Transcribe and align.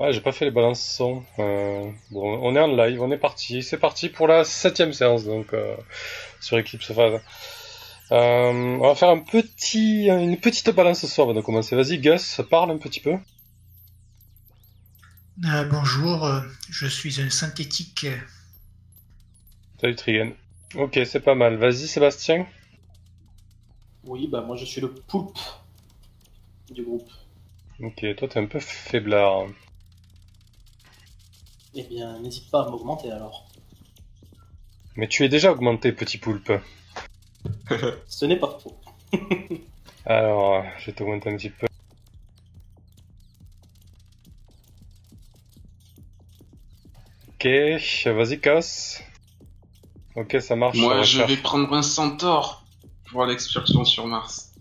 Ouais, 0.00 0.14
j'ai 0.14 0.22
pas 0.22 0.32
fait 0.32 0.46
les 0.46 0.50
balances 0.50 0.82
son. 0.82 1.22
Euh, 1.38 1.90
bon, 2.10 2.40
on 2.42 2.56
est 2.56 2.60
en 2.60 2.74
live, 2.74 3.02
on 3.02 3.12
est 3.12 3.18
parti. 3.18 3.62
C'est 3.62 3.76
parti 3.76 4.08
pour 4.08 4.26
la 4.26 4.44
septième 4.44 4.94
séance 4.94 5.26
donc 5.26 5.52
euh, 5.52 5.76
sur 6.40 6.56
Eclipse 6.56 6.94
Phase. 6.94 7.20
Euh, 8.10 8.78
on 8.80 8.88
va 8.88 8.94
faire 8.94 9.10
un 9.10 9.18
petit, 9.18 10.06
une 10.06 10.38
petite 10.38 10.70
balance 10.70 11.00
ce 11.00 11.06
soir 11.06 11.28
avant 11.28 11.36
de 11.36 11.42
commencer. 11.42 11.76
Vas-y, 11.76 11.98
Gus, 11.98 12.40
parle 12.48 12.70
un 12.70 12.78
petit 12.78 13.00
peu. 13.00 13.12
Euh, 15.44 15.64
bonjour, 15.70 16.26
je 16.70 16.86
suis 16.86 17.20
un 17.20 17.28
synthétique. 17.28 18.06
Salut 19.82 19.96
Trigan. 19.96 20.30
Ok, 20.76 20.98
c'est 21.04 21.20
pas 21.20 21.34
mal. 21.34 21.56
Vas-y, 21.56 21.86
Sébastien. 21.86 22.46
Oui, 24.04 24.28
bah 24.28 24.40
moi 24.40 24.56
je 24.56 24.64
suis 24.64 24.80
le 24.80 24.94
poulpe 24.94 25.38
du 26.70 26.84
groupe. 26.84 27.10
Ok, 27.82 28.02
toi 28.16 28.28
t'es 28.28 28.40
un 28.40 28.46
peu 28.46 28.60
faiblard. 28.60 29.44
Eh 31.74 31.84
bien, 31.84 32.18
n'hésite 32.20 32.50
pas 32.50 32.64
à 32.64 32.70
m'augmenter 32.70 33.10
alors. 33.10 33.48
Mais 34.96 35.08
tu 35.08 35.24
es 35.24 35.28
déjà 35.28 35.52
augmenté, 35.52 35.92
petit 35.92 36.18
poulpe. 36.18 36.52
Ce 38.08 38.24
n'est 38.24 38.38
pas 38.38 38.58
faux. 38.58 38.76
Alors, 40.04 40.64
je 40.78 40.86
vais 40.86 40.92
t'augmenter 40.92 41.30
un 41.30 41.36
petit 41.36 41.50
peu. 41.50 41.66
Ok, 47.34 47.46
vas-y, 48.06 48.40
casse. 48.40 49.02
Ok, 50.16 50.36
ça 50.40 50.56
marche. 50.56 50.76
Moi, 50.76 51.02
je 51.02 51.18
faire. 51.18 51.26
vais 51.28 51.36
prendre 51.36 51.72
un 51.72 51.82
centaure 51.82 52.64
pour 53.10 53.24
l'excursion 53.24 53.84
sur 53.84 54.06
Mars. 54.06 54.52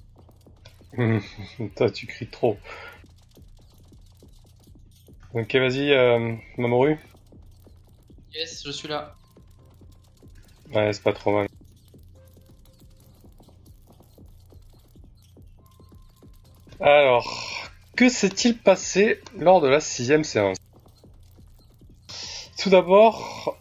Toi, 1.75 1.89
tu 1.91 2.07
cries 2.07 2.29
trop. 2.29 2.57
Ok, 5.33 5.55
vas-y, 5.55 5.91
euh, 5.91 6.35
Mamoru. 6.57 6.97
Yes, 8.33 8.63
je 8.65 8.71
suis 8.71 8.87
là. 8.87 9.15
Ouais, 10.73 10.93
c'est 10.93 11.03
pas 11.03 11.13
trop 11.13 11.31
mal. 11.33 11.47
Alors, 16.81 17.25
que 17.95 18.09
s'est-il 18.09 18.57
passé 18.57 19.21
lors 19.37 19.61
de 19.61 19.69
la 19.69 19.79
sixième 19.79 20.25
séance? 20.25 20.57
Tout 22.57 22.69
d'abord, 22.69 23.57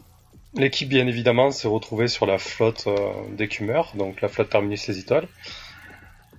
l'équipe, 0.54 0.88
bien 0.88 1.06
évidemment, 1.06 1.50
s'est 1.50 1.68
retrouvée 1.68 2.08
sur 2.08 2.26
la 2.26 2.38
flotte 2.38 2.86
euh, 2.86 3.12
d'écumeurs, 3.36 3.92
donc 3.96 4.20
la 4.20 4.28
flotte 4.28 4.50
Terminus 4.50 4.86
les 4.88 4.98
étoiles. 4.98 5.28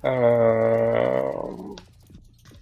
Euh, 0.05 1.31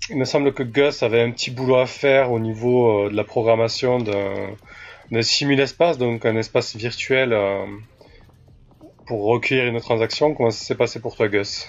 Il 0.09 0.17
me 0.17 0.25
semble 0.25 0.53
que 0.53 0.63
Gus 0.63 1.03
avait 1.03 1.21
un 1.21 1.31
petit 1.31 1.51
boulot 1.51 1.77
à 1.77 1.85
faire 1.85 2.31
au 2.31 2.39
niveau 2.39 3.05
euh, 3.05 3.09
de 3.09 3.15
la 3.15 3.25
programmation 3.25 3.99
d'un 3.99 5.21
simul-espace, 5.21 5.97
donc 5.97 6.25
un 6.25 6.37
espace 6.37 6.75
virtuel 6.75 7.33
euh, 7.33 7.65
pour 9.05 9.25
recueillir 9.25 9.65
une 9.65 9.81
transaction. 9.81 10.33
Comment 10.33 10.51
ça 10.51 10.63
s'est 10.63 10.75
passé 10.75 11.01
pour 11.01 11.15
toi, 11.15 11.27
Gus? 11.27 11.67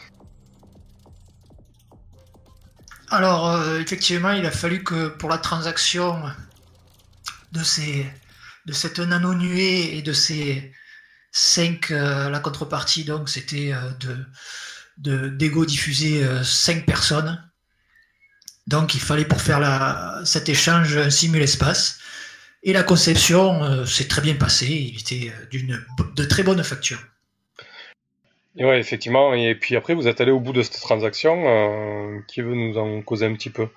Alors, 3.11 3.50
euh, 3.50 3.81
effectivement, 3.81 4.31
il 4.31 4.44
a 4.44 4.50
fallu 4.50 4.84
que 4.84 5.09
pour 5.09 5.31
la 5.31 5.39
transaction 5.39 6.22
de, 7.53 7.62
ces, 7.64 8.06
de 8.66 8.72
cette 8.72 8.98
nano-nuée 8.98 9.97
et 9.97 10.03
de 10.03 10.12
ces 10.12 10.72
5, 11.33 11.91
la 11.91 12.39
contrepartie, 12.41 13.05
donc 13.05 13.28
c'était 13.28 13.72
euh, 13.72 14.25
de, 14.98 15.28
d'ego 15.28 15.64
diffusé 15.64 16.22
5 16.44 16.84
personnes. 16.84 17.42
Donc, 18.69 18.94
il 18.94 19.00
fallait 19.00 19.24
pour 19.24 19.41
faire 19.41 20.20
cet 20.24 20.50
échange 20.50 20.98
un 20.98 21.08
simul-espace. 21.08 21.98
Et 22.62 22.75
la 22.75 22.83
conception 22.83 23.64
euh, 23.64 23.86
s'est 23.86 24.08
très 24.08 24.20
bien 24.20 24.34
passée. 24.34 24.66
Il 24.66 25.00
était 25.00 25.33
euh, 25.33 26.06
de 26.14 26.25
très 26.25 26.42
bonne 26.42 26.62
facture. 26.62 26.98
Et 28.59 28.66
ouais, 28.66 28.78
effectivement. 28.78 29.32
Et 29.32 29.54
puis 29.54 29.75
après, 29.75 29.94
vous 29.94 30.06
êtes 30.06 30.20
allé 30.20 30.32
au 30.32 30.41
bout 30.41 30.53
de 30.53 30.62
cette 30.62 30.81
transaction. 30.81 31.44
euh, 31.47 32.19
qui 32.28 32.42
veut 32.42 32.54
nous 32.54 32.76
en 32.76 33.00
causer 33.00 33.25
un 33.25 33.32
petit 33.32 33.48
peu 33.48 33.69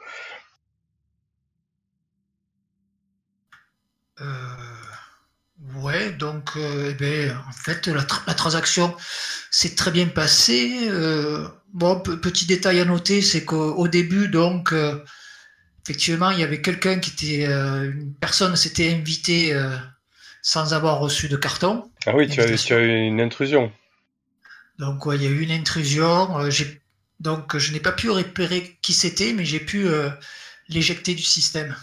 ouais, 5.81 6.12
donc, 6.12 6.52
euh, 6.58 6.90
eh 6.92 6.94
ben, 6.94 7.38
en 7.47 7.52
fait, 7.52 7.88
la, 7.88 8.03
tra- 8.03 8.24
la 8.28 8.34
transaction 8.34 8.96
s'est 9.52 9.75
très 9.75 9.92
bien 9.92 10.08
passée. 10.08 10.88
Euh, 10.90 11.47
bon, 11.74 12.00
pe- 12.00 12.16
petit 12.18 12.46
détail 12.46 12.80
à 12.80 12.86
noter, 12.86 13.22
c'est 13.22 13.46
qu'au 13.46 13.75
au 13.75 13.88
début, 13.88 14.28
donc, 14.28 14.74
euh, 14.74 15.03
effectivement, 15.86 16.31
il 16.31 16.40
y 16.40 16.44
avait 16.44 16.62
quelqu'un 16.62 17.00
qui 17.00 17.12
était, 17.12 17.46
une 17.46 18.14
personne 18.20 18.56
s'était 18.56 18.94
invitée 18.94 19.53
sans 20.44 20.74
avoir 20.74 21.00
reçu 21.00 21.28
de 21.30 21.38
carton. 21.38 21.91
Ah 22.06 22.16
oui, 22.16 22.30
tu 22.30 22.41
as, 22.41 22.44
Invitation. 22.44 22.58
tu 22.58 22.74
as 22.75 22.80
eu 22.81 23.08
une 23.08 23.20
intrusion. 23.20 23.72
Donc, 24.78 25.06
ouais, 25.06 25.16
il 25.18 25.24
y 25.24 25.28
a 25.28 25.30
eu 25.30 25.41
une 25.41 25.52
intrusion. 25.52 26.40
euh, 26.40 26.50
donc, 27.20 27.58
je 27.58 27.72
n'ai 27.72 27.80
pas 27.80 27.91
pu 27.91 28.09
repérer 28.09 28.78
qui 28.81 28.94
c'était, 28.94 29.34
mais 29.34 29.46
j'ai 29.46 29.59
pu 29.59 29.88
euh, 29.88 30.09
l'éjecter 30.70 31.14
du 31.16 31.24
système. 31.24 31.75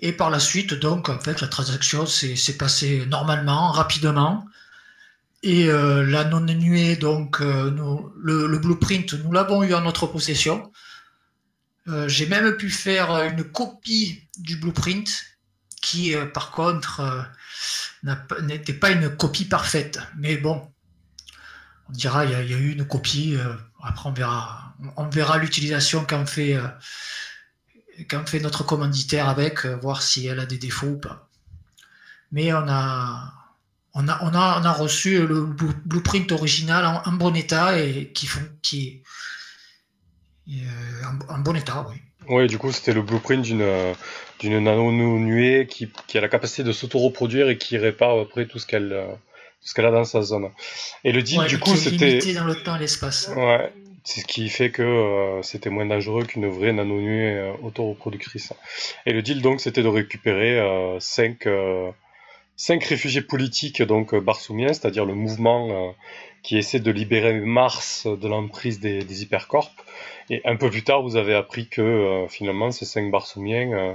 Et 0.00 0.12
par 0.12 0.30
la 0.30 0.40
suite, 0.40 0.74
donc, 0.74 1.08
en 1.08 1.18
fait, 1.18 1.40
la 1.40 1.48
transaction 1.48 2.04
s'est 2.06 2.56
passée 2.58 3.06
normalement, 3.06 3.70
rapidement. 3.72 4.44
Et 5.42 5.68
euh, 5.68 6.04
la 6.04 6.24
non-nuée, 6.24 6.96
donc, 6.96 7.40
euh, 7.40 7.70
nous- 7.70 8.12
le, 8.16 8.58
blueprint, 8.58 9.12
nous 9.14 9.32
l'avons 9.32 9.62
eu 9.62 9.74
en 9.74 9.82
notre 9.82 10.06
possession. 10.06 10.72
Euh, 11.88 12.08
J'ai 12.08 12.26
même 12.26 12.56
pu 12.56 12.70
faire 12.70 13.10
une 13.24 13.44
copie 13.44 14.22
du 14.38 14.56
blueprint 14.56 15.24
qui, 15.82 16.14
par 16.32 16.50
contre, 16.50 17.26
n'était 18.42 18.72
pas 18.72 18.90
une 18.90 19.14
copie 19.16 19.44
parfaite. 19.44 20.00
Mais 20.16 20.36
bon, 20.38 20.62
on 21.88 21.92
dira 21.92 22.24
il 22.24 22.30
y, 22.30 22.34
a- 22.34 22.42
eu 22.42 22.72
une 22.72 22.86
copie. 22.86 23.36
après, 23.82 24.08
on 24.08 24.12
verra, 24.12 24.74
on 24.96 25.08
verra 25.08 25.36
l'utilisation 25.38 26.04
qu'en 26.06 26.24
fait, 26.26 26.58
euh, 27.98 28.02
qu'en 28.08 28.26
fait 28.26 28.40
notre 28.40 28.64
commanditaire 28.64 29.28
avec, 29.28 29.64
euh, 29.66 29.76
voir 29.76 30.02
si 30.02 30.26
elle 30.26 30.40
a 30.40 30.46
des 30.46 30.58
défauts 30.58 30.88
ou 30.88 30.98
pas. 30.98 31.28
Mais 32.32 32.52
on 32.52 32.66
a, 32.68 33.32
on 33.94 34.08
a, 34.08 34.18
on 34.22 34.34
a, 34.34 34.60
on 34.60 34.64
a 34.64 34.72
reçu 34.72 35.26
le 35.26 35.42
blue- 35.46 35.74
blueprint 35.84 36.32
original 36.32 36.84
en, 36.84 37.02
en 37.08 37.12
bon 37.12 37.34
état 37.34 37.78
et 37.78 38.10
qui 38.12 38.26
font, 38.26 38.40
qui 38.62 39.02
est 40.48 40.64
en, 41.04 41.34
en 41.34 41.38
bon 41.38 41.56
état, 41.56 41.86
oui. 41.88 41.96
Oui, 42.28 42.46
du 42.46 42.56
coup, 42.56 42.72
c'était 42.72 42.94
le 42.94 43.02
blueprint 43.02 43.42
d'une 43.42 43.60
euh, 43.60 43.92
d'une 44.40 44.58
nano-nuée 44.58 45.66
qui, 45.70 45.90
qui 46.06 46.16
a 46.18 46.22
la 46.22 46.28
capacité 46.28 46.64
de 46.64 46.72
s'auto-reproduire 46.72 47.50
et 47.50 47.58
qui 47.58 47.76
répare 47.76 48.18
après 48.18 48.46
tout 48.46 48.58
ce 48.58 48.66
qu'elle 48.66 48.92
euh, 48.92 49.12
tout 49.12 49.68
ce 49.68 49.74
qu'elle 49.74 49.84
a 49.84 49.90
dans 49.90 50.04
sa 50.04 50.22
zone. 50.22 50.48
Et 51.04 51.12
le 51.12 51.22
deal, 51.22 51.40
Ouais, 51.40 51.46
du 51.46 51.58
coup, 51.58 51.76
c'était... 51.76 52.32
dans 52.32 52.44
le 52.44 52.56
temps 52.62 52.76
et 52.76 52.78
l'espace. 52.80 53.30
Ouais, 53.36 53.72
c'est 54.04 54.20
ce 54.20 54.26
qui 54.26 54.48
fait 54.50 54.70
que 54.70 54.82
euh, 54.82 55.42
c'était 55.42 55.70
moins 55.70 55.86
dangereux 55.86 56.24
qu'une 56.24 56.46
vraie 56.46 56.72
nano-nuée 56.72 57.38
euh, 57.38 57.52
auto-reproductrice. 57.62 58.52
Et 59.06 59.12
le 59.12 59.22
deal, 59.22 59.40
donc, 59.40 59.60
c'était 59.60 59.82
de 59.82 59.88
récupérer 59.88 60.58
euh, 60.60 61.00
cinq, 61.00 61.46
euh, 61.46 61.90
cinq 62.54 62.84
réfugiés 62.84 63.22
politiques, 63.22 63.82
donc 63.82 64.12
euh, 64.12 64.20
barsoumiens, 64.20 64.68
c'est-à-dire 64.74 65.06
le 65.06 65.14
mouvement 65.14 65.68
euh, 65.70 65.90
qui 66.42 66.58
essaie 66.58 66.80
de 66.80 66.90
libérer 66.90 67.32
Mars 67.40 68.06
de 68.06 68.28
l'emprise 68.28 68.78
des, 68.78 69.02
des 69.02 69.22
hypercorps. 69.22 69.72
Et 70.28 70.42
un 70.44 70.56
peu 70.56 70.68
plus 70.70 70.84
tard, 70.84 71.02
vous 71.02 71.16
avez 71.16 71.34
appris 71.34 71.68
que 71.68 71.80
euh, 71.80 72.28
finalement, 72.28 72.70
ces 72.70 72.84
cinq 72.84 73.10
barsoumiens 73.10 73.72
euh, 73.72 73.94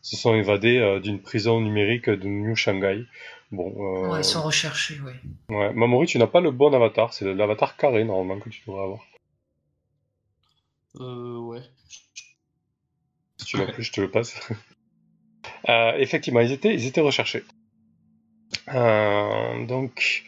se 0.00 0.16
sont 0.16 0.34
évadés 0.34 0.78
euh, 0.78 1.00
d'une 1.00 1.20
prison 1.20 1.60
numérique 1.60 2.08
de 2.08 2.26
New 2.26 2.56
Shanghai. 2.56 3.04
Bon, 3.52 3.74
euh, 3.78 4.12
Ouais, 4.12 4.20
ils 4.20 4.24
sont 4.24 4.42
recherchés, 4.42 4.96
oui. 5.04 5.12
ouais. 5.54 5.72
Mamoru, 5.74 6.06
tu 6.06 6.18
n'as 6.18 6.26
pas 6.26 6.40
le 6.40 6.50
bon 6.50 6.72
avatar, 6.72 7.12
c'est 7.12 7.26
l'avatar 7.34 7.76
carré 7.76 8.04
normalement 8.04 8.40
que 8.40 8.48
tu 8.48 8.62
devrais 8.66 8.84
avoir. 8.84 9.00
Euh, 10.98 11.38
ouais. 11.38 11.62
Si 13.36 13.46
tu 13.46 13.56
l'as 13.56 13.66
plus, 13.66 13.84
je 13.84 13.92
te 13.92 14.00
le 14.00 14.10
passe. 14.10 14.34
Euh, 15.68 15.92
effectivement, 15.98 16.40
ils 16.40 16.52
étaient, 16.52 16.72
ils 16.72 16.86
étaient 16.86 17.02
recherchés. 17.02 17.44
Euh, 18.74 19.66
donc, 19.66 20.24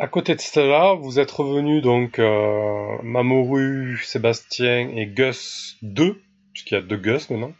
à 0.00 0.08
côté 0.08 0.34
de 0.34 0.40
cela, 0.40 0.94
vous 0.94 1.20
êtes 1.20 1.30
revenus 1.30 1.82
donc 1.82 2.18
euh, 2.18 2.96
Mamoru, 3.02 3.98
Sébastien 4.02 4.88
et 4.96 5.06
Gus 5.06 5.76
2, 5.82 6.20
puisqu'il 6.52 6.74
y 6.74 6.76
a 6.78 6.80
deux 6.80 6.96
Gus 6.96 7.30
maintenant. 7.30 7.52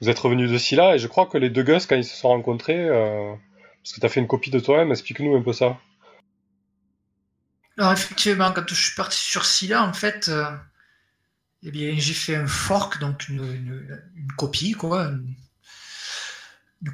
Vous 0.00 0.08
êtes 0.08 0.18
revenus 0.18 0.50
de 0.50 0.58
Scylla 0.58 0.94
et 0.94 0.98
je 0.98 1.06
crois 1.06 1.26
que 1.26 1.38
les 1.38 1.50
deux 1.50 1.62
Gus, 1.62 1.86
quand 1.86 1.96
ils 1.96 2.04
se 2.04 2.16
sont 2.16 2.28
rencontrés, 2.28 2.88
euh, 2.88 3.34
parce 3.82 3.92
que 3.92 4.00
tu 4.00 4.06
as 4.06 4.08
fait 4.08 4.20
une 4.20 4.26
copie 4.26 4.50
de 4.50 4.60
toi-même, 4.60 4.90
explique-nous 4.90 5.36
un 5.36 5.42
peu 5.42 5.52
ça. 5.52 5.78
Alors 7.76 7.92
effectivement, 7.92 8.52
quand 8.52 8.68
je 8.68 8.74
suis 8.74 8.94
parti 8.96 9.18
sur 9.18 9.44
Scylla, 9.44 9.84
en 9.84 9.92
fait, 9.92 10.28
euh, 10.28 10.50
eh 11.62 11.70
bien, 11.70 11.94
j'ai 11.98 12.14
fait 12.14 12.36
un 12.36 12.46
fork, 12.46 13.00
donc 13.00 13.28
une, 13.28 14.00
copie, 14.36 14.72
quoi, 14.72 15.04
une, 15.06 15.34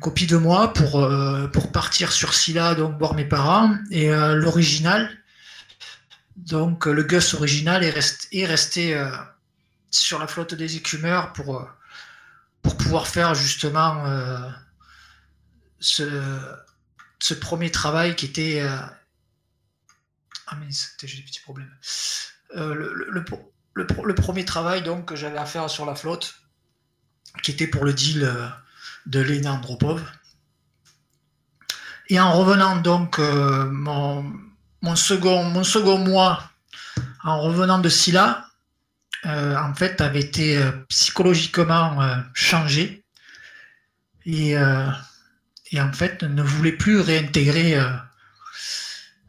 copie 0.00 0.26
de 0.26 0.36
moi 0.36 0.72
pour, 0.72 1.02
euh, 1.02 1.46
pour 1.48 1.70
partir 1.72 2.12
sur 2.12 2.34
Scylla, 2.34 2.74
donc 2.74 2.98
voir 2.98 3.14
mes 3.14 3.24
parents. 3.24 3.76
Et 3.90 4.10
euh, 4.10 4.34
l'original, 4.34 5.10
donc 6.36 6.86
le 6.86 7.02
Gus 7.02 7.34
original 7.34 7.84
est, 7.84 7.90
rest- 7.90 8.28
est 8.32 8.46
resté 8.46 8.94
euh, 8.96 9.10
sur 9.90 10.18
la 10.18 10.26
flotte 10.26 10.54
des 10.54 10.76
écumeurs 10.76 11.32
pour, 11.32 11.68
pour 12.62 12.76
pouvoir 12.76 13.06
faire 13.06 13.34
justement 13.34 14.04
ce, 15.80 16.04
premier 17.34 17.70
travail 17.70 18.16
qui 18.16 18.26
était. 18.26 18.60
Ah, 20.46 20.56
mais 20.56 20.66
j'ai 21.02 21.16
des 21.18 21.22
petits 21.22 21.40
problèmes. 21.40 21.72
Le, 22.54 22.74
le- 22.94 23.10
le- 23.10 23.24
le 23.74 24.14
premier 24.14 24.44
travail 24.44 24.82
donc, 24.82 25.06
que 25.06 25.16
j'avais 25.16 25.38
à 25.38 25.46
faire 25.46 25.68
sur 25.68 25.84
la 25.86 25.94
flotte, 25.94 26.34
qui 27.42 27.50
était 27.50 27.66
pour 27.66 27.84
le 27.84 27.92
deal 27.92 28.24
euh, 28.24 28.46
de 29.06 29.20
Lena 29.20 29.52
Andropov. 29.54 30.02
Et 32.08 32.20
en 32.20 32.32
revenant 32.32 32.76
donc 32.76 33.18
euh, 33.18 33.64
mon, 33.66 34.32
second, 34.94 35.44
mon 35.44 35.64
second 35.64 35.98
mois, 35.98 36.50
en 37.24 37.40
revenant 37.40 37.78
de 37.78 37.88
Scylla, 37.88 38.46
euh, 39.26 39.56
en 39.56 39.74
fait, 39.74 40.00
avait 40.02 40.20
été 40.20 40.62
psychologiquement 40.90 41.98
changé 42.34 43.04
et, 44.26 44.56
en 44.58 45.92
fait 45.94 46.22
ne 46.22 46.42
voulait 46.42 46.72
plus 46.76 47.00
réintégrer, 47.00 47.74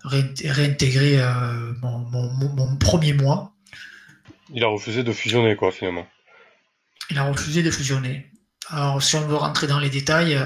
réint- 0.03 0.51
réintégrer 0.51 1.18
mon, 1.81 2.00
mon- 2.00 2.33
mon- 2.33 2.53
mon 2.53 2.75
premier 2.75 3.13
mois. 3.13 3.55
Il 4.53 4.63
a 4.63 4.68
refusé 4.68 5.03
de 5.03 5.12
fusionner, 5.12 5.56
quoi, 5.56 5.71
finalement. 5.71 6.07
Il 7.09 7.18
a 7.18 7.24
refusé 7.24 7.63
de 7.63 7.71
fusionner. 7.71 8.27
Alors, 8.69 9.01
si 9.01 9.15
on 9.15 9.27
veut 9.27 9.36
rentrer 9.36 9.68
dans 9.68 9.80
les 9.80 9.89
détails, 9.89 10.36
euh, 10.36 10.45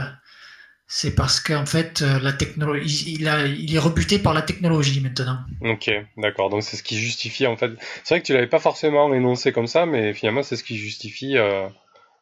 c'est 0.87 1.13
parce 1.15 1.39
qu'en 1.39 1.65
fait, 1.65 2.01
euh, 2.01 2.19
la 2.19 2.33
technologie, 2.33 3.15
il, 3.19 3.27
a- 3.27 3.45
il 3.45 3.73
est 3.75 3.79
rebuté 3.79 4.19
par 4.19 4.33
la 4.33 4.41
technologie 4.41 5.01
maintenant. 5.01 5.39
Ok, 5.61 5.89
d'accord. 6.17 6.49
Donc 6.49 6.63
c'est 6.63 6.77
ce 6.77 6.83
qui 6.83 6.97
justifie, 6.99 7.45
en 7.47 7.55
fait. 7.57 7.71
C'est 8.03 8.15
vrai 8.15 8.21
que 8.21 8.25
tu 8.25 8.33
l'avais 8.33 8.47
pas 8.47 8.59
forcément 8.59 9.13
énoncé 9.13 9.51
comme 9.51 9.67
ça, 9.67 9.85
mais 9.85 10.13
finalement, 10.13 10.43
c'est 10.43 10.55
ce 10.55 10.63
qui 10.63 10.77
justifie 10.77 11.37
euh, 11.37 11.67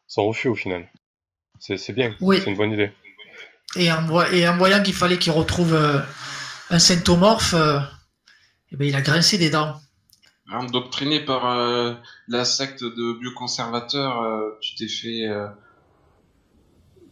son 0.08 0.26
refus, 0.28 0.50
au 0.50 0.56
final. 0.56 0.88
C'est 1.60 1.94
bien. 1.94 2.16
Oui. 2.22 2.40
C'est 2.44 2.52
une 2.52 2.58
bonne 2.58 2.74
idée. 2.74 2.92
Et 3.76 3.92
en, 3.92 4.06
voi- 4.06 4.32
et 4.32 4.48
en 4.48 4.58
voyant 4.58 4.82
qu'il 4.84 4.94
fallait 4.94 5.18
qu'il 5.18 5.32
retrouve 5.32 5.74
euh, 5.74 6.00
un 6.70 6.80
symptomorphe, 6.80 7.54
euh, 7.56 7.80
eh 8.72 8.76
ben, 8.76 8.88
il 8.88 8.96
a 8.96 9.02
grincé 9.02 9.38
des 9.38 9.50
dents. 9.50 9.80
Endoctriné 10.52 11.20
par 11.20 11.46
euh, 11.50 11.94
la 12.30 12.46
secte 12.46 12.84
de 12.84 13.20
bioconservateurs, 13.20 14.22
euh, 14.22 14.58
tu 14.62 14.76
t'es 14.76 14.88
fait 14.88 15.28
euh, 15.28 15.48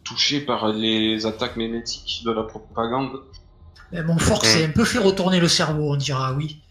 toucher 0.04 0.40
par 0.40 0.68
les 0.68 1.26
attaques 1.26 1.56
mémétiques 1.56 2.22
de 2.24 2.30
la 2.32 2.44
propagande. 2.44 3.20
Mais 3.92 4.02
mon 4.02 4.16
force 4.18 4.48
Mm. 4.48 4.50
s'est 4.58 4.64
un 4.64 4.70
peu 4.70 4.84
fait 4.84 4.98
retourner 4.98 5.38
le 5.38 5.48
cerveau, 5.48 5.92
on 5.92 5.96
dira 5.96 6.32
oui. 6.32 6.62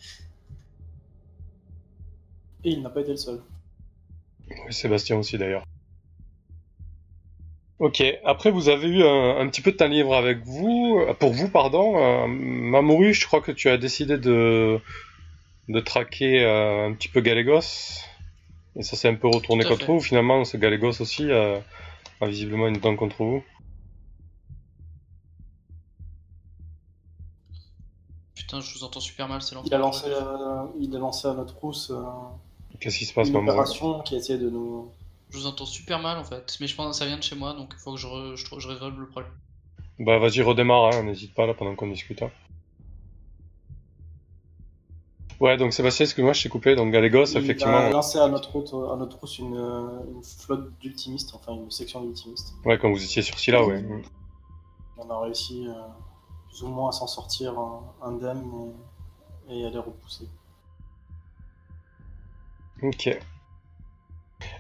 Et 2.64 2.72
il 2.72 2.82
n'a 2.82 2.90
pas 2.90 3.02
été 3.02 3.12
le 3.12 3.18
seul. 3.18 3.40
Oui, 4.50 4.74
Sébastien 4.74 5.18
aussi, 5.18 5.38
d'ailleurs. 5.38 5.64
Ok, 7.78 8.02
après 8.24 8.52
vous 8.52 8.70
avez 8.70 8.88
eu 8.88 9.04
un, 9.04 9.38
un 9.38 9.48
petit 9.50 9.62
peu 9.62 9.72
de 9.72 9.78
temps 9.78 9.88
libre 9.88 10.16
avec 10.16 10.44
vous, 10.46 11.00
pour 11.20 11.34
vous, 11.34 11.50
pardon. 11.50 11.98
Euh, 11.98 12.26
Mamoru, 12.28 13.14
je 13.14 13.28
crois 13.28 13.42
que 13.42 13.52
tu 13.52 13.70
as 13.70 13.78
décidé 13.78 14.18
de, 14.18 14.80
de 15.68 15.80
traquer 15.80 16.44
euh, 16.44 16.88
un 16.88 16.94
petit 16.94 17.08
peu 17.08 17.22
Galégos. 17.22 18.02
Et 18.78 18.84
ça 18.84 18.96
s'est 18.98 19.08
un 19.08 19.16
peu 19.16 19.28
retourné 19.28 19.64
contre 19.64 19.86
fait. 19.86 19.92
vous. 19.92 20.00
Finalement, 20.02 20.44
ce 20.46 20.58
Galégos 20.58 21.02
aussi 21.02 21.32
euh, 21.32 21.60
a 22.22 22.28
visiblement 22.28 22.68
une 22.68 22.78
dent 22.78 22.96
contre 22.96 23.16
vous. 23.24 23.44
Putain, 28.36 28.60
je 28.62 28.74
vous 28.74 28.84
entends 28.84 29.00
super 29.00 29.28
mal, 29.28 29.42
c'est 29.42 29.56
Il 29.66 29.74
a 29.74 29.78
l'enfer. 29.78 30.10
lancé, 30.10 30.22
euh, 30.22 30.66
il 30.80 30.96
a 30.96 31.00
lancé 31.00 31.28
à 31.28 31.34
notre 31.34 31.56
rousse 31.58 31.90
euh, 31.92 32.04
Qu'est-ce 32.80 32.98
qui 33.00 33.06
se 33.06 33.14
passe, 33.14 33.30
une 33.30 33.38
opération 33.38 34.02
qui 34.02 34.16
a 34.16 34.18
essayé 34.18 34.38
de 34.38 34.50
nous. 34.50 34.92
Je 35.32 35.38
vous 35.38 35.48
entends 35.48 35.66
super 35.66 36.00
mal 36.00 36.18
en 36.18 36.24
fait, 36.24 36.58
mais 36.60 36.68
je 36.68 36.76
pense 36.76 36.92
que 36.92 36.98
ça 36.98 37.06
vient 37.06 37.18
de 37.18 37.24
chez 37.24 37.36
moi, 37.36 37.54
donc 37.54 37.74
il 37.76 37.80
faut 37.80 37.94
que 37.94 38.00
je, 38.00 38.08
re- 38.08 38.36
je, 38.36 38.46
je 38.60 38.68
résolve 38.68 39.00
le 39.00 39.08
problème. 39.08 39.32
Bah 39.98 40.20
vas-y, 40.20 40.42
redémarre, 40.42 40.94
hein, 40.94 41.04
n'hésite 41.04 41.34
pas 41.34 41.48
là 41.48 41.54
pendant 41.54 41.74
qu'on 41.76 41.88
discute. 41.88 42.22
hein. 42.22 42.30
Ouais, 45.42 45.58
donc 45.58 45.74
Sébastien, 45.74 46.06
excuse-moi, 46.06 46.34
je 46.34 46.44
t'ai 46.44 46.50
coupé? 46.50 46.76
Donc 46.76 46.92
Galégos, 46.94 47.26
Il 47.26 47.38
effectivement, 47.38 47.78
a 47.78 47.90
lancé 47.90 48.18
à 48.18 48.28
notre 48.28 48.52
route, 48.52 48.74
à 48.74 48.96
notre 48.96 49.20
rousse 49.20 49.38
une, 49.40 49.56
une 49.56 50.24
flotte 50.24 50.72
d'ultimistes, 50.80 51.34
enfin 51.36 51.54
une 51.54 51.70
section 51.72 52.02
d'ultimistes. 52.02 52.54
ouais, 52.64 52.78
quand 52.78 52.90
vous 52.90 53.04
étiez 53.04 53.22
sur 53.22 53.38
Scylla, 53.38 53.64
ouais. 53.66 53.84
On 54.98 55.10
a 55.10 55.20
réussi 55.20 55.68
euh, 55.68 55.74
plus 56.50 56.64
ou 56.64 56.68
moins 56.70 56.90
à 56.90 56.92
s'en 56.94 57.08
sortir 57.08 57.60
euh, 57.60 58.08
indemne 58.08 58.72
et, 59.50 59.60
et 59.60 59.66
à 59.66 59.70
les 59.70 59.78
repousser. 59.78 60.28
Ok. 62.82 63.08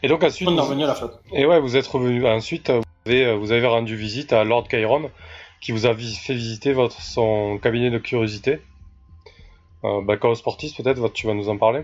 Et 0.03 0.07
donc 0.07 0.23
ensuite, 0.23 0.47
On 0.47 0.57
est 0.57 0.61
revenu 0.61 0.83
à 0.83 0.87
la 0.87 0.95
flotte. 0.95 1.19
et 1.31 1.45
ouais, 1.45 1.59
vous 1.59 1.75
êtes 1.77 1.87
revenu. 1.87 2.25
Ensuite, 2.27 2.69
euh, 2.69 2.79
vous 2.79 3.11
avez, 3.11 3.25
euh, 3.25 3.35
vous 3.37 3.51
avez 3.51 3.65
rendu 3.67 3.95
visite 3.95 4.33
à 4.33 4.43
Lord 4.43 4.67
Chiron, 4.69 5.09
qui 5.61 5.71
vous 5.71 5.85
a 5.85 5.93
fait 5.95 6.33
visiter 6.33 6.73
votre 6.73 7.01
son 7.01 7.59
cabinet 7.61 7.91
de 7.91 7.97
curiosité. 7.97 8.61
Euh, 9.85 10.01
bah, 10.01 10.17
Chaos 10.17 10.35
Sportis, 10.35 10.73
peut-être, 10.75 11.07
tu 11.13 11.27
vas 11.27 11.35
nous 11.35 11.49
en 11.49 11.57
parler. 11.57 11.83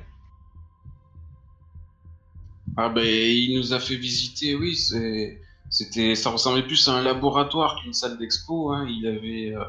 Ah 2.77 2.89
ben, 2.89 3.05
il 3.05 3.55
nous 3.57 3.73
a 3.73 3.79
fait 3.79 3.95
visiter, 3.95 4.55
oui, 4.55 4.75
c'est, 4.75 5.39
c'était, 5.69 6.15
ça 6.15 6.31
ressemblait 6.31 6.63
plus 6.63 6.87
à 6.87 6.93
un 6.93 7.01
laboratoire 7.03 7.79
qu'une 7.81 7.93
salle 7.93 8.17
d'expo. 8.17 8.71
Hein. 8.71 8.87
Il 8.89 9.05
avait 9.07 9.55
euh, 9.55 9.63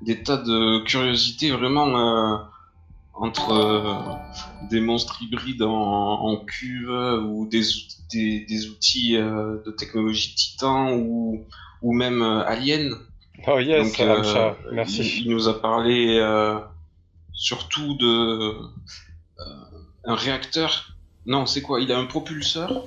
des 0.00 0.22
tas 0.22 0.38
de 0.38 0.78
curiosités 0.84 1.50
vraiment 1.50 1.88
euh, 1.98 2.36
entre 3.14 3.52
euh, 3.52 4.68
des 4.70 4.80
monstres 4.80 5.20
hybrides 5.22 5.62
en, 5.62 5.70
en 5.72 6.36
cuve 6.44 6.90
ou 7.26 7.46
des, 7.46 7.68
out- 7.68 7.96
des, 8.12 8.40
des 8.46 8.68
outils 8.68 9.14
de 9.14 9.70
technologie 9.76 10.34
titan 10.34 10.94
ou, 10.94 11.44
ou 11.82 11.92
même 11.92 12.22
aliens. 12.22 12.90
Oh 13.46 13.58
yes, 13.58 13.98
Donc, 13.98 14.00
merci. 14.72 15.02
Il, 15.02 15.26
il 15.26 15.30
nous 15.30 15.48
a 15.48 15.60
parlé 15.60 16.20
surtout 17.36 17.94
de 17.94 18.06
euh, 18.06 18.62
un 20.04 20.14
réacteur. 20.14 20.88
Non, 21.26 21.46
c'est 21.46 21.62
quoi? 21.62 21.80
Il 21.80 21.92
a 21.92 21.98
un 21.98 22.06
propulseur 22.06 22.84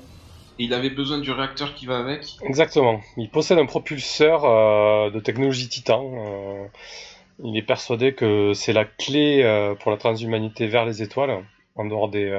et 0.58 0.64
il 0.66 0.74
avait 0.74 0.90
besoin 0.90 1.20
du 1.20 1.32
réacteur 1.32 1.76
qui 1.76 1.86
va 1.86 1.98
avec. 2.00 2.38
Exactement. 2.44 3.00
Il 3.18 3.30
possède 3.30 3.60
un 3.60 3.66
propulseur 3.66 4.46
euh, 4.46 5.10
de 5.12 5.20
technologie 5.20 5.70
titan. 5.70 6.12
euh, 6.16 6.66
il 7.42 7.56
est 7.58 7.62
persuadé 7.64 8.14
que 8.14 8.52
c'est 8.54 8.74
la 8.74 8.84
clé 8.84 9.44
pour 9.80 9.92
la 9.92 9.98
transhumanité 9.98 10.68
vers 10.68 10.86
les 10.86 11.02
étoiles, 11.02 11.46
en 11.76 11.86
dehors 11.86 12.10
des, 12.10 12.30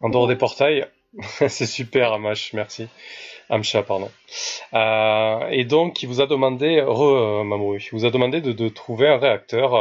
en 0.00 0.08
dehors 0.10 0.28
des 0.28 0.36
portails. 0.36 0.86
c'est 1.48 1.66
super, 1.66 2.12
Amash, 2.12 2.52
merci. 2.52 2.86
Amcha, 3.50 3.82
pardon. 3.82 4.10
Et 5.50 5.64
donc, 5.64 6.02
il 6.02 6.06
vous 6.08 6.20
a 6.20 6.26
demandé, 6.26 6.80
re, 6.80 7.02
euh, 7.02 7.44
Mamoru, 7.44 7.80
il 7.80 7.90
vous 7.90 8.04
a 8.04 8.10
demandé 8.10 8.40
de, 8.40 8.52
de 8.52 8.68
trouver 8.68 9.08
un 9.08 9.18
réacteur 9.18 9.74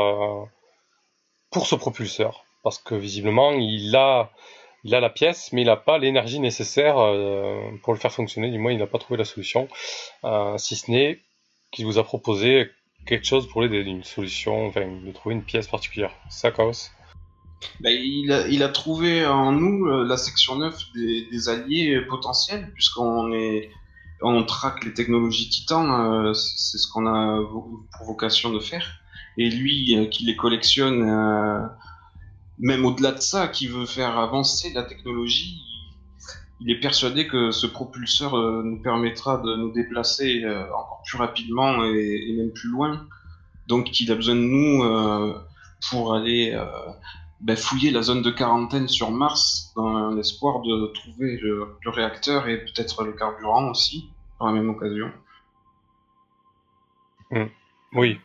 pour 1.53 1.67
ce 1.67 1.75
propulseur, 1.75 2.43
parce 2.63 2.79
que 2.79 2.95
visiblement, 2.95 3.51
il 3.51 3.95
a 3.95 4.31
il 4.83 4.93
a 4.95 5.00
la 5.00 5.10
pièce, 5.10 5.51
mais 5.53 5.62
il 5.62 5.65
n'a 5.65 5.77
pas 5.77 5.98
l'énergie 5.98 6.39
nécessaire 6.39 6.98
euh, 6.98 7.72
pour 7.83 7.93
le 7.93 8.00
faire 8.00 8.12
fonctionner. 8.12 8.51
Du 8.51 8.57
moins, 8.57 8.72
il 8.72 8.79
n'a 8.79 8.88
pas 8.88 9.00
trouvé 9.00 9.17
la 9.17 9.25
solution, 9.25 9.67
euh, 10.25 10.57
si 10.57 10.75
ce 10.75 10.91
n'est 10.91 11.22
qu'il 11.72 11.86
vous 11.86 11.98
a 11.98 12.03
proposé 12.03 12.69
quelque 13.05 13.25
chose 13.25 13.48
pour 13.48 13.62
l'aider, 13.62 13.79
une 13.79 14.03
solution, 14.03 14.67
enfin, 14.67 14.86
de 14.86 15.12
trouver 15.12 15.36
une 15.36 15.43
pièce 15.43 15.67
particulière. 15.67 16.12
Ça, 16.29 16.51
Chaos? 16.51 16.89
Ben, 17.79 17.91
il, 17.91 18.62
a, 18.62 18.69
trouvé 18.69 19.25
en 19.25 19.53
nous 19.53 19.88
euh, 19.88 20.05
la 20.05 20.17
section 20.17 20.57
9 20.57 20.77
des, 20.93 21.50
alliés 21.50 22.01
potentiels, 22.01 22.69
puisqu'on 22.74 23.31
est 23.33 23.69
on 24.22 24.43
traque 24.45 24.86
les 24.86 24.93
technologies 24.93 25.50
titans, 25.50 26.33
c'est 26.33 26.77
ce 26.77 26.88
qu'on 26.88 27.07
a 27.07 27.41
pour 27.43 28.05
vocation 28.05 28.51
de 28.51 28.60
faire. 28.60 29.02
Et 29.37 29.49
lui, 29.49 29.95
euh, 29.97 30.05
qui 30.05 30.25
les 30.25 30.35
collectionne, 30.35 31.03
euh, 31.03 31.65
même 32.59 32.85
au-delà 32.85 33.11
de 33.11 33.19
ça, 33.19 33.47
qui 33.47 33.67
veut 33.67 33.85
faire 33.85 34.17
avancer 34.17 34.71
la 34.73 34.83
technologie, 34.83 35.61
il, 36.59 36.71
est 36.71 36.79
persuadé 36.79 37.27
que 37.27 37.51
ce 37.51 37.67
propulseur 37.67 38.35
euh, 38.37 38.61
nous 38.63 38.81
permettra 38.81 39.37
de 39.37 39.55
nous 39.55 39.71
déplacer 39.71 40.43
euh, 40.43 40.63
encore 40.67 41.01
plus 41.05 41.17
rapidement 41.17 41.83
et, 41.85 42.25
et 42.27 42.33
même 42.33 42.51
plus 42.53 42.69
loin. 42.69 43.07
Donc 43.67 43.99
il 43.99 44.11
a 44.11 44.15
besoin 44.15 44.35
de 44.35 44.41
nous 44.41 44.83
euh, 44.83 45.33
pour 45.89 46.13
aller 46.13 46.51
euh, 46.53 46.65
ben, 47.41 47.55
fouiller 47.55 47.91
la 47.91 48.01
zone 48.01 48.21
de 48.21 48.31
quarantaine 48.31 48.87
sur 48.87 49.11
Mars 49.11 49.73
dans 49.75 50.11
l'espoir 50.11 50.61
de 50.61 50.87
trouver 50.93 51.37
le, 51.37 51.75
le 51.83 51.89
réacteur 51.89 52.47
et 52.47 52.63
peut-être 52.63 53.03
le 53.03 53.13
carburant 53.13 53.69
aussi, 53.69 54.09
par 54.37 54.47
la 54.47 54.53
même 54.53 54.69
occasion. 54.69 55.11
Oui. 57.93 58.19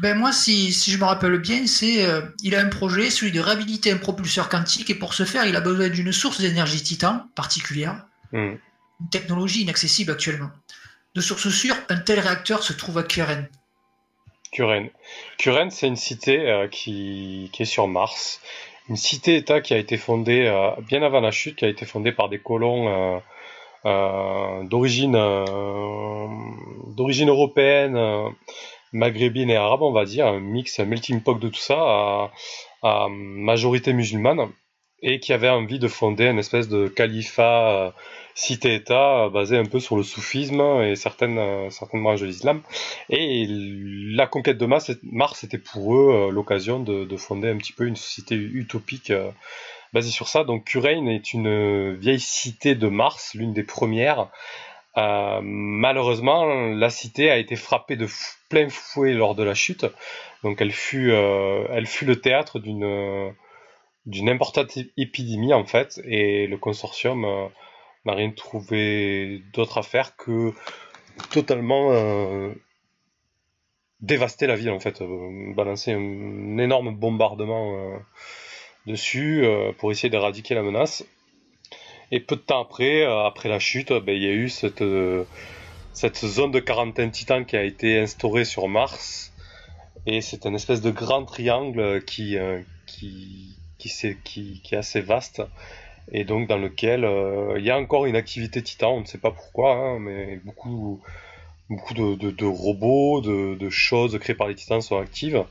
Ben 0.00 0.18
moi, 0.18 0.32
si, 0.32 0.72
si 0.72 0.90
je 0.90 0.98
me 0.98 1.04
rappelle 1.04 1.38
bien, 1.38 1.66
c'est 1.66 2.04
euh, 2.04 2.22
il 2.42 2.56
a 2.56 2.60
un 2.60 2.68
projet, 2.68 3.10
celui 3.10 3.30
de 3.30 3.38
réhabiliter 3.40 3.92
un 3.92 3.96
propulseur 3.96 4.48
quantique, 4.48 4.90
et 4.90 4.94
pour 4.94 5.14
ce 5.14 5.24
faire, 5.24 5.44
il 5.44 5.54
a 5.54 5.60
besoin 5.60 5.88
d'une 5.88 6.12
source 6.12 6.40
d'énergie 6.40 6.82
titan 6.82 7.22
particulière, 7.34 8.04
Hmm. 8.32 8.56
une 9.00 9.08
technologie 9.12 9.62
inaccessible 9.62 10.10
actuellement. 10.10 10.50
De 11.14 11.20
source 11.20 11.48
sûre, 11.50 11.76
un 11.88 11.98
tel 11.98 12.18
réacteur 12.18 12.64
se 12.64 12.72
trouve 12.72 12.98
à 12.98 13.04
Kuren. 13.04 13.48
Kuren. 14.50 14.90
Kuren, 15.38 15.70
c'est 15.70 15.86
une 15.86 15.94
cité 15.94 16.50
euh, 16.50 16.66
qui, 16.66 17.48
qui 17.52 17.62
est 17.62 17.66
sur 17.66 17.86
Mars. 17.86 18.40
Une 18.88 18.96
cité-État 18.96 19.60
qui 19.60 19.72
a 19.72 19.78
été 19.78 19.96
fondée 19.96 20.46
euh, 20.48 20.70
bien 20.88 21.04
avant 21.04 21.20
la 21.20 21.30
chute, 21.30 21.54
qui 21.56 21.64
a 21.64 21.68
été 21.68 21.86
fondée 21.86 22.10
par 22.10 22.28
des 22.28 22.40
colons 22.40 23.22
d'origine 23.84 25.12
d'origine 26.96 27.28
européenne, 27.28 27.96
maghrébine 28.94 29.50
et 29.50 29.56
arabe, 29.56 29.82
on 29.82 29.92
va 29.92 30.06
dire, 30.06 30.26
un 30.26 30.40
mix, 30.40 30.80
un 30.80 30.86
melting 30.86 31.20
pot 31.20 31.34
de 31.34 31.48
tout 31.48 31.60
ça, 31.60 32.30
à, 32.82 33.08
majorité 33.10 33.92
musulmane, 33.92 34.50
et 35.02 35.20
qui 35.20 35.32
avait 35.32 35.50
envie 35.50 35.78
de 35.78 35.88
fonder 35.88 36.26
une 36.26 36.38
espèce 36.38 36.68
de 36.68 36.88
califat 36.88 37.94
cité-État 38.34 39.28
basé 39.28 39.56
un 39.56 39.64
peu 39.64 39.80
sur 39.80 39.96
le 39.96 40.02
soufisme 40.02 40.60
et 40.82 40.96
certaines, 40.96 41.38
euh, 41.38 41.70
certaines 41.70 42.02
branches 42.02 42.20
de 42.20 42.26
l'islam. 42.26 42.62
Et 43.10 43.46
la 43.48 44.26
conquête 44.26 44.58
de 44.58 44.66
Mars, 44.66 44.90
Mars 45.02 45.44
était 45.44 45.58
pour 45.58 45.96
eux 45.96 46.12
euh, 46.12 46.30
l'occasion 46.30 46.80
de, 46.80 47.04
de, 47.04 47.16
fonder 47.16 47.48
un 47.48 47.56
petit 47.56 47.72
peu 47.72 47.86
une 47.86 47.96
société 47.96 48.34
utopique 48.34 49.10
euh, 49.10 49.30
basée 49.92 50.10
sur 50.10 50.28
ça. 50.28 50.44
Donc 50.44 50.64
Curaine 50.64 51.08
est 51.08 51.32
une 51.32 51.94
vieille 51.94 52.20
cité 52.20 52.74
de 52.74 52.88
Mars, 52.88 53.34
l'une 53.34 53.52
des 53.52 53.62
premières. 53.62 54.30
Euh, 54.96 55.40
malheureusement, 55.42 56.44
la 56.46 56.90
cité 56.90 57.30
a 57.30 57.36
été 57.36 57.56
frappée 57.56 57.96
de 57.96 58.06
plein 58.48 58.68
fouet 58.68 59.12
lors 59.12 59.34
de 59.34 59.42
la 59.42 59.54
chute. 59.54 59.86
Donc 60.42 60.60
elle 60.60 60.72
fut, 60.72 61.10
euh, 61.10 61.66
elle 61.70 61.86
fut 61.86 62.04
le 62.04 62.20
théâtre 62.20 62.58
d'une 62.58 63.34
d'une 64.06 64.28
importante 64.28 64.76
épidémie 64.98 65.54
en 65.54 65.64
fait, 65.64 65.98
et 66.04 66.46
le 66.46 66.58
consortium 66.58 67.50
n'a 68.04 68.14
rien 68.14 68.30
trouvé 68.30 69.42
d'autre 69.52 69.78
à 69.78 69.82
faire 69.82 70.16
que 70.16 70.52
totalement 71.30 71.92
euh, 71.92 72.52
dévaster 74.00 74.46
la 74.46 74.56
ville 74.56 74.70
en 74.70 74.80
fait, 74.80 75.00
euh, 75.00 75.54
balancer 75.54 75.92
un 75.92 76.58
énorme 76.58 76.94
bombardement 76.94 77.74
euh, 77.76 77.98
dessus 78.86 79.46
pour 79.78 79.90
essayer 79.90 80.10
d'éradiquer 80.10 80.54
la 80.54 80.62
menace. 80.62 81.04
Et 82.10 82.20
peu 82.20 82.36
de 82.36 82.40
temps 82.40 82.62
après, 82.62 83.04
après 83.04 83.48
la 83.48 83.58
chute, 83.58 83.92
ben, 83.92 84.14
il 84.14 84.22
y 84.22 84.28
a 84.28 84.32
eu 84.32 84.48
cette, 84.48 84.84
cette 85.92 86.16
zone 86.16 86.50
de 86.50 86.60
quarantaine 86.60 87.10
titan 87.10 87.44
qui 87.44 87.56
a 87.56 87.62
été 87.62 87.98
instaurée 87.98 88.44
sur 88.44 88.68
Mars. 88.68 89.32
Et 90.06 90.20
c'est 90.20 90.46
un 90.46 90.54
espèce 90.54 90.80
de 90.80 90.90
grand 90.90 91.24
triangle 91.24 92.02
qui, 92.04 92.36
qui, 92.86 93.56
qui, 93.78 94.16
qui, 94.24 94.60
qui 94.62 94.74
est 94.74 94.78
assez 94.78 95.00
vaste 95.00 95.42
et 96.12 96.24
donc 96.24 96.48
dans 96.48 96.58
lequel 96.58 97.04
euh, 97.04 97.54
il 97.58 97.64
y 97.64 97.70
a 97.70 97.78
encore 97.78 98.06
une 98.06 98.16
activité 98.16 98.62
titan, 98.62 98.96
on 98.96 99.00
ne 99.00 99.06
sait 99.06 99.18
pas 99.18 99.30
pourquoi, 99.30 99.74
hein, 99.74 99.98
mais 99.98 100.38
beaucoup, 100.44 101.00
beaucoup 101.70 101.94
de, 101.94 102.14
de, 102.14 102.44
robots, 102.44 103.20
de, 103.20 103.54
de, 103.54 103.70
choses 103.70 104.18
créées 104.18 104.36
par 104.36 104.48
les 104.48 104.54
titans 104.54 104.82
sont 104.82 104.98
actives, 104.98 105.44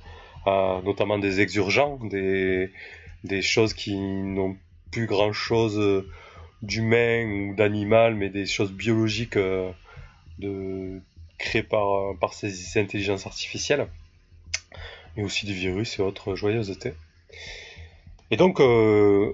euh, 0.47 0.81
notamment 0.83 1.17
des 1.17 1.41
exurgents, 1.41 1.97
des, 2.03 2.71
des 3.23 3.41
choses 3.41 3.73
qui 3.73 3.95
n'ont 3.95 4.55
plus 4.91 5.07
grand 5.07 5.33
chose 5.33 6.05
d'humain 6.63 7.25
ou 7.25 7.55
d'animal, 7.55 8.15
mais 8.15 8.29
des 8.29 8.47
choses 8.47 8.71
biologiques 8.71 9.37
euh, 9.37 9.71
créées 11.37 11.63
par, 11.63 12.17
par 12.19 12.33
ces 12.33 12.79
intelligences 12.79 13.27
artificielles, 13.27 13.87
et 15.15 15.23
aussi 15.23 15.45
des 15.45 15.53
virus 15.53 15.99
et 15.99 16.01
autres 16.01 16.33
joyeusetés. 16.35 16.93
Et 18.31 18.37
donc, 18.37 18.59
euh, 18.59 19.33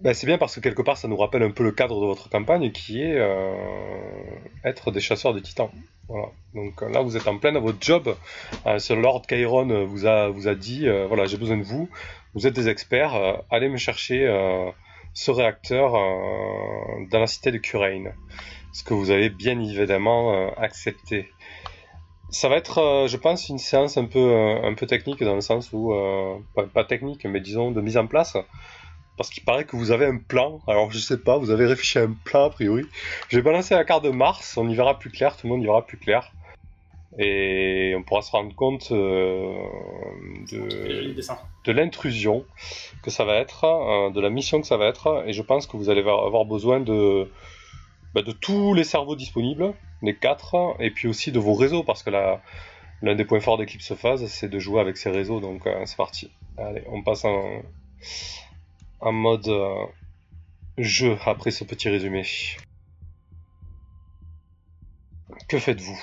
ben, 0.00 0.14
c'est 0.14 0.26
bien 0.26 0.38
parce 0.38 0.54
que 0.54 0.60
quelque 0.60 0.80
part 0.80 0.96
ça 0.96 1.08
nous 1.08 1.16
rappelle 1.16 1.42
un 1.42 1.50
peu 1.50 1.62
le 1.62 1.72
cadre 1.72 2.00
de 2.00 2.06
votre 2.06 2.30
campagne 2.30 2.72
qui 2.72 3.02
est 3.02 3.18
euh, 3.18 3.54
être 4.64 4.90
des 4.90 5.00
chasseurs 5.00 5.34
de 5.34 5.40
titans. 5.40 5.70
Voilà. 6.08 6.28
Donc 6.54 6.80
là 6.80 7.02
vous 7.02 7.18
êtes 7.18 7.28
en 7.28 7.36
plein 7.36 7.52
dans 7.52 7.60
votre 7.60 7.78
job. 7.82 8.16
Euh, 8.66 8.78
ce 8.78 8.94
Lord 8.94 9.22
Chiron 9.28 9.84
vous 9.84 10.06
a, 10.06 10.54
dit 10.54 10.88
euh, 10.88 11.06
voilà 11.06 11.26
j'ai 11.26 11.36
besoin 11.36 11.58
de 11.58 11.62
vous, 11.62 11.90
vous 12.34 12.46
êtes 12.46 12.54
des 12.54 12.68
experts, 12.68 13.14
euh, 13.14 13.34
allez 13.50 13.68
me 13.68 13.76
chercher 13.76 14.26
euh, 14.26 14.70
ce 15.14 15.30
réacteur 15.30 15.92
dans 15.92 17.18
la 17.18 17.26
cité 17.26 17.50
de 17.52 17.58
Curaine. 17.58 18.14
Ce 18.72 18.84
que 18.84 18.94
vous 18.94 19.10
avez 19.10 19.30
bien 19.30 19.58
évidemment 19.60 20.52
accepté. 20.56 21.28
Ça 22.30 22.48
va 22.48 22.56
être, 22.56 23.06
je 23.08 23.16
pense, 23.16 23.48
une 23.48 23.58
séance 23.58 23.96
un 23.96 24.04
peu, 24.04 24.34
un 24.62 24.74
peu 24.74 24.86
technique 24.86 25.22
dans 25.24 25.34
le 25.34 25.40
sens 25.40 25.72
où, 25.72 25.92
pas, 26.54 26.64
pas 26.64 26.84
technique, 26.84 27.24
mais 27.24 27.40
disons 27.40 27.70
de 27.70 27.80
mise 27.80 27.96
en 27.96 28.06
place 28.06 28.36
parce 29.20 29.28
qu'il 29.28 29.44
paraît 29.44 29.66
que 29.66 29.76
vous 29.76 29.90
avez 29.90 30.06
un 30.06 30.16
plan. 30.16 30.60
Alors 30.66 30.90
je 30.90 30.98
sais 30.98 31.18
pas, 31.18 31.36
vous 31.36 31.50
avez 31.50 31.66
réfléchi 31.66 31.98
à 31.98 32.04
un 32.04 32.14
plan 32.24 32.46
a 32.46 32.50
priori. 32.50 32.86
Je 33.28 33.36
vais 33.36 33.42
balancer 33.42 33.74
la 33.74 33.84
carte 33.84 34.02
de 34.02 34.08
Mars, 34.08 34.56
on 34.56 34.66
y 34.66 34.74
verra 34.74 34.98
plus 34.98 35.10
clair, 35.10 35.36
tout 35.36 35.46
le 35.46 35.52
monde 35.52 35.62
y 35.62 35.66
verra 35.66 35.84
plus 35.84 35.98
clair. 35.98 36.32
Et 37.18 37.92
on 37.96 38.04
pourra 38.04 38.22
se 38.22 38.30
rendre 38.30 38.54
compte 38.54 38.92
euh, 38.92 39.52
de, 40.52 41.12
de 41.64 41.72
l'intrusion 41.72 42.44
que 43.02 43.10
ça 43.10 43.24
va 43.24 43.34
être, 43.36 43.64
euh, 43.64 44.10
de 44.10 44.20
la 44.20 44.30
mission 44.30 44.60
que 44.60 44.66
ça 44.66 44.76
va 44.76 44.86
être, 44.86 45.24
et 45.26 45.32
je 45.32 45.42
pense 45.42 45.66
que 45.66 45.76
vous 45.76 45.90
allez 45.90 46.02
avoir 46.02 46.44
besoin 46.44 46.78
de, 46.78 47.28
bah, 48.14 48.22
de 48.22 48.30
tous 48.30 48.74
les 48.74 48.84
cerveaux 48.84 49.16
disponibles, 49.16 49.74
les 50.02 50.14
quatre, 50.14 50.76
et 50.78 50.92
puis 50.92 51.08
aussi 51.08 51.32
de 51.32 51.40
vos 51.40 51.54
réseaux, 51.54 51.82
parce 51.82 52.04
que 52.04 52.10
l'un 52.10 53.14
des 53.16 53.24
points 53.24 53.40
forts 53.40 53.58
d'Eclipse 53.58 53.92
Phase, 53.96 54.24
c'est 54.26 54.48
de 54.48 54.58
jouer 54.60 54.80
avec 54.80 54.96
ces 54.96 55.10
réseaux, 55.10 55.40
donc 55.40 55.66
euh, 55.66 55.82
c'est 55.86 55.96
parti. 55.96 56.30
Allez, 56.58 56.84
on 56.92 57.02
passe 57.02 57.24
en, 57.24 57.62
en 59.00 59.12
mode 59.12 59.50
jeu 60.78 61.18
après 61.26 61.50
ce 61.50 61.64
petit 61.64 61.88
résumé. 61.88 62.22
Que 65.48 65.58
faites-vous? 65.58 65.98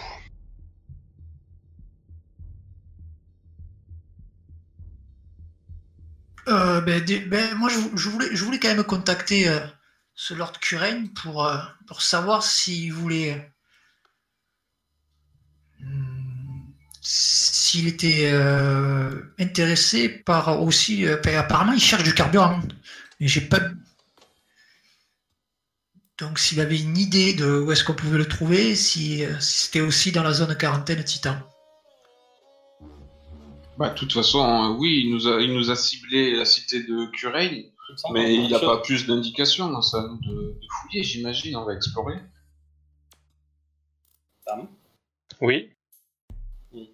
Euh, 6.48 6.82
ben, 6.82 7.04
ben, 7.28 7.56
moi, 7.56 7.70
je, 7.70 8.10
voulais, 8.10 8.30
je 8.36 8.44
voulais 8.44 8.60
quand 8.60 8.70
même 8.70 8.84
contacter 8.84 9.50
euh, 9.50 9.60
ce 10.16 10.34
Lord 10.34 10.60
Curaine 10.60 11.10
pour, 11.14 11.50
pour 11.88 12.02
savoir 12.02 12.44
s'il 12.44 12.94
voulait. 12.94 13.52
Hmm, 15.80 16.72
s'il 17.02 17.88
était 17.88 18.32
intéressé 19.40 20.10
par 20.10 20.62
aussi. 20.62 21.08
apparemment, 21.08 21.74
il 21.74 21.82
cherche 21.82 22.04
du 22.04 22.14
carburant. 22.14 22.62
Mais 23.20 23.28
j'ai 23.28 23.42
pas. 23.42 23.60
Donc, 26.18 26.40
s'il 26.40 26.60
avait 26.60 26.80
une 26.80 26.98
idée 26.98 27.34
de 27.34 27.60
où 27.60 27.72
est-ce 27.72 27.84
qu'on 27.84 27.94
pouvait 27.94 28.18
le 28.18 28.28
trouver, 28.28 28.76
si, 28.76 29.24
c'était 29.40 29.82
aussi 29.82 30.12
dans 30.12 30.24
la 30.24 30.34
zone 30.34 30.58
quarantaine 30.58 31.04
Titan. 31.04 31.38
Bah, 33.78 33.90
de 33.90 33.96
toute 33.96 34.14
façon, 34.14 34.40
euh, 34.40 34.76
oui, 34.78 35.04
il 35.06 35.14
nous 35.14 35.28
a, 35.28 35.42
il 35.42 35.54
nous 35.54 35.70
a 35.70 35.76
ciblé 35.76 36.36
la 36.36 36.46
cité 36.46 36.82
de 36.82 37.06
Curain, 37.12 37.62
mais 38.12 38.34
il 38.34 38.50
n'a 38.50 38.60
pas 38.60 38.78
plus 38.78 39.06
d'indications. 39.06 39.76
Hein, 39.76 39.82
ça 39.82 40.02
nous 40.02 40.18
de, 40.18 40.60
fouiller, 40.82 41.04
j'imagine. 41.04 41.56
On 41.56 41.64
va 41.64 41.74
explorer. 41.74 42.16
Oui. 45.42 45.70
Il, 46.74 46.90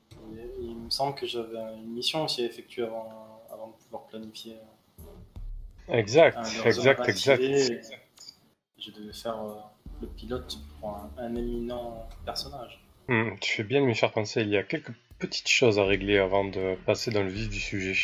me 0.85 0.89
semble 0.89 1.15
que 1.15 1.25
j'avais 1.25 1.57
une 1.77 1.93
mission 1.93 2.25
aussi 2.25 2.41
à 2.41 2.45
effectuer 2.45 2.83
avant, 2.83 3.41
avant 3.49 3.67
de 3.67 3.83
pouvoir 3.83 4.05
planifier. 4.07 4.53
Euh, 4.53 5.03
Exact, 5.89 6.37
exact, 6.65 7.09
exact. 7.09 7.41
Je 8.77 8.91
devais 8.91 9.13
faire 9.13 9.37
euh, 9.37 9.55
le 10.01 10.07
pilote 10.07 10.57
pour 10.79 10.97
un, 11.17 11.35
éminent 11.35 12.07
personnage. 12.25 12.79
Hmm, 13.07 13.35
tu 13.41 13.57
fais 13.57 13.63
bien 13.63 13.81
de 13.81 13.85
me 13.85 13.93
faire 13.93 14.11
penser, 14.11 14.41
il 14.41 14.49
y 14.49 14.57
a 14.57 14.63
quelques 14.63 14.93
petites 15.27 15.49
choses 15.49 15.79
à 15.79 15.85
régler 15.85 16.17
avant 16.17 16.45
de 16.45 16.75
passer 16.85 17.11
dans 17.11 17.23
le 17.23 17.29
vif 17.29 17.49
du 17.49 17.59
sujet. 17.59 17.95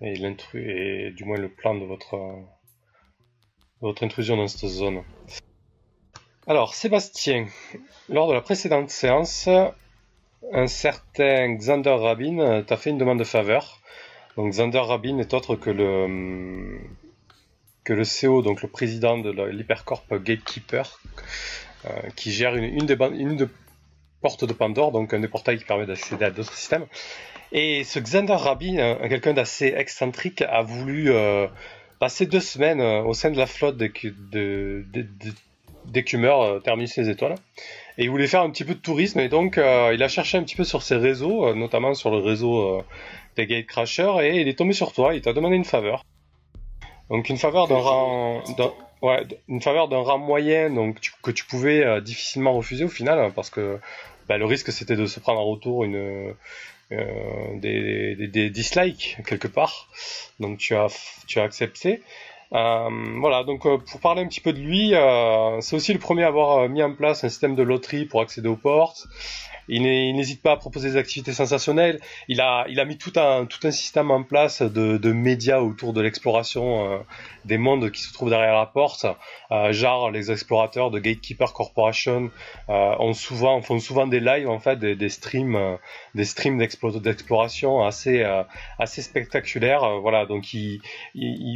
Et 0.00 0.16
l'intrus, 0.16 0.64
et 0.66 1.10
du 1.10 1.24
moins 1.24 1.38
le 1.38 1.48
plan 1.48 1.74
de 1.74 1.84
votre, 1.84 2.16
intrusion 4.02 4.36
dans 4.36 4.48
cette 4.48 4.68
zone. 4.68 5.02
Alors, 6.46 6.74
Sébastien, 6.74 7.46
lors 8.08 8.28
de 8.28 8.34
la 8.34 8.40
précédente 8.40 8.90
séance, 8.90 9.48
un 10.52 10.66
certain 10.66 11.54
Xander 11.54 11.90
Rabin 11.90 12.62
t'a 12.62 12.76
fait 12.76 12.90
une 12.90 12.98
demande 12.98 13.20
de 13.20 13.24
faveur 13.24 13.82
donc 14.36 14.52
Xander 14.52 14.78
Rabin 14.78 15.18
est 15.18 15.34
autre 15.34 15.56
que 15.56 15.70
le 15.70 16.80
que 17.84 17.92
le 17.92 18.04
CEO, 18.04 18.42
donc 18.42 18.62
le 18.62 18.68
président 18.68 19.18
de 19.18 19.30
l'Hypercorp 19.30 20.04
Gatekeeper, 20.12 21.00
euh, 21.84 21.90
qui 22.14 22.30
gère 22.30 22.54
une, 22.54 22.64
une, 22.64 22.86
des, 22.86 22.94
une 22.94 23.36
des 23.36 23.48
portes 24.22 24.44
de 24.44 24.52
Pandore, 24.52 24.92
donc 24.92 25.12
un 25.12 25.20
des 25.20 25.28
portails 25.28 25.58
qui 25.58 25.64
permet 25.64 25.86
d'accéder 25.86 26.24
à 26.24 26.30
d'autres 26.30 26.54
systèmes. 26.54 26.86
Et 27.52 27.84
ce 27.84 27.98
Xander 27.98 28.34
Rabin, 28.34 28.96
quelqu'un 29.08 29.34
d'assez 29.34 29.74
excentrique, 29.76 30.42
a 30.42 30.62
voulu 30.62 31.10
euh, 31.10 31.46
passer 31.98 32.24
deux 32.24 32.40
semaines 32.40 32.80
euh, 32.80 33.02
au 33.02 33.12
sein 33.12 33.30
de 33.30 33.36
la 33.36 33.46
flotte 33.46 33.76
d'écumeurs 33.76 36.54
de, 36.54 36.58
Terminus 36.60 36.96
les 36.96 37.10
étoiles. 37.10 37.34
Et 37.98 38.04
il 38.04 38.10
voulait 38.10 38.26
faire 38.26 38.40
un 38.40 38.50
petit 38.50 38.64
peu 38.64 38.74
de 38.74 38.80
tourisme, 38.80 39.20
et 39.20 39.28
donc 39.28 39.58
il 39.58 40.02
a 40.02 40.08
cherché 40.08 40.38
un 40.38 40.42
petit 40.42 40.56
peu 40.56 40.64
sur 40.64 40.82
ses 40.82 40.96
réseaux, 40.96 41.54
notamment 41.54 41.92
sur 41.92 42.10
le 42.10 42.16
réseau 42.16 42.82
des 43.36 43.46
Gatecrashers 43.46 44.14
et 44.22 44.40
il 44.40 44.48
est 44.48 44.58
tombé 44.58 44.72
sur 44.72 44.92
toi, 44.92 45.14
il 45.14 45.22
t'a 45.22 45.32
demandé 45.32 45.56
une 45.56 45.64
faveur. 45.64 46.04
Donc 47.10 47.28
une 47.28 47.38
faveur 47.38 47.68
d'un 47.68 47.76
rang, 47.76 48.42
ouais, 49.02 49.26
une 49.48 49.60
faveur 49.60 49.88
d'un 49.88 50.00
rang 50.00 50.18
moyen, 50.18 50.70
donc 50.70 50.98
que 51.22 51.30
tu 51.30 51.44
pouvais 51.44 51.84
euh, 51.84 52.00
difficilement 52.00 52.54
refuser 52.54 52.84
au 52.84 52.88
final, 52.88 53.18
hein, 53.18 53.32
parce 53.34 53.50
que 53.50 53.78
bah, 54.32 54.38
le 54.38 54.46
risque 54.46 54.72
c'était 54.72 54.96
de 54.96 55.04
se 55.04 55.20
prendre 55.20 55.40
en 55.40 55.44
retour 55.44 55.84
une 55.84 56.34
euh, 56.90 57.54
des, 57.56 58.14
des, 58.16 58.28
des, 58.28 58.48
dislikes 58.48 59.18
quelque 59.26 59.46
part. 59.46 59.88
Donc 60.40 60.56
tu 60.56 60.74
as 60.74 60.88
tu 61.26 61.38
as 61.38 61.42
accepté. 61.42 62.00
Euh, 62.54 62.88
voilà, 63.20 63.44
donc 63.44 63.66
euh, 63.66 63.76
pour 63.76 64.00
parler 64.00 64.22
un 64.22 64.28
petit 64.28 64.40
peu 64.40 64.54
de 64.54 64.58
lui, 64.58 64.94
euh, 64.94 65.60
c'est 65.60 65.76
aussi 65.76 65.92
le 65.92 65.98
premier 65.98 66.24
à 66.24 66.28
avoir 66.28 66.60
euh, 66.60 66.68
mis 66.68 66.82
en 66.82 66.94
place 66.94 67.24
un 67.24 67.28
système 67.28 67.54
de 67.54 67.62
loterie 67.62 68.06
pour 68.06 68.22
accéder 68.22 68.48
aux 68.48 68.56
portes. 68.56 69.06
Il 69.68 69.82
n'hésite 69.82 70.42
pas 70.42 70.52
à 70.52 70.56
proposer 70.56 70.90
des 70.90 70.96
activités 70.96 71.32
sensationnelles. 71.32 72.00
Il 72.28 72.40
a, 72.40 72.66
mis 72.84 72.98
tout 72.98 73.12
un, 73.16 73.46
système 73.70 74.10
en 74.10 74.22
place 74.22 74.62
de, 74.62 75.12
médias 75.12 75.60
autour 75.60 75.92
de 75.92 76.00
l'exploration 76.00 76.92
euh, 76.92 76.98
des 77.44 77.58
mondes 77.58 77.90
qui 77.90 78.00
se 78.00 78.12
trouvent 78.12 78.30
derrière 78.30 78.54
la 78.54 78.66
porte. 78.66 79.06
Euh, 79.50 79.72
genre, 79.72 80.10
les 80.10 80.30
explorateurs 80.30 80.90
de 80.90 80.98
Gatekeeper 80.98 81.52
Corporation 81.52 82.30
euh, 82.68 83.12
font 83.62 83.78
souvent 83.78 84.06
des 84.06 84.20
lives, 84.20 84.48
en 84.48 84.58
fait, 84.58 84.78
des, 84.78 85.08
streams, 85.08 85.56
euh, 85.56 85.76
des 86.14 86.24
streams 86.24 86.58
d'explo- 86.58 87.00
d'exploration 87.00 87.84
assez, 87.84 88.22
euh, 88.22 88.42
spectaculaires. 88.86 89.84
Euh, 89.84 89.98
voilà, 90.00 90.26
donc 90.26 90.54
il, 90.54 90.80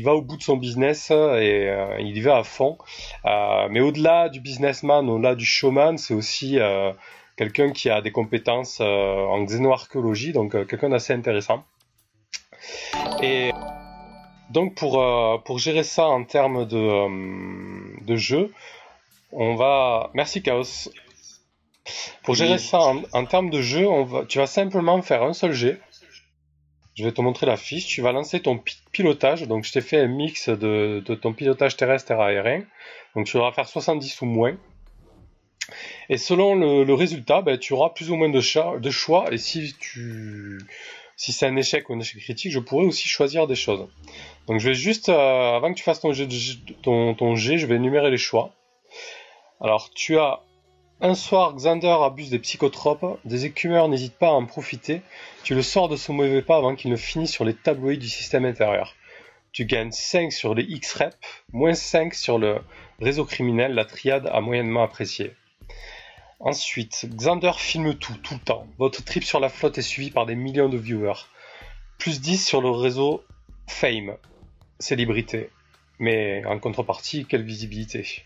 va 0.02 0.14
au 0.14 0.22
bout 0.22 0.36
de 0.36 0.42
son 0.42 0.56
business 0.56 1.10
et 1.10 1.14
euh, 1.14 1.96
il 2.00 2.16
y 2.16 2.20
va 2.20 2.38
à 2.38 2.44
fond. 2.44 2.78
Euh, 3.24 3.68
mais 3.70 3.80
au-delà 3.80 4.28
du 4.28 4.40
businessman, 4.40 5.08
au-delà 5.08 5.34
du 5.34 5.44
showman, 5.44 5.98
c'est 5.98 6.14
aussi 6.14 6.58
euh, 6.58 6.92
quelqu'un 7.36 7.70
qui 7.70 7.90
a 7.90 8.00
des 8.00 8.12
compétences 8.12 8.78
euh, 8.80 8.84
en 9.26 9.44
xénoarchéologie, 9.44 10.32
donc 10.32 10.54
euh, 10.54 10.64
quelqu'un 10.64 10.88
d'assez 10.90 11.12
intéressant. 11.12 11.64
Et 13.22 13.50
donc 14.50 14.74
pour, 14.74 15.00
euh, 15.02 15.38
pour 15.38 15.58
gérer 15.58 15.82
ça 15.82 16.06
en 16.06 16.24
termes 16.24 16.66
de, 16.66 18.04
de 18.04 18.16
jeu, 18.16 18.52
on 19.32 19.54
va... 19.56 20.10
Merci 20.14 20.42
Chaos. 20.42 20.88
Pour 22.24 22.34
gérer 22.34 22.54
Oui. 22.54 22.58
ça 22.58 22.78
en, 22.80 23.02
en 23.12 23.24
termes 23.26 23.50
de 23.50 23.60
jeu, 23.60 23.86
on 23.88 24.04
va, 24.04 24.24
tu 24.24 24.38
vas 24.38 24.46
simplement 24.46 25.00
faire 25.02 25.22
un 25.22 25.32
seul 25.32 25.52
jet. 25.52 25.80
Je 26.94 27.04
vais 27.04 27.12
te 27.12 27.20
montrer 27.20 27.44
la 27.46 27.56
fiche. 27.58 27.86
Tu 27.86 28.00
vas 28.00 28.10
lancer 28.12 28.40
ton 28.40 28.56
pi- 28.56 28.78
pilotage. 28.90 29.46
Donc, 29.46 29.64
je 29.64 29.72
t'ai 29.72 29.82
fait 29.82 30.00
un 30.00 30.06
mix 30.06 30.48
de, 30.48 31.02
de 31.04 31.14
ton 31.14 31.34
pilotage 31.34 31.76
terrestre 31.76 32.12
et 32.12 32.14
aérien. 32.14 32.62
Donc, 33.14 33.26
tu 33.26 33.34
devras 33.36 33.52
faire 33.52 33.68
70 33.68 34.22
ou 34.22 34.24
moins. 34.24 34.56
Et 36.08 36.18
selon 36.18 36.54
le, 36.54 36.94
résultat, 36.94 37.42
ben, 37.42 37.58
tu 37.58 37.72
auras 37.72 37.90
plus 37.90 38.10
ou 38.10 38.16
moins 38.16 38.28
de, 38.28 38.40
choix. 38.40 39.24
Et 39.32 39.38
si 39.38 39.74
si 41.16 41.32
c'est 41.32 41.46
un 41.46 41.56
échec 41.56 41.88
ou 41.88 41.94
un 41.94 42.00
échec 42.00 42.20
critique, 42.20 42.52
je 42.52 42.58
pourrais 42.58 42.84
aussi 42.84 43.08
choisir 43.08 43.46
des 43.46 43.54
choses. 43.54 43.88
Donc, 44.46 44.60
je 44.60 44.68
vais 44.68 44.74
juste, 44.74 45.08
euh, 45.08 45.56
avant 45.56 45.72
que 45.72 45.78
tu 45.78 45.82
fasses 45.82 46.00
ton 46.00 46.12
jet, 46.12 46.28
je 47.58 47.66
vais 47.66 47.76
énumérer 47.76 48.10
les 48.10 48.18
choix. 48.18 48.52
Alors, 49.60 49.90
tu 49.94 50.18
as 50.18 50.42
un 51.00 51.14
soir, 51.14 51.54
Xander 51.54 51.96
abuse 52.02 52.30
des 52.30 52.38
psychotropes. 52.38 53.18
Des 53.24 53.44
écumeurs 53.44 53.88
n'hésitent 53.88 54.18
pas 54.18 54.28
à 54.28 54.32
en 54.32 54.46
profiter. 54.46 55.02
Tu 55.44 55.54
le 55.54 55.62
sors 55.62 55.88
de 55.88 55.96
son 55.96 56.14
mauvais 56.14 56.42
pas 56.42 56.56
avant 56.56 56.74
qu'il 56.74 56.90
ne 56.90 56.96
finisse 56.96 57.32
sur 57.32 57.44
les 57.44 57.54
tabloïds 57.54 57.98
du 57.98 58.08
système 58.08 58.44
intérieur. 58.46 58.94
Tu 59.52 59.64
gagnes 59.64 59.90
5 59.90 60.32
sur 60.32 60.54
les 60.54 60.64
X-Rep, 60.64 61.14
moins 61.52 61.74
5 61.74 62.14
sur 62.14 62.38
le 62.38 62.60
réseau 63.00 63.24
criminel, 63.24 63.74
la 63.74 63.84
triade 63.84 64.28
a 64.30 64.40
moyennement 64.40 64.82
apprécié. 64.82 65.32
Ensuite, 66.38 67.06
Xander 67.14 67.52
filme 67.56 67.94
tout, 67.94 68.14
tout 68.22 68.34
le 68.34 68.40
temps. 68.40 68.66
Votre 68.78 69.02
trip 69.02 69.24
sur 69.24 69.40
la 69.40 69.48
flotte 69.48 69.78
est 69.78 69.82
suivi 69.82 70.10
par 70.10 70.26
des 70.26 70.34
millions 70.34 70.68
de 70.68 70.76
viewers. 70.76 71.26
Plus 71.98 72.20
10 72.20 72.46
sur 72.46 72.60
le 72.60 72.68
réseau 72.68 73.24
Fame, 73.66 74.16
célébrité. 74.78 75.48
Mais 75.98 76.44
en 76.44 76.58
contrepartie, 76.58 77.24
quelle 77.24 77.42
visibilité. 77.42 78.22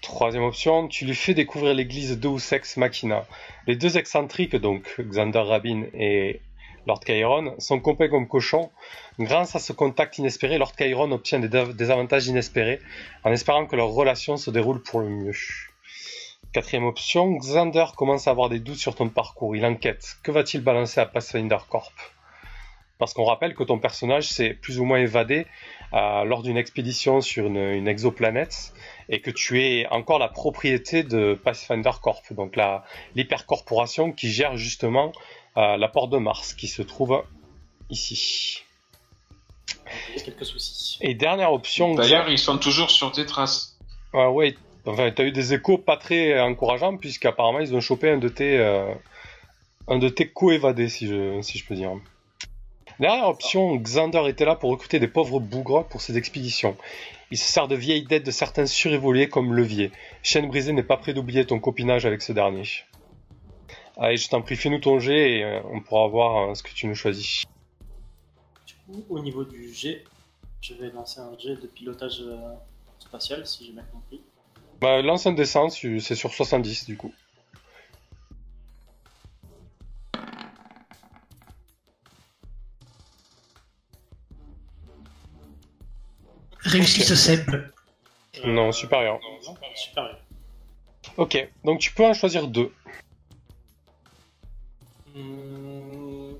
Troisième 0.00 0.44
option, 0.44 0.86
tu 0.86 1.06
lui 1.06 1.14
fais 1.16 1.34
découvrir 1.34 1.74
l'église 1.74 2.20
Deus 2.20 2.52
Ex 2.52 2.76
Machina. 2.76 3.26
Les 3.66 3.74
deux 3.74 3.98
excentriques, 3.98 4.54
donc 4.54 5.00
Xander 5.00 5.40
Rabin 5.40 5.86
et 5.94 6.40
Lord 6.86 7.00
Chiron, 7.04 7.56
sont 7.58 7.80
complets 7.80 8.08
comme 8.08 8.28
cochons. 8.28 8.70
Grâce 9.18 9.56
à 9.56 9.58
ce 9.58 9.72
contact 9.72 10.18
inespéré, 10.18 10.56
Lord 10.56 10.76
Chiron 10.76 11.10
obtient 11.10 11.40
des 11.40 11.90
avantages 11.90 12.28
inespérés 12.28 12.78
en 13.24 13.32
espérant 13.32 13.66
que 13.66 13.74
leur 13.74 13.88
relation 13.88 14.36
se 14.36 14.52
déroule 14.52 14.80
pour 14.84 15.00
le 15.00 15.08
mieux. 15.08 15.34
Quatrième 16.52 16.84
option, 16.84 17.36
Xander 17.36 17.84
commence 17.96 18.26
à 18.26 18.30
avoir 18.30 18.48
des 18.48 18.58
doutes 18.58 18.78
sur 18.78 18.94
ton 18.94 19.08
parcours. 19.08 19.54
Il 19.54 19.66
enquête. 19.66 20.16
Que 20.22 20.30
va-t-il 20.30 20.62
balancer 20.62 20.98
à 21.00 21.06
Pathfinder 21.06 21.58
Corp? 21.68 21.92
Parce 22.98 23.12
qu'on 23.12 23.24
rappelle 23.24 23.54
que 23.54 23.62
ton 23.62 23.78
personnage 23.78 24.28
s'est 24.28 24.54
plus 24.54 24.80
ou 24.80 24.84
moins 24.84 24.98
évadé 24.98 25.46
euh, 25.92 26.24
lors 26.24 26.42
d'une 26.42 26.56
expédition 26.56 27.20
sur 27.20 27.46
une, 27.46 27.56
une 27.56 27.86
exoplanète 27.86 28.72
et 29.08 29.20
que 29.20 29.30
tu 29.30 29.62
es 29.62 29.86
encore 29.88 30.18
la 30.18 30.28
propriété 30.28 31.02
de 31.04 31.34
Pathfinder 31.34 31.92
Corp, 32.02 32.32
donc 32.32 32.56
la 32.56 32.84
l'hypercorporation 33.14 34.12
qui 34.12 34.30
gère 34.30 34.56
justement 34.56 35.12
euh, 35.56 35.76
la 35.76 35.88
porte 35.88 36.10
de 36.10 36.18
Mars 36.18 36.54
qui 36.54 36.66
se 36.66 36.82
trouve 36.82 37.22
ici. 37.90 38.64
Il 40.10 40.16
y 40.16 40.20
a 40.20 40.24
quelques 40.24 40.44
soucis. 40.44 40.98
Et 41.00 41.14
dernière 41.14 41.52
option, 41.52 41.94
D'ailleurs, 41.94 42.28
ils 42.28 42.38
sont 42.38 42.58
toujours 42.58 42.90
sur 42.90 43.12
tes 43.12 43.26
traces. 43.26 43.78
Ah 44.12 44.30
ouais, 44.30 44.56
enfin, 44.88 45.10
t'as 45.10 45.24
eu 45.24 45.32
des 45.32 45.54
échos 45.54 45.78
pas 45.78 45.96
très 45.96 46.40
encourageants 46.40 46.96
puisqu'apparemment 46.96 47.60
ils 47.60 47.74
ont 47.74 47.80
chopé 47.80 48.10
un 48.10 48.18
de 48.18 48.28
tes, 48.28 48.58
euh, 48.58 48.92
un 49.86 49.98
de 49.98 50.08
tes 50.08 50.28
co-évadés 50.28 50.88
si 50.88 51.06
je, 51.06 51.40
si 51.42 51.58
je 51.58 51.66
peux 51.66 51.74
dire. 51.74 51.92
Dernière 53.00 53.28
option, 53.28 53.76
Xander 53.76 54.28
était 54.28 54.44
là 54.44 54.56
pour 54.56 54.70
recruter 54.70 54.98
des 54.98 55.06
pauvres 55.06 55.38
bougres 55.38 55.86
pour 55.86 56.00
ses 56.00 56.16
expéditions. 56.16 56.76
Il 57.30 57.38
se 57.38 57.52
sert 57.52 57.68
de 57.68 57.76
vieilles 57.76 58.04
dettes 58.04 58.26
de 58.26 58.30
certains 58.30 58.66
surévolués 58.66 59.28
comme 59.28 59.54
levier. 59.54 59.92
Chaîne 60.22 60.48
brisée 60.48 60.72
n'est 60.72 60.82
pas 60.82 60.96
prêt 60.96 61.14
d'oublier 61.14 61.44
ton 61.44 61.60
copinage 61.60 62.06
avec 62.06 62.22
ce 62.22 62.32
dernier. 62.32 62.64
Allez, 63.96 64.16
je 64.16 64.28
t'en 64.28 64.42
prie, 64.42 64.56
fais-nous 64.56 64.78
ton 64.78 64.98
jet 64.98 65.38
et 65.38 65.44
euh, 65.44 65.60
on 65.72 65.80
pourra 65.80 66.06
voir 66.08 66.50
euh, 66.50 66.54
ce 66.54 66.62
que 66.62 66.70
tu 66.70 66.86
nous 66.86 66.94
choisis. 66.94 67.42
Du 68.66 68.74
coup, 68.74 69.04
au 69.10 69.18
niveau 69.20 69.44
du 69.44 69.72
G, 69.72 70.04
je 70.60 70.74
vais 70.74 70.90
lancer 70.90 71.20
un 71.20 71.36
jet 71.38 71.56
de 71.56 71.66
pilotage 71.66 72.20
euh, 72.20 72.54
spatial, 72.98 73.46
si 73.46 73.66
j'ai 73.66 73.72
bien 73.72 73.84
compris. 73.92 74.20
Bah, 74.80 75.02
lance 75.02 75.26
un 75.26 75.32
dessin, 75.32 75.68
c'est 75.70 76.14
sur 76.14 76.32
70 76.32 76.86
du 76.86 76.96
coup. 76.96 77.12
Réussite 86.60 87.14
simple. 87.14 87.72
Non, 88.44 88.72
supérieur. 88.72 89.18
Non, 89.44 89.54
supérieur. 89.74 90.18
Ok, 91.16 91.48
donc 91.64 91.80
tu 91.80 91.92
peux 91.92 92.04
en 92.04 92.14
choisir 92.14 92.46
deux. 92.46 92.72
Hmm, 95.14 96.34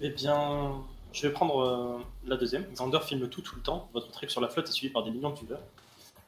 eh 0.00 0.10
bien, 0.10 0.74
je 1.12 1.22
vais 1.26 1.32
prendre 1.32 1.60
euh, 1.60 1.98
la 2.26 2.36
deuxième. 2.36 2.64
Xander 2.72 3.00
filme 3.04 3.28
tout 3.28 3.40
tout 3.40 3.56
le 3.56 3.62
temps. 3.62 3.88
Votre 3.92 4.10
trip 4.12 4.30
sur 4.30 4.40
la 4.40 4.48
flotte 4.48 4.68
est 4.68 4.72
suivi 4.72 4.92
par 4.92 5.02
des 5.02 5.10
millions 5.10 5.30
de 5.30 5.36
viewers. 5.36 5.56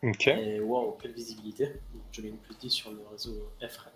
Et 0.03 0.61
waouh, 0.61 0.97
quelle 1.01 1.13
visibilité. 1.13 1.67
Donc, 1.67 2.03
Je 2.11 2.23
gagne 2.23 2.37
plus 2.37 2.57
10 2.57 2.71
sur 2.71 2.91
le 2.91 3.07
réseau 3.11 3.51
FREP. 3.61 3.93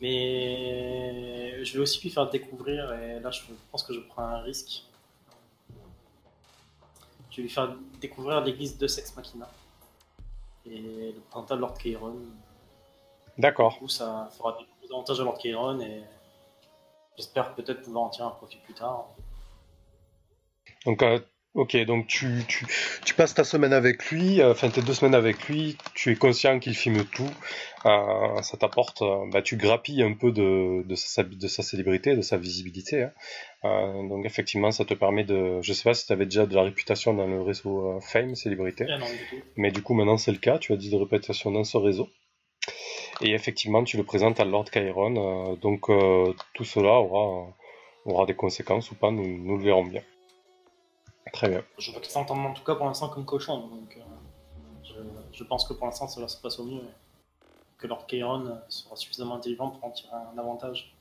Mais 0.00 1.64
je 1.64 1.72
vais 1.74 1.78
aussi 1.80 2.00
lui 2.02 2.10
faire 2.10 2.28
découvrir, 2.30 2.92
et 2.92 3.18
là 3.20 3.30
je 3.30 3.40
pense 3.70 3.82
que 3.82 3.94
je 3.94 4.00
prends 4.00 4.22
un 4.22 4.40
risque. 4.40 4.84
Je 7.30 7.36
vais 7.36 7.42
lui 7.42 7.50
faire 7.50 7.76
découvrir 8.00 8.40
l'église 8.42 8.78
de 8.78 8.86
Sex 8.86 9.14
Machina. 9.16 9.50
Et 10.64 11.12
le 11.12 11.20
printemps 11.30 11.56
de 11.56 11.60
Lord 11.60 11.78
Chiron. 11.78 12.12
Du 12.12 12.26
D'accord. 13.38 13.78
coup, 13.78 13.88
ça 13.88 14.30
fera 14.36 14.58
des 14.82 14.90
avantages 14.90 15.20
à 15.20 15.24
Lord 15.24 15.38
Chiron 15.38 15.78
et 15.80 16.02
j'espère 17.16 17.54
peut-être 17.54 17.82
pouvoir 17.82 18.04
en 18.04 18.08
tirer 18.08 18.26
un 18.26 18.30
profit 18.30 18.58
plus 18.58 18.74
tard. 18.74 19.08
Donc, 20.84 21.02
euh, 21.02 21.20
ok, 21.56 21.76
donc 21.86 22.06
tu, 22.06 22.44
tu, 22.46 22.66
tu 23.04 23.14
passes 23.14 23.34
ta 23.34 23.42
semaine 23.42 23.72
avec 23.72 24.10
lui, 24.10 24.40
euh, 24.40 24.52
enfin 24.52 24.68
tes 24.68 24.82
deux 24.82 24.94
semaines 24.94 25.14
avec 25.14 25.48
lui, 25.48 25.76
tu 25.94 26.12
es 26.12 26.14
conscient 26.16 26.58
qu'il 26.60 26.74
filme 26.76 27.04
tout, 27.04 27.28
euh, 27.86 28.42
ça 28.42 28.56
t'apporte, 28.56 29.02
euh, 29.02 29.24
bah, 29.32 29.42
tu 29.42 29.56
grappilles 29.56 30.02
un 30.02 30.12
peu 30.12 30.30
de, 30.32 30.82
de, 30.86 30.94
sa, 30.94 31.22
de 31.24 31.48
sa 31.48 31.62
célébrité, 31.62 32.14
de 32.14 32.20
sa 32.22 32.36
visibilité. 32.36 33.02
hein. 33.04 33.12
Euh, 33.64 34.08
donc 34.08 34.24
effectivement, 34.26 34.70
ça 34.70 34.84
te 34.84 34.94
permet 34.94 35.24
de, 35.24 35.60
je 35.62 35.72
sais 35.72 35.82
pas 35.84 35.94
si 35.94 36.06
tu 36.06 36.12
avais 36.12 36.26
déjà 36.26 36.46
de 36.46 36.54
la 36.54 36.62
réputation 36.62 37.14
dans 37.14 37.26
le 37.26 37.40
réseau 37.42 37.98
Fame, 38.00 38.34
célébrité, 38.36 38.84
Ah 38.88 38.98
non, 38.98 39.06
du 39.06 39.16
tout. 39.30 39.42
mais 39.56 39.70
du 39.72 39.82
coup 39.82 39.94
maintenant 39.94 40.18
c'est 40.18 40.32
le 40.32 40.38
cas, 40.38 40.58
tu 40.58 40.72
as 40.72 40.76
dit 40.76 40.90
de 40.90 40.96
réputation 40.96 41.50
dans 41.50 41.64
ce 41.64 41.76
réseau. 41.76 42.08
Et 43.22 43.32
effectivement, 43.32 43.82
tu 43.82 43.96
le 43.96 44.02
présentes 44.04 44.40
à 44.40 44.44
Lord 44.44 44.66
Chiron, 44.70 45.14
euh, 45.52 45.56
donc 45.56 45.86
tout 46.54 46.64
cela 46.64 46.92
aura, 47.00 47.46
aura 48.04 48.26
des 48.26 48.34
conséquences 48.34 48.90
ou 48.90 48.94
pas, 48.94 49.10
nous, 49.10 49.26
nous 49.26 49.56
le 49.56 49.64
verrons 49.64 49.84
bien. 49.86 50.02
Très 51.32 51.48
bien. 51.48 51.62
Je 51.78 51.90
vois 51.90 52.00
qu'il 52.00 52.10
s'entend 52.10 52.42
en 52.42 52.54
tout 52.54 52.64
cas 52.64 52.74
pour 52.76 52.86
l'instant 52.86 53.08
comme 53.08 53.26
cochon, 53.26 53.66
donc 53.66 53.96
euh, 53.96 54.00
je, 54.84 54.94
je 55.36 55.44
pense 55.44 55.66
que 55.66 55.74
pour 55.74 55.86
l'instant 55.86 56.08
ça 56.08 56.20
va 56.20 56.28
se 56.28 56.40
passer 56.40 56.60
au 56.60 56.64
mieux. 56.64 56.82
Que 57.78 57.86
Lord 57.86 58.06
Chiron 58.08 58.46
euh, 58.46 58.54
sera 58.68 58.96
suffisamment 58.96 59.34
intelligent 59.34 59.70
pour 59.70 59.84
en 59.84 59.90
tirer 59.90 60.14
un 60.14 60.38
avantage. 60.38 60.94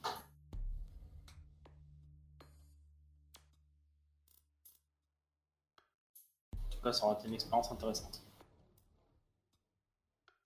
En 6.53 6.69
tout 6.69 6.81
cas, 6.83 6.91
ça 6.91 7.05
aura 7.05 7.17
été 7.17 7.29
une 7.29 7.35
expérience 7.35 7.71
intéressante. 7.71 8.21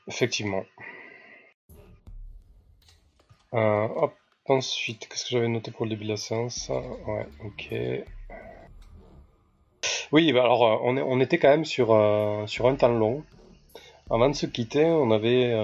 Effectivement. 0.07 0.63
Euh, 3.53 3.87
hop, 3.87 4.13
ensuite, 4.45 5.07
qu'est-ce 5.07 5.23
que 5.23 5.29
j'avais 5.31 5.47
noté 5.47 5.71
pour 5.71 5.85
le 5.85 5.89
début 5.89 6.03
de 6.03 6.09
la 6.11 6.17
séance? 6.17 6.69
Ouais, 6.69 7.27
ok. 7.43 7.73
Oui, 10.11 10.31
bah 10.33 10.41
alors 10.43 10.65
euh, 10.65 10.77
on, 10.83 10.97
est- 10.97 11.01
on 11.01 11.19
était 11.19 11.37
quand 11.37 11.49
même 11.49 11.65
sur, 11.65 11.91
euh, 11.93 12.45
sur 12.47 12.67
un 12.67 12.75
temps 12.75 12.89
long. 12.89 13.23
Avant 14.11 14.29
de 14.29 14.35
se 14.35 14.45
quitter, 14.47 14.85
on 14.85 15.11
avait, 15.11 15.51
euh, 15.53 15.61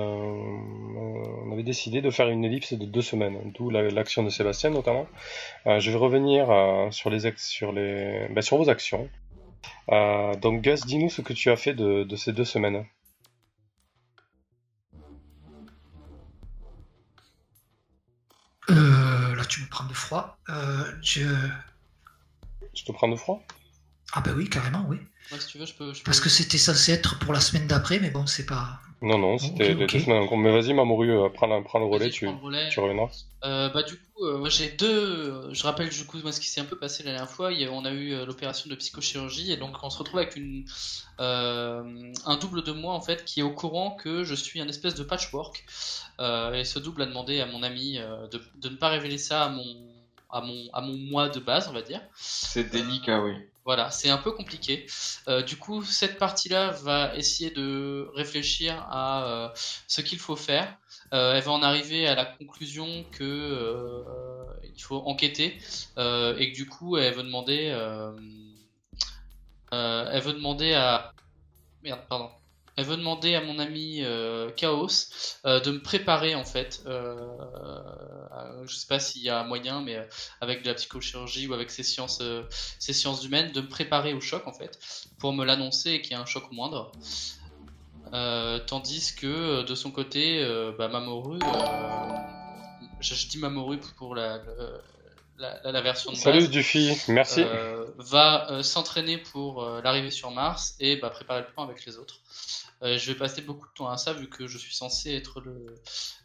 on 1.45 1.51
avait 1.51 1.63
décidé 1.63 2.01
de 2.01 2.11
faire 2.11 2.29
une 2.29 2.45
ellipse 2.45 2.73
de 2.73 2.85
deux 2.85 3.01
semaines, 3.01 3.51
d'où 3.55 3.69
la- 3.71 3.89
l'action 3.89 4.23
de 4.23 4.29
Sébastien 4.29 4.69
notamment. 4.69 5.07
Euh, 5.67 5.79
je 5.79 5.91
vais 5.91 5.97
revenir 5.97 6.47
sur, 6.93 7.09
les, 7.09 7.33
sur, 7.37 7.71
les, 7.71 8.27
bah, 8.31 8.41
sur 8.43 8.57
vos 8.57 8.69
actions. 8.69 9.09
Donc 9.89 10.61
Gus, 10.61 10.85
dis-nous 10.85 11.09
ce 11.09 11.21
que 11.21 11.33
tu 11.33 11.49
as 11.51 11.57
fait 11.57 11.73
de, 11.73 12.03
de 12.03 12.15
ces 12.15 12.33
deux 12.33 12.45
semaines. 12.45 12.85
Là, 18.69 19.43
tu 19.47 19.61
me 19.61 19.67
prends 19.69 19.85
de 19.85 19.93
froid. 19.93 20.37
Je... 21.01 21.21
Je 22.73 22.83
te 22.83 22.91
prends 22.91 23.07
de 23.07 23.15
froid? 23.15 23.41
Ah 24.13 24.21
bah 24.21 24.31
oui, 24.35 24.49
carrément, 24.49 24.85
oui. 24.87 24.97
Moi, 25.31 25.39
si 25.39 25.47
tu 25.47 25.57
veux, 25.57 25.65
je 25.65 25.73
peux. 25.73 25.93
je 25.93 25.99
peux- 25.99 26.05
Parce 26.05 26.19
que 26.19 26.29
c'était 26.29 26.57
censé 26.59 26.91
être 26.91 27.17
pour 27.19 27.33
la 27.33 27.39
semaine 27.39 27.67
d'après, 27.67 27.99
mais 27.99 28.11
bon, 28.11 28.25
c'est 28.27 28.45
pas... 28.45 28.79
Non, 29.01 29.17
non, 29.17 29.37
c'était 29.37 29.75
deux 29.75 29.87
semaines 29.87 30.23
en 30.23 30.27
cours. 30.27 30.37
Mais 30.37 30.51
vas-y, 30.51 30.73
Mamoru, 30.73 31.11
euh, 31.11 31.29
prends, 31.29 31.47
le 31.47 31.85
relais, 31.85 32.09
tu, 32.09 32.25
prends 32.25 32.35
le 32.35 32.41
relais. 32.41 32.69
tu 32.69 32.79
reviendras. 32.79 33.09
Euh, 33.43 33.69
bah 33.69 33.83
du 33.83 33.95
coup, 33.97 34.25
euh, 34.25 34.37
moi, 34.37 34.49
j'ai 34.49 34.69
deux. 34.71 35.53
Je 35.53 35.63
rappelle 35.63 35.89
du 35.89 36.05
coup 36.05 36.17
moi 36.23 36.31
ce 36.31 36.39
qui 36.39 36.47
s'est 36.49 36.61
un 36.61 36.65
peu 36.65 36.77
passé 36.77 37.03
la 37.03 37.11
dernière 37.11 37.29
fois. 37.29 37.51
Il 37.51 37.59
y 37.59 37.65
a- 37.65 37.71
on 37.71 37.83
a 37.85 37.91
eu 37.91 38.13
euh, 38.13 38.25
l'opération 38.25 38.69
de 38.69 38.75
psychochirurgie 38.75 39.51
et 39.51 39.57
donc 39.57 39.75
on 39.83 39.89
se 39.91 39.97
retrouve 39.99 40.19
avec 40.19 40.35
une 40.37 40.65
euh, 41.19 42.11
un 42.25 42.37
double 42.37 42.63
de 42.63 42.71
moi 42.71 42.93
en 42.93 43.01
fait 43.01 43.25
qui 43.25 43.39
est 43.41 43.43
au 43.43 43.51
courant 43.51 43.91
que 43.91 44.23
je 44.23 44.33
suis 44.35 44.61
un 44.61 44.67
espèce 44.67 44.95
de 44.95 45.03
patchwork. 45.03 45.65
Euh, 46.19 46.53
et 46.53 46.63
ce 46.63 46.79
double 46.79 47.01
a 47.03 47.05
demandé 47.05 47.41
à 47.41 47.45
mon 47.45 47.61
ami 47.63 47.97
euh, 47.99 48.27
de, 48.27 48.41
de 48.61 48.69
ne 48.69 48.75
pas 48.75 48.89
révéler 48.89 49.17
ça 49.17 49.43
à 49.45 49.49
mon 49.49 49.65
à 50.31 50.41
mon 50.41 50.69
à 50.73 50.81
mon 50.81 50.97
moi 50.97 51.29
de 51.29 51.39
base, 51.39 51.67
on 51.69 51.73
va 51.73 51.81
dire. 51.81 52.01
C'est 52.15 52.69
délicat, 52.69 53.21
oui. 53.21 53.33
Voilà, 53.65 53.89
c'est 53.89 54.09
un 54.09 54.17
peu 54.17 54.31
compliqué. 54.31 54.85
Euh, 55.27 55.41
du 55.41 55.57
coup, 55.57 55.83
cette 55.83 56.19
partie-là 56.19 56.69
va 56.69 57.15
essayer 57.15 57.49
de 57.49 58.07
réfléchir 58.13 58.75
à 58.91 59.25
euh, 59.25 59.49
ce 59.87 60.01
qu'il 60.01 60.19
faut 60.19 60.35
faire. 60.35 60.77
Euh, 61.13 61.33
elle 61.33 61.43
va 61.43 61.51
en 61.51 61.63
arriver 61.63 62.07
à 62.07 62.13
la 62.13 62.25
conclusion 62.25 63.03
que 63.11 64.03
il 64.75 64.81
faut 64.83 65.01
enquêter 65.05 65.57
et 65.97 66.51
que 66.51 66.55
du 66.55 66.67
coup, 66.67 66.97
elle 66.97 67.13
veut 67.15 67.23
demander, 67.23 67.73
elle 69.71 70.21
veut 70.21 70.33
demander 70.33 70.73
à 70.73 71.11
merde, 71.81 72.01
pardon. 72.07 72.29
Elle 72.77 72.85
veut 72.85 72.97
demander 72.97 73.35
à 73.35 73.41
mon 73.41 73.57
ami 73.59 74.03
euh, 74.03 74.51
Chaos 74.51 74.87
euh, 75.45 75.61
de 75.61 75.71
me 75.71 75.81
préparer 75.81 76.35
en 76.35 76.43
fait. 76.43 76.81
Euh, 76.85 77.25
je 78.67 78.75
sais 78.75 78.87
pas 78.87 78.99
s'il 78.99 79.21
y 79.21 79.29
a 79.29 79.43
moyen, 79.43 79.81
mais 79.81 80.05
avec 80.41 80.61
de 80.63 80.67
la 80.67 80.73
psychochirurgie 80.73 81.47
ou 81.47 81.53
avec 81.53 81.71
ces 81.71 81.83
sciences, 81.83 82.21
ces 82.79 82.91
sciences 82.93 83.23
humaines, 83.25 83.51
de 83.53 83.61
me 83.61 83.67
préparer 83.69 84.13
au 84.13 84.19
choc 84.19 84.45
en 84.45 84.51
fait, 84.53 84.77
pour 85.19 85.31
me 85.33 85.45
l'annoncer 85.45 85.91
et 85.91 86.01
qu'il 86.01 86.11
y 86.11 86.13
ait 86.15 86.21
un 86.21 86.25
choc 86.25 86.51
moindre. 86.51 86.91
Tandis 88.67 89.15
que 89.15 89.63
de 89.63 89.75
son 89.75 89.91
côté, 89.91 90.45
bah, 90.77 90.87
Mamoru, 90.89 91.39
je, 92.99 93.15
je 93.15 93.27
dis 93.27 93.37
Mamoru 93.37 93.79
pour 93.97 94.15
la, 94.15 94.39
la, 95.37 95.59
la- 95.63 95.71
la 95.71 95.81
version 95.81 96.11
de 96.11 96.17
Salut 96.17 96.39
base, 96.41 96.49
Duffy, 96.49 96.97
merci. 97.07 97.41
euh, 97.41 97.85
va 97.97 98.49
euh, 98.51 98.63
s'entraîner 98.63 99.17
pour 99.17 99.63
euh, 99.63 99.81
l'arrivée 99.81 100.11
sur 100.11 100.31
Mars 100.31 100.75
et 100.79 100.95
bah, 100.97 101.09
préparer 101.09 101.41
le 101.41 101.47
plan 101.47 101.63
avec 101.63 101.85
les 101.85 101.97
autres. 101.97 102.19
Euh, 102.83 102.97
je 102.97 103.11
vais 103.11 103.17
passer 103.17 103.41
beaucoup 103.41 103.67
de 103.67 103.73
temps 103.73 103.87
à 103.87 103.97
ça 103.97 104.13
vu 104.13 104.27
que 104.27 104.47
je 104.47 104.57
suis 104.57 104.75
censé 104.75 105.13
être 105.15 105.39
le, 105.41 105.65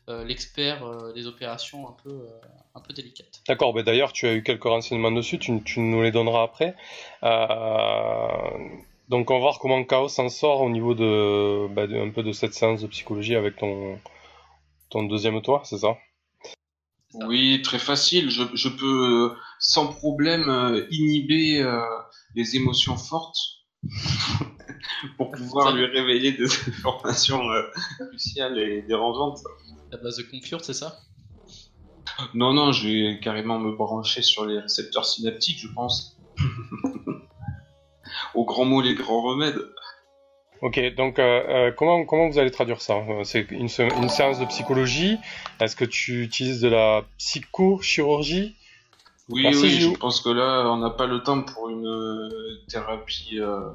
euh, 0.08 0.24
l'expert 0.24 0.84
euh, 0.84 1.12
des 1.12 1.26
opérations 1.26 1.88
un 1.88 1.92
peu, 2.02 2.10
euh, 2.10 2.40
un 2.74 2.80
peu 2.80 2.92
délicates. 2.92 3.42
D'accord, 3.46 3.72
ben 3.72 3.84
d'ailleurs 3.84 4.12
tu 4.12 4.26
as 4.26 4.34
eu 4.34 4.42
quelques 4.42 4.64
renseignements 4.64 5.12
dessus, 5.12 5.38
tu, 5.38 5.62
tu 5.62 5.80
nous 5.80 6.02
les 6.02 6.10
donneras 6.10 6.42
après. 6.42 6.74
Euh, 7.22 8.58
donc 9.08 9.30
on 9.30 9.34
va 9.34 9.40
voir 9.40 9.58
comment 9.60 9.82
Chaos 9.84 10.08
s'en 10.08 10.28
sort 10.28 10.60
au 10.62 10.70
niveau 10.70 10.94
de, 10.94 11.68
bah, 11.72 11.86
de- 11.86 11.96
un 11.96 12.10
peu 12.10 12.22
de 12.22 12.32
cette 12.32 12.54
séance 12.54 12.82
de 12.82 12.88
psychologie 12.88 13.36
avec 13.36 13.56
ton, 13.56 13.98
ton 14.90 15.04
deuxième 15.04 15.40
toit, 15.42 15.62
c'est 15.64 15.78
ça? 15.78 15.96
Ça. 17.12 17.26
Oui, 17.26 17.60
très 17.62 17.78
facile. 17.78 18.30
Je, 18.30 18.42
je 18.54 18.68
peux 18.68 19.30
euh, 19.32 19.36
sans 19.58 19.88
problème 19.88 20.48
euh, 20.48 20.86
inhiber 20.90 21.60
euh, 21.62 21.80
les 22.36 22.56
émotions 22.56 22.96
fortes 22.96 23.38
pour 25.16 25.30
pouvoir 25.30 25.74
lui 25.74 25.84
révéler 25.84 26.32
des 26.32 26.44
informations 26.44 27.50
euh, 27.50 27.62
cruciales 28.08 28.58
et 28.58 28.82
dérangeantes. 28.82 29.38
La 29.90 29.98
base 29.98 30.16
de 30.18 30.22
Confiure, 30.22 30.64
c'est 30.64 30.74
ça? 30.74 30.98
Non, 32.34 32.52
non, 32.52 32.72
je 32.72 32.88
vais 32.88 33.20
carrément 33.20 33.58
me 33.58 33.72
brancher 33.72 34.22
sur 34.22 34.46
les 34.46 34.60
récepteurs 34.60 35.04
synaptiques, 35.04 35.58
je 35.58 35.68
pense. 35.68 36.18
Au 38.34 38.44
grand 38.44 38.64
mot, 38.64 38.80
les 38.80 38.94
grands 38.94 39.22
remèdes. 39.22 39.60
Ok, 40.62 40.78
donc 40.94 41.18
euh, 41.18 41.42
euh, 41.48 41.72
comment, 41.72 42.04
comment 42.04 42.28
vous 42.28 42.38
allez 42.38 42.50
traduire 42.50 42.82
ça? 42.82 42.96
Euh, 42.96 43.24
C'est 43.24 43.50
une, 43.50 43.68
séance 43.68 44.38
de 44.38 44.44
psychologie 44.44 45.16
Est-ce 45.58 45.74
que 45.74 45.86
tu 45.86 46.22
utilises 46.22 46.60
de 46.60 46.68
la 46.68 47.02
psychochirurgie? 47.16 48.56
Oui, 49.30 49.44
Merci, 49.44 49.62
oui, 49.62 49.70
je 49.70 49.90
pense 49.96 50.20
que 50.20 50.28
là, 50.28 50.70
on 50.70 50.76
n'a 50.76 50.90
pas 50.90 51.06
le 51.06 51.22
temps 51.22 51.42
pour 51.42 51.70
une 51.70 51.86
euh, 51.86 52.28
thérapie 52.68 53.38
euh, 53.38 53.70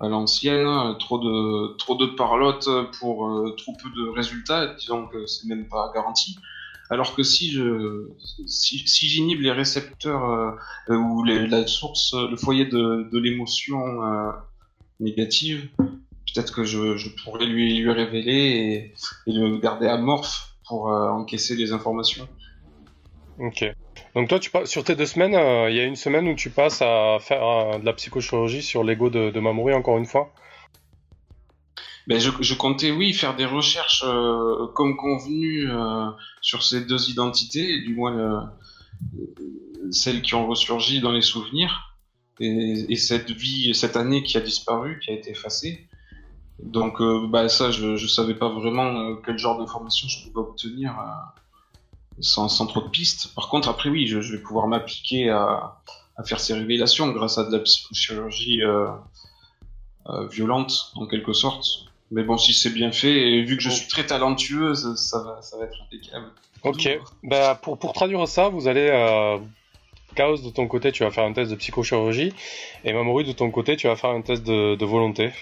à 0.00 0.08
l'ancienne. 0.08 0.66
hein. 0.66 0.96
Trop 0.98 1.18
de, 1.18 1.76
trop 1.76 1.94
de 1.96 2.06
parlotte 2.06 2.68
pour 2.98 3.26
euh, 3.28 3.54
trop 3.56 3.72
peu 3.82 3.88
de 3.90 4.08
résultats. 4.08 4.74
Disons 4.74 5.06
que 5.06 5.26
c'est 5.26 5.46
même 5.46 5.68
pas 5.68 5.90
garanti. 5.94 6.36
Alors 6.90 7.14
que 7.14 7.22
si 7.22 7.50
je, 7.50 8.08
si, 8.46 8.86
si 8.86 9.08
j'inhibe 9.08 9.40
les 9.40 9.52
récepteurs 9.52 10.24
euh, 10.30 10.50
euh, 10.90 10.96
ou 10.96 11.24
les- 11.24 11.46
la 11.46 11.66
source, 11.66 12.14
le 12.14 12.36
foyer 12.36 12.66
de, 12.66 13.08
de 13.10 13.18
l'émotion 13.18 14.02
euh, 14.04 14.30
négative, 15.00 15.68
peut-être 15.78 16.52
que 16.54 16.64
je, 16.64 16.96
je 16.96 17.08
pourrais 17.22 17.46
lui, 17.46 17.78
lui 17.78 17.90
révéler 17.90 18.92
et, 19.26 19.30
et 19.30 19.32
le 19.32 19.58
garder 19.58 19.86
amorphe 19.86 20.54
pour 20.68 20.90
euh, 20.92 21.08
encaisser 21.10 21.56
les 21.56 21.72
informations. 21.72 22.28
Ok. 23.38 23.64
Donc 24.14 24.28
toi, 24.28 24.66
sur 24.66 24.84
tes 24.84 24.94
deux 24.94 25.06
semaines, 25.06 25.34
euh, 25.34 25.70
il 25.70 25.76
y 25.76 25.80
a 25.80 25.84
une 25.84 25.96
semaine 25.96 26.28
où 26.28 26.34
tu 26.34 26.50
passes 26.50 26.82
à 26.82 27.18
faire 27.20 27.42
euh, 27.42 27.78
de 27.78 27.84
la 27.84 27.92
psychochirurgie 27.92 28.62
sur 28.62 28.84
l'ego 28.84 29.10
de, 29.10 29.30
de 29.30 29.72
encore 29.74 29.98
une 29.98 30.06
fois? 30.06 30.32
Ben, 32.06 32.20
je, 32.20 32.54
comptais, 32.54 32.90
oui, 32.90 33.12
faire 33.12 33.34
des 33.34 33.46
recherches 33.46 34.04
euh, 34.06 34.66
comme 34.74 34.96
convenu 34.96 35.66
sur 36.42 36.62
ces 36.62 36.84
deux 36.84 37.10
identités, 37.10 37.80
du 37.80 37.94
moins 37.94 38.10
le- 38.12 39.90
celles 39.90 40.22
qui 40.22 40.34
ont 40.34 40.46
ressurgi 40.46 41.00
dans 41.00 41.12
les 41.12 41.22
souvenirs, 41.22 41.98
et, 42.40 42.84
et 42.88 42.96
cette 42.96 43.30
vie, 43.30 43.74
cette 43.74 43.96
année 43.96 44.22
qui 44.22 44.36
a 44.36 44.40
disparu, 44.40 45.00
qui 45.00 45.10
a 45.10 45.14
été 45.14 45.30
effacée. 45.30 45.88
Donc, 46.62 47.02
bah, 47.30 47.48
ça, 47.48 47.70
je, 47.70 47.96
je 47.96 48.06
savais 48.06 48.34
pas 48.34 48.48
vraiment 48.48 49.16
quel 49.24 49.38
genre 49.38 49.58
d'informations 49.58 50.08
je 50.08 50.28
pouvais 50.28 50.46
obtenir 50.46 50.94
sans, 52.20 52.48
sans 52.48 52.66
trop 52.66 52.80
de 52.80 52.88
pistes. 52.88 53.34
Par 53.34 53.48
contre, 53.48 53.68
après, 53.68 53.88
oui, 53.88 54.06
je, 54.06 54.20
je 54.20 54.32
vais 54.32 54.42
pouvoir 54.42 54.66
m'appliquer 54.66 55.30
à, 55.30 55.76
à 56.16 56.24
faire 56.24 56.40
ces 56.40 56.54
révélations 56.54 57.08
grâce 57.08 57.38
à 57.38 57.44
de 57.44 57.52
la 57.56 57.58
psychochirurgie 57.60 58.62
euh, 58.62 58.88
euh, 60.08 60.26
violente, 60.28 60.92
en 60.96 61.06
quelque 61.06 61.32
sorte. 61.32 61.66
Mais 62.10 62.22
bon, 62.22 62.36
si 62.36 62.52
c'est 62.52 62.70
bien 62.70 62.92
fait, 62.92 63.32
et 63.32 63.42
vu 63.42 63.56
que 63.56 63.62
je 63.62 63.70
suis 63.70 63.88
très 63.88 64.06
talentueuse, 64.06 64.94
ça 64.96 65.18
va, 65.20 65.42
ça 65.42 65.56
va 65.58 65.64
être 65.64 65.76
impeccable. 65.86 66.26
Ok. 66.62 67.00
Bah, 67.22 67.54
pour, 67.54 67.78
pour 67.78 67.92
traduire 67.92 68.26
ça, 68.28 68.48
vous 68.48 68.68
allez... 68.68 68.88
Euh, 68.90 69.38
Chaos, 70.14 70.36
de 70.36 70.50
ton 70.50 70.68
côté, 70.68 70.92
tu 70.92 71.02
vas 71.02 71.10
faire 71.10 71.24
un 71.24 71.32
test 71.32 71.50
de 71.50 71.56
psychochirurgie, 71.56 72.32
et 72.84 72.92
Mamoru, 72.92 73.24
de 73.24 73.32
ton 73.32 73.50
côté, 73.50 73.76
tu 73.76 73.88
vas 73.88 73.96
faire 73.96 74.10
un 74.10 74.22
test 74.22 74.44
de, 74.44 74.76
de 74.76 74.84
volonté. 74.84 75.32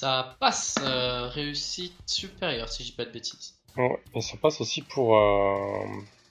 Ça 0.00 0.36
passe, 0.38 0.76
euh, 0.80 1.26
réussite 1.26 1.92
supérieure 2.06 2.68
si 2.68 2.84
je 2.84 2.90
dis 2.90 2.94
pas 2.94 3.04
de 3.04 3.10
bêtises. 3.10 3.58
Ouais, 3.76 3.98
et 4.14 4.20
ça 4.20 4.36
passe 4.36 4.60
aussi 4.60 4.82
pour, 4.82 5.18
euh, 5.18 5.86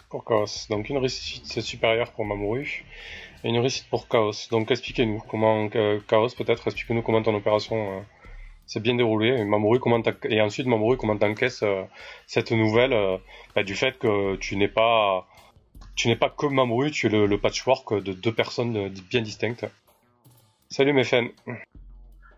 pour 0.10 0.24
Chaos. 0.24 0.68
Donc 0.70 0.88
une 0.88 1.00
réussite 1.00 1.60
supérieure 1.60 2.14
pour 2.14 2.24
Mamoru 2.24 2.86
et 3.44 3.50
une 3.50 3.60
réussite 3.60 3.90
pour 3.90 4.08
Chaos. 4.08 4.48
Donc 4.52 4.72
expliquez-nous 4.72 5.22
comment 5.28 5.68
euh, 5.76 6.00
Chaos 6.08 6.30
peut-être 6.30 6.66
expliquez-nous 6.66 7.02
comment 7.02 7.22
ton 7.22 7.36
opération 7.36 8.06
s'est 8.66 8.80
bien 8.80 8.96
déroulée 8.96 9.36
et 9.38 9.44
Mamoru 9.44 9.82
comment 9.82 10.02
et 10.30 10.40
ensuite 10.40 10.68
Mamoru 10.68 10.96
comment 10.96 11.18
t'encaisses 11.18 11.66
cette 12.26 12.54
nouvelle 12.54 13.20
bah, 13.54 13.64
du 13.64 13.76
fait 13.76 14.00
que 14.00 14.38
tu 14.38 14.56
n'es 14.56 14.70
pas 14.70 15.28
tu 15.98 16.08
n'es 16.08 16.16
pas 16.16 16.30
comme 16.30 16.54
Mamoru, 16.54 16.90
tu 16.92 17.08
es 17.08 17.10
le, 17.10 17.26
le 17.26 17.38
patchwork 17.38 18.02
de 18.02 18.14
deux 18.14 18.34
personnes 18.34 18.88
bien 19.10 19.22
distinctes. 19.22 19.66
Salut 20.70 20.94
mes 20.94 21.04
fans. 21.04 21.28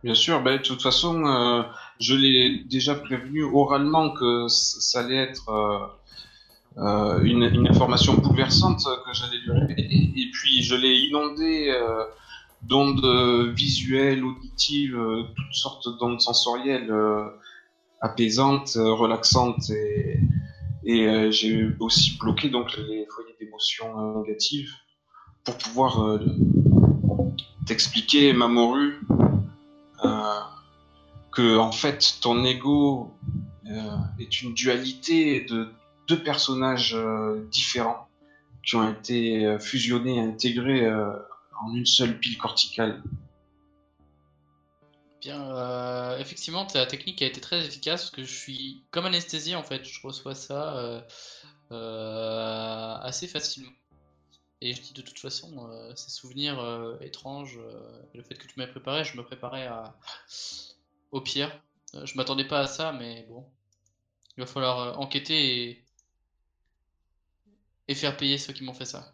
Bien 0.04 0.14
sûr, 0.14 0.42
ben, 0.42 0.58
de 0.58 0.62
toute 0.62 0.82
façon, 0.82 1.26
euh, 1.26 1.62
je 2.00 2.16
l'ai 2.16 2.64
déjà 2.70 2.96
prévenu 2.96 3.44
oralement 3.44 4.12
que 4.12 4.48
ça 4.48 5.02
allait 5.02 5.18
être 5.18 5.50
euh, 5.50 5.88
euh, 6.78 7.22
une, 7.24 7.68
information 7.68 8.14
bouleversante 8.14 8.82
que 9.06 9.14
j'allais 9.14 9.40
lui 9.40 9.52
révéler. 9.52 10.12
Et 10.16 10.32
puis, 10.32 10.64
je 10.64 10.76
l'ai 10.76 10.96
inondé 11.00 11.78
d'ondes 12.62 13.54
visuelles, 13.54 14.24
auditives, 14.24 14.98
toutes 15.36 15.54
sortes 15.54 16.00
d'ondes 16.00 16.22
sensorielles 16.22 16.92
euh, 16.92 17.26
apaisante, 18.02 18.72
relaxante 18.76 19.70
et, 19.70 20.20
j'ai 21.32 21.68
aussi 21.80 22.18
bloqué 22.18 22.50
donc 22.50 22.76
les 22.78 23.06
foyers 23.14 23.36
d'émotions 23.40 24.22
négatives 24.22 24.74
pour 25.44 25.56
pouvoir 25.58 26.20
t'expliquer 27.68 28.34
Mamoru 28.34 29.00
en 31.40 31.72
fait 31.72 32.18
ton 32.22 32.44
ego 32.44 33.14
est 34.20 34.42
une 34.42 34.54
dualité 34.54 35.42
de 35.42 35.70
deux 36.08 36.22
personnages 36.22 36.98
différents 37.52 38.08
qui 38.66 38.76
ont 38.76 38.90
été 38.90 39.58
fusionnés 39.60 40.18
et 40.18 40.22
intégrés 40.22 40.92
en 41.62 41.74
une 41.74 41.86
seule 41.86 42.18
pile 42.20 42.38
corticale. 42.38 43.02
Bien, 45.22 45.52
euh, 45.52 46.18
effectivement, 46.18 46.66
ta 46.66 46.86
technique 46.86 47.22
a 47.22 47.26
été 47.26 47.42
très 47.42 47.66
efficace 47.66 48.04
parce 48.04 48.12
que 48.12 48.24
je 48.24 48.34
suis 48.34 48.84
comme 48.90 49.06
anesthésié 49.06 49.56
en 49.56 49.64
fait, 49.64 49.84
je 49.84 50.00
reçois 50.02 50.34
ça 50.34 50.78
euh, 50.78 51.02
euh, 51.72 52.96
assez 53.02 53.28
facilement. 53.28 53.72
Et 54.62 54.74
je 54.74 54.82
dis 54.82 54.94
de 54.94 55.02
toute 55.02 55.20
façon, 55.20 55.70
ces 55.96 56.10
souvenirs 56.10 56.98
étranges, 57.00 57.58
le 58.14 58.22
fait 58.24 58.36
que 58.36 58.46
tu 58.46 58.56
m'aies 58.58 58.68
préparé, 58.68 59.06
je 59.06 59.16
me 59.16 59.24
préparais 59.24 59.68
à... 59.68 59.96
au 61.12 61.22
pire. 61.22 61.52
je 62.04 62.16
m'attendais 62.16 62.46
pas 62.46 62.62
à 62.62 62.68
ça, 62.68 62.92
mais 62.94 63.26
bon, 63.30 63.46
il 64.38 64.42
va 64.42 64.46
falloir 64.46 65.00
enquêter 65.00 65.70
et... 65.70 65.86
et 67.88 67.96
faire 67.96 68.18
payer 68.18 68.38
ceux 68.38 68.54
qui 68.54 68.64
m'ont 68.64 68.74
fait 68.74 68.86
ça. 68.86 69.14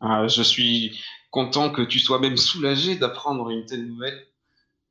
Ah, 0.00 0.28
je 0.28 0.42
suis 0.42 1.00
content 1.30 1.70
que 1.70 1.82
tu 1.82 1.98
sois 1.98 2.18
même 2.18 2.36
soulagé 2.36 2.96
d'apprendre 2.96 3.50
une 3.50 3.64
telle 3.64 3.86
nouvelle. 3.86 4.26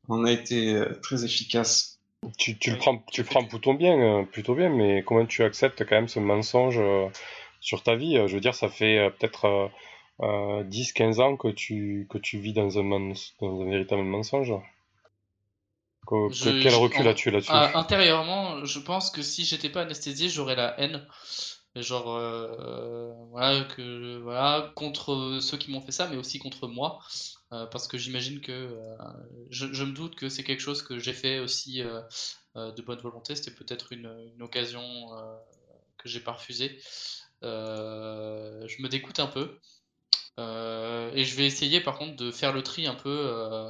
On 0.07 0.25
a 0.25 0.31
été 0.31 0.75
euh, 0.75 0.99
très 1.01 1.25
efficace. 1.25 1.99
Tu, 2.37 2.57
le 2.67 2.77
prends, 2.77 3.03
tu 3.11 3.23
prends 3.23 3.45
plutôt 3.45 3.75
bien, 3.75 3.99
euh, 3.99 4.23
plutôt 4.23 4.55
bien, 4.55 4.69
mais 4.69 5.03
comment 5.03 5.25
tu 5.25 5.43
acceptes 5.43 5.85
quand 5.85 5.95
même 5.95 6.07
ce 6.07 6.19
mensonge 6.19 6.79
euh, 6.79 7.07
sur 7.61 7.83
ta 7.83 7.95
vie? 7.95 8.15
Je 8.27 8.33
veux 8.33 8.41
dire, 8.41 8.55
ça 8.55 8.67
fait 8.67 9.11
peut-être 9.17 9.69
10-15 10.19 11.21
ans 11.21 11.37
que 11.37 11.49
tu, 11.49 12.07
que 12.09 12.17
tu 12.17 12.39
vis 12.39 12.53
dans 12.53 12.79
un, 12.79 13.13
dans 13.41 13.61
un 13.61 13.69
véritable 13.69 14.03
mensonge. 14.03 14.53
Quel 16.07 16.75
recul 16.75 17.07
as-tu 17.07 17.31
là-dessus 17.31 17.51
Intérieurement, 17.51 18.65
je 18.65 18.79
pense 18.79 19.09
que 19.09 19.21
si 19.21 19.45
j'étais 19.45 19.69
pas 19.69 19.81
anesthésié, 19.81 20.29
j'aurais 20.29 20.55
la 20.55 20.79
haine. 20.79 21.05
Genre 21.75 22.15
euh, 22.15 23.13
voilà 23.31 23.65
que 23.65 24.17
voilà 24.19 24.71
contre 24.75 25.39
ceux 25.41 25.57
qui 25.57 25.71
m'ont 25.71 25.81
fait 25.81 25.91
ça 25.91 26.07
mais 26.07 26.15
aussi 26.15 26.39
contre 26.39 26.67
moi. 26.67 26.99
Euh, 27.51 27.65
parce 27.67 27.87
que 27.87 27.97
j'imagine 27.97 28.39
que 28.41 28.51
euh, 28.51 28.95
je, 29.49 29.83
me 29.83 29.91
doute 29.91 30.15
que 30.15 30.29
c'est 30.29 30.43
quelque 30.43 30.61
chose 30.61 30.81
que 30.81 30.99
j'ai 30.99 31.13
fait 31.13 31.39
aussi 31.39 31.81
de 32.55 32.81
bonne 32.81 32.99
volonté. 32.99 33.35
C'était 33.35 33.51
peut-être 33.51 33.91
une, 33.91 34.09
une, 34.33 34.41
occasion 34.41 34.81
que 35.97 36.07
j'ai 36.07 36.21
pas 36.21 36.31
refusée. 36.31 36.79
Je 37.41 38.81
me 38.81 38.87
dégoûte 38.87 39.19
un 39.19 39.27
peu. 39.27 39.59
Et 40.37 41.23
je 41.25 41.35
vais 41.35 41.45
essayer 41.45 41.81
par 41.81 41.97
contre 41.97 42.15
de 42.15 42.31
faire 42.31 42.53
le 42.53 42.63
tri 42.63 42.87
un 42.87 42.95
peu 42.95 43.69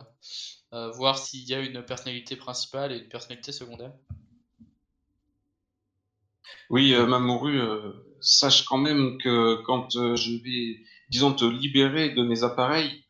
voir 0.93 1.17
s'il 1.17 1.47
y 1.47 1.53
a 1.53 1.59
une 1.59 1.83
personnalité 1.83 2.35
principale 2.35 2.91
et 2.91 2.97
une 2.97 3.09
personnalité 3.09 3.51
secondaire 3.51 3.93
oui, 6.69 6.93
euh, 6.93 7.05
Mamoru, 7.05 7.59
euh, 7.59 7.93
sache 8.21 8.65
quand 8.65 8.77
même 8.77 9.17
que 9.19 9.61
quand 9.63 9.95
euh, 9.95 10.15
je 10.15 10.31
vais, 10.43 10.83
disons, 11.09 11.33
te 11.33 11.45
libérer 11.45 12.09
de 12.09 12.23
mes 12.23 12.43
appareils, 12.43 13.05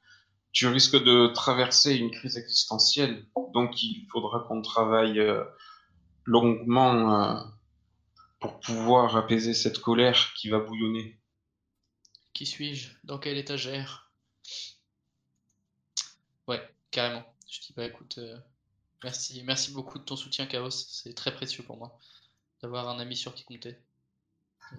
tu 0.51 0.67
risques 0.67 1.01
de 1.01 1.27
traverser 1.27 1.95
une 1.95 2.11
crise 2.11 2.37
existentielle. 2.37 3.25
Donc 3.53 3.81
il 3.83 4.07
faudra 4.11 4.45
qu'on 4.47 4.61
travaille 4.61 5.21
longuement 6.23 7.43
pour 8.39 8.61
pouvoir 8.61 9.17
apaiser 9.17 9.53
cette 9.53 9.79
colère 9.79 10.31
qui 10.37 10.47
va 10.49 10.59
bouillonner. 10.59 11.19
Qui 12.33 12.45
suis-je? 12.45 12.91
Dans 13.03 13.17
quelle 13.17 13.37
étagère? 13.37 14.13
Ouais, 16.47 16.61
carrément. 16.89 17.34
Je 17.47 17.59
dis, 17.59 17.73
bah 17.75 17.85
écoute, 17.85 18.19
merci, 19.03 19.43
merci 19.43 19.71
beaucoup 19.71 19.99
de 19.99 20.03
ton 20.03 20.15
soutien, 20.15 20.45
Chaos. 20.45 20.71
C'est 20.71 21.13
très 21.13 21.33
précieux 21.33 21.63
pour 21.63 21.77
moi 21.77 21.97
d'avoir 22.61 22.89
un 22.89 22.99
ami 22.99 23.15
sur 23.15 23.33
qui 23.33 23.43
compter. 23.43 23.77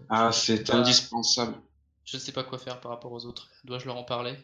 Ah, 0.09 0.33
c'est 0.33 0.71
indispensable. 0.71 1.57
Je 2.05 2.17
ne 2.17 2.21
sais 2.21 2.33
pas 2.33 2.45
quoi 2.45 2.59
faire 2.59 2.81
par 2.81 2.91
rapport 2.91 3.13
aux 3.13 3.25
autres. 3.25 3.49
Dois-je 3.65 3.87
leur 3.87 3.97
en 3.97 4.05
parler? 4.05 4.37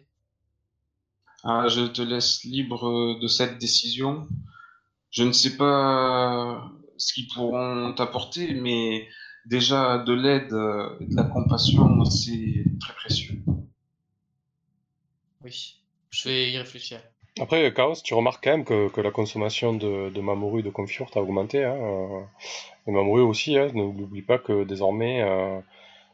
Ah, 1.45 1.67
je 1.69 1.83
te 1.83 2.03
laisse 2.03 2.45
libre 2.45 3.19
de 3.21 3.27
cette 3.27 3.59
décision. 3.59 4.29
Je 5.11 5.25
ne 5.25 5.33
sais 5.33 5.57
pas 5.57 6.71
ce 6.97 7.13
qu'ils 7.13 7.29
pourront 7.29 7.93
t'apporter, 7.95 8.55
mais 8.55 9.09
déjà 9.47 9.99
de 9.99 10.13
l'aide 10.13 10.53
et 11.01 11.07
de 11.07 11.17
la 11.17 11.25
compassion, 11.25 12.05
c'est 12.05 12.65
très 12.81 12.95
précieux. 12.95 13.43
Oui, 15.43 15.83
je 16.11 16.29
vais 16.29 16.53
y 16.53 16.59
réfléchir. 16.59 17.01
Après, 17.41 17.73
Chaos, 17.73 17.95
tu 18.05 18.13
remarques 18.13 18.45
quand 18.45 18.51
même 18.51 18.65
que, 18.65 18.89
que 18.91 19.01
la 19.01 19.11
consommation 19.11 19.73
de, 19.73 20.11
de 20.11 20.21
Mamoru 20.21 20.61
et 20.61 20.63
de 20.63 20.69
Confiurt 20.69 21.17
a 21.17 21.23
augmenté. 21.23 21.65
Hein. 21.65 21.77
Euh, 21.77 22.21
et 22.87 22.91
Mamoru 22.91 23.23
aussi, 23.23 23.57
hein. 23.57 23.69
n'oublie 23.73 24.21
pas 24.21 24.39
que 24.39 24.65
désormais, 24.65 25.23
euh, 25.23 25.59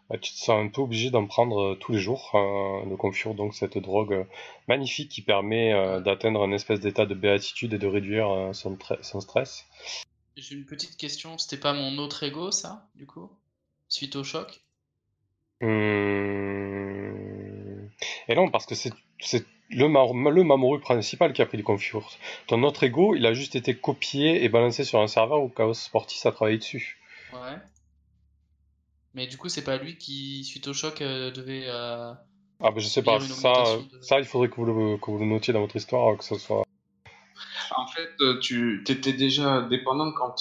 bah, 0.08 0.18
tu 0.18 0.32
te 0.32 0.38
sens 0.38 0.64
un 0.64 0.68
peu 0.68 0.80
obligé 0.80 1.10
d'en 1.10 1.26
prendre 1.26 1.60
euh, 1.60 1.74
tous 1.74 1.90
les 1.90 1.98
jours. 1.98 2.30
de 2.34 2.94
Confiurt, 2.94 3.34
donc 3.34 3.54
cette 3.54 3.78
drogue 3.78 4.26
magnifique 4.68 5.10
qui 5.10 5.22
permet 5.22 5.72
d'atteindre 6.02 6.42
un 6.42 6.52
espèce 6.52 6.78
d'état 6.78 7.04
de 7.04 7.14
béatitude 7.14 7.74
et 7.74 7.78
de 7.78 7.86
réduire 7.88 8.50
son, 8.52 8.78
son 9.02 9.20
stress. 9.20 9.66
J'ai 10.36 10.54
une 10.54 10.66
petite 10.66 10.96
question, 10.96 11.36
c'était 11.36 11.60
pas 11.60 11.72
mon 11.72 11.98
autre 11.98 12.22
ego 12.22 12.52
ça, 12.52 12.86
du 12.94 13.06
coup? 13.06 13.28
Suite 13.88 14.14
au 14.14 14.22
choc? 14.22 14.60
Hum... 15.62 17.08
Et 18.28 18.34
non, 18.36 18.50
parce 18.50 18.66
que 18.66 18.76
c'est 18.76 18.92
le, 19.70 20.30
le 20.30 20.44
Mamoru 20.44 20.80
principal 20.80 21.32
qui 21.32 21.42
a 21.42 21.46
pris 21.46 21.58
le 21.58 21.62
Confure. 21.62 22.10
Ton 22.46 22.62
autre 22.62 22.84
ego, 22.84 23.14
il 23.14 23.26
a 23.26 23.34
juste 23.34 23.56
été 23.56 23.74
copié 23.74 24.44
et 24.44 24.48
balancé 24.48 24.84
sur 24.84 25.00
un 25.00 25.06
serveur 25.06 25.42
où 25.42 25.48
Chaos 25.48 25.74
Sportis 25.74 26.26
a 26.26 26.32
travaillé 26.32 26.58
dessus. 26.58 26.98
Ouais. 27.32 27.56
Mais 29.14 29.26
du 29.26 29.36
coup, 29.36 29.48
c'est 29.48 29.64
pas 29.64 29.76
lui 29.76 29.96
qui, 29.96 30.44
suite 30.44 30.68
au 30.68 30.72
choc, 30.72 31.00
euh, 31.02 31.30
devait. 31.30 31.64
Euh, 31.66 32.12
ah, 32.60 32.70
ben 32.70 32.78
je 32.78 32.86
sais 32.86 33.02
pas. 33.02 33.20
Ça, 33.20 33.52
ça, 34.00 34.18
il 34.18 34.24
faudrait 34.24 34.48
que 34.48 34.56
vous, 34.56 34.64
le, 34.64 34.96
que 34.98 35.10
vous 35.10 35.18
le 35.18 35.26
notiez 35.26 35.52
dans 35.52 35.60
votre 35.60 35.76
histoire, 35.76 36.16
que 36.16 36.24
ce 36.24 36.36
soit. 36.36 36.64
En 37.76 37.86
fait, 37.86 38.10
euh, 38.20 38.38
tu 38.40 38.82
étais 38.88 39.12
déjà 39.12 39.62
dépendant 39.62 40.12
quand 40.12 40.34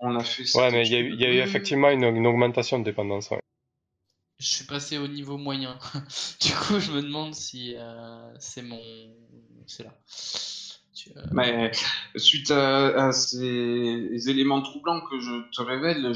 on, 0.00 0.16
a 0.16 0.24
fait 0.24 0.44
ça. 0.44 0.60
Ouais, 0.60 0.70
mais 0.70 0.86
il 0.86 1.20
y, 1.20 1.24
a 1.24 1.28
eu 1.28 1.38
effectivement 1.38 1.90
une, 1.90 2.04
une 2.04 2.26
augmentation 2.26 2.78
de 2.78 2.84
dépendance. 2.84 3.30
Ouais 3.30 3.40
je 4.42 4.48
suis 4.48 4.64
passé 4.64 4.98
au 4.98 5.06
niveau 5.06 5.38
moyen. 5.38 5.78
du 6.40 6.52
coup, 6.52 6.80
je 6.80 6.90
me 6.90 7.00
demande 7.00 7.34
si 7.34 7.74
euh, 7.76 8.34
c'est 8.38 8.62
mon. 8.62 8.80
C'est 9.66 9.84
là. 9.84 9.92
Euh, 11.16 11.20
Mais 11.32 11.72
suite 12.16 12.50
à, 12.50 13.12
ces 13.12 14.28
éléments 14.28 14.62
troublants 14.62 15.00
que 15.08 15.20
je 15.20 15.50
te 15.50 15.62
révèle. 15.62 16.12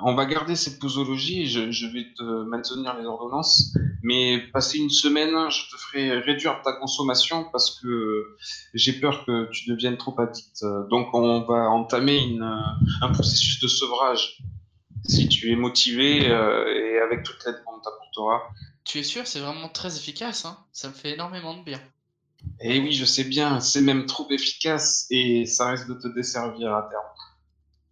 On 0.00 0.14
va 0.14 0.26
garder 0.26 0.56
cette 0.56 0.78
posologie 0.78 1.46
je, 1.46 1.86
vais 1.86 2.06
te 2.16 2.22
maintenir 2.22 2.96
les 2.98 3.06
ordonnances. 3.06 3.76
Mais 4.02 4.38
passer 4.52 4.78
une 4.78 4.90
semaine, 4.90 5.50
je 5.50 5.70
te 5.70 5.80
ferai 5.80 6.18
réduire 6.18 6.60
ta 6.62 6.74
consommation 6.74 7.46
parce 7.50 7.80
que 7.80 8.36
j'ai 8.74 8.92
peur 8.92 9.24
que 9.24 9.48
tu 9.50 9.68
deviennes 9.70 9.96
trop 9.96 10.14
addict. 10.20 10.64
Donc, 10.90 11.08
on 11.14 11.40
va 11.42 11.70
entamer 11.70 12.36
un 12.40 13.12
processus 13.12 13.60
de 13.60 13.68
sevrage 13.68 14.38
si 15.08 15.28
tu 15.28 15.52
es 15.52 15.56
motivé 15.56 16.28
euh, 16.28 16.66
et 16.74 16.98
avec 16.98 17.22
toute 17.22 17.44
l'aide 17.44 17.62
qu'on 17.64 17.78
t'apportera. 17.80 18.42
Tu 18.84 18.98
es 18.98 19.02
sûr, 19.02 19.26
c'est 19.26 19.40
vraiment 19.40 19.68
très 19.68 19.96
efficace, 19.96 20.44
hein 20.44 20.58
ça 20.72 20.88
me 20.88 20.94
fait 20.94 21.12
énormément 21.12 21.56
de 21.56 21.64
bien. 21.64 21.80
Et 22.60 22.76
eh 22.76 22.80
oui, 22.80 22.92
je 22.92 23.04
sais 23.04 23.24
bien, 23.24 23.60
c'est 23.60 23.80
même 23.80 24.06
trop 24.06 24.30
efficace 24.30 25.06
et 25.10 25.46
ça 25.46 25.70
risque 25.70 25.88
de 25.88 25.94
te 25.94 26.08
desservir 26.08 26.74
à 26.74 26.82
terme. 26.88 27.04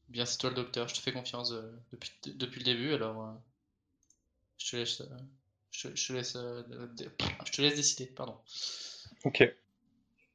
Bien, 0.09 0.25
c'est 0.25 0.39
toi 0.39 0.51
le 0.51 0.57
docteur, 0.57 0.89
je 0.89 0.95
te 0.95 1.01
fais 1.01 1.13
confiance 1.13 1.53
euh, 1.53 1.63
depuis, 1.93 2.13
depuis 2.27 2.61
le 2.61 2.65
début, 2.65 2.95
alors 2.95 3.25
euh, 3.25 3.33
je 4.59 4.71
te 4.71 4.77
laisse, 4.77 5.03
je, 5.73 5.89
te 5.89 6.13
laisse, 6.13 6.37
je 6.37 7.53
te 7.53 7.63
laisse 7.63 7.75
décider, 7.75 8.07
pardon. 8.07 8.37
Ok. 9.25 9.43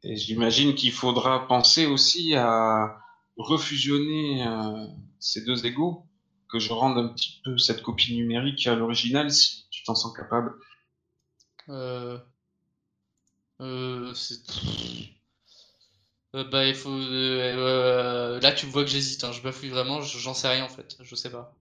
Et 0.03 0.15
j'imagine 0.15 0.75
qu'il 0.75 0.91
faudra 0.91 1.47
penser 1.47 1.85
aussi 1.85 2.35
à 2.35 3.01
refusionner 3.37 4.45
ces 5.19 5.43
deux 5.43 5.65
égaux 5.65 6.08
que 6.51 6.59
je 6.59 6.73
rende 6.73 6.97
un 6.97 7.07
petit 7.09 7.41
peu 7.43 7.57
cette 7.57 7.81
copie 7.81 8.15
numérique 8.15 8.65
à 8.67 8.75
l'original 8.75 9.31
si 9.31 9.67
tu 9.69 9.83
t'en 9.83 9.95
sens 9.95 10.15
capable. 10.15 10.53
Euh... 11.69 12.17
Euh, 13.61 14.13
euh, 16.33 16.43
bah 16.49 16.65
il 16.65 16.75
faut 16.75 16.91
euh, 16.91 18.39
là 18.39 18.53
tu 18.53 18.67
vois 18.67 18.85
que 18.85 18.89
j'hésite 18.89 19.25
hein. 19.25 19.33
je 19.33 19.41
bafouille 19.41 19.67
vraiment 19.67 19.99
j'en 19.99 20.33
sais 20.33 20.47
rien 20.47 20.63
en 20.63 20.69
fait 20.69 20.95
je 21.01 21.13
sais 21.15 21.29
pas 21.29 21.53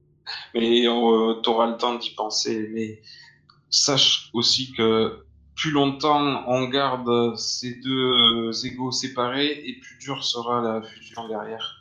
mais 0.55 0.85
t'auras 1.43 1.67
le 1.67 1.77
temps 1.77 1.97
d'y 1.97 2.11
penser 2.11 2.69
mais 2.73 3.03
sache 3.69 4.31
aussi 4.33 4.73
que 4.75 5.25
plus 5.57 5.73
longtemps 5.73 6.45
on 6.47 6.69
garde 6.69 7.37
ces 7.37 7.75
deux 7.81 8.53
égaux 8.65 8.93
séparés 8.93 9.61
et 9.67 9.81
plus 9.81 9.99
dur 9.99 10.23
sera 10.23 10.61
la 10.61 10.83
fusion 10.83 11.27
derrière 11.27 11.78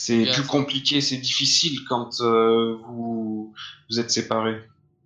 C'est 0.00 0.24
plus 0.32 0.46
compliqué, 0.46 1.02
c'est 1.02 1.18
difficile 1.18 1.84
quand 1.86 2.22
euh, 2.22 2.74
vous, 2.86 3.52
vous 3.90 4.00
êtes 4.00 4.10
séparés. 4.10 4.58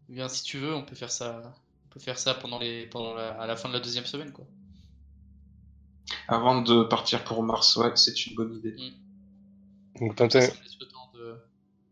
Eh 0.08 0.12
Bien, 0.12 0.28
si 0.28 0.44
tu 0.44 0.58
veux, 0.58 0.72
on 0.72 0.84
peut 0.84 0.94
faire 0.94 1.10
ça. 1.10 1.42
On 1.86 1.92
peut 1.92 1.98
faire 1.98 2.16
ça 2.16 2.32
pendant 2.32 2.60
les, 2.60 2.86
pendant 2.86 3.12
la, 3.12 3.30
à 3.30 3.44
la 3.48 3.56
fin 3.56 3.68
de 3.68 3.74
la 3.74 3.80
deuxième 3.80 4.06
semaine, 4.06 4.30
quoi. 4.30 4.44
Avant 6.28 6.62
de 6.62 6.84
partir 6.84 7.24
pour 7.24 7.42
Mars, 7.42 7.74
ouais, 7.76 7.90
c'est 7.96 8.24
une 8.26 8.36
bonne 8.36 8.54
idée. 8.54 8.76
Donc, 9.98 10.16
ça, 10.16 10.26
me 10.26 10.30
laisse 10.30 10.78
le 10.78 10.86
temps 10.86 11.10
de, 11.12 11.34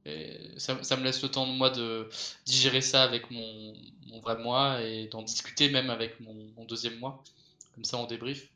et 0.06 0.38
ça, 0.58 0.80
ça 0.84 0.96
me 0.96 1.02
laisse 1.02 1.20
le 1.24 1.28
temps 1.28 1.44
moi 1.46 1.70
de 1.70 2.08
digérer 2.46 2.82
ça 2.82 3.02
avec 3.02 3.32
mon, 3.32 3.74
mon 4.06 4.20
vrai 4.20 4.38
moi 4.38 4.80
et 4.80 5.08
d'en 5.08 5.22
discuter 5.22 5.70
même 5.70 5.90
avec 5.90 6.20
mon, 6.20 6.36
mon 6.56 6.64
deuxième 6.66 7.00
moi. 7.00 7.24
Comme 7.74 7.84
ça, 7.84 7.96
on 7.96 8.06
débrief. 8.06 8.48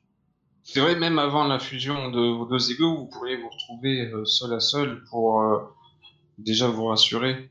C'est 0.68 0.80
vrai, 0.80 0.96
même 0.96 1.20
avant 1.20 1.44
la 1.44 1.60
fusion 1.60 2.10
de 2.10 2.20
vos 2.20 2.44
deux 2.44 2.72
égos, 2.72 2.96
vous 2.96 3.06
pourriez 3.06 3.36
vous 3.36 3.48
retrouver 3.48 4.10
euh, 4.10 4.24
seul 4.24 4.52
à 4.52 4.58
seul 4.58 5.04
pour 5.04 5.40
euh, 5.40 5.60
déjà 6.38 6.66
vous 6.66 6.86
rassurer. 6.86 7.50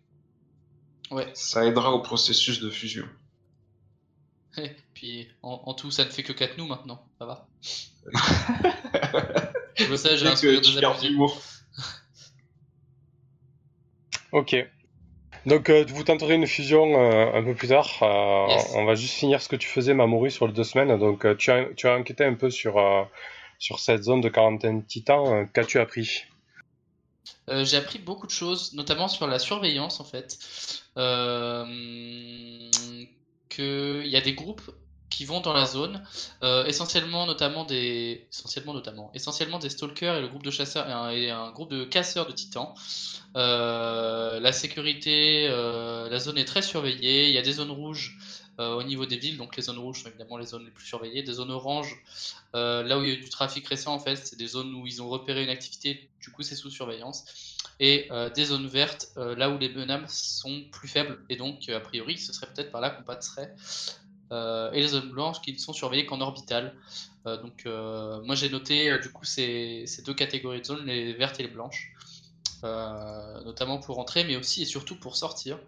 Ouais. 1.11 1.31
Ça 1.33 1.65
aidera 1.65 1.93
au 1.93 2.01
processus 2.01 2.59
de 2.59 2.69
fusion. 2.69 3.07
Puis 4.93 5.29
en, 5.43 5.61
en 5.65 5.73
tout, 5.73 5.91
ça 5.91 6.03
ne 6.03 6.09
fait 6.09 6.23
que 6.23 6.33
4 6.33 6.57
nous 6.57 6.67
maintenant. 6.67 7.07
Ça 7.17 7.25
va. 7.25 7.47
Je 9.77 9.95
sais, 9.95 10.17
j'ai 10.17 10.27
un 10.27 10.35
sourire 10.35 10.59
désabusé. 10.61 11.07
l'humour. 11.09 11.41
Ok. 14.33 14.55
Donc, 15.45 15.69
euh, 15.69 15.85
vous 15.87 16.03
tenterez 16.03 16.35
une 16.35 16.47
fusion 16.47 16.99
euh, 16.99 17.33
un 17.33 17.43
peu 17.43 17.53
plus 17.53 17.67
tard. 17.67 17.89
Euh, 18.01 18.47
Yes. 18.49 18.73
On 18.75 18.85
va 18.85 18.95
juste 18.95 19.13
finir 19.13 19.41
ce 19.41 19.49
que 19.49 19.55
tu 19.55 19.67
faisais, 19.67 19.93
Mamoru, 19.93 20.31
sur 20.31 20.47
les 20.47 20.53
deux 20.53 20.63
semaines. 20.63 20.97
Donc, 20.97 21.25
tu, 21.37 21.51
as, 21.51 21.65
tu 21.75 21.87
as 21.87 21.95
enquêté 21.95 22.23
un 22.23 22.35
peu 22.35 22.49
sur, 22.49 22.75
sur 23.59 23.79
cette 23.79 24.03
zone 24.03 24.21
de 24.21 24.29
quarantaine 24.29 24.85
titan. 24.85 25.45
Qu'as-tu 25.53 25.79
appris? 25.79 26.23
J'ai 27.47 27.77
appris 27.77 27.99
beaucoup 27.99 28.25
de 28.25 28.31
choses, 28.31 28.73
notamment 28.73 29.07
sur 29.07 29.27
la 29.27 29.39
surveillance 29.39 29.99
en 29.99 30.03
fait. 30.03 30.37
Euh, 30.97 31.65
que 33.49 34.01
il 34.03 34.09
y 34.09 34.17
a 34.17 34.21
des 34.21 34.33
groupes 34.33 34.71
qui 35.09 35.25
vont 35.25 35.39
dans 35.39 35.53
la 35.53 35.65
zone, 35.65 36.03
euh, 36.43 36.65
essentiellement 36.65 37.25
notamment 37.25 37.63
des, 37.63 38.27
essentiellement 38.31 38.73
notamment, 38.73 39.11
essentiellement 39.13 39.59
des 39.59 39.69
stalkers 39.69 40.15
et 40.15 40.21
le 40.21 40.27
groupe 40.27 40.43
de 40.43 40.51
chasseurs 40.51 41.09
et 41.11 41.29
un, 41.29 41.51
groupe 41.51 41.69
de 41.69 41.85
casseurs 41.85 42.27
de 42.27 42.31
titans. 42.31 42.73
Euh, 43.35 44.39
la 44.39 44.51
sécurité, 44.51 45.47
euh, 45.49 46.09
la 46.09 46.19
zone 46.19 46.37
est 46.37 46.45
très 46.45 46.61
surveillée. 46.61 47.27
Il 47.27 47.33
y 47.33 47.37
a 47.37 47.41
des 47.41 47.53
zones 47.53 47.71
rouges 47.71 48.17
au 48.57 48.83
niveau 48.83 49.05
des 49.05 49.17
villes, 49.17 49.35
donc 49.35 49.57
les 49.57 49.63
zones 49.63 49.79
rouges 49.79 50.03
sont 50.03 50.07
évidemment 50.07 50.37
les 50.37 50.45
zones 50.45 50.63
les 50.63 50.71
plus 50.71 50.85
surveillées. 50.85 51.23
Des 51.23 51.33
zones 51.33 51.51
oranges, 51.51 51.93
là 52.53 52.97
où 52.97 53.03
il 53.03 53.09
y 53.09 53.11
a 53.11 53.15
eu 53.15 53.19
du 53.19 53.27
trafic 53.29 53.67
récent 53.67 53.93
en 53.93 53.99
fait, 53.99 54.15
c'est 54.15 54.37
des 54.37 54.47
zones 54.47 54.73
où 54.75 54.87
ils 54.87 55.01
ont 55.01 55.09
repéré 55.09 55.43
une 55.43 55.49
activité, 55.49 56.09
du 56.21 56.31
coup 56.31 56.41
c'est 56.41 56.55
sous 56.55 56.69
surveillance. 56.69 57.25
Et 57.81 58.07
des 58.33 58.45
zones 58.45 58.67
vertes, 58.67 59.09
là 59.17 59.49
où 59.49 59.57
les 59.57 59.67
menaces 59.67 60.39
sont 60.41 60.63
plus 60.71 60.87
faibles, 60.87 61.19
et 61.27 61.35
donc 61.35 61.67
a 61.67 61.81
priori 61.81 62.17
ce 62.17 62.31
serait 62.31 62.47
peut-être 62.47 62.71
par 62.71 62.79
là 62.79 62.91
qu'on 62.91 63.03
passerait. 63.03 63.53
Euh, 64.31 64.71
et 64.71 64.81
les 64.81 64.87
zones 64.87 65.11
blanches 65.11 65.41
qui 65.41 65.53
ne 65.53 65.57
sont 65.57 65.73
surveillées 65.73 66.05
qu'en 66.05 66.21
orbital. 66.21 66.73
Euh, 67.27 67.41
donc 67.41 67.63
euh, 67.65 68.21
moi 68.23 68.35
j'ai 68.35 68.49
noté 68.49 68.97
du 68.99 69.09
coup 69.09 69.25
ces, 69.25 69.83
ces 69.87 70.01
deux 70.03 70.13
catégories 70.13 70.61
de 70.61 70.65
zones, 70.65 70.85
les 70.85 71.13
vertes 71.13 71.39
et 71.39 71.43
les 71.43 71.49
blanches. 71.49 71.93
Euh, 72.63 73.43
notamment 73.43 73.79
pour 73.79 73.99
entrer, 73.99 74.23
mais 74.23 74.35
aussi 74.35 74.63
et 74.63 74.65
surtout 74.65 74.95
pour 74.95 75.15
sortir. 75.15 75.59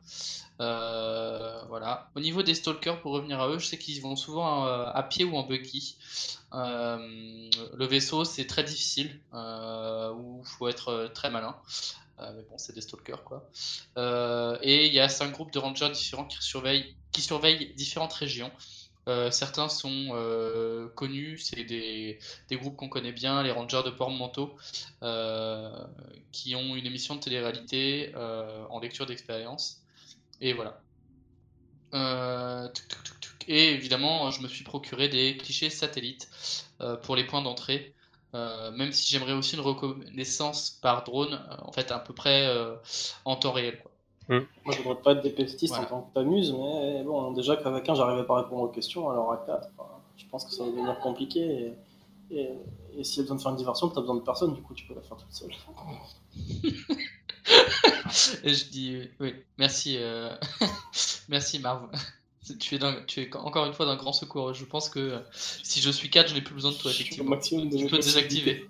Euh, 0.59 1.61
voilà. 1.67 2.09
Au 2.15 2.19
niveau 2.19 2.43
des 2.43 2.55
stalkers, 2.55 3.01
pour 3.01 3.13
revenir 3.13 3.39
à 3.39 3.49
eux, 3.49 3.59
je 3.59 3.67
sais 3.67 3.77
qu'ils 3.77 4.01
vont 4.01 4.15
souvent 4.15 4.65
euh, 4.65 4.85
à 4.93 5.03
pied 5.03 5.23
ou 5.23 5.35
en 5.35 5.43
buggy. 5.43 5.97
Le 6.53 7.85
vaisseau, 7.85 8.23
c'est 8.25 8.47
très 8.47 8.63
difficile, 8.63 9.19
où 9.33 10.41
il 10.43 10.47
faut 10.47 10.67
être 10.67 11.11
très 11.13 11.29
malin. 11.29 11.55
Mais 12.19 12.43
bon, 12.49 12.57
c'est 12.57 12.73
des 12.73 12.81
stalkers, 12.81 13.23
quoi. 13.23 13.47
Et 14.63 14.87
il 14.87 14.93
y 14.93 14.99
a 14.99 15.09
cinq 15.09 15.31
groupes 15.31 15.51
de 15.51 15.59
rangers 15.59 15.89
différents 15.91 16.25
qui 16.25 17.21
surveillent 17.21 17.73
différentes 17.75 18.13
régions. 18.13 18.51
Euh, 19.07 19.31
certains 19.31 19.69
sont 19.69 20.09
euh, 20.11 20.89
connus, 20.89 21.39
c'est 21.39 21.63
des, 21.63 22.19
groupes 22.51 22.75
qu'on 22.75 22.89
connaît 22.89 23.13
bien, 23.13 23.41
les 23.41 23.51
rangers 23.51 23.83
de 23.85 23.89
Port-Manteau, 23.89 24.55
euh, 25.01 25.69
qui 26.31 26.55
ont 26.55 26.75
une 26.75 26.85
émission 26.85 27.15
de 27.15 27.21
télé-réalité 27.21 28.13
en 28.69 28.79
lecture 28.79 29.05
d'expérience. 29.05 29.81
Et 30.41 30.53
voilà. 30.53 30.81
Et 33.47 33.69
évidemment, 33.69 34.29
je 34.31 34.41
me 34.41 34.47
suis 34.47 34.63
procuré 34.65 35.07
des 35.07 35.37
clichés 35.37 35.69
satellites 35.69 36.29
pour 37.03 37.15
les 37.15 37.25
points 37.25 37.41
d'entrée. 37.41 37.93
Même 38.33 38.91
si 38.91 39.09
j'aimerais 39.09 39.33
aussi 39.33 39.55
une 39.55 39.61
reconnaissance 39.61 40.69
par 40.81 41.03
drone, 41.05 41.41
en 41.59 41.71
fait 41.71 41.91
à 41.91 41.99
peu 41.99 42.13
près 42.13 42.53
en 43.25 43.35
temps 43.37 43.53
réel. 43.53 43.81
Moi, 44.29 44.45
je 44.71 44.81
voudrais 44.81 45.01
pas 45.01 45.11
être 45.13 45.21
dépestiste 45.21 45.73
Voilà. 45.73 45.87
en 45.87 45.89
tant 45.89 46.01
que 46.01 46.13
t'amuses, 46.13 46.51
mais 46.51 47.03
bon, 47.03 47.31
déjà 47.31 47.55
qu'avec 47.55 47.87
un, 47.87 47.95
j'arrivais 47.95 48.25
pas 48.25 48.39
à 48.39 48.41
répondre 48.43 48.63
aux 48.63 48.67
questions, 48.67 49.09
alors 49.09 49.31
à 49.31 49.37
4, 49.37 49.69
je 50.17 50.25
pense 50.29 50.45
que 50.45 50.51
ça 50.51 50.63
va 50.63 50.71
devenir 50.71 50.99
compliqué. 50.99 51.39
Et, 51.39 51.73
et, 52.39 52.49
et 52.97 53.03
s'il 53.03 53.17
y 53.17 53.19
a 53.19 53.23
besoin 53.23 53.37
de 53.37 53.41
faire 53.41 53.51
une 53.51 53.57
diversion, 53.57 53.87
t'as 53.89 54.01
besoin 54.01 54.15
de 54.15 54.21
personne, 54.21 54.53
du 54.53 54.61
coup, 54.61 54.73
tu 54.73 54.85
peux 54.85 54.95
la 54.95 55.01
faire 55.01 55.17
toute 55.17 55.31
seule. 55.31 55.51
Et 58.43 58.53
je 58.53 58.65
dis 58.69 58.95
euh, 58.95 59.05
oui, 59.19 59.33
merci, 59.57 59.95
euh, 59.97 60.35
merci 61.29 61.59
Marv. 61.59 61.87
Tu 62.61 62.75
es, 62.75 62.79
tu 63.07 63.21
es 63.21 63.35
encore 63.35 63.65
une 63.65 63.73
fois 63.73 63.85
d'un 63.85 63.97
grand 63.97 64.13
secours. 64.13 64.53
Je 64.53 64.63
pense 64.63 64.87
que 64.87 64.99
euh, 64.99 65.19
si 65.33 65.81
je 65.81 65.89
suis 65.89 66.09
4, 66.09 66.29
je 66.29 66.33
n'ai 66.33 66.41
plus 66.41 66.53
besoin 66.53 66.71
de 66.71 66.77
toi, 66.77 66.91
effectivement. 66.91 67.37
Tu 67.37 67.57
peux 67.57 67.99
te 67.99 68.05
désactiver. 68.05 68.65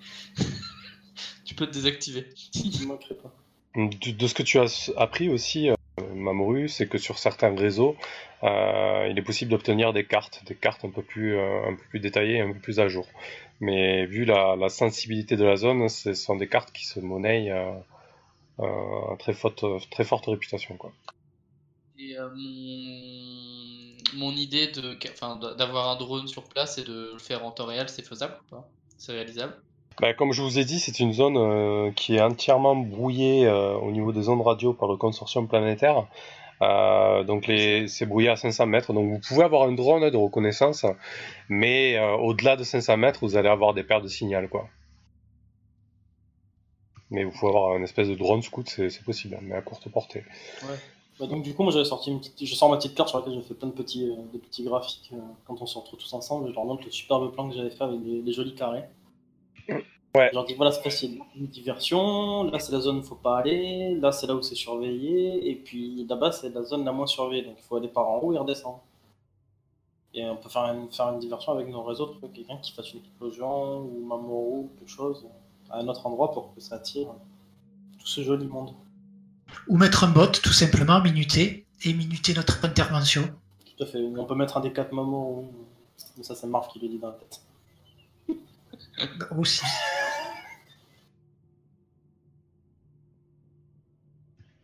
tu 1.46 1.54
peux 1.54 1.68
te 1.68 1.74
désactiver. 1.74 2.28
Je 2.56 2.82
ne 2.82 2.88
manquerai 2.88 3.14
pas. 3.14 3.32
De, 3.78 4.28
ce 4.28 4.34
que 4.34 4.44
tu 4.44 4.60
as 4.60 4.92
appris 4.98 5.30
aussi, 5.30 5.70
euh, 5.70 5.76
Mamoru, 6.14 6.68
c'est 6.68 6.88
que 6.88 6.98
sur 6.98 7.20
certains 7.20 7.56
réseaux, 7.56 7.96
euh, 8.44 9.08
il 9.10 9.18
est 9.18 9.22
possible 9.22 9.52
d'obtenir 9.52 9.94
des 9.94 10.06
cartes, 10.06 10.44
des 10.46 10.56
cartes 10.56 10.84
un 10.84 10.90
peu 10.90 11.04
plus, 11.04 11.36
euh, 11.36 11.70
un 11.70 11.76
peu 11.76 11.84
plus 11.90 12.00
détaillées, 12.00 12.42
un 12.42 12.52
peu 12.54 12.60
plus 12.60 12.80
à 12.80 12.88
jour. 12.88 13.08
Mais 13.60 14.06
vu 14.06 14.26
la, 14.26 14.70
sensibilité 14.70 15.36
de 15.36 15.46
la 15.46 15.56
zone, 15.56 15.88
ce 15.90 16.14
sont 16.14 16.36
des 16.36 16.48
cartes 16.48 16.72
qui 16.72 16.86
se 16.86 17.00
monnaient 17.00 17.50
à 17.50 19.16
très 19.20 19.34
forte, 19.34 19.64
réputation. 20.28 20.76
Quoi. 20.78 20.92
Et 22.00 22.16
mon... 22.36 23.96
mon 24.14 24.32
idée 24.32 24.72
d'avoir 25.58 25.90
un 25.90 25.96
drone 25.98 26.28
sur 26.28 26.44
place 26.44 26.78
et 26.78 26.84
de 26.84 27.12
le 27.14 27.20
faire 27.20 27.44
en 27.46 27.52
temps 27.52 27.66
réel, 27.66 27.90
c'est 27.90 28.06
faisable 28.06 28.36
ou 28.46 28.50
pas? 28.56 28.70
C'est 28.98 29.12
réalisable? 29.12 29.56
Bah, 30.00 30.14
comme 30.14 30.32
je 30.32 30.44
vous 30.44 30.60
ai 30.60 30.66
dit, 30.66 30.80
c'est 30.80 31.00
une 31.00 31.12
zone 31.12 31.38
euh, 31.38 31.92
qui 31.92 32.16
est 32.16 32.22
entièrement 32.22 32.76
brouillée 32.76 33.48
euh, 33.48 33.76
au 33.78 33.92
niveau 33.92 34.12
des 34.12 34.30
ondes 34.30 34.42
radio 34.42 34.74
par 34.74 34.88
le 34.88 34.96
consortium 34.96 35.48
planétaire. 35.48 36.06
Euh, 36.62 37.24
donc 37.24 37.46
c'est 37.88 38.06
brouillé 38.06 38.30
à 38.30 38.36
500 38.36 38.68
mètres. 38.68 38.94
Donc 38.94 39.10
vous 39.10 39.20
pouvez 39.20 39.44
avoir 39.44 39.64
un 39.64 39.72
drone 39.72 40.08
de 40.10 40.18
reconnaissance, 40.18 40.86
mais 41.50 42.00
au-delà 42.20 42.56
de 42.56 42.64
500 42.64 42.98
mètres, 42.98 43.20
vous 43.22 43.38
allez 43.38 43.50
avoir 43.50 43.74
des 43.74 43.84
paires 43.84 44.02
de 44.02 44.08
signal, 44.08 44.50
quoi. 44.50 44.68
Mais 47.10 47.24
vous 47.24 47.32
pouvez 47.32 47.50
avoir 47.50 47.76
une 47.78 47.84
espèce 47.84 48.10
de 48.10 48.16
drone 48.16 48.42
scout, 48.42 48.68
c'est, 48.70 48.90
c'est 48.90 49.04
possible, 49.04 49.40
mais 49.42 49.56
à 49.56 49.62
courte 49.62 49.90
portée. 49.90 50.24
Bah, 51.20 51.26
donc, 51.26 51.42
du 51.42 51.56
coup, 51.56 51.64
moi, 51.64 51.72
j'avais 51.72 51.86
sorti 51.86 52.12
une 52.12 52.20
petite... 52.20 52.46
je 52.46 52.54
sors 52.54 52.70
ma 52.70 52.78
petite 52.78 52.96
carte 52.96 53.10
sur 53.10 53.18
laquelle 53.18 53.34
j'ai 53.34 53.42
fait 53.42 53.54
plein 53.54 53.70
de 53.70 53.74
petits, 53.74 54.06
de 54.06 54.38
petits 54.38 54.64
graphiques 54.64 55.12
quand 55.46 55.60
on 55.62 55.66
se 55.66 55.78
retrouve 55.78 55.98
tous 55.98 56.14
ensemble. 56.14 56.50
Je 56.50 56.54
leur 56.54 56.66
montre 56.66 56.84
le 56.86 56.92
superbe 56.92 57.32
plan 57.32 57.50
que 57.50 57.56
j'avais 57.56 57.70
fait 57.72 57.84
avec 57.84 58.04
des 58.04 58.34
jolis 58.34 58.54
carrés. 58.56 58.84
Ouais. 59.70 60.30
Je 60.32 60.36
leur 60.36 60.46
dis 60.46 60.56
voilà, 60.56 60.72
c'est 60.72 61.06
une 61.36 61.48
diversion. 61.48 62.44
Là, 62.46 62.60
c'est 62.60 62.72
la 62.72 62.80
zone 62.80 62.98
où 62.98 63.00
il 63.00 63.06
faut 63.06 63.16
pas 63.16 63.38
aller. 63.38 63.96
Là, 63.96 64.12
c'est 64.12 64.26
là 64.26 64.36
où 64.36 64.42
c'est 64.42 64.56
surveillé. 64.56 65.50
Et 65.50 65.56
puis 65.56 66.06
là-bas, 66.08 66.32
c'est 66.32 66.50
la 66.50 66.64
zone 66.64 66.86
la 66.86 66.92
moins 66.92 67.08
surveillée. 67.08 67.44
Donc, 67.44 67.56
il 67.58 67.64
faut 67.64 67.76
aller 67.76 67.88
par 67.88 68.08
en 68.08 68.20
haut 68.20 68.34
et 68.34 68.38
redescendre. 68.38 68.82
Et 70.14 70.26
on 70.26 70.38
peut 70.38 70.50
faire 70.50 70.64
une, 70.64 70.92
faire 70.92 71.10
une 71.10 71.20
diversion 71.20 71.52
avec 71.52 71.68
nos 71.68 71.84
réseaux, 71.84 72.08
trouver 72.08 72.30
quelqu'un 72.30 72.58
qui 72.58 72.72
fasse 72.72 72.92
une 72.94 73.00
explosion 73.00 73.82
ou 73.82 74.04
Mamoru 74.04 74.60
ou 74.62 74.72
quelque 74.80 74.90
chose 74.90 75.28
à 75.70 75.80
un 75.80 75.88
autre 75.88 76.08
endroit 76.08 76.32
pour 76.32 76.56
que 76.56 76.62
ça 76.62 76.76
attire 76.76 77.10
tout 78.00 78.08
ce 78.08 78.22
joli 78.24 78.48
monde. 78.48 78.74
Ou 79.68 79.78
mettre 79.78 80.04
un 80.04 80.10
bot, 80.10 80.28
tout 80.28 80.54
simplement, 80.54 81.02
minuter, 81.02 81.66
et 81.84 81.94
minuter 81.94 82.34
notre 82.34 82.66
intervention. 82.66 83.30
Tout 83.78 83.84
à 83.84 83.86
fait. 83.86 84.00
On 84.00 84.26
peut 84.26 84.36
mettre 84.36 84.58
un 84.58 84.62
des 84.62 84.74
quatre 84.74 84.92
Mamoru. 84.92 85.46
Mais 86.18 86.24
ça, 86.24 86.34
c'est 86.34 86.48
Marv 86.48 86.68
qui 86.70 86.80
le 86.80 86.88
dit 86.88 86.98
dans 86.98 87.10
la 87.10 87.14
tête. 87.14 87.42
Aussi. 89.38 89.64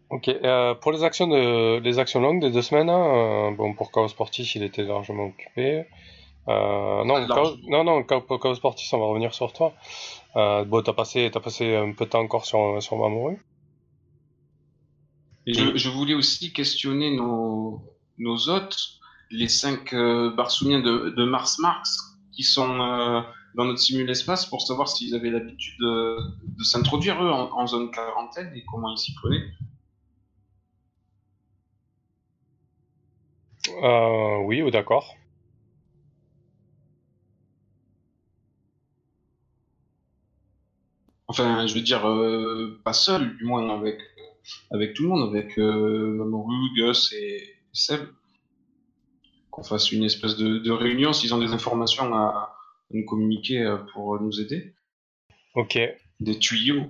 Ok, 0.09 0.27
euh, 0.27 0.75
pour 0.75 0.91
les 0.91 1.03
actions 1.03 1.27
de, 1.27 1.79
les 1.79 1.97
actions 1.97 2.21
longues 2.21 2.39
des 2.39 2.51
deux 2.51 2.61
semaines, 2.61 2.89
hein, 2.89 3.49
euh, 3.49 3.51
bon 3.51 3.73
pour 3.73 3.91
Chaos 3.91 4.09
Sportif, 4.09 4.55
il 4.55 4.63
était 4.63 4.83
largement 4.83 5.25
occupé. 5.25 5.85
Euh, 6.47 7.03
non, 7.03 7.15
Largement. 7.17 7.35
Chaos, 7.35 7.57
non, 7.67 7.83
non, 7.83 8.03
Chaos, 8.03 8.21
pour 8.21 8.39
Chaos 8.39 8.55
Sportif, 8.55 8.93
on 8.93 8.99
va 8.99 9.05
revenir 9.05 9.33
sur 9.33 9.53
toi. 9.53 9.73
Euh, 10.35 10.65
bon, 10.65 10.83
t'as 10.83 10.93
passé, 10.93 11.29
t'as 11.33 11.39
passé 11.39 11.75
un 11.75 11.93
peu 11.93 12.05
de 12.05 12.11
temps 12.11 12.19
encore 12.19 12.45
sur, 12.45 12.81
sur 12.81 12.97
Mamoru. 12.97 13.39
Et 15.47 15.53
je, 15.53 15.75
je 15.75 15.89
voulais 15.89 16.13
aussi 16.13 16.53
questionner 16.53 17.15
nos, 17.15 17.81
nos 18.19 18.49
hôtes, 18.49 18.77
les 19.31 19.47
cinq 19.47 19.93
euh, 19.93 20.31
Barsoumiens 20.35 20.79
de, 20.79 21.09
de 21.09 21.23
Mars 21.25 21.57
Marx, 21.59 21.97
qui 22.31 22.43
sont 22.43 22.79
euh, 22.79 23.21
dans 23.55 23.65
notre 23.65 23.79
simul-espace 23.79 24.45
pour 24.45 24.61
savoir 24.61 24.87
s'ils 24.87 25.15
avaient 25.15 25.29
l'habitude 25.29 25.79
de, 25.79 26.17
de 26.57 26.63
s'introduire 26.63 27.23
eux 27.23 27.29
en, 27.29 27.51
en 27.51 27.67
zone 27.67 27.91
quarantaine 27.91 28.51
et 28.55 28.63
comment 28.65 28.91
ils 28.91 28.97
s'y 28.97 29.13
prenaient. 29.13 29.45
Euh, 33.81 34.37
oui, 34.45 34.61
ou 34.61 34.69
d'accord. 34.71 35.15
Enfin, 41.27 41.65
je 41.65 41.73
veux 41.73 41.81
dire, 41.81 42.07
euh, 42.07 42.79
pas 42.83 42.93
seul, 42.93 43.35
du 43.37 43.45
moins 43.45 43.69
avec, 43.75 43.99
avec 44.71 44.93
tout 44.93 45.03
le 45.03 45.09
monde, 45.09 45.29
avec 45.35 45.57
euh, 45.57 46.13
Mamoru, 46.17 46.53
Gus 46.75 47.13
et 47.13 47.55
Seb. 47.71 48.01
Qu'on 49.49 49.63
fasse 49.63 49.91
une 49.91 50.03
espèce 50.03 50.35
de, 50.35 50.57
de 50.57 50.71
réunion 50.71 51.13
s'ils 51.13 51.33
ont 51.33 51.37
des 51.37 51.53
informations 51.53 52.13
à, 52.13 52.52
nous 52.93 53.05
communiquer 53.05 53.59
euh, 53.61 53.77
pour 53.93 54.19
nous 54.19 54.39
aider. 54.39 54.73
Ok. 55.55 55.77
Des 56.19 56.39
tuyaux. 56.39 56.85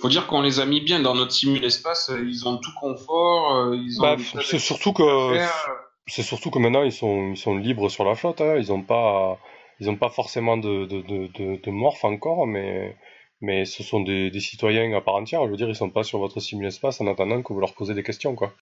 Faut 0.00 0.08
dire 0.08 0.26
qu'on 0.26 0.40
les 0.40 0.60
a 0.60 0.64
mis 0.66 0.80
bien 0.80 1.00
dans 1.00 1.14
notre 1.14 1.32
simul-espace, 1.32 2.10
ils 2.16 2.48
ont 2.48 2.56
tout 2.56 2.72
confort, 2.80 3.54
euh, 3.54 3.76
ils 3.76 3.98
ont 3.98 4.02
Bah, 4.02 4.16
c'est 4.42 4.58
surtout 4.58 4.92
que 4.94 5.02
c'est 6.06 6.22
surtout 6.22 6.50
que 6.50 6.58
maintenant 6.58 6.82
ils 6.82 6.92
sont 6.92 7.32
ils 7.32 7.36
sont 7.36 7.56
libres 7.56 7.90
sur 7.90 8.04
la 8.04 8.14
flotte. 8.14 8.40
hein. 8.40 8.56
Ils 8.56 8.72
ont 8.72 8.82
pas 8.82 9.38
ils 9.78 9.90
ont 9.90 9.96
pas 9.96 10.08
forcément 10.08 10.56
de 10.56 10.86
de 10.86 11.02
de 11.02 11.26
de, 11.26 11.56
de 11.62 11.70
morph 11.70 12.02
encore, 12.04 12.46
mais 12.46 12.96
mais 13.42 13.64
ce 13.66 13.82
sont 13.82 14.00
des, 14.00 14.30
des 14.30 14.40
citoyens 14.40 14.92
à 14.96 15.00
part 15.02 15.14
entière. 15.16 15.44
Je 15.44 15.50
veux 15.50 15.56
dire, 15.56 15.68
ils 15.68 15.74
sont 15.76 15.90
pas 15.90 16.02
sur 16.02 16.18
votre 16.18 16.40
simul-espace 16.40 17.00
en 17.02 17.06
attendant 17.06 17.42
que 17.42 17.52
vous 17.52 17.60
leur 17.60 17.74
posez 17.74 17.94
des 17.94 18.02
questions, 18.02 18.34
quoi. 18.34 18.54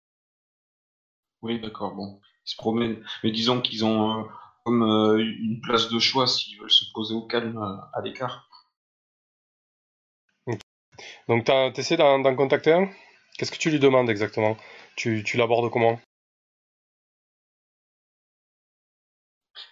Oui, 1.43 1.61
d'accord, 1.61 1.95
bon, 1.95 2.21
se 2.49 2.57
promènent. 2.57 3.03
Mais 3.25 3.31
disons 3.33 3.61
qu'ils 3.61 3.85
ont 3.85 4.21
euh, 4.21 4.25
comme 4.65 4.83
euh, 4.83 5.19
une 5.19 5.61
place 5.63 5.89
de 5.91 5.99
choix 5.99 6.27
s'ils 6.27 6.59
veulent 6.61 6.71
se 6.71 6.85
poser 6.95 7.15
au 7.15 7.27
calme 7.27 7.59
euh, 7.59 7.77
à 7.99 8.03
l'écart. 8.03 8.49
Donc 11.29 11.45
t'as- 11.45 11.71
t'essaies 11.71 11.97
d'en 11.97 12.19
d'en 12.19 12.35
contacter 12.35 12.73
un? 12.73 12.89
Qu'est-ce 13.37 13.53
que 13.53 13.59
tu 13.59 13.71
lui 13.71 13.79
demandes 13.79 14.11
exactement? 14.11 14.57
Tu 14.97 15.23
tu 15.25 15.37
l'abordes 15.37 15.71
comment? 15.71 16.01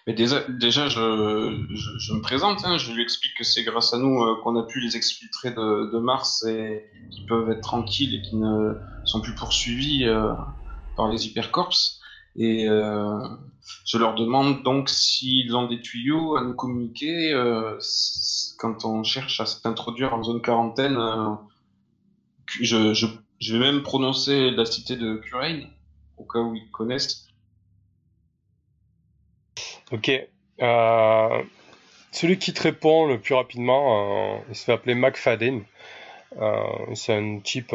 Mais 0.05 0.13
déjà, 0.13 0.43
déjà 0.49 0.87
je, 0.89 1.65
je, 1.73 1.89
je 1.99 2.13
me 2.13 2.21
présente, 2.21 2.63
hein, 2.65 2.77
je 2.77 2.91
lui 2.93 3.01
explique 3.03 3.35
que 3.37 3.43
c'est 3.43 3.63
grâce 3.63 3.93
à 3.93 3.97
nous 3.97 4.21
euh, 4.23 4.35
qu'on 4.43 4.55
a 4.57 4.63
pu 4.65 4.79
les 4.79 4.95
exfiltrer 4.97 5.51
de, 5.51 5.91
de 5.91 5.99
Mars 5.99 6.43
et 6.45 6.83
qu'ils 7.11 7.25
peuvent 7.25 7.49
être 7.51 7.61
tranquilles 7.61 8.15
et 8.15 8.21
qu'ils 8.21 8.39
ne 8.39 8.73
sont 9.05 9.21
plus 9.21 9.35
poursuivis 9.35 10.05
euh, 10.05 10.33
par 10.95 11.09
les 11.09 11.27
hypercorps. 11.27 11.96
Et 12.37 12.67
euh, 12.69 13.19
je 13.85 13.97
leur 13.97 14.13
demande 14.13 14.61
donc 14.61 14.89
s'ils 14.89 15.55
ont 15.55 15.67
des 15.67 15.81
tuyaux 15.81 16.37
à 16.37 16.43
nous 16.43 16.53
communiquer 16.53 17.33
euh, 17.33 17.79
quand 18.59 18.85
on 18.85 19.03
cherche 19.03 19.39
à 19.41 19.47
s'introduire 19.47 20.13
en 20.13 20.23
zone 20.23 20.41
quarantaine. 20.41 20.97
euh, 20.97 21.33
je, 22.61 23.53
vais 23.53 23.59
même 23.59 23.81
prononcer 23.81 24.51
la 24.51 24.65
cité 24.65 24.95
de 24.95 25.15
Curain, 25.15 25.61
au 26.17 26.25
cas 26.25 26.39
où 26.39 26.53
ils 26.53 26.69
connaissent. 26.69 27.27
Ok. 29.91 30.11
Celui 32.11 32.39
qui 32.39 32.53
te 32.53 32.61
répond 32.61 33.07
le 33.07 33.19
plus 33.19 33.33
rapidement, 33.33 34.43
il 34.49 34.55
se 34.55 34.63
fait 34.63 34.73
appeler 34.73 34.95
McFadden. 34.95 35.63
Euh, 36.39 36.93
c'est 36.93 37.15
un 37.15 37.39
type 37.39 37.73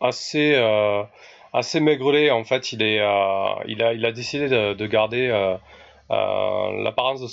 assez 0.00 0.54
assez 1.52 1.80
maigrelet. 1.80 2.30
En 2.30 2.44
fait, 2.44 2.74
euh, 2.80 3.54
il 3.66 3.82
a 3.82 4.12
décidé 4.12 4.48
de, 4.48 4.74
de 4.74 4.86
garder 4.86 5.28
euh, 5.28 5.56
euh, 6.10 6.82
l'apparence 6.82 7.20
de 7.20 7.26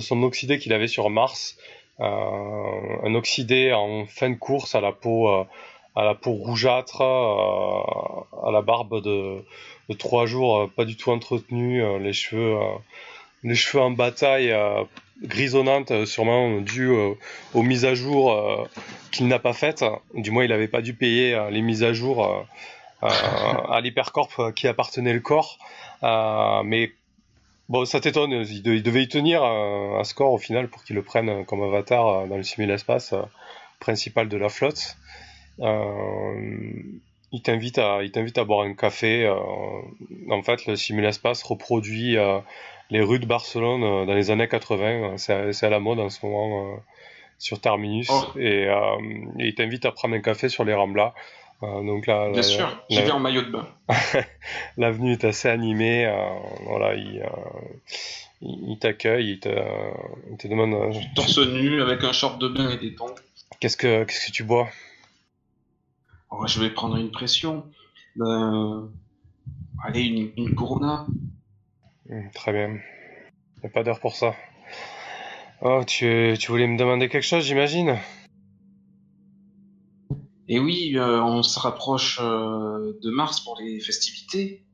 son 0.00 0.22
oxydé 0.22 0.58
qu'il 0.58 0.72
avait 0.72 0.88
sur 0.88 1.10
Mars. 1.10 1.56
Un 2.02 3.14
oxydé 3.14 3.74
en 3.74 4.06
fin 4.06 4.30
de 4.30 4.36
course 4.36 4.74
à 4.74 4.80
la 4.80 4.92
peau 4.92 5.46
rougeâtre, 6.24 7.02
à 7.02 8.50
la 8.50 8.62
barbe 8.62 9.02
de 9.02 9.44
de 9.90 9.94
trois 9.94 10.24
jours 10.24 10.70
pas 10.76 10.84
du 10.84 10.96
tout 10.96 11.10
entretenue, 11.10 11.82
les 11.98 12.12
cheveux 12.12 12.56
en 13.82 13.90
bataille 13.90 14.54
grisonnantes, 15.22 15.90
euh, 15.90 16.06
sûrement 16.06 16.60
dû 16.60 16.90
aux 17.54 17.62
mises 17.62 17.84
à 17.84 17.94
jour 17.94 18.68
qu'il 19.10 19.28
n'a 19.28 19.38
pas 19.38 19.52
faites. 19.52 19.84
Du 20.14 20.30
moins, 20.30 20.44
il 20.44 20.50
n'avait 20.50 20.68
pas 20.68 20.80
dû 20.80 20.94
payer 20.94 21.38
les 21.50 21.60
mises 21.60 21.82
à 21.82 21.92
jour 21.92 22.46
à 23.02 23.80
l'hypercorp 23.80 24.28
euh, 24.38 24.52
qui 24.52 24.68
appartenait 24.68 25.12
le 25.12 25.20
corps. 25.20 25.58
Euh, 26.02 26.62
mais 26.64 26.92
bon, 27.68 27.84
ça 27.84 28.00
t'étonne, 28.00 28.32
il, 28.32 28.62
de- 28.62 28.74
il 28.74 28.82
devait 28.82 29.02
y 29.02 29.08
tenir 29.08 29.42
euh, 29.42 29.98
un 29.98 30.04
score 30.04 30.32
au 30.32 30.38
final 30.38 30.68
pour 30.68 30.84
qu'il 30.84 30.96
le 30.96 31.02
prenne 31.02 31.44
comme 31.46 31.62
avatar 31.62 32.06
euh, 32.08 32.26
dans 32.26 32.36
le 32.36 32.42
simul-espace 32.42 33.12
euh, 33.12 33.22
principal 33.80 34.28
de 34.28 34.36
la 34.36 34.48
flotte. 34.48 34.96
Euh, 35.60 36.72
il 37.32 37.42
t'invite 37.42 37.78
à, 37.78 38.02
il 38.02 38.10
t'invite 38.10 38.38
à 38.38 38.44
boire 38.44 38.62
un 38.66 38.74
café. 38.74 39.24
euh, 39.24 39.34
en 40.30 40.42
fait, 40.42 40.66
le 40.66 40.76
simul-espace 40.76 41.42
reproduit 41.42 42.16
euh, 42.18 42.38
les 42.90 43.00
rues 43.00 43.20
de 43.20 43.26
Barcelone 43.26 43.84
euh, 43.84 44.06
dans 44.06 44.14
les 44.14 44.30
années 44.30 44.48
80. 44.48 44.84
euh, 44.84 45.16
C'est 45.52 45.64
à, 45.66 45.70
la 45.70 45.78
mode 45.80 46.00
en 46.00 46.08
ce 46.10 46.24
moment 46.26 46.72
euh, 46.72 46.76
sur 47.38 47.60
Terminus. 47.60 48.08
Oh. 48.10 48.38
Et, 48.38 48.66
euh, 48.68 48.96
et 49.38 49.46
il 49.48 49.54
t'invite 49.54 49.84
à 49.86 49.92
prendre 49.92 50.14
un 50.14 50.20
café 50.20 50.48
sur 50.48 50.64
les 50.64 50.74
Ramblas. 50.74 51.14
Euh, 51.62 51.82
donc 51.84 52.06
là, 52.06 52.26
Bien 52.28 52.36
la- 52.36 52.42
sûr, 52.42 52.84
j'y 52.88 53.02
vais 53.02 53.10
en 53.10 53.20
maillot 53.20 53.42
de 53.42 53.50
bain. 53.50 53.66
L'avenue 54.76 55.12
est 55.12 55.24
assez 55.24 55.48
animée. 55.48 56.06
euh, 56.06 56.38
voilà, 56.64 56.94
il, 56.94 57.20
euh, 57.20 57.26
il, 58.40 58.70
il 58.70 58.78
t'accueille, 58.78 59.32
il 59.32 59.40
te, 59.40 59.48
il 60.30 60.36
te 60.38 60.48
demande 60.48 60.72
euh, 60.74 60.92
Torse 61.14 61.38
nu, 61.38 61.82
avec 61.82 62.02
un 62.04 62.12
short 62.12 62.40
de 62.40 62.48
bain 62.48 62.70
et 62.70 62.78
des 62.78 62.94
tongs. 62.94 63.14
qu'est-ce 63.60 63.76
que 63.76 64.04
qu'est-ce 64.04 64.26
que 64.26 64.32
tu 64.32 64.44
bois? 64.44 64.68
Oh, 66.30 66.46
je 66.46 66.60
vais 66.60 66.70
prendre 66.70 66.96
une 66.96 67.10
pression. 67.10 67.66
Euh, 68.20 68.86
allez, 69.84 70.02
une, 70.02 70.32
une 70.36 70.54
Corona. 70.54 71.06
Hum, 72.08 72.30
Très 72.32 72.52
bien. 72.52 72.78
Y 73.62 73.66
a 73.66 73.68
pas 73.68 73.82
d'heure 73.82 74.00
pour 74.00 74.14
ça. 74.14 74.34
Oh, 75.62 75.82
tu, 75.86 76.34
tu 76.38 76.50
voulais 76.50 76.66
me 76.66 76.78
demander 76.78 77.08
quelque 77.10 77.26
chose, 77.26 77.44
j'imagine? 77.44 77.98
Et 80.52 80.58
oui, 80.58 80.94
euh, 80.96 81.22
on 81.22 81.44
se 81.44 81.60
rapproche 81.60 82.18
euh, 82.20 82.98
de 83.04 83.10
mars 83.10 83.40
pour 83.40 83.56
les 83.60 83.78
festivités. 83.78 84.64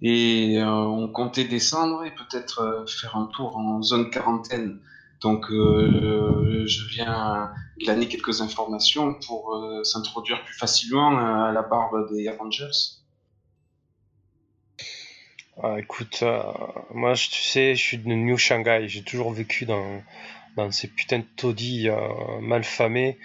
Et 0.00 0.56
euh, 0.56 0.66
on 0.66 1.06
comptait 1.12 1.44
descendre 1.44 2.02
et 2.06 2.12
peut-être 2.12 2.86
faire 2.88 3.14
un 3.14 3.26
tour 3.26 3.58
en 3.58 3.82
zone 3.82 4.08
quarantaine. 4.08 4.80
Donc 5.20 5.46
je 5.50 6.88
viens 6.94 7.52
glaner 7.78 8.06
quelques 8.06 8.40
informations 8.40 9.14
pour 9.26 9.60
s'introduire 9.82 10.44
plus 10.44 10.54
facilement 10.54 11.18
à 11.18 11.50
la 11.50 11.62
barbe 11.62 12.08
des 12.12 12.28
Avengers. 12.28 12.70
Ah, 15.60 15.80
écoute, 15.80 16.22
moi, 16.94 17.14
tu 17.14 17.42
sais, 17.42 17.74
je 17.74 17.82
suis 17.82 17.98
de 17.98 18.06
New 18.06 18.38
Shanghai. 18.38 18.84
J'ai 18.86 19.02
toujours 19.02 19.32
vécu 19.32 19.66
dans, 19.66 20.04
ces 20.70 20.86
putains 20.86 21.18
de 21.18 21.26
taudis 21.36 21.88
euh, 21.88 21.98
malfamés. 22.40 23.18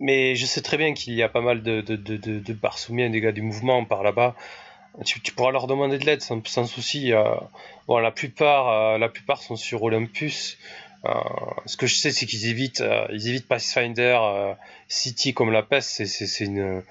Mais 0.00 0.36
je 0.36 0.46
sais 0.46 0.62
très 0.62 0.76
bien 0.76 0.94
qu'il 0.94 1.14
y 1.14 1.22
a 1.22 1.28
pas 1.28 1.40
mal 1.40 1.62
de, 1.62 1.80
de, 1.80 1.96
de, 1.96 2.16
de, 2.16 2.38
de 2.38 3.08
des 3.08 3.20
gars 3.20 3.32
du 3.32 3.42
mouvement 3.42 3.84
par 3.84 4.02
là-bas. 4.02 4.34
Tu, 5.04 5.20
tu 5.20 5.32
pourras 5.32 5.52
leur 5.52 5.66
demander 5.66 5.98
de 5.98 6.04
l'aide 6.04 6.22
sans, 6.22 6.44
sans 6.46 6.66
souci. 6.66 7.12
euh. 7.12 7.34
bon, 7.86 7.98
la 7.98 8.10
plupart, 8.10 8.68
euh, 8.68 8.98
la 8.98 9.08
plupart 9.08 9.42
sont 9.42 9.56
sur 9.56 9.82
Olympus. 9.82 10.58
Euh, 11.04 11.10
ce 11.66 11.76
que 11.76 11.86
je 11.86 11.94
sais, 11.94 12.10
c'est 12.10 12.26
qu'ils 12.26 12.46
évitent, 12.46 12.82
ils 13.12 13.28
évitent 13.28 13.46
Pathfinder 13.46 14.18
City 14.88 15.34
comme 15.34 15.52
la 15.52 15.62
peste. 15.62 16.04
C'est, 16.04 16.44
une, 16.44 16.82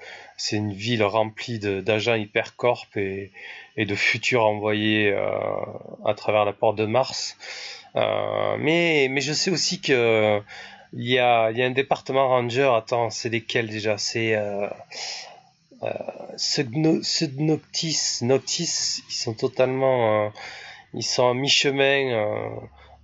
une 0.52 0.72
ville 0.72 1.02
remplie 1.02 1.58
d'agents 1.58 2.14
hypercorp 2.14 2.86
et, 2.96 3.32
et 3.76 3.84
de 3.84 3.94
futurs 3.94 4.44
envoyés 4.46 5.14
à 6.06 6.14
travers 6.14 6.44
la 6.46 6.52
porte 6.54 6.76
de 6.76 6.86
Mars. 6.86 7.36
Mais, 7.94 9.08
mais 9.10 9.20
je 9.20 9.32
sais 9.34 9.50
aussi 9.50 9.80
que 9.80 10.40
il 10.92 11.08
y 11.08 11.18
a, 11.18 11.50
il 11.50 11.58
y 11.58 11.62
a 11.62 11.66
un 11.66 11.70
département 11.70 12.28
ranger. 12.28 12.70
Attends, 12.76 13.10
c'est 13.10 13.28
lesquels 13.28 13.68
déjà? 13.68 13.98
C'est 13.98 14.34
euh, 14.34 14.68
euh, 15.82 15.88
Noctis. 17.38 18.18
Noctis, 18.22 19.02
ils 19.08 19.14
sont 19.14 19.34
totalement, 19.34 20.26
euh, 20.26 20.28
ils 20.94 21.02
sont 21.04 21.30
à 21.30 21.34
mi-chemin 21.34 22.12
euh, 22.12 22.48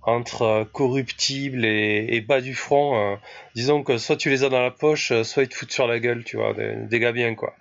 entre 0.03 0.41
euh, 0.41 0.65
corruptibles 0.65 1.65
et, 1.65 2.07
et 2.09 2.21
bas 2.21 2.41
du 2.41 2.55
front. 2.55 3.17
disons 3.55 3.83
que 3.83 3.97
soit 3.97 4.17
tu 4.17 4.29
les 4.29 4.43
as 4.43 4.49
dans 4.49 4.61
la 4.61 4.71
poche, 4.71 5.13
soit 5.23 5.43
ils 5.43 5.49
te 5.49 5.55
foutent 5.55 5.71
sur 5.71 5.87
la 5.87 5.99
gueule, 5.99 6.23
tu 6.23 6.37
vois, 6.37 6.53
des, 6.53 6.75
des 6.75 6.99
gars 6.99 7.11
bien 7.11 7.35
quoi. 7.35 7.53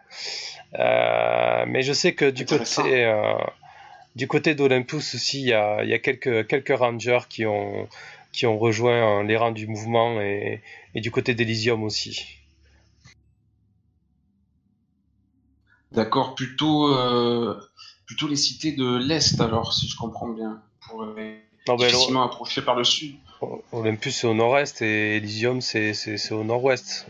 Mais 1.67 1.83
je 1.83 1.93
sais 1.93 2.15
que 2.15 2.25
du 2.31 2.47
côté, 2.47 3.13
du 4.17 4.27
côté 4.27 4.55
d'Olympus 4.55 5.15
aussi, 5.15 5.41
il 5.41 5.49
y 5.49 5.53
a, 5.53 5.83
il 5.85 5.89
y 5.89 5.95
a 5.95 5.99
quelques, 5.99 6.47
quelques 6.47 6.77
rangers 6.77 7.27
qui 7.29 7.47
ont, 7.47 7.89
qui 8.35 8.47
ont 8.47 8.59
rejoint 8.59 9.21
euh, 9.21 9.23
les 9.23 9.37
rangs 9.37 9.53
du 9.53 9.69
mouvement 9.69 10.21
et, 10.21 10.61
et 10.95 11.01
du 11.01 11.11
côté 11.11 11.35
d'Elysium 11.35 11.85
aussi. 11.85 12.27
D'accord, 15.93 16.35
plutôt 16.35 16.89
euh, 16.89 17.57
plutôt 18.07 18.27
les 18.27 18.37
cités 18.37 18.73
de 18.73 18.97
l'Est, 18.97 19.41
alors, 19.41 19.73
si 19.73 19.89
je 19.89 19.97
comprends 19.97 20.29
bien. 20.29 20.61
Pour 20.89 21.07
Non, 21.07 21.15
ben, 21.15 21.39
par 22.65 22.75
le 22.75 22.85
Sud. 22.85 23.15
Olympus 23.73 24.17
c'est 24.17 24.27
au 24.27 24.35
nord-est 24.35 24.83
et 24.83 25.17
Elysium 25.17 25.61
c'est 25.61 26.33
au 26.33 26.43
nord-ouest. 26.43 27.07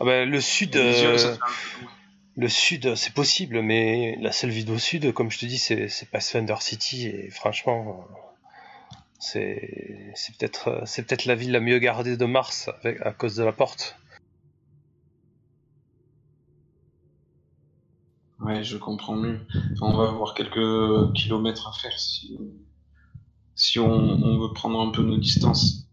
Ah 0.00 0.04
ben, 0.04 0.28
le 0.28 0.40
sud, 0.40 0.74
Elysium, 0.74 1.12
euh, 1.12 1.36
le 2.36 2.48
sud 2.48 2.94
c'est 2.94 3.12
possible, 3.12 3.60
mais 3.60 4.16
la 4.20 4.32
seule 4.32 4.50
ville 4.50 4.70
au 4.70 4.78
sud, 4.78 5.12
comme 5.12 5.30
je 5.30 5.38
te 5.38 5.46
dis, 5.46 5.58
c'est 5.58 5.88
c'est 5.88 6.08
Pathfinder 6.10 6.56
City 6.60 7.06
et 7.06 7.30
franchement, 7.30 8.06
c'est 9.22 10.10
c'est 10.16 10.36
peut-être 10.36 10.68
euh, 10.68 10.80
c'est 10.84 11.06
peut-être 11.06 11.26
la 11.26 11.36
ville 11.36 11.52
la 11.52 11.60
mieux 11.60 11.78
gardée 11.78 12.16
de 12.16 12.24
Mars 12.24 12.68
avec, 12.82 13.00
à 13.02 13.12
cause 13.12 13.36
de 13.36 13.44
la 13.44 13.52
porte. 13.52 13.96
Ouais, 18.40 18.64
je 18.64 18.76
comprends 18.76 19.14
mieux. 19.14 19.38
On 19.80 19.96
va 19.96 20.08
avoir 20.08 20.34
quelques 20.34 21.12
kilomètres 21.14 21.68
à 21.68 21.72
faire 21.72 21.96
si, 21.98 22.36
si 23.54 23.78
on, 23.78 23.86
on 23.86 24.40
veut 24.40 24.52
prendre 24.52 24.80
un 24.80 24.90
peu 24.90 25.02
nos 25.02 25.18
distances. 25.18 25.86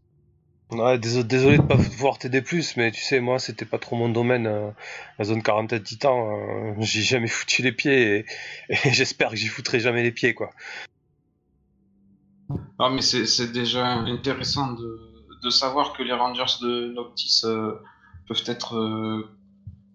Ouais, 0.72 0.98
désolé, 0.98 1.24
désolé 1.24 1.58
de 1.58 1.64
pas 1.64 1.78
pouvoir 1.78 2.18
t'aider 2.18 2.42
plus, 2.42 2.78
mais 2.78 2.92
tu 2.92 3.02
sais, 3.02 3.20
moi, 3.20 3.38
c'était 3.40 3.66
pas 3.66 3.80
trop 3.80 3.96
mon 3.96 4.10
domaine, 4.10 4.48
euh, 4.48 4.72
la 5.20 5.26
zone 5.26 5.42
quarantaine 5.44 5.82
titan. 5.84 6.32
euh, 6.32 6.74
j'y 6.80 7.00
ai 7.00 7.04
jamais 7.04 7.28
foutu 7.28 7.62
les 7.62 7.72
pieds 7.72 8.18
et, 8.18 8.26
et 8.70 8.76
j'espère 8.94 9.30
que 9.30 9.36
j'y 9.36 9.48
foutrai 9.48 9.80
jamais 9.80 10.02
les 10.04 10.12
pieds, 10.12 10.34
quoi. 10.34 10.52
Ah, 12.80 12.90
mais 12.90 13.02
c'est 13.02 13.52
déjà 13.52 13.86
intéressant 13.94 14.72
de, 14.72 15.00
de 15.44 15.50
savoir 15.50 15.94
que 15.94 16.02
les 16.04 16.14
Rangers 16.14 16.56
de 16.62 16.94
Noctis 16.94 17.42
euh, 17.44 17.74
peuvent 18.28 18.44
être 18.46 18.78
euh, 18.78 19.28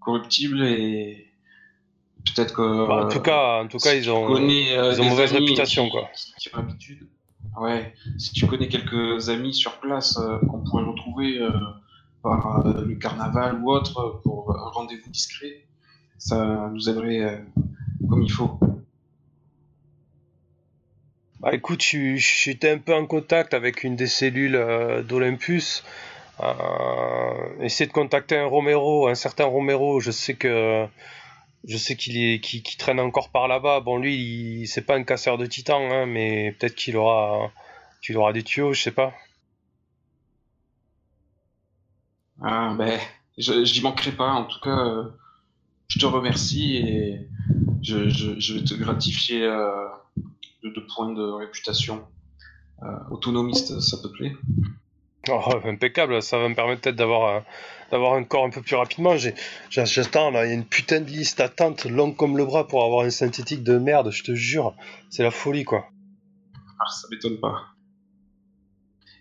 corruptibles 0.01 0.62
et 0.62 1.28
peut-être 2.26 2.55
que. 2.55 2.87
Bah, 2.87 3.07
en 3.07 3.09
tout 3.09 3.20
cas, 3.20 3.62
en 3.62 3.68
tout 3.68 3.78
cas, 3.78 3.93
si 3.93 3.99
ils 3.99 4.03
tu 4.05 4.11
ont, 4.11 4.26
connais, 4.26 4.76
euh, 4.76 4.93
ils 4.93 5.01
ont 5.01 5.05
des 5.05 5.09
mauvaise 5.11 5.32
réputation, 5.32 5.85
qui- 5.87 5.91
quoi. 5.93 6.09
Qui, 6.14 6.35
qui 6.39 6.55
ont 6.55 6.59
l'habitude. 6.59 7.09
Ouais, 7.59 7.95
si 8.18 8.32
tu 8.32 8.47
connais 8.47 8.68
quelques 8.68 9.28
amis 9.28 9.55
sur 9.55 9.78
place 9.80 10.18
qu'on 10.49 10.61
pourrait 10.64 10.82
retrouver 10.85 11.41
par 12.22 12.64
le 12.64 12.95
carnaval 12.97 13.61
ou 13.62 13.70
autre 13.70 14.20
pour 14.24 14.51
un 14.51 14.70
rendez-vous 14.70 15.09
discret, 15.11 15.64
ça 16.18 16.68
nous 16.72 16.89
aiderait 16.89 17.45
comme 18.11 18.22
il 18.22 18.32
faut. 18.32 18.59
Bah 21.45 21.55
écoute, 21.55 21.82
j'étais 21.82 22.70
un 22.70 22.78
peu 22.78 22.95
en 22.95 23.05
contact 23.05 23.53
avec 23.53 23.84
une 23.84 23.97
des 23.97 24.07
cellules 24.07 24.57
euh, 24.57 25.03
d'Olympus. 25.03 25.84
Euh, 26.40 27.61
essayer 27.61 27.86
de 27.86 27.92
contacter 27.92 28.38
un 28.38 28.47
Romero, 28.47 29.09
un 29.09 29.14
certain 29.14 29.45
Romero. 29.45 30.01
Je 30.01 30.11
sais 30.11 30.36
que 30.36 30.86
je 31.64 31.76
sais 31.76 31.97
qu'il 31.97 32.16
est 32.16 32.78
traîne 32.78 32.99
encore 32.99 33.28
par 33.28 33.47
là-bas. 33.47 33.80
Bon, 33.80 33.99
lui, 33.99 34.66
c'est 34.66 34.86
pas 34.86 34.97
un 34.97 35.03
casseur 35.03 35.36
de 35.36 35.45
titans, 35.45 35.82
hein, 35.92 36.07
mais 36.07 36.53
peut-être 36.53 36.74
qu'il 36.76 36.97
aura 36.97 37.53
qu'il 38.03 38.16
aura 38.16 38.32
des 38.32 38.42
tuyaux, 38.42 38.72
je 38.72 38.80
sais 38.80 38.90
pas. 38.90 39.12
Ah, 42.40 42.74
ben, 42.78 42.99
je 43.36 43.64
j'y 43.66 43.82
manquerai 43.82 44.12
pas. 44.12 44.32
En 44.32 44.45
tout 44.47 44.61
cas, 44.61 44.78
euh, 44.78 45.11
je 45.88 45.99
te 45.99 46.07
remercie 46.07 46.76
et 46.78 47.28
je, 47.82 48.09
je, 48.09 48.40
je 48.40 48.55
vais 48.55 48.64
te 48.64 48.72
gratifier 48.72 49.42
euh, 49.42 49.88
de 50.64 50.70
deux 50.70 50.86
points 50.94 51.12
de 51.12 51.22
réputation. 51.22 52.06
Euh, 52.82 52.86
autonomiste, 53.10 53.80
ça 53.80 53.98
te 53.98 54.08
plaît? 54.08 54.32
Oh, 55.28 55.40
impeccable, 55.64 56.22
ça 56.22 56.38
va 56.38 56.48
me 56.48 56.54
permettre 56.54 56.82
peut-être 56.82 56.96
d'avoir 56.96 57.36
un, 57.36 57.44
d'avoir 57.90 58.14
un 58.14 58.24
corps 58.24 58.44
un 58.44 58.50
peu 58.50 58.60
plus 58.60 58.76
rapidement. 58.76 59.16
J'ai- 59.16 59.34
j'attends 59.70 60.30
là, 60.30 60.44
il 60.44 60.48
y 60.48 60.50
a 60.50 60.54
une 60.54 60.66
putain 60.66 61.00
de 61.00 61.06
liste 61.06 61.38
d'attente 61.38 61.86
longue 61.86 62.16
comme 62.16 62.36
le 62.36 62.44
bras 62.44 62.66
pour 62.66 62.84
avoir 62.84 63.06
un 63.06 63.10
synthétique 63.10 63.62
de 63.62 63.78
merde, 63.78 64.10
je 64.10 64.22
te 64.22 64.34
jure. 64.34 64.74
C'est 65.08 65.22
la 65.22 65.30
folie 65.30 65.64
quoi. 65.64 65.86
Ah, 66.78 66.90
ça 66.90 67.08
m'étonne 67.10 67.40
pas. 67.40 67.68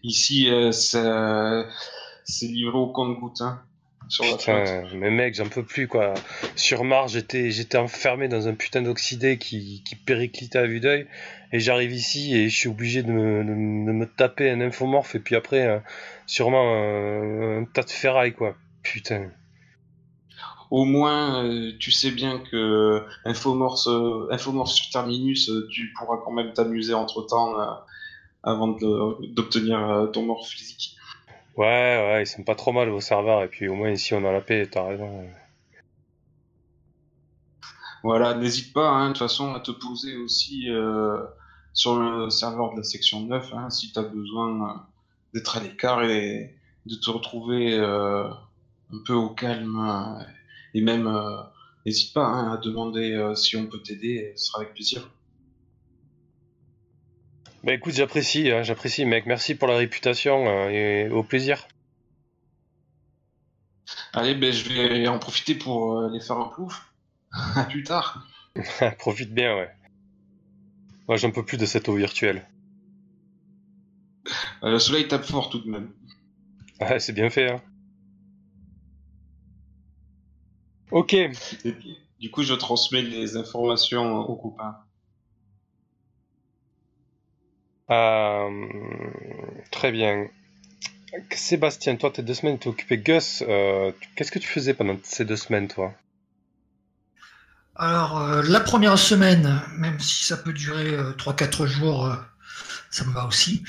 Ici, 0.03 0.49
euh, 0.49 0.71
c'est 0.73 0.99
c'est 2.25 2.47
livré 2.47 2.77
au 2.77 2.91
compte-goutte, 2.91 3.41
hein, 3.41 3.61
sur 4.09 4.23
la 4.25 4.37
flotte. 4.37 4.39
Putain, 4.39 4.83
mais 4.95 5.09
mec, 5.09 5.35
j'en 5.35 5.47
peux 5.47 5.63
plus 5.63 5.87
quoi. 5.87 6.13
Sur 6.55 6.83
Mars, 6.83 7.13
j'étais, 7.13 7.51
j'étais 7.51 7.77
enfermé 7.77 8.27
dans 8.27 8.47
un 8.47 8.53
putain 8.53 8.81
d'oxydé 8.81 9.37
qui, 9.37 9.83
qui 9.83 9.95
périclitait 9.95 10.59
à 10.59 10.67
vue 10.67 10.79
d'œil. 10.79 11.07
Et 11.51 11.59
j'arrive 11.59 11.93
ici 11.93 12.35
et 12.35 12.49
je 12.49 12.55
suis 12.55 12.69
obligé 12.69 13.03
de 13.03 13.11
me, 13.11 13.43
de, 13.43 13.53
me 13.53 13.85
de 13.87 13.91
me 13.91 14.05
taper 14.05 14.49
un 14.49 14.61
infomorphe 14.61 15.15
et 15.15 15.19
puis 15.19 15.35
après, 15.35 15.67
euh, 15.67 15.79
sûrement 16.25 16.73
un, 16.73 17.61
un 17.61 17.65
tas 17.65 17.83
de 17.83 17.89
ferraille 17.91 18.33
quoi. 18.33 18.55
Putain. 18.81 19.29
Au 20.71 20.85
moins, 20.85 21.45
euh, 21.45 21.71
tu 21.79 21.91
sais 21.91 22.09
bien 22.09 22.41
que 22.51 23.03
Infomorph, 23.25 23.85
euh, 23.85 24.27
Infomorph 24.31 24.71
sur 24.71 24.89
Terminus, 24.89 25.47
euh, 25.49 25.67
tu 25.71 25.93
pourras 25.95 26.17
quand 26.25 26.31
même 26.31 26.51
t'amuser 26.53 26.95
entre-temps 26.95 27.59
euh, 27.59 27.65
avant 28.41 28.69
de- 28.69 29.33
d'obtenir 29.33 29.79
euh, 29.79 30.07
ton 30.07 30.23
morph 30.23 30.49
physique. 30.49 30.95
Ouais, 31.55 31.65
ouais, 31.65 32.23
ils 32.23 32.27
sont 32.27 32.43
pas 32.43 32.55
trop 32.55 32.71
mal 32.71 32.89
vos 32.89 33.01
serveurs 33.01 33.43
et 33.43 33.47
puis 33.47 33.67
au 33.67 33.75
moins 33.75 33.91
ici 33.91 34.13
on 34.13 34.25
a 34.25 34.31
la 34.31 34.41
paix, 34.41 34.67
t'as 34.69 34.87
raison. 34.87 35.27
Voilà, 38.03 38.33
n'hésite 38.33 38.73
pas, 38.73 38.89
hein, 38.89 39.07
de 39.07 39.13
toute 39.13 39.19
façon, 39.19 39.53
à 39.53 39.61
te 39.61 39.71
poser 39.71 40.17
aussi 40.17 40.69
euh, 40.69 41.23
sur 41.73 41.97
le 41.97 42.29
serveur 42.29 42.73
de 42.73 42.77
la 42.77 42.83
section 42.83 43.21
9, 43.21 43.53
hein, 43.53 43.69
si 43.69 43.93
tu 43.93 43.99
as 43.99 44.03
besoin 44.03 44.69
euh, 44.69 44.73
d'être 45.33 45.57
à 45.57 45.61
l'écart 45.61 46.03
et 46.03 46.53
de 46.85 46.95
te 46.95 47.09
retrouver 47.09 47.73
euh, 47.73 48.27
un 48.91 48.97
peu 49.05 49.13
au 49.13 49.29
calme. 49.29 50.25
et 50.73 50.81
même, 50.81 51.09
n'hésite 51.85 52.13
pas 52.13 52.25
hein, 52.25 52.51
à 52.53 52.57
demander 52.57 53.33
si 53.35 53.55
on 53.55 53.67
peut 53.67 53.81
t'aider, 53.81 54.33
ce 54.35 54.47
sera 54.47 54.61
avec 54.61 54.73
plaisir. 54.73 55.09
Bah 57.63 57.73
écoute, 57.73 57.93
j'apprécie, 57.93 58.51
hein, 58.51 58.61
j'apprécie 58.61 59.05
mec, 59.05 59.25
merci 59.25 59.55
pour 59.55 59.69
la 59.69 59.77
réputation 59.77 60.47
euh, 60.47 60.69
et 60.69 61.09
au 61.09 61.23
plaisir. 61.23 61.65
Allez, 64.11 64.35
ben, 64.35 64.51
je 64.51 64.67
vais 64.67 65.07
en 65.07 65.17
profiter 65.17 65.55
pour 65.55 65.93
euh, 65.93 66.09
aller 66.09 66.19
faire 66.19 66.37
un 66.37 66.49
plouf. 66.49 66.93
à 67.55 67.63
plus 67.63 67.83
tard. 67.83 68.27
Profite 68.99 69.33
bien, 69.33 69.55
ouais. 69.55 69.71
Moi 71.07 71.17
j'en 71.17 71.31
peux 71.31 71.43
plus 71.43 71.57
de 71.57 71.65
cette 71.65 71.87
eau 71.87 71.95
virtuelle. 71.95 72.47
Euh, 74.63 74.71
le 74.71 74.79
soleil 74.79 75.07
tape 75.07 75.23
fort 75.23 75.49
tout 75.49 75.59
de 75.59 75.69
même. 75.69 75.91
Ouais, 76.81 76.99
c'est 76.99 77.13
bien 77.13 77.29
fait, 77.29 77.49
hein. 77.49 77.61
Ok, 80.91 81.13
Et 81.13 81.31
puis, 81.71 81.97
du 82.19 82.29
coup, 82.29 82.43
je 82.43 82.53
transmets 82.53 83.01
les 83.01 83.35
informations 83.35 84.19
aux 84.19 84.35
copains. 84.35 84.77
Euh, 87.89 88.67
très 89.71 89.91
bien. 89.91 90.27
Sébastien, 91.31 91.95
toi, 91.95 92.11
tes 92.11 92.23
deux 92.23 92.33
semaines, 92.33 92.57
t'es 92.57 92.67
occupé. 92.67 92.97
Gus, 92.97 93.43
euh, 93.47 93.91
qu'est-ce 94.15 94.31
que 94.31 94.39
tu 94.39 94.47
faisais 94.47 94.73
pendant 94.73 94.97
ces 95.03 95.25
deux 95.25 95.35
semaines, 95.35 95.67
toi? 95.67 95.93
Alors, 97.75 98.19
euh, 98.19 98.41
la 98.43 98.59
première 98.59 98.97
semaine, 98.97 99.61
même 99.77 99.99
si 99.99 100.25
ça 100.25 100.37
peut 100.37 100.53
durer 100.53 100.93
euh, 100.93 101.13
3-4 101.13 101.65
jours, 101.65 102.15
ça 102.89 103.05
me 103.05 103.11
va 103.13 103.25
aussi. 103.25 103.63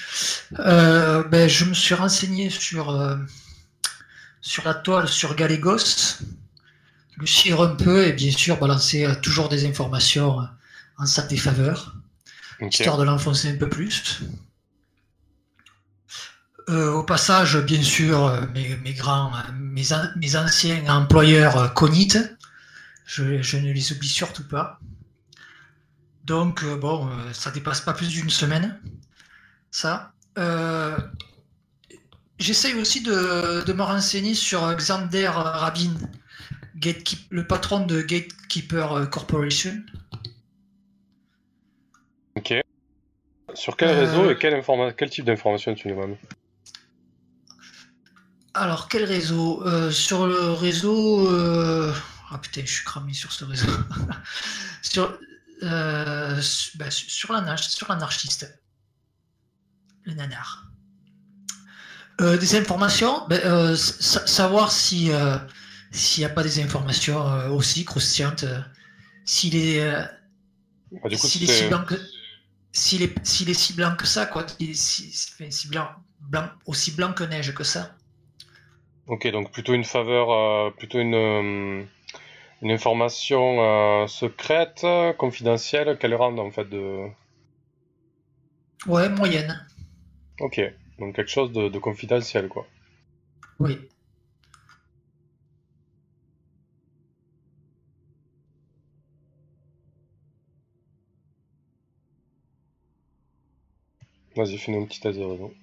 Ben, 0.52 1.48
je 1.48 1.64
me 1.64 1.74
suis 1.74 1.94
renseigné 1.94 2.50
sur, 2.50 3.18
sur 4.40 4.64
la 4.64 4.74
toile, 4.74 5.08
sur 5.08 5.34
Galégos, 5.34 6.18
suivre 7.24 7.66
un 7.66 7.76
peu 7.76 8.06
et 8.06 8.12
bien 8.12 8.30
sûr 8.30 8.58
balancer 8.58 9.06
toujours 9.22 9.48
des 9.48 9.66
informations 9.66 10.40
en 10.98 11.06
sa 11.06 11.22
défaveur, 11.22 11.94
Histoire 12.68 12.98
de 12.98 13.04
l'enfoncer 13.04 13.50
un 13.50 13.56
peu 13.56 13.68
plus. 13.68 14.22
Euh, 16.70 16.92
au 16.92 17.02
passage, 17.02 17.58
bien 17.58 17.82
sûr, 17.82 18.48
mes, 18.54 18.94
grands, 18.94 19.32
mes, 19.58 19.92
an- 19.92 20.10
mes 20.16 20.36
anciens 20.36 20.82
employeurs 20.88 21.74
cognitent. 21.74 22.36
Je, 23.04 23.22
ne 23.58 23.72
les 23.72 23.92
oublie 23.92 24.08
surtout 24.08 24.48
pas. 24.48 24.80
Donc, 26.24 26.62
euh, 26.64 26.76
bon, 26.76 27.06
euh, 27.08 27.32
ça 27.34 27.50
dépasse 27.50 27.82
pas 27.82 27.92
plus 27.92 28.08
d'une 28.08 28.30
semaine. 28.30 28.80
Ça. 29.70 30.12
J'essaye 32.38 32.74
aussi 32.74 33.02
de, 33.02 33.62
de 33.64 33.72
me 33.72 33.82
renseigner 33.82 34.34
sur 34.34 34.74
Xander 34.74 35.28
Rabin, 35.28 35.94
le 37.30 37.46
patron 37.46 37.86
de 37.86 38.00
Gatekeeper 38.02 39.08
Corporation. 39.10 39.80
Ok. 42.36 42.54
Sur 43.54 43.76
quel 43.76 43.90
Euh, 43.90 44.00
réseau 44.00 44.30
et 44.30 44.38
quel, 44.38 45.10
type 45.10 45.24
d'information 45.24 45.74
tu 45.74 45.88
demandes 45.88 46.16
Alors, 48.54 48.88
quel 48.88 49.04
réseau? 49.04 49.62
Euh, 49.66 49.90
Sur 49.90 50.26
le 50.26 50.50
réseau. 50.52 51.28
euh, 51.30 51.92
Ah 52.30 52.38
putain, 52.38 52.62
je 52.64 52.72
suis 52.72 52.84
cramé 52.84 53.12
sur 53.12 53.32
ce 53.32 53.44
réseau. 53.44 53.66
sur, 54.82 55.18
euh, 55.62 56.40
su- 56.40 56.76
bah, 56.78 56.90
su- 56.90 57.08
sur 57.10 57.32
l'anarch- 57.32 57.68
sur 57.68 57.88
l'anarchiste. 57.88 58.60
Le 60.04 60.14
nanar. 60.14 60.64
Euh, 62.20 62.36
des 62.36 62.56
informations? 62.56 63.26
Ben, 63.28 63.40
euh, 63.44 63.76
sa- 63.76 64.26
Savoir 64.26 64.70
si 64.72 65.10
euh, 65.12 65.36
s'il 65.92 66.22
n'y 66.22 66.26
a 66.26 66.34
pas 66.34 66.42
des 66.42 66.60
informations 66.62 67.26
euh, 67.32 67.48
aussi 67.50 67.84
croustillantes. 67.84 68.44
euh, 68.44 68.60
S'il 69.24 69.56
est. 69.56 69.80
euh, 69.80 70.04
Ah, 71.02 71.08
du 71.08 71.16
coup, 71.18 71.26
S'il 71.26 71.44
est, 71.44 71.46
si. 71.46 71.68
S'il 72.74 73.02
est, 73.02 73.26
s'il 73.26 73.48
est 73.48 73.54
si 73.54 73.72
blanc 73.72 73.94
que 73.96 74.06
ça, 74.06 74.26
quoi, 74.26 74.44
il 74.58 74.70
est 74.70 74.74
si, 74.74 75.10
si 75.12 75.68
blanc, 75.68 75.88
blanc, 76.20 76.48
aussi 76.66 76.90
blanc 76.90 77.12
que 77.14 77.24
neige 77.24 77.54
que 77.54 77.64
ça. 77.64 77.94
Ok, 79.06 79.28
donc 79.30 79.52
plutôt 79.52 79.74
une 79.74 79.84
faveur, 79.84 80.32
euh, 80.32 80.70
plutôt 80.70 80.98
une, 80.98 81.14
euh, 81.14 81.84
une 82.62 82.70
information 82.70 83.60
euh, 83.60 84.06
secrète, 84.08 84.84
confidentielle, 85.18 85.96
quelle 85.98 86.14
rend 86.16 86.36
en 86.36 86.50
fait 86.50 86.68
de... 86.68 87.06
Ouais, 88.86 89.08
moyenne. 89.08 89.66
Ok, 90.40 90.60
donc 90.98 91.14
quelque 91.14 91.30
chose 91.30 91.52
de, 91.52 91.68
de 91.68 91.78
confidentiel 91.78 92.48
quoi. 92.48 92.66
Oui. 93.60 93.78
Vas-y, 104.36 104.58
fais-nous 104.58 104.82
un 104.82 104.86
petit 104.86 105.00
test 105.00 105.18
de 105.18 105.24
réseau. 105.24 105.54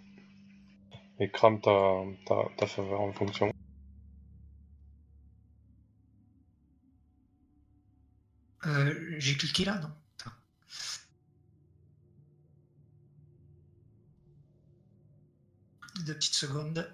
Et 1.19 1.29
crame 1.29 1.61
ta, 1.61 2.03
ta, 2.25 2.35
ta 2.57 2.67
faveur 2.67 3.01
en 3.01 3.13
fonction. 3.13 3.51
Euh, 8.65 9.15
j'ai 9.17 9.35
cliqué 9.35 9.65
là, 9.65 9.79
non? 9.79 9.89
Deux 16.05 16.15
petites 16.15 16.33
secondes. 16.33 16.87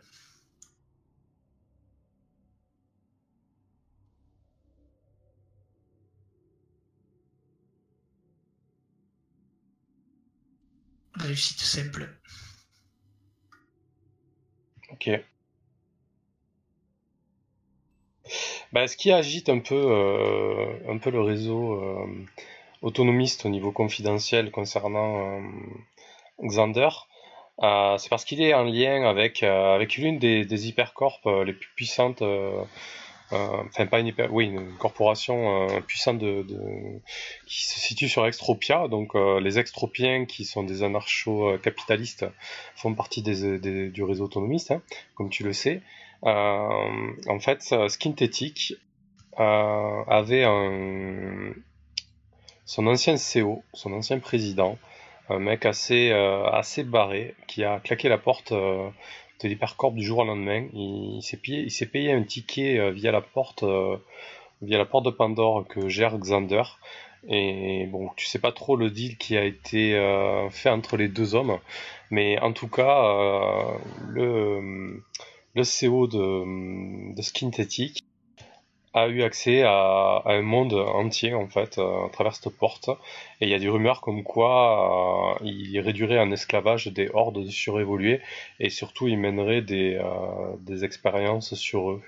Réussite 11.19 11.61
simple. 11.61 12.09
Ok. 14.91 15.09
Bah, 18.73 18.87
ce 18.87 18.97
qui 18.97 19.11
agite 19.11 19.49
un 19.49 19.59
peu, 19.59 19.75
euh, 19.75 20.73
un 20.89 20.97
peu 20.97 21.09
le 21.09 21.21
réseau 21.21 21.73
euh, 21.73 22.05
autonomiste 22.81 23.45
au 23.45 23.49
niveau 23.49 23.71
confidentiel 23.71 24.51
concernant 24.51 25.17
euh, 25.17 25.41
Xander, 26.43 26.89
c'est 27.59 28.09
parce 28.09 28.25
qu'il 28.25 28.41
est 28.41 28.53
en 28.53 28.63
lien 28.63 29.03
avec, 29.07 29.41
avec 29.43 29.95
l'une 29.95 30.19
des, 30.19 30.67
hypercorps 30.67 31.21
les 31.45 31.53
plus 31.53 31.69
puissantes, 31.75 32.21
enfin 33.31 33.87
pas 33.87 33.99
une 33.99 34.13
oui, 34.31 34.45
une 34.45 34.73
corporation 34.77 35.67
euh, 35.67 35.81
puissante 35.81 36.19
qui 37.45 37.65
se 37.65 37.79
situe 37.79 38.07
sur 38.07 38.25
Extropia. 38.25 38.87
Donc 38.87 39.15
euh, 39.15 39.39
les 39.39 39.59
Extropiens, 39.59 40.25
qui 40.25 40.45
sont 40.45 40.63
des 40.63 40.83
anarcho-capitalistes, 40.83 42.25
font 42.75 42.93
partie 42.93 43.21
du 43.21 44.03
réseau 44.03 44.25
autonomiste, 44.25 44.71
hein, 44.71 44.81
comme 45.15 45.29
tu 45.29 45.43
le 45.43 45.53
sais. 45.53 45.81
Euh, 46.25 47.11
en 47.27 47.39
fait, 47.39 47.61
Skintetic 47.89 48.75
euh, 49.39 50.03
avait 50.07 50.45
son 52.65 52.87
ancien 52.87 53.15
CEO, 53.15 53.63
son 53.73 53.93
ancien 53.93 54.19
président, 54.19 54.77
un 55.29 55.39
mec 55.39 55.65
assez, 55.65 56.11
euh, 56.11 56.45
assez 56.49 56.83
barré, 56.83 57.35
qui 57.47 57.63
a 57.63 57.79
claqué 57.79 58.09
la 58.09 58.17
porte 58.17 58.51
euh, 58.51 58.89
de 59.41 59.47
l'hypercorp 59.47 59.91
du 59.93 60.03
jour 60.03 60.19
au 60.19 60.25
lendemain. 60.25 60.67
Il, 60.73 61.19
il 61.19 61.71
s'est 61.71 61.85
payé, 61.85 62.11
un 62.11 62.23
ticket 62.23 62.79
euh, 62.79 62.91
via 62.91 63.11
la 63.11 63.21
porte, 63.21 63.63
euh, 63.63 63.97
via 64.61 64.77
la 64.77 64.85
porte 64.85 65.05
de 65.05 65.11
Pandore 65.11 65.67
que 65.67 65.89
gère 65.89 66.17
Xander. 66.17 66.63
Et 67.27 67.87
bon, 67.87 68.09
tu 68.15 68.25
sais 68.25 68.39
pas 68.39 68.51
trop 68.51 68.75
le 68.75 68.89
deal 68.89 69.17
qui 69.17 69.37
a 69.37 69.43
été 69.43 69.95
euh, 69.95 70.49
fait 70.49 70.69
entre 70.69 70.97
les 70.97 71.07
deux 71.07 71.35
hommes, 71.35 71.59
mais 72.09 72.39
en 72.39 72.53
tout 72.53 72.69
cas, 72.69 73.05
euh, 73.05 73.77
le, 74.07 75.03
le 75.55 75.63
CEO 75.63 76.07
de, 76.07 77.13
de 77.15 77.21
Skintetic 77.21 78.01
a 79.03 79.07
eu 79.07 79.23
accès 79.23 79.63
à, 79.63 80.21
un 80.25 80.41
monde 80.41 80.73
entier 80.73 81.33
en 81.33 81.47
fait 81.47 81.77
euh, 81.77 82.05
à 82.07 82.09
travers 82.09 82.35
cette 82.35 82.55
porte. 82.57 82.89
Et 83.41 83.45
il 83.45 83.49
y 83.49 83.53
a 83.53 83.59
des 83.59 83.69
rumeurs 83.69 84.01
comme 84.01 84.23
quoi 84.23 85.37
euh, 85.41 85.45
il 85.45 85.79
réduirait 85.79 86.19
en 86.19 86.31
esclavage 86.31 86.87
des 86.87 87.09
hordes 87.13 87.43
de 87.45 87.49
surévolués 87.49 88.21
et 88.59 88.69
surtout 88.69 89.07
il 89.07 89.17
mènerait 89.17 89.61
des, 89.61 89.95
euh, 89.95 90.55
des 90.59 90.83
expériences 90.83 91.53
sur 91.55 91.91
eux. 91.91 92.01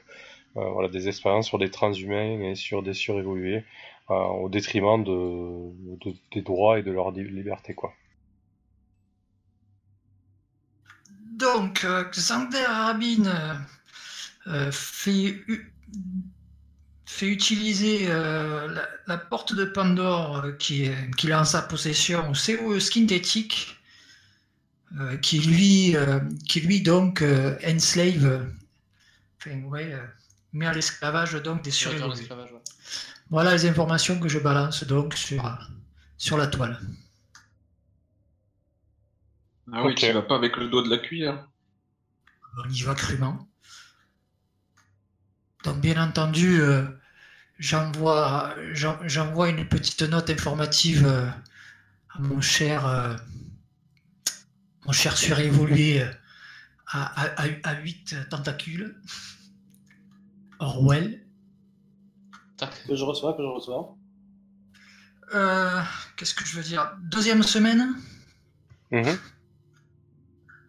Voilà 0.55 0.89
des 0.89 1.07
expériences 1.07 1.47
sur 1.47 1.59
des 1.59 1.69
transhumains 1.69 2.41
et 2.41 2.55
sur 2.55 2.81
des 2.83 2.93
surévolués 2.93 3.63
au 4.09 4.49
détriment 4.49 5.03
de, 5.03 5.11
de- 6.03 6.15
des 6.33 6.41
droits 6.41 6.79
et 6.79 6.83
de 6.83 6.91
leur 6.91 7.11
li- 7.11 7.23
liberté 7.29 7.73
quoi. 7.75 7.93
Donc, 11.37 11.85
Xander 12.11 12.65
Rabin 12.65 13.61
fait, 14.71 15.35
fait 17.11 17.27
utiliser 17.27 18.07
euh, 18.09 18.67
la, 18.67 18.87
la 19.07 19.17
porte 19.17 19.53
de 19.55 19.65
Pandore 19.65 20.45
euh, 20.45 20.51
qui 20.53 20.83
est- 20.85 21.11
qu'il 21.17 21.31
a 21.31 21.41
en 21.41 21.45
sa 21.45 21.61
possession 21.63 22.29
au 22.29 22.35
CEO 22.35 22.79
Skintetic, 22.79 23.77
euh, 24.99 25.17
qui 25.17 25.39
lui, 25.39 25.95
euh, 25.95 26.19
qui 26.47 26.61
lui 26.61 26.81
donc 26.81 27.21
euh, 27.21 27.57
enslave, 27.65 28.25
euh, 28.25 28.43
enfin, 29.39 29.61
ouais, 29.63 29.93
euh, 29.93 30.05
met 30.53 30.67
à 30.67 30.73
l'esclavage 30.73 31.33
donc 31.43 31.63
des 31.63 31.71
Sur 31.71 31.91
surévolués. 31.91 32.17
l'esclavage, 32.19 32.51
ouais. 32.53 32.61
Voilà 33.29 33.53
les 33.53 33.67
informations 33.67 34.19
que 34.19 34.29
je 34.29 34.39
balance 34.39 34.83
donc 34.85 35.15
sur, 35.15 35.43
sur 36.17 36.37
la 36.37 36.47
toile. 36.47 36.79
Ah 39.71 39.83
oui, 39.85 39.93
Ok. 39.93 39.97
tu 39.97 40.11
vas 40.11 40.21
pas 40.21 40.35
avec 40.35 40.57
le 40.57 40.67
dos 40.69 40.81
de 40.83 40.89
la 40.89 40.97
cuillère. 40.97 41.47
on 42.63 42.69
y 42.69 42.83
va 42.83 42.93
crûment. 42.95 43.47
Donc 45.63 45.79
bien 45.81 46.01
entendu, 46.03 46.59
euh, 46.61 46.83
j'envoie 47.59 48.55
j'en- 48.73 48.97
j'envoie 49.07 49.49
une 49.49 49.67
petite 49.67 50.01
note 50.03 50.29
informative 50.29 51.05
euh, 51.05 51.27
à 52.15 52.19
mon 52.19 52.41
cher 52.41 52.85
euh, 52.87 53.15
mon 54.85 54.91
cher 54.93 55.15
surévolué 55.17 56.01
euh, 56.01 56.11
à, 56.87 57.21
à, 57.21 57.43
à, 57.43 57.47
à 57.63 57.79
8 57.81 58.15
tentacules. 58.29 58.95
Orwell. 60.59 61.21
Que 62.87 62.95
je 62.95 63.03
reçois, 63.03 63.33
que 63.33 63.41
je 63.43 63.47
reçois. 63.47 63.95
Euh, 65.33 65.81
Qu'est-ce 66.17 66.33
que 66.33 66.43
je 66.45 66.55
veux 66.57 66.63
dire? 66.63 66.91
Deuxième 67.03 67.43
semaine? 67.43 67.93
Mhm. 68.91 69.17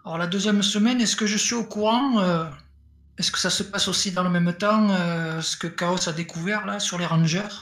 Alors 0.05 0.19
la 0.19 0.27
deuxième 0.27 0.63
semaine, 0.63 1.01
est-ce 1.01 1.17
que 1.17 1.27
je 1.27 1.37
suis 1.37 1.55
au 1.55 1.65
courant? 1.65 2.21
Euh, 2.21 2.45
Est-ce 3.21 3.31
que 3.31 3.39
ça 3.39 3.51
se 3.51 3.63
passe 3.63 3.87
aussi 3.87 4.13
dans 4.13 4.23
le 4.23 4.31
même 4.31 4.51
temps 4.55 4.89
euh, 4.91 5.43
Ce 5.43 5.55
que 5.55 5.67
Chaos 5.67 6.09
a 6.09 6.13
découvert 6.13 6.65
là 6.65 6.81
sur 6.81 6.97
les 6.97 7.05
Rangers? 7.05 7.55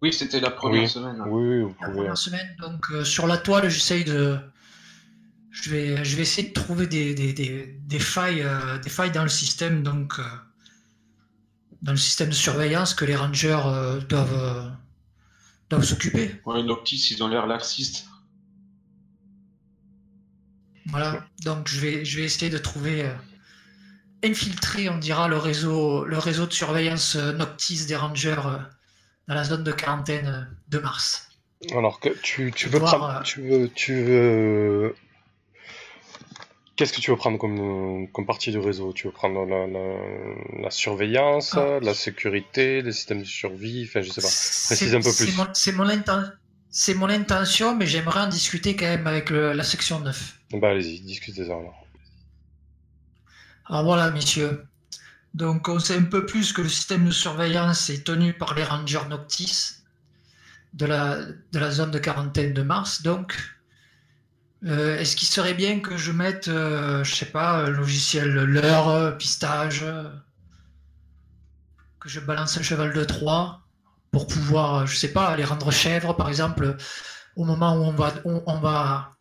Oui, 0.00 0.10
c'était 0.10 0.40
la 0.40 0.50
première 0.50 0.84
Oui. 0.84 0.88
semaine. 0.88 1.20
hein. 1.20 1.26
oui 1.28 1.62
oui 1.64 1.72
La 1.82 1.90
première 1.90 2.16
semaine, 2.16 2.56
donc 2.58 2.90
euh, 2.90 3.04
sur 3.04 3.26
la 3.26 3.36
toile, 3.36 3.68
j'essaye 3.68 4.04
de. 4.04 4.38
Je 5.50 5.68
vais, 5.70 6.02
je 6.02 6.16
vais 6.16 6.22
essayer 6.22 6.48
de 6.48 6.54
trouver 6.54 6.86
des, 6.86 7.14
des, 7.14 7.34
des, 7.34 7.78
des 7.78 7.98
failles, 7.98 8.40
euh, 8.42 8.78
des 8.78 8.88
failles 8.88 9.12
dans 9.12 9.22
le 9.22 9.28
système, 9.28 9.82
donc 9.82 10.18
euh, 10.18 10.22
dans 11.82 11.92
le 11.92 11.98
système 11.98 12.30
de 12.30 12.34
surveillance 12.34 12.94
que 12.94 13.04
les 13.04 13.16
rangers 13.16 13.60
euh, 13.66 14.00
doivent, 14.00 14.32
euh, 14.34 14.70
doivent 15.68 15.84
s'occuper. 15.84 16.40
Ouais, 16.46 16.62
Noctis, 16.62 17.08
ils 17.10 17.22
ont 17.22 17.28
l'air 17.28 17.46
laxistes. 17.46 18.06
Voilà. 20.86 21.24
Donc 21.44 21.68
je 21.68 21.80
vais, 21.80 22.04
je 22.06 22.16
vais 22.18 22.24
essayer 22.24 22.50
de 22.50 22.58
trouver, 22.58 23.02
euh, 23.04 23.14
infiltrer, 24.24 24.88
on 24.88 24.98
dira, 24.98 25.28
le 25.28 25.36
réseau, 25.36 26.04
le 26.04 26.18
réseau 26.18 26.46
de 26.46 26.52
surveillance 26.52 27.16
euh, 27.16 27.32
Noctis 27.32 27.86
des 27.86 27.96
rangers 27.96 28.34
euh, 28.46 28.58
dans 29.28 29.34
la 29.34 29.44
zone 29.44 29.62
de 29.64 29.72
quarantaine 29.72 30.26
euh, 30.26 30.54
de 30.68 30.78
mars. 30.78 31.28
Alors 31.72 32.00
que 32.00 32.08
tu, 32.08 32.52
tu 32.54 32.68
veux 32.68 32.78
Voir, 32.78 32.96
prendre, 32.98 33.22
tu 33.22 33.40
veux, 33.42 33.68
tu 33.70 34.02
veux, 34.02 34.94
qu'est-ce 36.76 36.92
que 36.92 37.00
tu 37.00 37.10
veux 37.10 37.16
prendre 37.16 37.38
comme, 37.38 38.08
comme 38.12 38.26
partie 38.26 38.50
du 38.50 38.58
réseau? 38.58 38.92
Tu 38.92 39.06
veux 39.06 39.12
prendre 39.12 39.46
la, 39.46 39.66
la, 39.66 40.62
la 40.62 40.70
surveillance, 40.70 41.54
Ah. 41.56 41.78
la 41.80 41.94
sécurité, 41.94 42.82
les 42.82 42.92
systèmes 42.92 43.20
de 43.20 43.26
survie, 43.26 43.86
enfin 43.88 44.02
je 44.02 44.10
sais 44.10 44.20
pas. 44.20 44.28
Précise 44.28 44.94
un 44.94 45.00
peu 45.00 45.12
plus. 45.12 45.36
mon- 45.36 45.46
C'est 45.54 45.72
mon, 45.72 45.86
inten- 45.88 46.32
c'est 46.70 46.94
mon 46.94 47.08
intention, 47.08 47.74
mais 47.76 47.86
j'aimerais 47.86 48.20
en 48.20 48.28
discuter 48.28 48.76
quand 48.76 48.86
même 48.86 49.06
avec 49.06 49.30
le- 49.30 49.52
la 49.52 49.64
section 49.64 50.00
9. 50.00 50.34
Bah 50.52 50.68
allez-y, 50.70 51.00
discutez-en 51.00 51.60
alors. 51.60 51.83
Alors 53.66 53.84
voilà, 53.84 54.10
messieurs. 54.10 54.66
Donc 55.32 55.68
on 55.68 55.78
sait 55.78 55.96
un 55.96 56.04
peu 56.04 56.26
plus 56.26 56.52
que 56.52 56.62
le 56.62 56.68
système 56.68 57.06
de 57.06 57.10
surveillance 57.10 57.90
est 57.90 58.04
tenu 58.04 58.32
par 58.32 58.54
les 58.54 58.64
rangers 58.64 59.08
Noctis 59.08 59.84
de 60.74 60.86
la, 60.86 61.70
zone 61.70 61.90
de 61.90 61.98
quarantaine 61.98 62.52
de 62.52 62.62
mars. 62.62 63.02
Donc, 63.02 63.38
euh, 64.64 64.98
est-ce 64.98 65.16
qu'il 65.16 65.28
serait 65.28 65.54
bien 65.54 65.80
que 65.80 65.96
je 65.96 66.12
mette, 66.12 66.48
euh, 66.48 67.04
je 67.04 67.14
sais 67.14 67.26
pas, 67.26 67.64
un 67.64 67.70
logiciel 67.70 68.32
l'heure, 68.32 68.88
euh, 68.88 69.12
pistage, 69.12 69.84
que 72.00 72.08
je 72.08 72.20
balance 72.20 72.58
un 72.58 72.62
cheval 72.62 72.92
de 72.92 73.04
3 73.04 73.62
pour 74.10 74.26
pouvoir, 74.26 74.86
je 74.86 74.96
sais 74.96 75.12
pas, 75.12 75.36
les 75.36 75.44
rendre 75.44 75.70
chèvres, 75.70 76.12
par 76.14 76.28
exemple, 76.28 76.76
au 77.36 77.44
moment 77.44 77.76
où 77.76 77.84
on 77.84 77.92
va, 77.92 78.12
on, 78.24 78.60
va, 78.60 79.12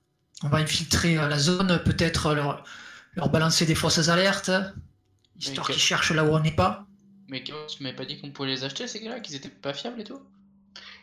on 0.44 0.50
va 0.50 0.58
infiltrer 0.58 1.16
la 1.16 1.38
zone, 1.38 1.82
peut-être 1.84 2.34
leur, 2.34 2.64
leur 3.16 3.30
balancer 3.30 3.66
des 3.66 3.76
fausses 3.76 4.10
alertes, 4.10 4.52
histoire 5.40 5.68
qu'ils 5.68 5.82
cherchent 5.82 6.12
là 6.12 6.24
où 6.24 6.30
on 6.30 6.40
n'est 6.40 6.52
pas. 6.52 6.86
Mais 7.28 7.44
tu 7.44 7.54
m'avais 7.82 7.96
pas 7.96 8.06
dit 8.06 8.20
qu'on 8.20 8.32
pouvait 8.32 8.50
les 8.50 8.64
acheter 8.64 8.88
ces 8.88 9.02
gars-là, 9.02 9.20
qu'ils 9.20 9.36
étaient 9.36 9.50
pas 9.50 9.74
fiables 9.74 10.02
et 10.02 10.04
tout? 10.04 10.20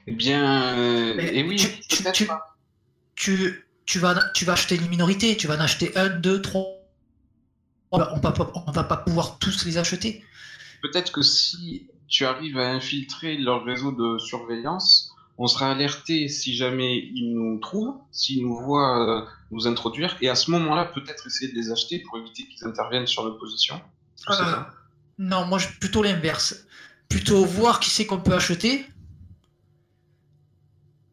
Eh 0.07 0.13
bien, 0.13 0.79
euh, 0.79 1.19
et 1.19 1.43
oui, 1.43 1.57
tu, 1.57 2.03
tu, 3.15 3.65
tu, 3.85 3.99
vas, 3.99 4.31
tu 4.35 4.45
vas 4.45 4.53
acheter 4.53 4.77
une 4.77 4.89
minorité, 4.89 5.37
tu 5.37 5.47
vas 5.47 5.57
en 5.57 5.61
acheter 5.61 5.97
un, 5.97 6.09
deux, 6.09 6.41
trois. 6.41 6.67
On 7.93 7.99
va, 7.99 8.15
on 8.15 8.71
va 8.71 8.85
pas 8.85 8.97
pouvoir 8.99 9.39
tous 9.39 9.65
les 9.65 9.77
acheter. 9.77 10.25
Peut-être 10.83 11.11
que 11.11 11.23
si 11.23 11.89
tu 12.07 12.25
arrives 12.25 12.59
à 12.59 12.71
infiltrer 12.71 13.37
leur 13.37 13.65
réseau 13.65 13.93
de 13.93 14.19
surveillance, 14.19 15.13
on 15.39 15.47
sera 15.47 15.73
alerté 15.73 16.29
si 16.29 16.55
jamais 16.55 16.99
ils 16.99 17.35
nous 17.35 17.59
trouvent, 17.59 17.97
s'ils 18.13 18.43
nous 18.43 18.57
voient 18.57 19.09
euh, 19.09 19.27
nous 19.51 19.67
introduire, 19.67 20.17
et 20.21 20.29
à 20.29 20.35
ce 20.35 20.51
moment-là, 20.53 20.85
peut-être 20.87 21.27
essayer 21.27 21.51
de 21.51 21.57
les 21.57 21.71
acheter 21.73 21.99
pour 22.01 22.19
éviter 22.19 22.47
qu'ils 22.47 22.67
interviennent 22.67 23.07
sur 23.07 23.25
nos 23.25 23.35
positions. 23.35 23.81
Euh, 24.29 24.57
non, 25.19 25.47
moi, 25.47 25.59
je, 25.59 25.69
plutôt 25.81 26.03
l'inverse. 26.03 26.67
Plutôt 27.09 27.45
voir 27.45 27.81
qui 27.81 27.91
c'est 27.91 28.07
qu'on 28.07 28.21
peut 28.21 28.35
acheter. 28.35 28.87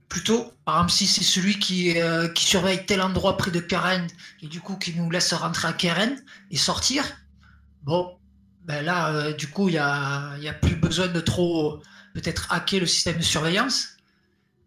Plutôt, 0.09 0.53
par 0.65 0.75
exemple, 0.75 0.91
si 0.91 1.07
c'est 1.07 1.23
celui 1.23 1.59
qui, 1.59 1.99
euh, 1.99 2.27
qui 2.29 2.45
surveille 2.45 2.85
tel 2.85 3.01
endroit 3.01 3.37
près 3.37 3.51
de 3.51 3.59
Karen 3.59 4.07
et 4.41 4.47
du 4.47 4.61
coup 4.61 4.75
qui 4.77 4.93
nous 4.95 5.09
laisse 5.09 5.33
rentrer 5.33 5.67
à 5.67 5.73
Karen 5.73 6.23
et 6.51 6.57
sortir, 6.57 7.03
bon, 7.83 8.17
ben 8.63 8.85
là, 8.85 9.09
euh, 9.09 9.33
du 9.33 9.47
coup, 9.47 9.69
il 9.69 9.73
n'y 9.73 9.77
a, 9.77 10.31
a 10.31 10.53
plus 10.53 10.75
besoin 10.75 11.07
de 11.07 11.19
trop 11.19 11.81
peut-être 12.13 12.51
hacker 12.51 12.79
le 12.79 12.85
système 12.85 13.17
de 13.17 13.23
surveillance. 13.23 13.96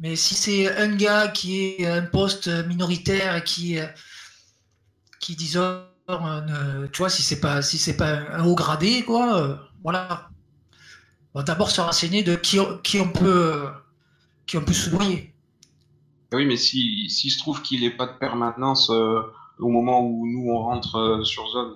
Mais 0.01 0.17
si 0.17 0.35
c'est 0.35 0.75
un 0.79 0.97
gars 0.97 1.29
qui 1.29 1.75
est 1.79 1.87
un 1.87 2.03
poste 2.03 2.49
minoritaire 2.67 3.37
et 3.37 3.45
qui, 3.45 3.79
qui 5.21 5.37
disons, 5.37 5.83
euh, 6.09 6.89
tu 6.93 6.99
vois, 6.99 7.11
si 7.11 7.23
c'est 7.23 7.41
pas 7.41 7.63
si 7.63 7.79
c'est 7.79 7.97
pas 7.97 8.21
un 8.33 8.45
haut 8.45 8.55
gradé, 8.55 9.03
quoi, 9.05 9.37
euh, 9.37 9.57
voilà. 9.83 10.31
D'abord 11.35 11.71
se 11.71 11.81
renseigner 11.81 12.25
de 12.25 12.35
qui, 12.35 12.59
qui 12.83 12.99
on 12.99 13.09
peut 13.09 13.69
qui 14.47 14.57
on 14.57 14.63
peut 14.63 14.73
soudoyer. 14.73 15.33
Oui, 16.33 16.45
mais 16.47 16.57
si 16.57 17.09
s'il 17.09 17.31
se 17.31 17.39
trouve 17.39 17.63
qu'il 17.63 17.83
n'est 17.83 17.97
pas 17.97 18.07
de 18.07 18.19
permanence 18.19 18.91
euh, 18.91 19.21
au 19.59 19.69
moment 19.69 20.01
où 20.01 20.27
nous 20.27 20.51
on 20.51 20.59
rentre 20.63 21.21
sur 21.25 21.47
zone. 21.49 21.75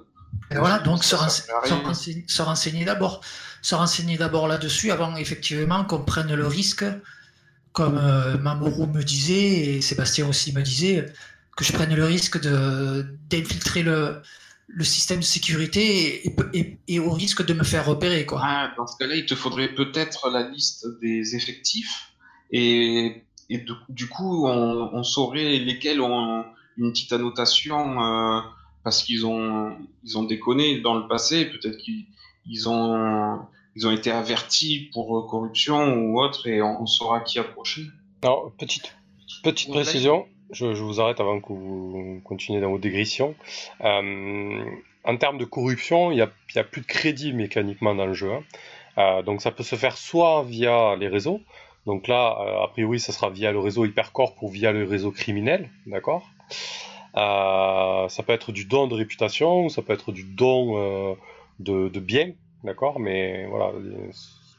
Et 0.50 0.56
voilà, 0.56 0.80
donc 0.80 1.04
se, 1.04 1.14
renseigner, 1.14 2.24
se, 2.26 2.42
renseigner, 2.42 2.84
d'abord, 2.84 3.20
se 3.62 3.74
renseigner 3.76 4.16
d'abord 4.18 4.48
là-dessus 4.48 4.90
avant 4.90 5.14
effectivement 5.14 5.84
qu'on 5.84 6.02
prenne 6.02 6.34
le 6.34 6.46
risque, 6.46 6.84
comme 7.74 8.00
Mamoru 8.40 8.86
me 8.86 9.02
disait 9.02 9.76
et 9.76 9.80
Sébastien 9.82 10.26
aussi 10.26 10.54
me 10.54 10.62
disait, 10.62 11.04
que 11.56 11.64
je 11.64 11.72
prenne 11.72 11.94
le 11.94 12.04
risque 12.04 12.40
d'infiltrer 12.40 13.82
le, 13.82 14.22
le 14.68 14.84
système 14.84 15.20
de 15.20 15.24
sécurité 15.24 16.22
et, 16.88 16.98
au 16.98 17.10
risque 17.10 17.44
de 17.44 17.54
me 17.54 17.64
faire 17.64 17.86
repérer. 17.86 18.26
Quoi. 18.26 18.40
Ah, 18.42 18.72
dans 18.76 18.86
ce 18.86 18.96
cas-là, 18.98 19.14
il 19.14 19.26
te 19.26 19.34
faudrait 19.34 19.68
peut-être 19.68 20.30
la 20.30 20.48
liste 20.48 20.86
des 21.00 21.36
effectifs 21.36 22.12
et, 22.50 23.22
et 23.50 23.64
du 23.88 24.08
coup, 24.08 24.46
on, 24.46 24.90
on, 24.92 25.02
saurait 25.02 25.58
lesquels 25.58 26.00
ont 26.00 26.44
une 26.76 26.92
petite 26.92 27.12
annotation 27.12 28.02
euh, 28.02 28.40
parce 28.82 29.02
qu'ils 29.02 29.26
ont, 29.26 29.76
ils 30.02 30.18
ont 30.18 30.24
déconné 30.24 30.80
dans 30.80 30.94
le 30.94 31.06
passé, 31.06 31.46
peut-être 31.46 31.78
qu'ils 31.78 32.68
ont, 32.68 33.40
ils 33.76 33.86
ont 33.86 33.90
été 33.90 34.10
avertis 34.10 34.90
pour 34.92 35.26
corruption 35.28 35.94
ou 35.94 36.20
autre 36.20 36.46
et 36.46 36.62
on, 36.62 36.86
saura 36.86 37.20
qui 37.20 37.38
approcher. 37.38 37.82
Alors, 38.22 38.52
petite, 38.58 38.94
petite 39.42 39.70
précision 39.70 40.26
je, 40.50 40.66
vous 40.66 41.00
arrête 41.00 41.20
avant 41.20 41.40
que 41.40 41.52
vous 41.52 42.20
continuiez 42.24 42.60
dans 42.60 42.70
vos 42.70 42.78
dégressions. 42.78 43.34
Euh, 43.82 44.64
en 45.04 45.16
termes 45.16 45.38
de 45.38 45.44
corruption, 45.44 46.10
il 46.10 46.16
n'y 46.16 46.20
a, 46.22 46.64
plus 46.64 46.80
de 46.80 46.86
crédit 46.86 47.32
mécaniquement 47.32 47.94
dans 47.94 48.06
le 48.06 48.14
jeu. 48.14 48.32
Hein. 48.32 48.42
Euh, 48.98 49.22
donc 49.22 49.42
ça 49.42 49.50
peut 49.50 49.62
se 49.62 49.76
faire 49.76 49.96
soit 49.96 50.44
via 50.44 50.96
les 50.96 51.08
réseaux. 51.08 51.40
Donc 51.86 52.08
là, 52.08 52.38
euh, 52.40 52.64
a 52.64 52.68
priori, 52.68 53.00
ça 53.00 53.12
sera 53.12 53.30
via 53.30 53.52
le 53.52 53.58
réseau 53.58 53.84
Hypercorp 53.84 54.34
ou 54.42 54.48
via 54.48 54.72
le 54.72 54.84
réseau 54.84 55.10
criminel, 55.10 55.70
d'accord? 55.86 56.26
Ça 57.14 58.22
peut 58.26 58.32
être 58.32 58.50
du 58.50 58.64
don 58.64 58.88
de 58.88 58.94
réputation, 58.94 59.66
ou 59.66 59.68
ça 59.68 59.82
peut 59.82 59.92
être 59.92 60.10
du 60.10 60.24
don 60.24 61.16
de, 61.60 61.88
de 61.88 62.00
biens, 62.00 62.32
d'accord 62.64 62.98
Mais 62.98 63.46
voilà, 63.46 63.72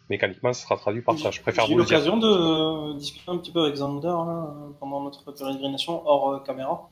mécaniquement, 0.09 0.53
ce 0.53 0.63
sera 0.63 0.77
traduit 0.77 1.01
par 1.01 1.17
ça. 1.17 1.31
Je 1.31 1.41
préfère 1.41 1.65
J'ai 1.65 1.73
eu 1.73 1.77
l'occasion 1.77 2.17
de 2.17 2.97
discuter 2.97 3.29
un 3.29 3.37
petit 3.37 3.51
peu 3.51 3.61
avec 3.61 3.75
Xander 3.75 4.15
pendant 4.79 5.01
notre 5.01 5.31
pérégrination 5.31 6.07
hors 6.07 6.29
euh, 6.29 6.39
caméra. 6.39 6.89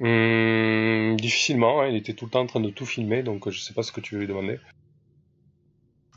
Hum, 0.00 1.16
difficilement, 1.16 1.82
hein. 1.82 1.88
il 1.88 1.96
était 1.96 2.14
tout 2.14 2.24
le 2.24 2.30
temps 2.30 2.40
en 2.40 2.46
train 2.46 2.60
de 2.60 2.70
tout 2.70 2.86
filmer, 2.86 3.22
donc 3.22 3.48
je 3.50 3.60
sais 3.60 3.74
pas 3.74 3.82
ce 3.82 3.92
que 3.92 4.00
tu 4.00 4.14
veux 4.14 4.20
lui 4.20 4.26
demander. 4.26 4.58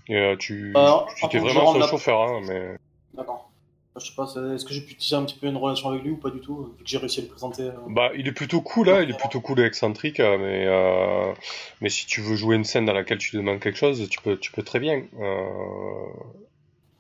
Euh, 0.10 0.36
tu, 0.38 0.74
tu 1.18 1.26
étais 1.26 1.40
vraiment 1.40 1.74
son 1.74 1.82
chauffeur, 1.82 2.22
hein, 2.22 2.42
mais. 2.46 2.78
D'accord. 3.14 3.50
Je 3.98 4.08
sais 4.08 4.14
pas, 4.14 4.26
est-ce 4.26 4.66
que 4.66 4.74
j'ai 4.74 4.82
pu 4.82 4.96
tisser 4.96 5.16
un 5.16 5.24
petit 5.24 5.38
peu 5.38 5.48
une 5.48 5.56
relation 5.56 5.90
avec 5.90 6.04
lui 6.04 6.12
ou 6.12 6.18
pas 6.18 6.30
du 6.30 6.42
tout, 6.42 6.74
vu 6.78 6.84
que 6.84 6.90
j'ai 6.90 6.98
réussi 6.98 7.22
à 7.22 7.24
le 7.24 7.30
présenter 7.30 7.64
euh, 7.64 7.72
Bah, 7.88 8.12
il 8.18 8.28
est 8.28 8.34
plutôt 8.34 8.60
cool, 8.60 8.90
hein, 8.90 9.02
il 9.02 9.10
est 9.10 9.18
plutôt 9.18 9.40
cool 9.40 9.62
et 9.62 9.64
excentrique, 9.64 10.20
euh, 10.20 10.38
mais, 10.38 10.66
euh, 10.68 11.34
mais 11.80 11.88
si 11.88 12.06
tu 12.06 12.20
veux 12.20 12.36
jouer 12.36 12.58
une 12.58 12.66
scène 12.66 12.86
dans 12.86 12.94
laquelle 12.94 13.20
tu 13.20 13.38
demandes 13.38 13.62
quelque 13.62 13.78
chose, 13.78 14.10
tu 14.10 14.20
peux, 14.20 14.38
tu 14.38 14.52
peux 14.52 14.64
très 14.64 14.80
bien. 14.80 15.02
Euh... 15.18 16.08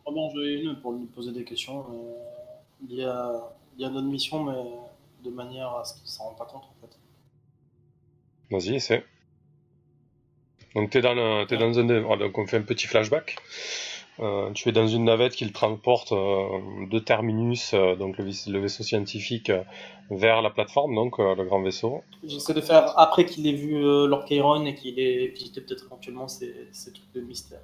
Oh 0.05 0.11
bon, 0.13 0.31
j'ai 0.35 0.61
une 0.61 0.77
pour 0.77 0.93
lui 0.93 1.05
poser 1.07 1.33
des 1.33 1.43
questions. 1.43 1.85
Il 2.87 2.95
y 2.95 3.03
a, 3.03 3.41
il 3.77 3.83
y 3.83 3.85
a 3.85 3.89
notre 3.89 4.07
mission, 4.07 4.45
mais 4.45 5.29
de 5.29 5.35
manière 5.35 5.75
à 5.75 5.83
ce 5.83 5.99
qu'il 5.99 6.07
s'en 6.07 6.25
rende 6.25 6.37
pas 6.37 6.45
compte 6.45 6.63
en 6.63 6.87
fait. 6.87 6.97
Vas-y, 8.51 8.75
essaie. 8.75 9.03
Donc 10.75 10.91
t'es 10.91 11.01
dans, 11.01 11.45
es 11.45 11.57
dans 11.57 11.79
un... 11.79 12.17
Donc 12.17 12.37
on 12.37 12.47
fait 12.47 12.57
un 12.57 12.61
petit 12.61 12.87
flashback. 12.87 13.35
Euh, 14.19 14.51
tu 14.53 14.69
es 14.69 14.71
dans 14.71 14.87
une 14.87 15.05
navette 15.05 15.35
qui 15.35 15.43
le 15.43 15.51
transporte 15.51 16.13
euh, 16.13 16.85
de 16.89 16.99
Terminus, 16.99 17.73
euh, 17.73 17.95
donc 17.95 18.17
le, 18.17 18.23
vaisseau 18.59 18.83
scientifique, 18.83 19.51
vers 20.09 20.41
la 20.41 20.49
plateforme, 20.49 20.95
donc 20.95 21.17
le 21.17 21.43
grand 21.43 21.61
vaisseau. 21.61 22.01
J'essaie 22.23 22.53
de 22.53 22.61
faire 22.61 22.97
après 22.97 23.25
qu'il 23.25 23.45
ait 23.47 23.53
vu 23.53 23.81
Lord 23.81 24.25
et 24.29 24.75
qu'il 24.75 24.99
ait 24.99 25.27
visité 25.27 25.61
peut-être 25.61 25.85
éventuellement 25.85 26.27
ces, 26.27 26.69
trucs 26.93 27.11
de 27.13 27.21
mystère. 27.21 27.61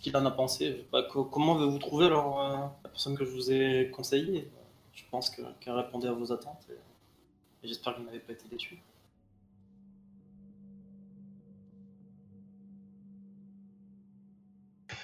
Qu'il 0.00 0.16
en 0.16 0.24
a 0.24 0.30
pensé 0.30 0.86
Comment 1.30 1.54
vous 1.54 1.78
trouver 1.78 2.06
alors 2.06 2.38
la 2.82 2.90
personne 2.90 3.16
que 3.16 3.24
je 3.24 3.30
vous 3.30 3.52
ai 3.52 3.90
conseillée? 3.90 4.48
Je 4.94 5.04
pense 5.10 5.30
qu'elle 5.30 5.74
répondait 5.74 6.08
à 6.08 6.12
vos 6.12 6.32
attentes 6.32 6.66
et, 6.70 7.64
et 7.64 7.68
j'espère 7.68 7.96
vous 7.98 8.04
n'avez 8.04 8.18
pas 8.18 8.32
été 8.32 8.44
déçu. 8.50 8.82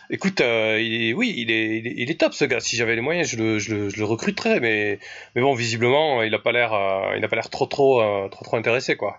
Écoute, 0.08 0.40
euh, 0.40 1.12
oui, 1.14 1.34
il 1.36 1.50
est, 1.50 1.78
il 1.78 2.10
est, 2.10 2.20
top 2.20 2.32
ce 2.32 2.44
gars. 2.44 2.60
Si 2.60 2.76
j'avais 2.76 2.94
les 2.94 3.00
moyens, 3.00 3.28
je 3.28 3.36
le, 3.36 3.58
je 3.58 3.74
le, 3.74 4.04
recruterais, 4.04 4.60
mais, 4.60 5.00
mais 5.34 5.42
bon, 5.42 5.54
visiblement, 5.54 6.22
il 6.22 6.30
n'a 6.30 6.38
pas 6.38 6.52
l'air, 6.52 6.72
euh, 6.74 7.16
il 7.16 7.28
pas 7.28 7.34
l'air 7.34 7.50
trop, 7.50 7.66
trop, 7.66 8.00
euh, 8.00 8.28
trop, 8.28 8.44
trop 8.44 8.56
intéressé, 8.56 8.96
quoi. 8.96 9.18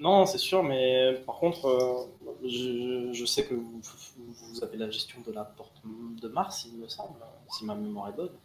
Non, 0.00 0.26
c'est 0.26 0.38
sûr, 0.38 0.62
mais 0.64 1.14
par 1.26 1.36
contre, 1.36 2.08
je, 2.44 3.10
je, 3.12 3.24
sais 3.24 3.44
que 3.44 3.54
vous, 3.54 3.80
vous, 4.16 4.64
avez 4.64 4.76
la 4.76 4.90
gestion 4.90 5.20
de 5.26 5.32
la 5.32 5.44
porte 5.44 5.82
de 5.84 6.28
Mars, 6.28 6.66
il 6.72 6.78
me 6.78 6.88
semble, 6.88 7.20
si 7.48 7.64
ma 7.64 7.74
mémoire 7.74 8.08
est 8.08 8.16
bonne, 8.16 8.36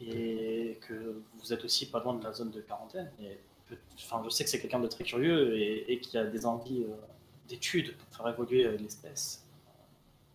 et 0.00 0.78
que 0.86 1.22
vous 1.38 1.52
êtes 1.52 1.64
aussi 1.64 1.90
pas 1.90 2.00
loin 2.00 2.14
de 2.14 2.24
la 2.24 2.32
zone 2.32 2.50
de 2.50 2.60
quarantaine. 2.60 3.10
Et, 3.22 3.38
enfin, 3.96 4.22
je 4.24 4.30
sais 4.30 4.44
que 4.44 4.50
c'est 4.50 4.60
quelqu'un 4.60 4.80
de 4.80 4.88
très 4.88 5.04
curieux 5.04 5.58
et, 5.58 5.92
et 5.92 6.00
qui 6.00 6.16
a 6.16 6.24
des 6.24 6.44
envies 6.44 6.86
d'études 7.48 7.96
pour 7.96 8.16
faire 8.16 8.28
évoluer 8.32 8.66
l'espèce 8.78 9.47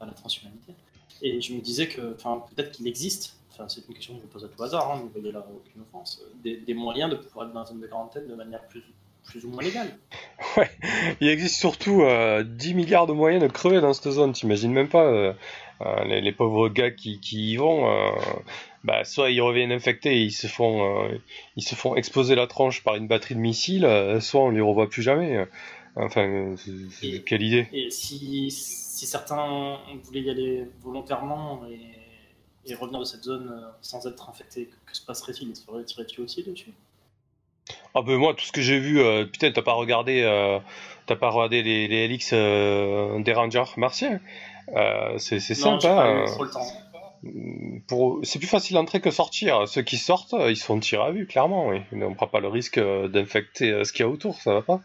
la 0.06 0.14
transhumanité. 0.14 0.74
Et 1.22 1.40
je 1.42 1.54
me 1.54 1.62
disais 1.62 1.88
que 1.88 2.02
peut-être 2.02 2.72
qu'il 2.72 2.88
existe, 2.88 3.38
enfin, 3.54 3.70
c'est 3.70 3.88
une 3.88 3.94
question 3.94 4.16
que 4.16 4.22
je 4.22 4.28
pose 4.28 4.44
à 4.44 4.48
tout 4.48 4.62
hasard, 4.64 4.92
hein, 4.92 5.10
voyez 5.14 5.32
là 5.32 5.46
aucune 5.56 5.82
offense, 5.82 6.22
des, 6.44 6.74
moyens 6.74 7.10
de 7.10 7.16
pouvoir 7.16 7.48
être 7.48 7.54
dans 7.54 7.62
une 7.62 7.68
zone 7.68 7.82
de 7.82 7.88
quarantaine 7.88 8.28
de 8.28 8.36
manière 8.36 8.62
plus, 8.68 8.84
plus 9.24 9.46
ou 9.46 9.50
moins 9.50 9.64
légale. 9.64 9.88
Ouais, 10.58 10.70
il 11.22 11.30
existe 11.30 11.56
surtout 11.56 12.02
10 12.02 12.04
euh, 12.04 12.76
milliards 12.76 13.08
de 13.08 13.14
moyens 13.14 13.42
de 13.42 13.48
crever 13.48 13.82
dans 13.82 13.94
cette 13.94 14.12
zone, 14.12 14.34
t'imagines 14.34 14.72
même 14.72 14.90
pas 14.90 15.06
euh, 15.06 15.34
euh, 15.82 16.04
les, 16.04 16.32
pauvres 16.32 16.70
gars 16.70 16.92
qui, 16.92 17.20
qui 17.22 17.54
y 17.54 17.56
vont, 17.56 17.90
bah, 18.84 19.04
soit 19.04 19.32
ils 19.32 19.42
reviennent 19.42 19.72
infectés 19.72 20.18
et 20.18 20.24
ils 20.24 20.32
se 20.32 20.46
font, 20.46 21.10
ils 21.56 21.64
se 21.64 21.74
font 21.74 21.96
exploser 21.96 22.36
la 22.36 22.46
tranche 22.46 22.84
par 22.84 22.96
une 22.96 23.08
batterie 23.08 23.36
de 23.36 23.40
missiles, 23.40 23.88
soit 24.20 24.42
on 24.42 24.50
les 24.50 24.62
revoit 24.62 24.90
plus 24.90 25.02
jamais. 25.02 25.48
Enfin, 25.96 26.56
quelle 27.26 27.42
idée. 27.42 27.68
Et 27.72 27.90
si 27.90 28.52
si 29.04 29.10
certains 29.10 29.80
voulaient 30.04 30.22
y 30.22 30.30
aller 30.30 30.66
volontairement 30.82 31.62
et, 31.68 32.74
revenir 32.76 33.02
de 33.02 33.06
cette 33.06 33.24
zone 33.24 33.50
euh, 33.52 33.68
sans 33.82 34.08
être 34.08 34.30
infectés, 34.30 34.70
que 34.86 34.96
se 34.96 35.06
passerait-il? 35.06 35.50
Ils 35.50 35.56
se 35.56 35.66
feraient 35.66 35.84
tirer 35.84 36.06
dessus 36.06 36.22
aussi 36.22 36.44
dessus? 36.44 36.72
Ah 37.94 38.02
ben 38.02 38.18
moi, 38.18 38.34
tout 38.34 38.46
ce 38.46 38.54
que 38.54 38.62
j'ai 38.62 38.80
vu, 38.80 39.02
euh, 39.02 39.26
putain, 39.26 39.52
t'as 39.52 39.62
pas 39.62 39.74
regardé, 39.74 40.22
euh, 40.24 40.60
t'as 41.06 41.18
pas 41.18 41.30
regardé 41.30 41.62
les, 41.62 41.88
les 41.90 42.20
euh, 42.32 43.20
des 43.22 43.34
Rangers 43.34 43.74
martiens 43.76 44.22
C'est 45.18 45.40
sympa. 45.40 46.08
hein. 46.08 46.26
Pour, 47.88 48.20
c'est 48.24 48.40
plus 48.40 48.48
facile 48.48 48.76
d'entrer 48.76 49.02
que 49.02 49.12
sortir. 49.12 49.68
Ceux 49.68 49.82
qui 49.82 49.98
sortent, 49.98 50.36
ils 50.48 50.58
se 50.58 50.64
font 50.64 50.80
tirer 50.80 51.04
à 51.04 51.12
vue, 51.12 51.28
clairement. 51.28 51.68
Oui. 51.68 51.82
On 51.94 52.14
prend 52.14 52.28
pas 52.28 52.40
le 52.40 52.50
risque 52.50 52.80
d'infecter 52.80 53.84
ce 53.84 53.92
qu'il 53.94 54.06
y 54.06 54.08
a 54.08 54.10
autour, 54.10 54.36
ça 54.42 54.54
va 54.54 54.62
pas. 54.62 54.82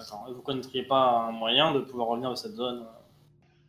D'accord. 0.00 0.26
Et 0.28 0.32
Vous 0.32 0.42
connaîtriez 0.42 0.82
pas 0.82 1.26
un 1.28 1.32
moyen 1.32 1.72
de 1.72 1.80
pouvoir 1.80 2.08
revenir 2.08 2.30
de 2.30 2.34
cette 2.34 2.54
zone 2.54 2.80
euh, 2.82 2.84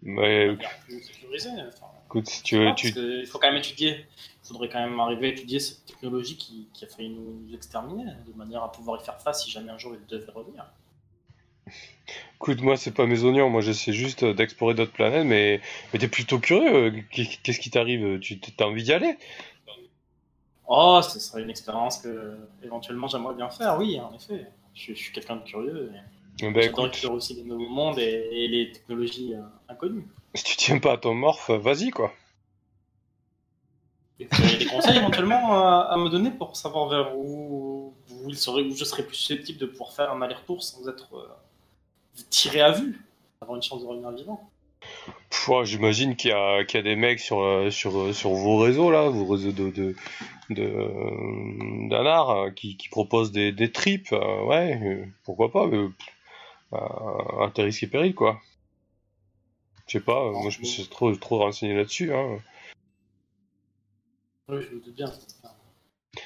Mais 0.03 0.57
plus 0.85 1.01
sécurisée 1.03 1.49
enfin, 1.67 1.87
écoute, 2.05 2.29
si 2.29 2.43
tu 2.43 2.57
veux, 2.57 2.73
tu, 2.75 2.87
Il 2.89 3.27
faut 3.27 3.39
quand 3.39 3.47
même 3.49 3.57
étudier. 3.57 4.05
Il 4.43 4.47
faudrait 4.47 4.69
quand 4.69 4.79
même 4.79 4.99
arriver 4.99 5.27
à 5.27 5.31
étudier 5.31 5.59
cette 5.59 5.85
technologie 5.85 6.37
qui, 6.37 6.67
qui 6.73 6.85
a 6.85 6.87
failli 6.87 7.09
nous 7.09 7.53
exterminer, 7.53 8.05
de 8.27 8.33
manière 8.35 8.63
à 8.63 8.71
pouvoir 8.71 9.01
y 9.01 9.05
faire 9.05 9.21
face 9.21 9.43
si 9.43 9.51
jamais 9.51 9.71
un 9.71 9.77
jour 9.77 9.93
il 9.95 10.05
devait 10.07 10.31
revenir. 10.31 10.65
écoute, 12.35 12.61
moi 12.61 12.77
c'est 12.77 12.91
pas 12.91 13.05
mes 13.05 13.23
oignons, 13.23 13.49
moi 13.49 13.61
j'essaie 13.61 13.93
juste 13.93 14.25
d'explorer 14.25 14.73
d'autres 14.73 14.91
planètes, 14.91 15.25
mais, 15.25 15.61
mais 15.93 15.99
t'es 15.99 16.07
plutôt 16.07 16.39
curieux. 16.39 16.91
qu'est- 17.11 17.41
Qu'est-ce 17.43 17.59
qui 17.59 17.69
t'arrive? 17.69 18.19
Tu 18.19 18.39
t'as 18.39 18.65
envie 18.65 18.83
d'y 18.83 18.93
aller? 18.93 19.15
Oh, 20.67 21.01
ce 21.03 21.19
serait 21.19 21.43
une 21.43 21.49
expérience 21.49 21.99
que 21.99 22.37
éventuellement 22.63 23.07
j'aimerais 23.07 23.35
bien 23.35 23.49
faire, 23.49 23.77
oui, 23.77 23.99
en 23.99 24.13
effet. 24.13 24.47
Je, 24.73 24.79
suis- 24.81 24.95
je 24.95 24.99
suis 25.01 25.11
quelqu'un 25.13 25.35
de 25.35 25.43
curieux. 25.43 25.91
J'adore 26.41 26.87
écoute, 26.87 27.05
aussi 27.11 27.35
des 27.35 27.43
nouveaux 27.43 27.69
mondes 27.69 27.99
et, 27.99 28.27
et 28.31 28.47
les 28.47 28.71
technologies 28.71 29.35
euh, 29.35 29.41
inconnues. 29.69 30.07
si 30.33 30.43
tu 30.43 30.57
tiens 30.57 30.79
pas 30.79 30.93
à 30.93 30.97
ton 30.97 31.13
morph, 31.13 31.49
euh, 31.49 31.57
vas-y 31.57 31.91
quoi. 31.91 32.11
Et 34.19 34.27
Vous 34.31 34.57
des 34.57 34.65
conseils 34.65 34.97
éventuellement 34.97 35.53
à, 35.53 35.87
à 35.91 35.97
me 35.97 36.09
donner 36.09 36.31
pour 36.31 36.55
savoir 36.55 36.89
vers 36.89 37.17
où, 37.17 37.93
où, 38.11 38.29
il 38.29 38.37
serait, 38.37 38.61
où 38.61 38.75
je 38.75 38.83
serais 38.83 39.03
plus 39.03 39.15
susceptible 39.15 39.59
de 39.59 39.65
pouvoir 39.65 39.93
faire 39.93 40.11
un 40.11 40.21
aller-retour 40.21 40.61
sans 40.63 40.87
être 40.87 41.15
euh, 41.15 41.27
tiré 42.29 42.61
à 42.61 42.71
vue, 42.71 42.99
avoir 43.41 43.55
une 43.55 43.63
chance 43.63 43.81
de 43.81 43.87
revenir 43.87 44.11
vivant? 44.11 44.49
J'imagine 45.63 46.15
qu'il 46.15 46.31
y, 46.31 46.33
a- 46.33 46.63
qu'il 46.65 46.77
y 46.77 46.79
a 46.79 46.83
des 46.83 46.95
mecs 46.95 47.19
sur, 47.19 47.41
euh, 47.41 47.71
sur, 47.71 48.13
sur 48.13 48.31
vos 48.31 48.57
réseaux 48.57 48.91
là, 48.91 49.09
vos 49.09 49.25
réseaux 49.25 49.51
de 49.51 49.71
de 49.71 49.95
de 50.49 52.51
qui, 52.51 52.77
qui 52.77 52.89
proposent 52.89 53.31
des, 53.31 53.51
des 53.51 53.71
trips, 53.71 54.11
ouais, 54.11 55.07
pourquoi 55.23 55.51
pas, 55.51 55.67
mais, 55.67 55.87
à 56.73 57.51
tes 57.53 57.63
risques 57.63 57.83
et 57.83 57.87
périls 57.87 58.15
quoi. 58.15 58.39
Je 59.87 59.93
sais 59.97 60.03
pas, 60.03 60.19
euh, 60.23 60.31
moi 60.31 60.49
je 60.49 60.59
me 60.59 60.63
suis 60.65 60.87
trop 60.87 61.13
trop 61.15 61.39
renseigné 61.39 61.73
là-dessus. 61.75 62.13
Hein. 62.13 62.37
Oui, 64.47 64.61
je 64.61 64.75
me 64.75 64.81
doute 64.81 64.95
bien. 64.95 65.11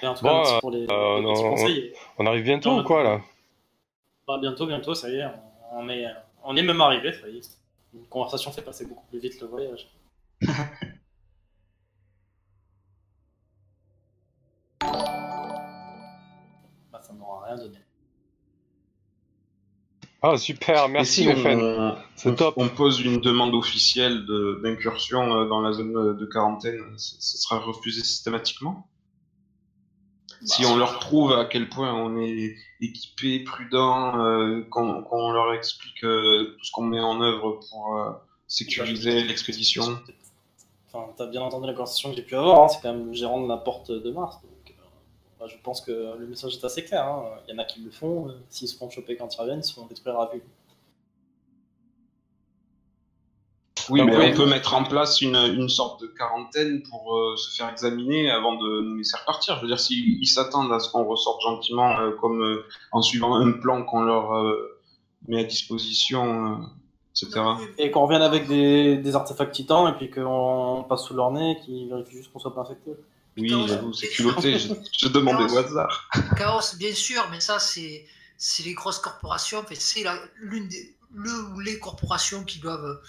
En 0.03 0.13
tout 0.13 0.23
Bon, 0.23 0.29
cas, 0.29 0.37
merci 0.37 0.59
pour 0.61 0.71
les, 0.71 0.85
euh, 0.89 1.19
les 1.19 1.33
petits 1.33 1.43
non, 1.43 1.49
conseils. 1.49 1.93
On 2.17 2.25
arrive 2.25 2.43
bientôt 2.43 2.69
Non, 2.71 2.81
ou 2.81 2.83
quoi 2.83 3.03
là? 3.03 3.21
Bah, 4.27 4.37
bientôt, 4.39 4.65
bientôt, 4.67 4.93
ça 4.95 5.09
y 5.09 5.15
est, 5.17 5.25
on, 5.25 5.79
on 5.79 5.89
est, 5.89 6.05
on 6.43 6.55
est 6.55 6.63
même 6.63 6.81
arrivé, 6.81 7.13
ça 7.13 7.27
y 7.27 7.37
est. 7.37 7.57
Une 7.93 8.05
conversation 8.07 8.51
fait 8.51 8.61
passer 8.63 8.85
beaucoup 8.85 9.05
plus 9.07 9.19
vite 9.19 9.39
le 9.41 9.47
voyage. 9.47 9.87
bah, 16.91 17.01
ça 17.01 17.13
m'aura 17.13 17.45
rien 17.45 17.55
donné. 17.57 17.77
Ah 20.27 20.37
super, 20.37 20.89
merci 20.89 21.21
si 21.21 21.29
on, 21.29 21.95
C'est 22.15 22.29
on- 22.29 22.35
top. 22.35 22.55
on 22.57 22.67
pose 22.67 22.99
une 23.01 23.21
demande 23.21 23.53
officielle 23.53 24.25
d'incursion 24.63 25.35
euh, 25.35 25.47
dans 25.47 25.61
la 25.61 25.71
zone 25.71 25.95
euh, 25.95 26.13
de 26.15 26.25
quarantaine, 26.25 26.81
ça, 26.97 27.37
sera 27.37 27.59
refusé 27.59 28.03
systématiquement? 28.03 28.87
Si 30.43 30.63
Bah, 30.63 30.69
on 30.71 30.77
leur 30.77 30.97
prouve 30.97 31.31
à 31.33 31.45
quel 31.45 31.69
point 31.69 31.93
on 31.93 32.19
est 32.19 32.55
équipé, 32.81 33.43
prudent, 33.43 34.17
euh, 34.19 34.63
qu'on 34.71 35.31
leur 35.31 35.53
explique 35.53 36.03
euh, 36.03 36.55
tout 36.57 36.65
ce 36.65 36.71
qu'on 36.71 36.85
met 36.85 36.99
en 36.99 37.21
œuvre 37.21 37.59
pour 37.69 37.95
euh, 37.95 38.09
sécuriser 38.47 39.23
l'expédition? 39.25 39.83
Enfin, 40.91 41.05
t'as 41.15 41.27
bien 41.27 41.41
entendu 41.41 41.67
la 41.67 41.73
conversation 41.73 42.09
que 42.09 42.15
j'ai 42.15 42.23
pu 42.23 42.35
avoir, 42.35 42.63
hein, 42.63 42.67
c'est 42.67 42.81
quand 42.81 42.93
même 42.93 43.05
le 43.05 43.13
gérant 43.13 43.43
de 43.43 43.47
la 43.47 43.57
porte 43.57 43.91
de 43.91 44.11
Mars. 44.11 44.37
Donc, 44.41 44.51
euh, 44.51 44.54
bah, 45.39 45.47
je 45.47 45.55
pense 45.63 45.81
que 45.81 46.17
le 46.17 46.27
message 46.27 46.55
est 46.55 46.63
assez 46.65 46.83
clair. 46.83 47.05
hein. 47.05 47.23
Il 47.47 47.53
y 47.53 47.55
en 47.55 47.61
a 47.61 47.65
qui 47.65 47.79
le 47.81 47.91
font, 47.91 48.29
euh, 48.29 48.33
s'ils 48.49 48.67
se 48.67 48.77
font 48.77 48.89
choper 48.89 49.15
quand 49.17 49.33
ils 49.33 49.39
reviennent, 49.41 49.59
ils 49.59 49.63
se 49.63 49.73
font 49.73 49.85
détruire 49.85 50.19
à 50.19 50.29
vue. 50.33 50.41
Oui, 53.91 54.01
mais 54.01 54.33
on 54.33 54.35
peut 54.35 54.47
mettre 54.47 54.73
en 54.73 54.83
place 54.83 55.21
une, 55.21 55.35
une 55.35 55.69
sorte 55.69 56.01
de 56.01 56.07
quarantaine 56.07 56.81
pour 56.89 57.15
euh, 57.17 57.35
se 57.35 57.55
faire 57.55 57.69
examiner 57.69 58.31
avant 58.31 58.55
de 58.55 58.81
nous 58.81 58.95
laisser 58.97 59.15
repartir. 59.15 59.57
Je 59.57 59.61
veux 59.61 59.67
dire, 59.67 59.79
s'ils 59.79 60.17
ils 60.19 60.27
s'attendent 60.27 60.71
à 60.71 60.79
ce 60.79 60.89
qu'on 60.89 61.03
ressorte 61.05 61.41
gentiment, 61.43 61.99
euh, 61.99 62.11
comme 62.19 62.41
euh, 62.41 62.65
en 62.91 63.03
suivant 63.03 63.35
un 63.35 63.51
plan 63.51 63.83
qu'on 63.83 64.01
leur 64.01 64.33
euh, 64.33 64.79
met 65.27 65.41
à 65.41 65.43
disposition, 65.43 66.53
euh, 66.53 66.65
etc. 67.11 67.41
Et 67.77 67.91
qu'on 67.91 68.01
revienne 68.07 68.23
avec 68.23 68.47
des, 68.47 68.97
des 68.97 69.15
artefacts 69.15 69.53
titans 69.53 69.87
et 69.87 69.93
puis 69.93 70.09
qu'on 70.09 70.83
passe 70.89 71.03
sous 71.03 71.13
leur 71.13 71.29
nez 71.31 71.51
et 71.51 71.59
qu'ils 71.63 71.87
vérifient 71.87 72.17
juste 72.17 72.33
qu'on 72.33 72.39
soit 72.39 72.55
pas 72.55 72.61
infecté. 72.61 72.91
Oui, 73.37 73.49
j'avoue, 73.67 73.91
c'est 73.93 74.07
culotté. 74.09 74.57
Je, 74.59 74.73
je 74.97 75.07
demandais 75.09 75.51
au 75.51 75.57
hasard. 75.57 76.09
Chaos, 76.37 76.75
bien 76.77 76.93
sûr, 76.93 77.27
mais 77.31 77.39
ça, 77.41 77.59
c'est 77.59 78.05
c'est 78.37 78.63
les 78.63 78.73
grosses 78.73 78.99
corporations. 78.99 79.59
En 79.59 79.63
fait, 79.63 79.75
c'est 79.75 80.03
la- 80.03 80.21
l'une 80.37 80.67
des 80.67 80.95
le 81.13 81.31
ou 81.53 81.59
les 81.59 81.79
corporations 81.79 82.43
qui 82.43 82.59
doivent 82.59 83.01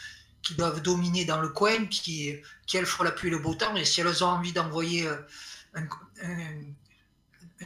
qui 0.43 0.55
doivent 0.55 0.81
dominer 0.81 1.25
dans 1.25 1.41
le 1.41 1.49
coin, 1.49 1.87
qui, 1.87 2.37
qui 2.67 2.77
elles 2.77 2.87
font 2.87 3.03
la 3.03 3.11
pluie 3.11 3.29
et 3.29 3.33
le 3.33 3.39
beau 3.41 3.55
temps. 3.57 3.75
Et 3.75 3.85
si 3.85 4.01
elles 4.01 4.23
ont 4.23 4.29
envie 4.29 4.53
d'envoyer 4.53 5.07
euh, 5.09 5.17
un, 5.75 5.83
un, 6.23 6.39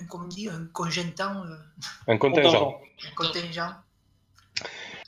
un, 0.00 0.04
comment 0.08 0.24
dit, 0.28 0.48
un 0.48 0.64
congentant, 0.72 1.44
euh, 1.44 1.56
Un 2.08 2.16
contingent. 2.16 2.80
un 3.06 3.14
contingent, 3.14 3.74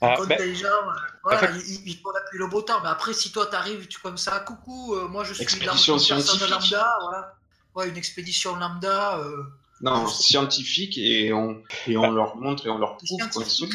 Ah, 0.03 0.15
un 0.21 0.27
ben, 0.27 0.37
contingent, 0.37 0.67
euh, 0.67 0.93
voilà, 1.23 1.51
ils, 1.53 1.89
ils 1.89 1.97
font 1.99 2.11
la 2.11 2.21
pluie 2.23 2.37
et 2.37 2.43
le 2.43 2.47
beau 2.49 2.61
temps. 2.61 2.81
Mais 2.83 2.91
après, 2.91 3.15
si 3.15 3.33
toi 3.33 3.47
t'arrives, 3.47 3.87
tu 3.89 3.99
comme 4.01 4.19
ça, 4.19 4.41
coucou, 4.41 4.95
euh, 4.95 5.09
moi 5.09 5.25
je 5.25 5.33
suis 5.33 5.43
Expédition 5.43 5.95
une 5.97 6.01
personne 6.07 6.25
scientifique. 6.39 6.51
lambda, 6.51 6.97
voilà. 7.01 7.35
Ouais, 7.75 7.89
une 7.89 7.97
expédition 7.97 8.57
lambda. 8.57 9.19
euh, 9.19 9.43
Non, 9.81 10.07
scientifique, 10.07 10.97
et 10.99 11.33
on, 11.33 11.63
et 11.87 11.97
on 11.97 12.11
leur 12.11 12.37
montre 12.37 12.67
et 12.67 12.71
on 12.71 12.79
leur 12.79 12.97
prouve 12.99 13.19
qu'on 13.33 13.41
est 13.41 13.49
solide. 13.49 13.73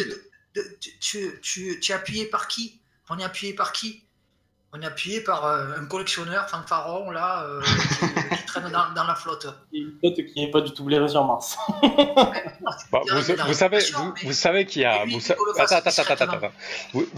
de- 0.55 0.61
de- 0.61 0.77
tu, 0.79 0.91
tu, 0.99 1.39
tu, 1.41 1.79
tu 1.79 1.91
es 1.91 1.95
appuyé 1.95 2.25
par 2.25 2.47
qui? 2.47 2.79
On 3.09 3.17
est 3.19 3.23
appuyé 3.23 3.53
par 3.53 3.71
qui? 3.73 4.03
On 4.73 4.81
est 4.81 4.85
appuyé 4.85 5.21
par 5.21 5.45
euh, 5.45 5.77
un 5.79 5.85
collectionneur 5.85 6.49
fanfaron 6.49 7.09
là 7.09 7.43
euh, 7.45 7.61
qui, 8.31 8.35
qui 8.37 8.45
traîne 8.45 8.69
dans, 8.69 8.91
dans 8.93 9.05
la 9.05 9.15
flotte. 9.15 9.47
Et 9.73 9.79
une 9.79 9.93
pote 9.93 10.15
qui 10.15 10.33
n'est 10.43 10.51
pas 10.51 10.59
du 10.61 10.71
tout 10.73 10.83
blaireuse 10.83 11.11
sur 11.11 11.23
Mars. 11.25 11.57
Bah, 12.91 12.99
vous, 13.09 13.21
vous 13.47 13.53
savez, 13.53 13.79
vous, 13.95 14.13
vous 14.23 14.33
savez 14.33 14.65
qu'il 14.65 14.81
y 14.81 14.85
a. 14.85 15.05
Lui, 15.05 15.13
Vous, 15.13 15.19
sa- 15.21 15.35
attends, 15.57 15.75
attends, 15.77 15.89
attends, 16.13 16.23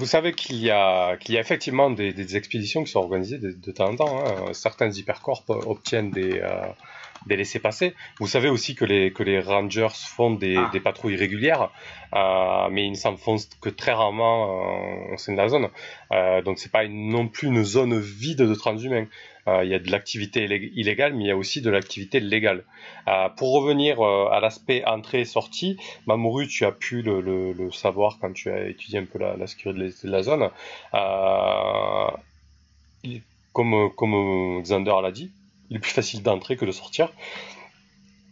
savez 0.05 0.33
qu'il 0.33 0.57
y 0.57 0.69
a, 0.69 1.17
qu'il 1.17 1.33
y 1.33 1.37
a 1.39 1.41
effectivement 1.41 1.89
des, 1.89 2.13
des 2.13 2.37
expéditions 2.37 2.83
qui 2.83 2.91
sont 2.91 2.99
organisées 2.99 3.39
de, 3.39 3.51
de 3.51 3.71
temps 3.71 3.87
en 3.89 3.95
temps. 3.95 4.23
hein. 4.27 4.53
Certains 4.53 4.91
hypercorps 4.91 5.43
obtiennent 5.47 6.11
des, 6.11 6.39
euh, 6.39 6.61
des 7.29 7.37
laissés-passer. 7.37 7.95
Vous 8.19 8.27
savez 8.27 8.49
aussi 8.49 8.75
que 8.75 8.83
les, 8.83 9.11
que 9.13 9.23
les 9.23 9.39
Rangers 9.39 9.95
font 10.17 10.31
des, 10.31 10.57
Ah. 10.57 10.69
des 10.73 10.81
patrouilles 10.81 11.15
régulières, 11.15 11.69
euh, 12.13 12.67
mais 12.69 12.85
ils 12.85 12.91
ne 12.91 12.95
s'en 13.05 13.15
font 13.15 13.37
que 13.61 13.69
très 13.69 13.93
rarement 13.93 14.37
euh, 15.11 15.13
au 15.13 15.17
sein 15.17 15.31
de 15.31 15.37
la 15.37 15.47
zone. 15.47 15.69
Euh, 16.11 16.41
donc 16.41 16.59
c'est 16.59 16.71
pas 16.71 16.83
une- 16.83 17.09
non 17.09 17.27
plus 17.27 17.47
une 17.47 17.63
zone 17.63 17.97
vide 17.97 18.39
de 18.41 18.55
transhumains. 18.55 19.07
Euh, 19.47 19.63
Il 19.63 19.69
y 19.71 19.73
a 19.73 19.79
de 19.79 19.89
l'activité 19.89 20.45
illég- 20.47 20.71
illégale, 20.75 21.13
mais 21.15 21.23
il 21.23 21.27
y 21.27 21.31
a 21.31 21.37
aussi 21.37 21.61
de 21.61 21.69
l'activité 21.71 22.19
légale. 22.19 22.63
Euh, 23.07 23.29
pour 23.37 23.53
revenir 23.53 23.99
à 24.01 24.39
l'aspect 24.41 24.83
entrée-sortie, 24.85 25.77
Mamoru, 26.07 26.47
tu 26.47 26.65
as 26.65 26.71
pu 26.71 27.01
le, 27.01 27.21
le- 27.21 27.53
le 27.53 27.71
savoir 27.71 28.17
quand 28.19 28.31
tu 28.33 28.51
as 28.51 28.67
étudié 28.67 28.99
un 28.99 29.05
peu 29.05 29.17
la, 29.17 29.37
la 29.37 29.47
sécurité 29.47 30.07
de 30.07 30.11
la 30.11 30.21
zone. 30.23 30.49
Comme, 33.53 33.89
comme 33.95 34.61
Xander 34.61 34.93
l'a 35.01 35.11
dit, 35.11 35.31
il 35.69 35.77
est 35.77 35.79
plus 35.79 35.91
facile 35.91 36.21
d'entrer 36.23 36.57
que 36.57 36.65
de 36.65 36.71
sortir. 36.71 37.11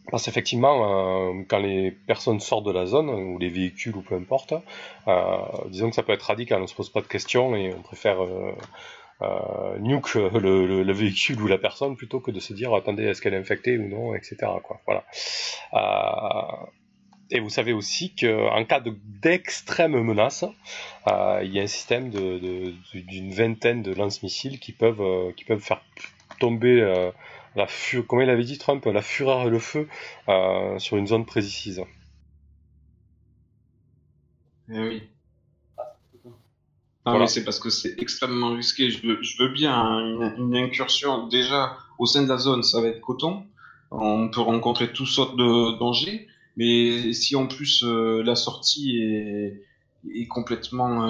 Parce 0.10 0.24
qu'effectivement, 0.24 1.32
euh, 1.32 1.44
quand 1.50 1.60
les 1.60 1.92
personnes 1.92 2.40
sortent 2.40 2.66
de 2.66 2.72
la 2.72 2.86
zone, 2.86 3.10
ou 3.10 3.38
les 3.38 3.50
véhicules, 3.50 3.96
ou 3.96 4.02
peu 4.02 4.16
importe, 4.16 4.54
euh, 5.08 5.38
disons 5.70 5.90
que 5.90 5.96
ça 5.96 6.04
peut 6.04 6.14
être 6.14 6.24
radical, 6.24 6.62
on 6.62 6.68
se 6.68 6.76
pose 6.76 6.90
pas 6.90 7.02
de 7.02 7.08
questions 7.08 7.56
et 7.58 7.74
on 7.74 7.82
préfère 7.82 8.24
euh, 8.24 9.78
nuke 9.80 10.14
le, 10.16 10.30
le- 10.40 10.84
le 10.84 10.94
véhicule 10.94 11.42
ou 11.42 11.48
la 11.48 11.58
personne 11.58 11.96
plutôt 11.98 12.20
que 12.22 12.32
de 12.32 12.40
se 12.40 12.54
dire 12.54 12.74
attendez, 12.74 13.04
est-ce 13.04 13.22
qu'elle 13.22 13.34
est 13.34 13.38
infectée 13.40 13.78
ou 13.78 13.90
non, 13.90 14.16
etc. 14.16 14.38
Quoi. 14.64 14.80
Voilà. 14.86 15.04
Et 17.30 17.42
vous 17.42 17.50
savez 17.50 17.74
aussi 17.74 18.16
qu'en 18.16 18.64
cas 18.64 18.80
de- 18.80 18.96
d'extrême 19.22 20.00
menace, 20.02 20.46
il 21.08 21.50
y 21.54 21.60
a 21.60 21.64
un 21.64 21.68
système 21.68 22.10
de- 22.10 22.40
de- 22.40 22.74
d'une 23.02 23.34
vingtaine 23.34 23.82
de 23.84 23.94
lance-missiles 23.94 24.60
qui 24.60 24.72
peuvent, 24.72 25.34
qui 25.36 25.44
peuvent 25.44 25.60
faire 25.60 25.82
tomber 26.40 26.82
euh, 26.82 27.12
la 27.56 27.68
fu- 27.68 28.04
comment 28.04 28.22
il 28.22 28.30
avait 28.30 28.44
dit 28.44 28.58
Trump, 28.58 28.86
la 28.86 29.02
fureur 29.02 29.48
et 29.48 29.50
le 29.50 29.60
feu 29.60 29.88
euh, 30.30 30.78
sur 30.80 30.98
une 30.98 31.08
zone 31.08 31.26
précise. 31.26 31.84
Eh 34.70 34.80
oui. 34.80 35.04
Voilà. 37.06 37.22
mais 37.22 37.28
c'est 37.28 37.46
parce 37.46 37.60
que 37.60 37.70
c'est 37.70 37.96
extrêmement 38.00 38.54
risqué. 38.54 38.90
Je 38.92 39.06
veux, 39.08 39.24
je 39.24 39.42
veux 39.42 39.50
bien 39.50 39.74
hein, 39.74 40.34
une, 40.38 40.44
une 40.44 40.56
incursion. 40.58 41.28
Déjà, 41.28 41.78
au 42.00 42.06
sein 42.06 42.24
de 42.24 42.28
la 42.28 42.38
zone, 42.38 42.64
ça 42.64 42.82
va 42.82 42.88
être 42.90 43.00
coton. 43.00 43.46
on 43.92 44.30
peut 44.30 44.42
rencontrer 44.42 44.92
toutes 44.92 45.08
sortes 45.08 45.38
de 45.38 45.78
dangers. 45.80 46.28
Mais 46.58 47.14
si 47.14 47.36
en 47.36 47.48
plus 47.48 47.84
la 47.84 48.36
sortie 48.36 48.98
est, 49.02 49.64
est 50.14 50.28
complètement 50.28 51.08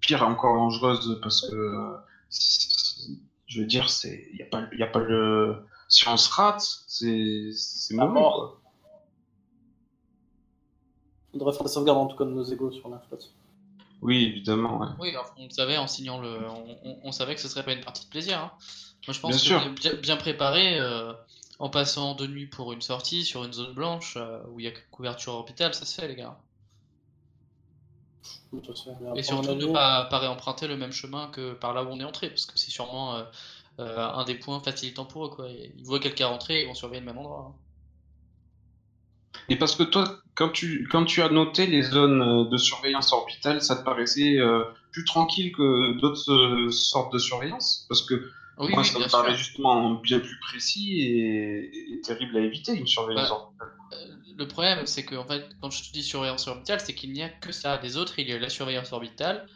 pire, 0.00 0.22
encore 0.24 0.56
dangereuse, 0.56 1.18
parce 1.22 1.48
que 1.48 1.56
je 3.52 3.60
veux 3.60 3.66
dire, 3.66 3.90
c'est 3.90 4.28
il 4.32 4.38
y 4.38 4.42
a 4.42 4.46
pas 4.46 4.62
il 4.72 4.78
y 4.78 4.82
a 4.82 4.86
pas 4.86 5.00
le 5.00 5.56
si 5.88 6.08
on 6.08 6.16
se 6.16 6.30
rate, 6.30 6.64
c'est 6.86 7.50
c'est 7.54 7.94
mort. 7.94 8.60
Il 11.34 11.38
faudrait 11.38 11.52
faire 11.52 11.64
des 11.64 11.72
sauvegardes 11.72 11.98
en 11.98 12.06
tout 12.06 12.16
cas 12.16 12.24
de 12.24 12.30
nos 12.30 12.44
égaux 12.44 12.72
sur 12.72 12.88
la 12.88 12.98
flotte. 12.98 13.32
Oui, 14.00 14.24
évidemment. 14.24 14.96
Oui, 14.98 15.14
on 15.36 15.48
savait 15.50 15.76
en 15.76 15.86
signant 15.86 16.20
le, 16.20 16.40
on, 17.04 17.12
savait 17.12 17.34
que 17.34 17.40
ce 17.40 17.48
serait 17.48 17.64
pas 17.64 17.72
une 17.72 17.84
partie 17.84 18.04
de 18.04 18.10
plaisir. 18.10 18.38
Hein. 18.38 18.50
Moi, 19.06 19.14
je 19.14 19.20
pense 19.20 19.42
que 19.42 19.68
bien, 19.80 19.94
bien 19.94 20.16
préparé, 20.16 20.80
euh, 20.80 21.12
en 21.60 21.70
passant 21.70 22.14
de 22.16 22.26
nuit 22.26 22.46
pour 22.46 22.72
une 22.72 22.82
sortie 22.82 23.24
sur 23.24 23.44
une 23.44 23.52
zone 23.52 23.72
blanche 23.74 24.14
euh, 24.16 24.40
où 24.50 24.58
il 24.58 24.64
y 24.64 24.68
a 24.68 24.72
couverture 24.90 25.34
orbitale, 25.34 25.72
ça 25.72 25.84
se 25.84 26.00
fait, 26.00 26.08
les 26.08 26.16
gars. 26.16 26.36
Et 29.16 29.22
surtout 29.22 29.54
ne 29.54 29.66
pas, 29.66 30.04
pas, 30.04 30.18
réemprunter 30.18 30.68
le 30.68 30.76
même 30.76 30.92
chemin 30.92 31.28
que 31.28 31.54
par 31.54 31.74
là 31.74 31.84
où 31.84 31.88
on 31.88 32.00
est 32.00 32.04
entré, 32.04 32.28
parce 32.28 32.46
que 32.46 32.58
c'est 32.58 32.70
sûrement 32.70 33.16
euh, 33.16 33.96
un 33.98 34.24
des 34.24 34.34
points 34.34 34.60
facilitants 34.60 35.06
pour 35.06 35.26
eux. 35.26 35.30
Quoi. 35.30 35.48
Ils 35.48 35.84
voient 35.84 36.00
quelqu'un 36.00 36.28
rentrer, 36.28 36.62
ils 36.62 36.66
vont 36.66 36.74
surveiller 36.74 37.00
le 37.00 37.06
même 37.06 37.18
endroit. 37.18 37.46
Hein. 37.48 37.54
Et 39.48 39.56
parce 39.56 39.74
que 39.74 39.82
toi, 39.82 40.22
quand 40.34 40.50
tu, 40.50 40.88
quand 40.90 41.04
tu 41.04 41.22
as 41.22 41.28
noté 41.28 41.66
les 41.66 41.82
zones 41.82 42.22
euh, 42.22 42.48
de 42.48 42.56
surveillance 42.56 43.12
orbitale, 43.12 43.62
ça 43.62 43.76
te 43.76 43.84
paraissait 43.84 44.38
euh, 44.38 44.64
plus 44.92 45.04
tranquille 45.04 45.52
que 45.52 45.98
d'autres 46.00 46.32
euh, 46.32 46.70
sortes 46.70 47.12
de 47.12 47.18
surveillance? 47.18 47.86
Parce 47.88 48.02
que 48.02 48.30
moi, 48.58 48.84
ça 48.84 48.98
me 48.98 49.10
paraît 49.10 49.36
justement 49.36 49.94
bien 49.94 50.20
plus 50.20 50.38
précis 50.40 51.02
et, 51.02 52.00
terrible 52.04 52.36
à 52.36 52.40
éviter, 52.40 52.74
une 52.74 52.86
surveillance 52.86 53.28
bah, 53.28 53.34
orbitale. 53.34 53.68
Le 54.36 54.48
problème, 54.48 54.86
c'est 54.86 55.04
que 55.04 55.14
en 55.14 55.24
fait, 55.24 55.44
quand 55.60 55.70
je 55.70 55.84
te 55.84 55.92
dis 55.92 56.02
surveillance 56.02 56.46
orbitale, 56.48 56.80
c'est 56.80 56.94
qu'il 56.94 57.12
n'y 57.12 57.22
a 57.22 57.28
que 57.28 57.52
ça. 57.52 57.78
Des 57.78 57.96
autres, 57.96 58.18
il 58.18 58.28
y 58.28 58.32
a 58.32 58.38
la 58.38 58.48
surveillance 58.48 58.92
orbitale 58.92 59.46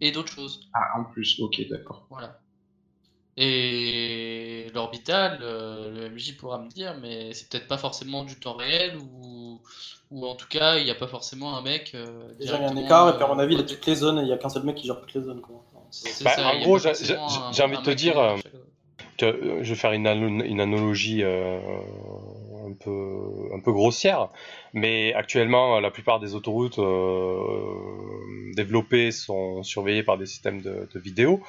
et 0.00 0.12
d'autres 0.12 0.32
choses. 0.32 0.68
Ah, 0.74 0.98
en 0.98 1.04
plus, 1.04 1.40
ok, 1.40 1.68
d'accord. 1.68 2.06
Voilà. 2.10 2.38
Et 3.38 4.70
l'orbital, 4.74 5.38
le 5.40 6.08
MJ 6.08 6.36
pourra 6.36 6.58
me 6.58 6.68
dire, 6.70 6.96
mais 7.00 7.34
c'est 7.34 7.50
peut-être 7.50 7.68
pas 7.68 7.76
forcément 7.76 8.24
du 8.24 8.40
temps 8.40 8.54
réel 8.54 8.96
ou, 8.96 9.60
ou 10.10 10.26
en 10.26 10.34
tout 10.34 10.48
cas, 10.48 10.76
il 10.76 10.84
n'y 10.84 10.90
a 10.90 10.94
pas 10.94 11.06
forcément 11.06 11.56
un 11.56 11.60
mec. 11.60 11.92
Euh, 11.94 12.32
Déjà, 12.38 12.56
il 12.56 12.62
y 12.62 12.64
a 12.64 12.70
un 12.70 12.76
écart, 12.76 13.10
et 13.10 13.14
puis 13.14 13.24
à 13.24 13.28
mon 13.28 13.38
avis, 13.38 13.54
il 13.54 13.60
y 13.60 13.62
a 13.62 13.66
toutes 13.66 13.84
les 13.84 13.94
zones, 13.94 14.18
il 14.18 14.24
n'y 14.24 14.32
a 14.32 14.38
qu'un 14.38 14.48
seul 14.48 14.62
mec 14.62 14.76
qui 14.76 14.86
gère 14.86 15.00
toutes 15.00 15.12
les 15.12 15.20
zones. 15.20 15.42
Quoi. 15.42 15.62
Bah, 16.22 16.30
en 16.38 16.60
gros, 16.60 16.78
j'ai 16.78 17.62
envie 17.62 17.76
de 17.76 17.82
te 17.82 17.90
dire, 17.90 18.18
euh, 18.18 18.36
je 19.20 19.68
vais 19.68 19.74
faire 19.74 19.92
une, 19.92 20.06
une 20.06 20.60
analogie 20.60 21.22
euh, 21.22 21.58
peu, 22.76 23.50
un 23.54 23.60
peu 23.60 23.72
grossière, 23.72 24.28
mais 24.72 25.12
actuellement, 25.14 25.80
la 25.80 25.90
plupart 25.90 26.20
des 26.20 26.34
autoroutes 26.34 26.78
développées 28.54 29.12
sont 29.12 29.62
surveillées 29.62 30.02
par 30.02 30.18
des 30.18 30.26
systèmes 30.26 30.60
de, 30.62 30.88
vidéo. 30.98 31.42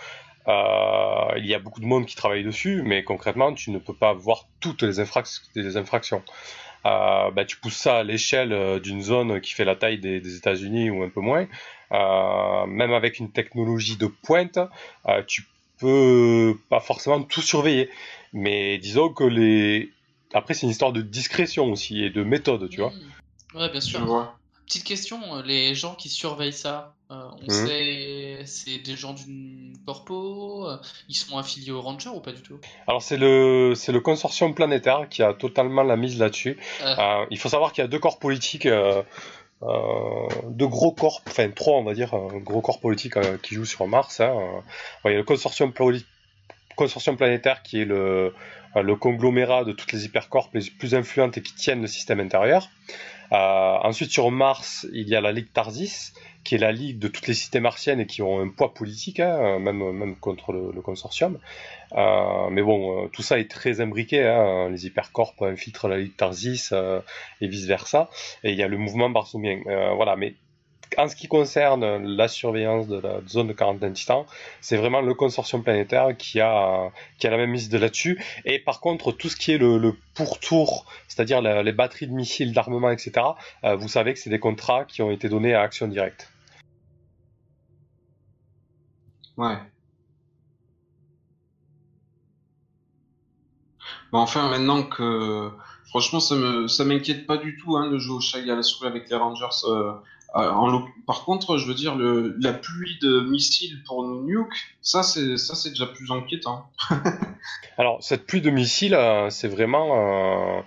Euh, 0.47 1.37
il 1.37 1.45
y 1.45 1.53
a 1.53 1.59
beaucoup 1.59 1.81
de 1.81 1.85
monde 1.85 2.05
qui 2.05 2.15
travaille 2.15 2.43
dessus, 2.43 2.81
mais 2.85 3.03
concrètement, 3.03 3.53
tu 3.53 3.71
ne 3.71 3.79
peux 3.79 3.93
pas 3.93 4.13
voir 4.13 4.45
toutes 4.59 4.83
les, 4.83 4.99
infractions. 4.99 6.23
Euh, 6.85 7.31
bah, 7.31 7.43
tu 7.45 7.57
pousses 7.57 7.77
ça 7.77 7.97
à 7.97 8.03
l'échelle 8.03 8.53
euh, 8.53 8.79
d'une 8.79 9.01
zone 9.01 9.41
qui 9.41 9.53
fait 9.53 9.65
la 9.65 9.75
taille 9.75 9.99
des, 9.99 10.37
États-Unis 10.37 10.89
ou 10.89 11.03
un 11.03 11.09
peu 11.09 11.21
moins. 11.21 11.47
même 11.91 12.93
avec 12.93 13.19
une 13.19 13.31
technologie 13.31 13.97
de 13.97 14.07
pointe, 14.07 14.59
tu 15.27 15.43
peux 15.79 16.57
pas 16.69 16.79
forcément 16.79 17.21
tout 17.23 17.41
surveiller. 17.41 17.89
Mais 18.33 18.77
disons 18.77 19.09
que 19.09 19.23
les. 19.23 19.91
Après, 20.33 20.53
c'est 20.53 20.63
une 20.63 20.71
histoire 20.71 20.91
de 20.91 21.01
discrétion 21.01 21.71
aussi 21.71 22.03
et 22.03 22.09
de 22.09 22.23
méthode, 22.23 22.69
tu 22.69 22.81
vois. 22.81 22.91
Ouais, 23.55 23.69
bien 23.69 23.81
sûr. 23.81 24.33
Petite 24.65 24.83
question, 24.83 25.41
les 25.45 25.75
gens 25.75 25.95
qui 25.95 26.09
surveillent 26.09 26.51
ça, 26.51 26.97
euh, 27.09 27.15
on 27.41 27.45
mmh. 27.45 27.49
sait, 27.49 28.39
c'est 28.43 28.79
des 28.79 28.97
gens 28.97 29.13
d'une 29.13 29.77
corpo, 29.85 30.67
euh, 30.67 30.75
ils 31.07 31.15
sont 31.15 31.37
affiliés 31.37 31.71
au 31.71 31.81
Ranger 31.81 32.09
ou 32.09 32.19
pas 32.19 32.33
du 32.33 32.41
tout? 32.41 32.59
Alors 32.85 33.01
c'est 33.01 33.15
le 33.15 33.75
c'est 33.75 33.93
le 33.93 34.01
consortium 34.01 34.53
planétaire 34.53 35.07
qui 35.09 35.23
a 35.23 35.33
totalement 35.33 35.83
la 35.83 35.95
mise 35.95 36.19
là-dessus. 36.19 36.57
Euh. 36.83 37.25
il 37.31 37.39
faut 37.39 37.47
savoir 37.47 37.71
qu'il 37.71 37.81
y 37.81 37.85
a 37.85 37.87
deux 37.87 37.99
corps 37.99 38.19
politiques, 38.19 38.67
deux 38.67 40.67
gros 40.67 40.91
corps, 40.91 41.21
enfin 41.27 41.49
trois 41.51 41.75
on 41.75 41.85
va 41.85 41.93
dire, 41.93 42.13
gros 42.43 42.59
corps 42.59 42.81
politiques 42.81 43.15
qui 43.41 43.55
jouent 43.55 43.63
sur 43.63 43.87
Mars. 43.87 44.19
Hein. 44.19 44.35
il 45.05 45.11
y 45.11 45.13
a 45.13 45.17
le 45.17 45.23
consortium 45.23 45.71
consortium 46.77 47.17
planétaire 47.17 47.61
qui 47.63 47.81
est 47.81 47.85
le 47.85 48.33
le 48.75 48.95
conglomérat 48.95 49.63
de 49.63 49.71
toutes 49.71 49.91
les 49.91 50.05
hypercorps 50.05 50.51
les 50.53 50.61
plus 50.77 50.93
influentes 50.93 51.35
et 51.37 51.41
qui 51.41 51.55
tiennent 51.55 51.81
le 51.81 51.87
système 51.87 52.19
intérieur. 52.19 52.69
ensuite 53.31 54.11
sur 54.11 54.29
Mars, 54.29 54.87
il 54.93 55.09
y 55.09 55.15
a 55.15 55.21
la 55.21 55.31
Ligue 55.31 55.51
Tarsis 55.51 56.13
qui 56.47 56.55
est 56.55 56.59
la 56.59 56.71
ligue 56.71 56.97
de 56.97 57.09
toutes 57.09 57.27
les 57.27 57.33
cités 57.33 57.59
martiennes 57.59 57.99
et 57.99 58.05
qui 58.05 58.21
ont 58.21 58.39
un 58.39 58.47
poids 58.47 58.73
politique, 58.73 59.19
hein, 59.19 59.59
même, 59.59 59.91
même 59.91 60.15
contre 60.15 60.53
le, 60.53 60.81
consortium. 60.81 61.39
Euh, 61.91 62.49
mais 62.49 62.61
bon, 62.61 63.03
euh, 63.03 63.07
tout 63.09 63.21
ça 63.21 63.37
est 63.37 63.51
très 63.51 63.81
imbriqué. 63.81 64.25
Hein, 64.25 64.69
les 64.69 64.85
hypercorps 64.85 65.35
infiltrent 65.41 65.89
la 65.89 65.97
ligue 65.97 66.15
Tarsis 66.15 66.69
euh, 66.71 67.01
et 67.41 67.49
vice 67.49 67.65
versa. 67.65 68.09
Et 68.45 68.53
il 68.53 68.57
y 68.57 68.63
a 68.63 68.69
le 68.69 68.77
mouvement 68.77 69.09
barsomien. 69.09 69.59
voilà, 69.95 70.15
mais 70.15 70.35
en 70.97 71.07
ce 71.07 71.15
qui 71.15 71.27
concerne 71.27 72.03
la 72.03 72.27
surveillance 72.27 72.87
de 72.87 72.99
la 72.99 73.19
zone 73.27 73.47
de 73.47 73.53
quarantaine 73.53 73.93
titan, 73.93 74.25
c'est 74.61 74.77
vraiment 74.77 75.01
le 75.01 75.13
consortium 75.13 75.63
planétaire 75.63 76.15
qui 76.17 76.39
a, 76.39 76.91
qui 77.19 77.27
a 77.27 77.31
la 77.31 77.37
même 77.37 77.51
mise 77.51 77.69
de 77.69 77.77
là-dessus. 77.77 78.23
Et 78.45 78.59
par 78.59 78.79
contre, 78.79 79.11
tout 79.11 79.29
ce 79.29 79.35
qui 79.35 79.53
est 79.53 79.57
le, 79.57 79.95
pourtour, 80.13 80.85
c'est-à-dire 81.07 81.41
les 81.41 81.71
batteries 81.71 82.07
de 82.07 82.13
missiles, 82.13 82.53
d'armement, 82.53 82.89
etc., 82.89 83.27
vous 83.63 83.87
savez 83.87 84.13
que 84.13 84.19
c'est 84.19 84.29
des 84.29 84.39
contrats 84.39 84.85
qui 84.85 85.01
ont 85.01 85.11
été 85.11 85.29
donnés 85.29 85.53
à 85.53 85.61
Action 85.61 85.87
Directe. 85.87 86.31
Ouais. 89.37 89.57
Enfin, 94.11 94.49
maintenant 94.49 94.83
que. 94.83 95.51
Franchement, 95.89 96.19
ça 96.19 96.35
me 96.35 96.67
ça 96.67 96.83
m'inquiète 96.83 97.25
pas 97.25 97.37
du 97.37 97.55
tout 97.57 97.77
hein, 97.77 97.89
de 97.89 97.97
jouer 97.97 98.17
au 98.17 98.21
souris 98.21 98.49
avec 98.87 99.09
les 99.09 99.15
Rangers. 99.15 99.45
Euh, 99.65 99.93
en... 100.33 100.85
Par 101.05 101.23
contre, 101.23 101.57
je 101.57 101.67
veux 101.67 101.73
dire, 101.73 101.95
le... 101.95 102.35
la 102.39 102.53
pluie 102.53 102.97
de 103.01 103.21
missiles 103.21 103.81
pour 103.85 104.03
nous 104.03 104.23
nuke, 104.23 104.75
ça 104.81 105.03
c'est 105.03 105.37
ça 105.37 105.55
c'est 105.55 105.69
déjà 105.69 105.87
plus 105.87 106.11
inquiétant. 106.11 106.69
Alors, 107.77 108.01
cette 108.01 108.25
pluie 108.25 108.41
de 108.41 108.49
missiles, 108.49 108.95
euh, 108.95 109.29
c'est 109.29 109.47
vraiment. 109.47 110.59
Euh, 110.59 110.61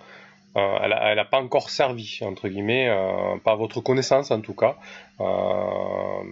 euh, 0.56 0.78
elle 0.82 1.16
n'a 1.16 1.24
pas 1.24 1.38
encore 1.38 1.70
servi, 1.70 2.18
entre 2.22 2.48
guillemets, 2.48 2.88
euh, 2.88 3.36
pas 3.38 3.52
à 3.52 3.54
votre 3.54 3.80
connaissance 3.80 4.32
en 4.32 4.40
tout 4.40 4.54
cas. 4.54 4.76
Euh, 5.20 6.24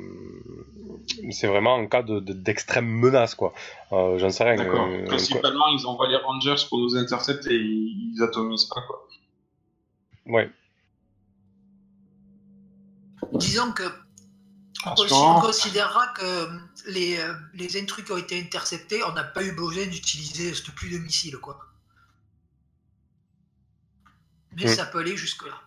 c'est 1.30 1.46
vraiment 1.46 1.76
un 1.76 1.86
cas 1.86 2.02
d'extrême 2.02 2.86
menace, 2.86 3.36
quoi. 3.36 3.52
J'en 3.90 4.30
sais 4.30 4.44
rien. 4.44 4.56
D'accord. 4.56 4.88
Principalement, 5.06 5.68
ils 5.68 5.86
envoient 5.86 6.08
les 6.08 6.16
Rangers 6.16 6.66
pour 6.68 6.78
nous 6.78 6.96
intercepter 6.96 7.54
et 7.54 7.60
ils 7.60 8.20
atomisent 8.22 8.66
pas, 8.66 8.82
quoi. 8.86 9.06
Ouais. 10.26 10.50
Disons 13.32 13.72
que 13.72 13.84
on, 14.86 15.40
considérera 15.40 16.06
que 16.08 16.48
les, 16.86 17.18
les 17.54 17.80
intrus 17.80 18.04
qui 18.04 18.12
ont 18.12 18.16
été 18.16 18.40
interceptés, 18.40 19.02
on 19.02 19.12
n'a 19.12 19.24
pas 19.24 19.42
eu 19.42 19.52
besoin 19.52 19.86
d'utiliser 19.86 20.54
cette 20.54 20.72
pluie 20.74 20.92
de 20.92 20.98
missiles, 20.98 21.36
quoi. 21.38 21.58
Mais 24.52 24.64
mm. 24.64 24.68
ça 24.68 24.86
peut 24.86 24.98
aller 24.98 25.16
jusque-là. 25.16 25.60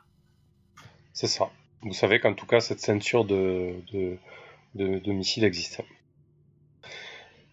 C'est 1.14 1.28
ça. 1.28 1.50
Vous 1.82 1.94
savez 1.94 2.20
qu'en 2.20 2.34
tout 2.34 2.46
cas, 2.46 2.60
cette 2.60 2.80
ceinture 2.80 3.26
de, 3.26 3.76
de, 4.76 5.12
missiles 5.12 5.44
existe. 5.44 5.82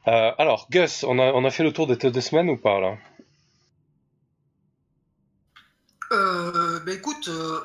Euh, 0.06 0.32
alors, 0.38 0.68
Gus, 0.70 1.04
on 1.04 1.18
a, 1.18 1.32
on 1.32 1.44
a 1.44 1.50
fait 1.50 1.64
le 1.64 1.72
tour 1.72 1.86
des 1.86 1.96
deux 1.96 2.20
semaines 2.20 2.48
ou 2.48 2.56
pas 2.56 2.80
là? 2.80 2.96
Euh, 6.12 6.80
Ben 6.80 6.96
écoute, 6.96 7.28
euh, 7.28 7.60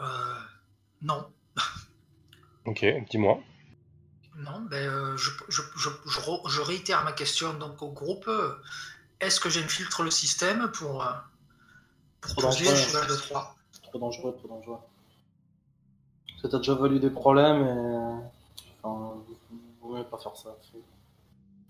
euh, 0.00 0.34
non. 1.02 1.26
Ok, 2.70 2.84
dis-moi. 3.10 3.38
Non, 4.36 4.60
ben, 4.70 5.16
je, 5.16 5.30
je, 5.48 5.62
je, 5.76 5.90
je, 6.06 6.60
réitère 6.62 7.04
ma 7.04 7.12
question 7.12 7.52
donc 7.54 7.82
au 7.82 7.90
groupe. 7.90 8.30
Est-ce 9.20 9.38
que 9.38 9.50
j'infiltre 9.50 10.02
le 10.02 10.10
système 10.10 10.70
pour 10.72 11.04
Trop 12.20 12.42
dangereux. 12.42 12.74
Trop 13.82 13.98
dangereux, 13.98 14.34
trop 14.38 14.48
dangereux. 14.48 14.78
Ça 16.40 16.48
t'a 16.48 16.58
déjà 16.58 16.74
valu 16.74 17.00
des 17.00 17.10
problèmes 17.10 17.66
et. 17.66 18.30
Enfin, 18.82 19.14
vous 19.80 19.96
ne 19.96 20.02
pas 20.02 20.18
faire 20.18 20.36
ça. 20.36 20.56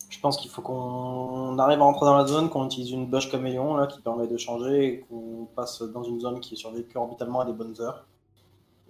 Je 0.08 0.20
pense 0.20 0.36
qu'il 0.36 0.50
faut 0.50 0.62
qu'on 0.62 1.58
arrive 1.58 1.80
à 1.80 1.84
rentrer 1.84 2.04
dans 2.04 2.16
la 2.16 2.26
zone, 2.26 2.50
qu'on 2.50 2.66
utilise 2.66 2.90
une 2.90 3.06
bûche 3.06 3.30
caméléon 3.30 3.76
là, 3.76 3.86
qui 3.86 4.00
permet 4.00 4.26
de 4.26 4.36
changer 4.36 4.86
et 4.86 5.00
qu'on 5.00 5.48
passe 5.56 5.82
dans 5.82 6.02
une 6.02 6.20
zone 6.20 6.40
qui 6.40 6.54
est 6.54 6.56
surveillée 6.56 6.86
orbitalement 6.94 7.40
à 7.40 7.44
des 7.44 7.52
bonnes 7.52 7.80
heures 7.80 8.06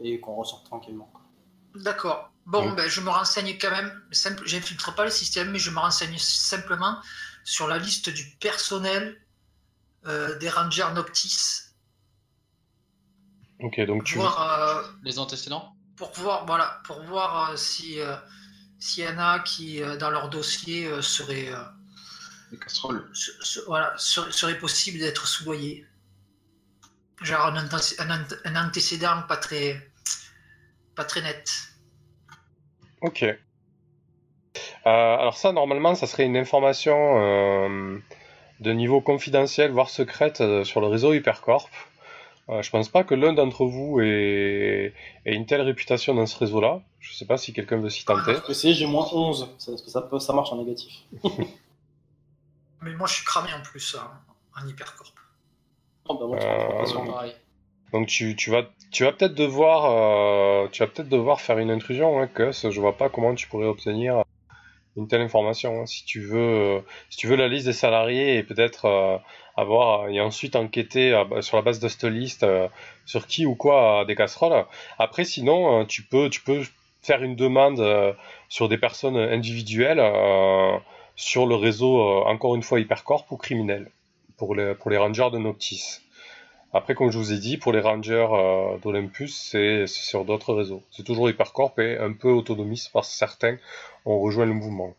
et 0.00 0.18
qu'on 0.18 0.34
ressort 0.34 0.64
tranquillement. 0.64 1.11
D'accord. 1.74 2.32
Bon, 2.46 2.70
ben, 2.72 2.88
je 2.88 3.00
me 3.00 3.10
renseigne 3.10 3.56
quand 3.58 3.70
même. 3.70 4.02
Simple, 4.10 4.42
j'infiltre 4.46 4.94
pas 4.94 5.04
le 5.04 5.10
système, 5.10 5.50
mais 5.50 5.58
je 5.58 5.70
me 5.70 5.78
renseigne 5.78 6.18
simplement 6.18 7.00
sur 7.44 7.68
la 7.68 7.78
liste 7.78 8.08
du 8.10 8.24
personnel 8.40 9.20
euh, 10.06 10.36
des 10.38 10.48
rangers 10.50 10.88
Noctis. 10.94 11.62
Ok, 13.60 13.80
donc 13.86 14.04
tu. 14.04 14.16
Voir, 14.16 14.40
euh, 14.40 14.82
Les 15.04 15.18
antécédents 15.18 15.76
pour 15.96 16.12
voir, 16.14 16.46
voilà, 16.46 16.80
pour 16.86 17.02
voir 17.04 17.50
euh, 17.50 17.56
si 17.56 18.00
euh, 18.00 18.16
s'il 18.78 19.04
y 19.04 19.08
en 19.08 19.18
a 19.18 19.38
qui, 19.40 19.82
euh, 19.82 19.98
dans 19.98 20.08
leur 20.10 20.30
dossier, 20.30 20.86
euh, 20.86 21.02
serait, 21.02 21.52
euh, 21.52 21.62
Les 22.50 22.58
casseroles. 22.58 23.08
se- 23.12 23.32
se- 23.42 23.60
voilà, 23.66 23.94
ser- 23.98 24.32
serait 24.32 24.58
possible 24.58 24.98
d'être 24.98 25.26
soudoyé. 25.26 25.86
Genre 27.20 27.54
un 27.54 28.56
antécédent 28.66 29.22
pas 29.28 29.36
très, 29.36 29.89
pas 31.01 31.07
très 31.07 31.22
net. 31.22 31.48
Ok. 33.01 33.22
Euh, 33.22 33.36
alors 34.84 35.36
ça, 35.38 35.53
normalement, 35.53 35.94
ça 35.94 36.07
serait 36.07 36.24
une 36.26 36.36
information 36.36 36.94
euh, 37.18 37.98
de 38.61 38.72
niveau 38.72 39.01
confidentiel, 39.01 39.70
voire 39.70 39.88
secrète, 39.88 40.42
euh, 40.42 40.62
sur 40.62 40.82
le 40.82 40.88
réseau 40.88 41.14
Hypercorp. 41.14 41.70
Euh, 42.51 42.61
je 42.61 42.70
pense 42.70 42.90
pas 42.90 43.03
que 43.05 43.14
l'un 43.14 43.32
d'entre 43.32 43.64
vous 43.64 44.01
ait, 44.01 44.92
ait 45.24 45.34
une 45.34 45.46
telle 45.46 45.62
réputation 45.62 46.14
dans 46.14 46.26
ce 46.26 46.36
réseau-là. 46.38 46.82
Je 46.98 47.14
sais 47.14 47.24
pas 47.24 47.38
si 47.38 47.55
quelqu'un 47.55 47.78
veut 47.78 47.88
s'y 47.88 48.05
tenter. 48.05 48.36
Essayer, 48.51 48.74
j'ai 48.74 48.86
moins 48.86 49.07
11. 49.11 49.55
Ça, 49.57 49.70
parce 49.72 49.80
que 49.82 49.88
ça, 49.90 50.03
peut- 50.03 50.18
ça 50.18 50.34
marche 50.34 50.53
en 50.53 50.57
négatif. 50.57 50.92
Mais 52.82 52.92
moi, 52.94 53.07
je 53.07 53.14
suis 53.14 53.24
cramé 53.24 53.48
en 53.55 53.62
plus 53.62 53.94
en, 53.96 54.61
en 54.62 54.66
hypercorp. 54.68 55.14
Oh, 56.09 56.14
bah, 56.18 56.26
moi, 56.26 56.36
Euh, 56.42 57.07
pareil. 57.07 57.34
Donc 57.93 58.07
tu, 58.07 58.36
tu 58.36 58.51
vas 58.51 58.62
tu 58.93 59.05
vas 59.05 59.12
peut-être 59.12 59.34
devoir 59.34 59.84
euh, 60.64 60.68
peut-être 60.68 61.09
devoir 61.09 61.41
faire 61.41 61.59
une 61.59 61.70
intrusion, 61.70 62.20
hein, 62.20 62.28
Gus. 62.34 62.68
Je 62.70 62.80
vois 62.80 62.97
pas 62.97 63.09
comment 63.09 63.34
tu 63.34 63.49
pourrais 63.49 63.66
obtenir 63.66 64.22
une 64.97 65.09
telle 65.09 65.20
information. 65.22 65.80
hein. 65.82 65.86
Si 65.86 66.05
tu 66.05 66.20
veux 66.20 66.38
euh, 66.38 66.80
si 67.11 67.18
tu 67.18 67.26
veux 67.26 67.36
la 67.36 67.49
liste 67.49 67.66
des 67.66 67.72
salariés 67.72 68.36
et 68.36 68.43
peut-être 68.43 68.84
euh, 68.86 69.16
avoir 69.57 70.09
et 70.09 70.20
ensuite 70.20 70.57
enquêter 70.57 71.12
euh, 71.12 71.43
sur 71.43 71.57
la 71.57 71.62
base 71.62 71.80
de 71.80 71.88
cette 71.88 72.05
liste 72.05 72.43
euh, 72.45 72.68
sur 73.07 73.26
qui 73.26 73.47
ou 73.47 73.55
quoi 73.55 74.05
des 74.07 74.14
casseroles. 74.14 74.64
Après 74.99 75.24
sinon 75.24 75.80
euh, 75.80 75.84
tu 75.84 76.03
peux 76.03 76.28
tu 76.30 76.43
peux 76.43 76.62
faire 77.03 77.22
une 77.22 77.36
demande 77.36 77.80
euh, 77.80 78.12
sur 78.49 78.68
des 78.68 78.78
personnes 78.78 79.16
individuelles 79.16 80.01
euh, 80.01 80.76
sur 81.16 81.47
le 81.47 81.55
réseau 81.55 82.01
euh, 82.01 82.24
encore 82.26 82.55
une 82.55 82.62
fois 82.62 82.80
Hypercorp 82.80 83.26
ou 83.30 83.36
criminel 83.36 83.91
pour 84.36 84.55
les 84.55 84.74
pour 84.74 84.91
les 84.91 84.97
rangers 84.97 85.30
de 85.32 85.38
Noctis. 85.38 86.01
Après, 86.72 86.94
comme 86.96 87.10
je 87.12 87.18
vous 87.18 87.32
ai 87.32 87.38
dit, 87.38 87.58
pour 87.58 87.72
les 87.72 87.80
rangers 87.80 88.26
euh, 88.28 88.76
d'Olympus, 88.78 89.36
c'est 89.36 89.86
sur 89.86 90.24
d'autres 90.24 90.52
réseaux. 90.54 90.82
C'est 90.90 91.04
toujours 91.04 91.30
Hypercorp 91.30 91.78
et 91.78 91.96
un 91.98 92.12
peu 92.12 92.30
autonomiste 92.30 92.90
parce 92.92 93.08
que 93.08 93.14
certains 93.14 93.56
ont 94.04 94.18
rejoint 94.20 94.46
le 94.46 94.52
mouvement. 94.54 94.96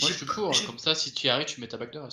Moi, 0.00 0.10
je 0.10 0.14
suis 0.14 0.26
pas- 0.26 0.34
pour. 0.34 0.52
Comme 0.66 0.78
ça, 0.78 0.94
si 0.94 1.14
tu 1.14 1.26
y 1.26 1.30
arrives, 1.30 1.46
tu 1.46 1.60
mets 1.60 1.68
ta 1.68 1.78
backdoor. 1.78 2.08
De 2.08 2.12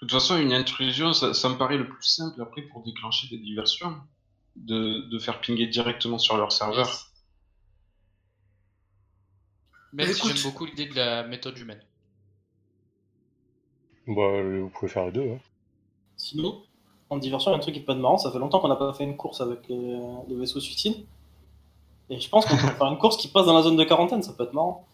toute 0.00 0.10
façon, 0.12 0.38
une 0.38 0.52
intrusion, 0.52 1.12
ça, 1.12 1.34
ça 1.34 1.48
me 1.48 1.56
paraît 1.56 1.76
le 1.76 1.88
plus 1.88 2.02
simple 2.02 2.40
après 2.42 2.62
pour 2.62 2.82
déclencher 2.84 3.28
des 3.28 3.38
diversions. 3.38 3.96
De, 4.56 5.08
de 5.08 5.18
faire 5.20 5.40
pinguer 5.40 5.68
directement 5.68 6.18
sur 6.18 6.36
leur 6.36 6.50
serveur. 6.50 7.07
Même 9.92 10.06
Mais 10.06 10.12
si 10.12 10.18
écoute- 10.20 10.36
j'aime 10.36 10.50
beaucoup 10.50 10.64
l'idée 10.66 10.86
de 10.86 10.94
la 10.94 11.22
méthode 11.24 11.58
humaine. 11.58 11.80
Bah, 14.06 14.22
euh, 14.22 14.60
vous 14.62 14.68
pouvez 14.70 14.90
faire 14.90 15.06
les 15.06 15.12
deux. 15.12 15.30
Hein. 15.32 15.38
Sinon, 16.16 16.62
en 17.10 17.18
diversion, 17.18 17.50
il 17.50 17.54
y 17.54 17.56
a 17.56 17.58
un 17.58 17.60
truc 17.60 17.74
qui 17.74 17.80
peut 17.80 17.92
être 17.92 17.98
marrant. 17.98 18.18
Ça 18.18 18.30
fait 18.32 18.38
longtemps 18.38 18.60
qu'on 18.60 18.68
n'a 18.68 18.76
pas 18.76 18.92
fait 18.92 19.04
une 19.04 19.16
course 19.16 19.40
avec 19.40 19.68
les, 19.68 19.98
les 20.28 20.34
vaisseaux 20.36 20.60
suicides. 20.60 21.04
Et 22.10 22.18
je 22.20 22.28
pense 22.28 22.46
qu'on 22.46 22.56
peut 22.56 22.66
faire 22.78 22.86
une 22.86 22.98
course 22.98 23.16
qui 23.16 23.28
passe 23.28 23.46
dans 23.46 23.54
la 23.54 23.62
zone 23.62 23.76
de 23.76 23.84
quarantaine. 23.84 24.22
Ça 24.22 24.32
peut 24.32 24.44
être 24.44 24.54
marrant. 24.54 24.86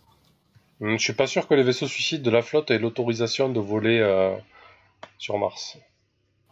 Hum, 0.80 0.98
Je 0.98 1.02
suis 1.02 1.12
pas 1.12 1.26
sûr 1.28 1.46
que 1.46 1.54
les 1.54 1.62
vaisseaux 1.62 1.86
suicides 1.86 2.22
de 2.22 2.30
la 2.30 2.42
flotte 2.42 2.70
aient 2.70 2.78
l'autorisation 2.78 3.48
de 3.48 3.60
voler 3.60 4.00
euh, 4.00 4.36
sur 5.18 5.38
Mars. 5.38 5.78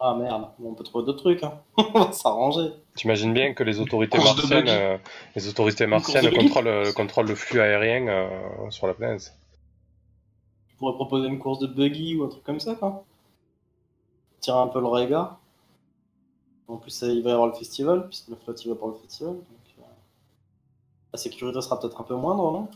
Ah 0.05 0.15
merde, 0.15 0.49
on 0.61 0.73
peut 0.73 0.83
trouver 0.83 1.05
d'autres 1.05 1.19
trucs. 1.19 1.43
Hein. 1.43 1.61
on 1.77 1.97
va 1.97 2.11
s'arranger. 2.11 2.73
T'imagines 2.93 3.33
bien 3.33 3.53
que 3.53 3.63
les 3.63 3.79
autorités 3.79 4.17
Course 4.17 4.35
martiennes, 4.35 4.67
euh, 4.67 4.97
les 5.33 5.47
autorités 5.47 5.87
martiennes 5.87 6.29
contrôlent, 6.29 6.67
euh, 6.67 6.91
contrôlent 6.91 7.29
le 7.29 7.35
flux 7.35 7.61
aérien 7.61 8.09
euh, 8.09 8.69
sur 8.69 8.87
la 8.87 8.95
planète. 8.95 9.33
On 10.73 10.79
pourrait 10.79 10.95
proposer 10.95 11.29
une 11.29 11.39
course 11.39 11.59
de 11.59 11.67
buggy 11.67 12.17
ou 12.17 12.25
un 12.25 12.27
truc 12.27 12.43
comme 12.43 12.59
ça, 12.59 12.75
quoi. 12.75 13.05
Tirer 14.41 14.57
un 14.57 14.67
peu 14.67 14.81
le 14.81 14.87
regard. 14.87 15.39
En 16.67 16.75
plus, 16.75 17.01
il 17.03 17.23
va 17.23 17.29
y 17.29 17.33
avoir 17.33 17.47
le 17.47 17.53
festival, 17.53 18.09
puisque 18.09 18.27
la 18.27 18.35
flotte 18.35 18.65
il 18.65 18.71
va 18.71 18.75
pour 18.75 18.89
le 18.89 18.95
festival. 18.95 19.35
Donc, 19.35 19.45
la 21.13 21.19
sécurité 21.19 21.61
sera 21.61 21.79
peut-être 21.79 22.01
un 22.01 22.03
peu 22.03 22.15
moindre, 22.15 22.51
non? 22.51 22.67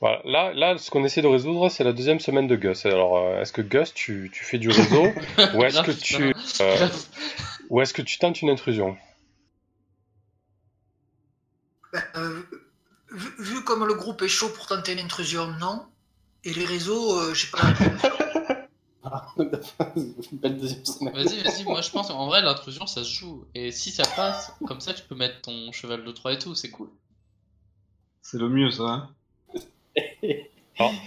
Voilà. 0.00 0.20
Là, 0.26 0.52
là, 0.52 0.76
ce 0.76 0.90
qu'on 0.90 1.02
essaie 1.02 1.22
de 1.22 1.26
résoudre, 1.26 1.70
c'est 1.70 1.82
la 1.82 1.94
deuxième 1.94 2.20
semaine 2.20 2.46
de 2.46 2.54
Gus. 2.54 2.84
Alors, 2.84 3.16
euh, 3.16 3.40
est-ce 3.40 3.54
que 3.54 3.62
Gus, 3.62 3.94
tu, 3.94 4.30
tu 4.34 4.44
fais 4.44 4.58
du 4.58 4.68
réseau 4.68 5.06
ou 5.54 5.64
est-ce 5.64 5.80
que 5.80 5.92
tu, 5.92 6.34
euh, 6.60 6.88
ou 7.70 7.80
est-ce 7.80 7.94
que 7.94 8.02
tu 8.02 8.18
tentes 8.18 8.42
une 8.42 8.50
intrusion? 8.50 8.98
Ben, 11.90 12.02
euh, 12.16 12.42
vu, 13.12 13.30
vu 13.38 13.64
comme 13.64 13.86
le 13.86 13.94
groupe 13.94 14.20
est 14.20 14.28
chaud 14.28 14.50
pour 14.50 14.66
tenter 14.66 14.94
l'intrusion, 14.94 15.46
non. 15.58 15.86
Et 16.44 16.52
les 16.52 16.66
réseaux, 16.66 17.18
euh, 17.18 17.32
j'ai 17.32 17.48
pas 17.48 17.62
la 17.62 17.72
réponse. 17.72 18.02
Ah, 19.04 19.26
Belle 20.32 20.58
deuxième 20.58 20.84
semaine. 20.84 21.14
Vas-y, 21.14 21.42
vas-y, 21.42 21.64
moi 21.64 21.80
je 21.80 21.90
pense 21.90 22.08
qu'en 22.08 22.26
vrai 22.26 22.42
l'intrusion 22.42 22.86
ça 22.86 23.04
se 23.04 23.10
joue. 23.10 23.46
Et 23.54 23.70
si 23.70 23.92
ça 23.92 24.02
passe, 24.16 24.52
comme 24.66 24.80
ça 24.80 24.92
tu 24.92 25.02
peux 25.04 25.14
mettre 25.14 25.42
ton 25.42 25.70
cheval 25.70 26.04
de 26.04 26.10
3 26.10 26.32
et 26.32 26.38
tout, 26.38 26.56
c'est 26.56 26.70
cool. 26.70 26.90
C'est 28.28 28.38
le 28.38 28.48
mieux, 28.48 28.70
ça. 28.72 28.82
hein. 28.82 29.08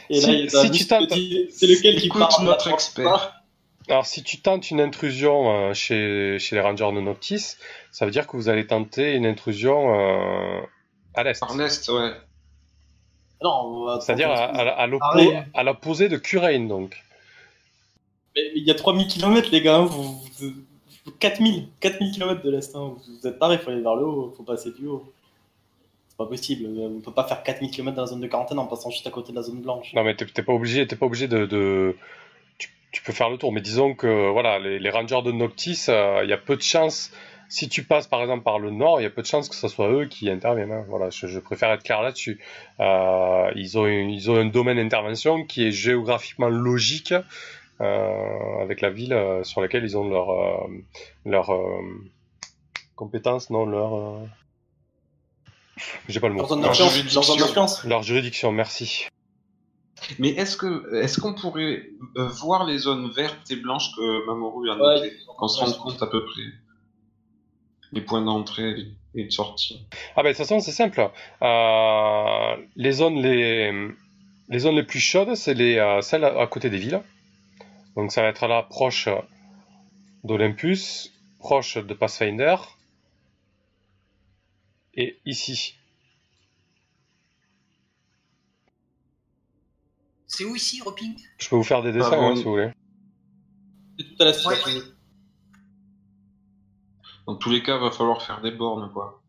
Et 0.09 0.21
là, 0.21 0.31
il 0.31 0.49
si 0.49 0.71
tu 0.71 0.87
tentes- 0.87 1.09
C'est 1.51 1.67
lequel 1.67 1.97
qui 1.97 2.05
Écoute 2.07 2.19
part 2.21 2.41
notre 2.41 2.69
expert. 2.69 3.43
Alors, 3.89 4.05
si 4.05 4.23
tu 4.23 4.39
tentes 4.39 4.71
une 4.71 4.79
intrusion 4.79 5.51
euh, 5.51 5.73
chez, 5.73 6.37
chez 6.39 6.55
les 6.55 6.61
Rangers 6.61 6.91
de 6.95 7.01
Noctis, 7.01 7.55
ça 7.91 8.05
veut 8.05 8.11
dire 8.11 8.25
que 8.25 8.37
vous 8.37 8.47
allez 8.47 8.65
tenter 8.67 9.15
une 9.15 9.25
intrusion 9.25 9.93
euh, 9.99 10.61
à 11.13 11.23
l'est. 11.23 11.39
Par 11.41 11.57
l'Est, 11.57 11.89
ouais. 11.89 12.11
Non, 13.43 13.99
C'est-à-dire 13.99 14.31
à, 14.31 15.63
l'opposé 15.63 16.07
de 16.07 16.15
Curaine, 16.17 16.67
donc. 16.69 17.03
Mais 18.35 18.43
il 18.55 18.63
y 18.63 18.71
a 18.71 18.75
3000 18.75 19.07
km, 19.07 19.49
les 19.51 19.61
gars. 19.61 19.75
hein, 19.77 19.85
Vous, 19.85 20.03
vous- 20.03 20.53
vous- 21.05 21.11
4000, 21.19 21.67
4000 21.81 22.11
km 22.13 22.41
de 22.43 22.49
l'Est. 22.51 22.73
hein, 22.75 22.95
Vous 23.21 23.27
êtes 23.27 23.39
tarés, 23.39 23.55
il 23.55 23.59
faut 23.61 23.71
aller 23.71 23.81
vers 23.81 23.95
le 23.95 24.05
haut. 24.05 24.33
faut 24.37 24.43
passer 24.43 24.71
du 24.71 24.87
haut. 24.87 25.11
Pas 26.19 26.25
possible. 26.25 26.67
On 26.77 26.99
peut 26.99 27.13
pas 27.13 27.23
faire 27.23 27.41
4000 27.43 27.71
km 27.71 27.95
dans 27.95 28.01
la 28.03 28.07
zone 28.07 28.19
de 28.19 28.27
quarantaine 28.27 28.59
en 28.59 28.67
passant 28.67 28.89
juste 28.91 29.07
à 29.07 29.09
côté 29.09 29.31
de 29.31 29.37
la 29.37 29.41
zone 29.41 29.61
blanche. 29.61 29.93
Non, 29.93 30.03
mais 30.03 30.15
t'es 30.15 30.43
pas 30.43 30.51
obligé, 30.51 30.85
t'es 30.85 30.97
pas 30.97 31.05
obligé 31.05 31.29
de, 31.29 31.95
Tu, 32.57 33.01
peux 33.03 33.13
faire 33.13 33.29
le 33.29 33.37
tour, 33.37 33.53
mais 33.53 33.61
disons 33.61 33.95
que 33.95 34.29
voilà, 34.29 34.59
les, 34.59 34.89
Rangers 34.89 35.21
de 35.23 35.31
Noctis, 35.31 35.85
euh, 35.87 36.19
il 36.25 36.29
y 36.29 36.33
a 36.33 36.37
peu 36.37 36.57
de 36.57 36.61
chances. 36.61 37.13
Si 37.47 37.69
tu 37.69 37.83
passes 37.83 38.05
par 38.05 38.21
exemple 38.21 38.43
par 38.43 38.59
le 38.59 38.69
nord, 38.69 38.99
il 38.99 39.03
y 39.03 39.07
a 39.07 39.09
peu 39.09 39.21
de 39.21 39.27
chances 39.27 39.47
que 39.47 39.55
ce 39.55 39.69
soit 39.69 39.89
eux 39.89 40.05
qui 40.07 40.29
interviennent. 40.29 40.73
hein. 40.73 40.85
Voilà, 40.89 41.09
je, 41.09 41.39
préfère 41.39 41.71
être 41.71 41.83
clair 41.83 42.01
là-dessus. 42.01 42.39
Euh, 42.81 43.49
ils 43.55 43.79
ont 43.79 43.87
ils 43.87 44.29
ont 44.29 44.35
un 44.35 44.45
domaine 44.45 44.77
d'intervention 44.77 45.45
qui 45.45 45.67
est 45.67 45.71
géographiquement 45.71 46.49
logique 46.49 47.13
euh, 47.81 48.61
avec 48.61 48.81
la 48.81 48.89
ville 48.89 49.13
euh, 49.13 49.43
sur 49.43 49.61
laquelle 49.61 49.83
ils 49.83 49.97
ont 49.97 50.07
leur 50.07 50.31
euh, 50.31 50.67
leur 51.25 51.49
euh, 51.53 51.81
compétence, 52.95 53.49
non 53.49 53.65
leur. 53.65 54.21
Euh, 55.79 55.97
J'ai 56.07 56.19
pas 56.19 56.27
le 56.27 56.33
mot. 56.35 56.47
Leur 56.55 56.73
juridiction. 56.73 57.65
Leur 57.85 58.03
juridiction, 58.03 58.51
merci. 58.51 59.05
Mais 60.17 60.29
est-ce 60.29 60.55
que 60.57 60.95
est-ce 60.95 61.19
qu'on 61.19 61.33
pourrait 61.33 61.83
euh, 62.17 62.27
voir 62.27 62.65
les 62.65 62.77
zones 62.77 63.11
vertes 63.11 63.51
et 63.51 63.57
blanches 63.57 63.91
que 63.95 64.25
Mamoru 64.27 64.69
a 64.69 64.75
Ouais. 64.75 64.95
notées 64.95 65.13
Qu'on 65.37 65.47
se 65.47 65.59
rende 65.63 65.77
compte 65.77 66.01
à 66.01 66.07
peu 66.07 66.23
près? 66.25 66.41
Les 67.91 68.01
points 68.01 68.21
d'entrée 68.21 68.75
et 69.15 69.25
de 69.25 69.31
sortie. 69.31 69.87
Ah 70.15 70.21
ben 70.23 70.29
de 70.31 70.37
toute 70.37 70.37
façon 70.45 70.59
c'est 70.59 70.71
simple. 70.71 71.09
Euh, 71.41 72.55
les 72.75 72.91
zones 72.93 73.21
les 73.21 73.71
les 74.47 74.59
zones 74.59 74.75
les 74.75 74.83
plus 74.83 74.99
chaudes 74.99 75.35
c'est 75.35 75.53
les 75.55 75.77
euh, 75.77 75.99
celles 76.01 76.23
à, 76.23 76.39
à 76.39 76.47
côté 76.47 76.69
des 76.69 76.77
villes. 76.77 77.01
Donc 77.95 78.11
ça 78.11 78.21
va 78.21 78.29
être 78.29 78.47
là 78.47 78.63
proche 78.63 79.09
d'Olympus, 80.23 81.11
proche 81.39 81.77
de 81.77 81.93
Pathfinder 81.93 82.55
et 84.99 85.19
ici. 85.25 85.75
C'est 90.27 90.43
où 90.45 90.55
ici, 90.55 90.81
Roping? 90.81 91.15
Je 91.37 91.49
peux 91.49 91.55
vous 91.55 91.63
faire 91.63 91.81
des 91.81 91.91
dessins 91.91 92.09
Ah 92.13 92.15
bon. 92.17 92.29
hein, 92.31 92.35
si 92.35 92.43
vous 92.43 92.51
voulez. 92.51 92.69
C'est 93.97 94.05
tout 94.05 94.15
à 94.23 94.25
l'Est. 94.25 94.45
Ouais. 94.45 94.55
ça. 94.55 94.69
Dans 97.27 97.35
tous 97.35 97.49
les 97.49 97.63
cas, 97.63 97.77
va 97.77 97.91
falloir 97.91 98.21
faire 98.21 98.41
des 98.41 98.51
bornes, 98.51 98.91
quoi. 98.93 99.21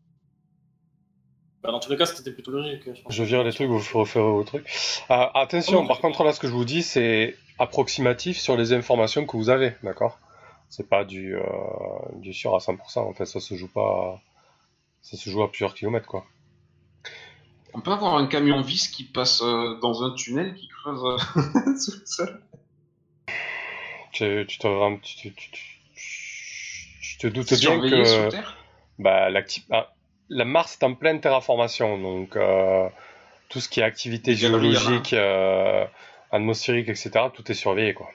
Bah, 1.63 1.71
dans 1.71 1.79
tous 1.79 1.91
les 1.91 1.97
cas, 1.97 2.05
c'était 2.05 2.31
plutôt 2.31 2.51
logique. 2.51 2.83
Je 2.93 3.01
pense. 3.01 3.13
Je 3.13 3.23
vire 3.23 3.43
les 3.43 3.51
trucs, 3.53 3.67
vous 3.69 3.77
referez 3.99 4.21
vos 4.21 4.43
trucs. 4.43 4.65
Euh, 5.11 5.25
attention, 5.35 5.83
Oh. 5.83 5.87
par 5.87 5.99
contre 5.99 6.23
là 6.23 6.33
ce 6.33 6.39
que 6.39 6.47
je 6.47 6.53
vous 6.53 6.65
dis 6.65 6.81
c'est 6.81 7.35
approximatif 7.59 8.39
sur 8.39 8.57
les 8.57 8.73
informations 8.73 9.25
que 9.27 9.37
vous 9.37 9.49
avez, 9.49 9.73
d'accord? 9.83 10.17
C'est 10.69 10.89
pas 10.89 11.03
du, 11.05 11.35
euh, 11.35 11.43
du 12.15 12.33
sûr 12.33 12.55
à 12.55 12.59
100%, 12.59 13.01
en 13.01 13.13
fait 13.13 13.25
ça 13.25 13.39
se 13.39 13.53
joue 13.53 13.67
pas, 13.67 14.19
ça 15.01 15.17
se 15.17 15.29
joue 15.29 15.43
à 15.43 15.49
plusieurs 15.49 15.73
kilomètres 15.73 16.07
quoi. 16.07 16.25
On 17.73 17.81
peut 17.81 17.91
avoir 17.91 18.15
un 18.15 18.27
camion 18.27 18.61
vis 18.61 18.89
qui 18.89 19.05
passe 19.05 19.41
euh, 19.41 19.75
dans 19.79 20.03
un 20.03 20.13
tunnel 20.13 20.55
qui 20.55 20.67
creuse 20.67 21.01
euh, 21.05 21.77
sous 21.77 21.91
le 21.99 22.05
sol. 22.05 22.41
Tu, 24.11 24.45
tu 24.47 24.57
te, 24.57 24.67
rends- 24.67 24.97
tu, 24.97 25.15
tu- 25.15 25.33
tu- 25.33 25.51
tu- 25.51 26.99
tu 27.01 27.17
te 27.17 27.27
doutes 27.27 27.53
bien 27.53 27.79
que 27.79 28.29
terre? 28.29 28.57
bah, 28.99 29.29
ah, 29.71 29.93
la 30.29 30.45
Mars 30.45 30.77
est 30.79 30.83
en 30.85 30.95
pleine 30.95 31.21
terraformation, 31.21 31.97
donc 31.97 32.35
euh, 32.35 32.89
tout 33.49 33.61
ce 33.61 33.69
qui 33.69 33.79
est 33.79 33.83
activité 33.83 34.35
géologique, 34.35 35.13
euh, 35.13 35.85
atmosphérique, 36.31 36.89
etc., 36.89 37.29
tout 37.33 37.49
est 37.49 37.55
surveillé, 37.55 37.93
quoi. 37.93 38.09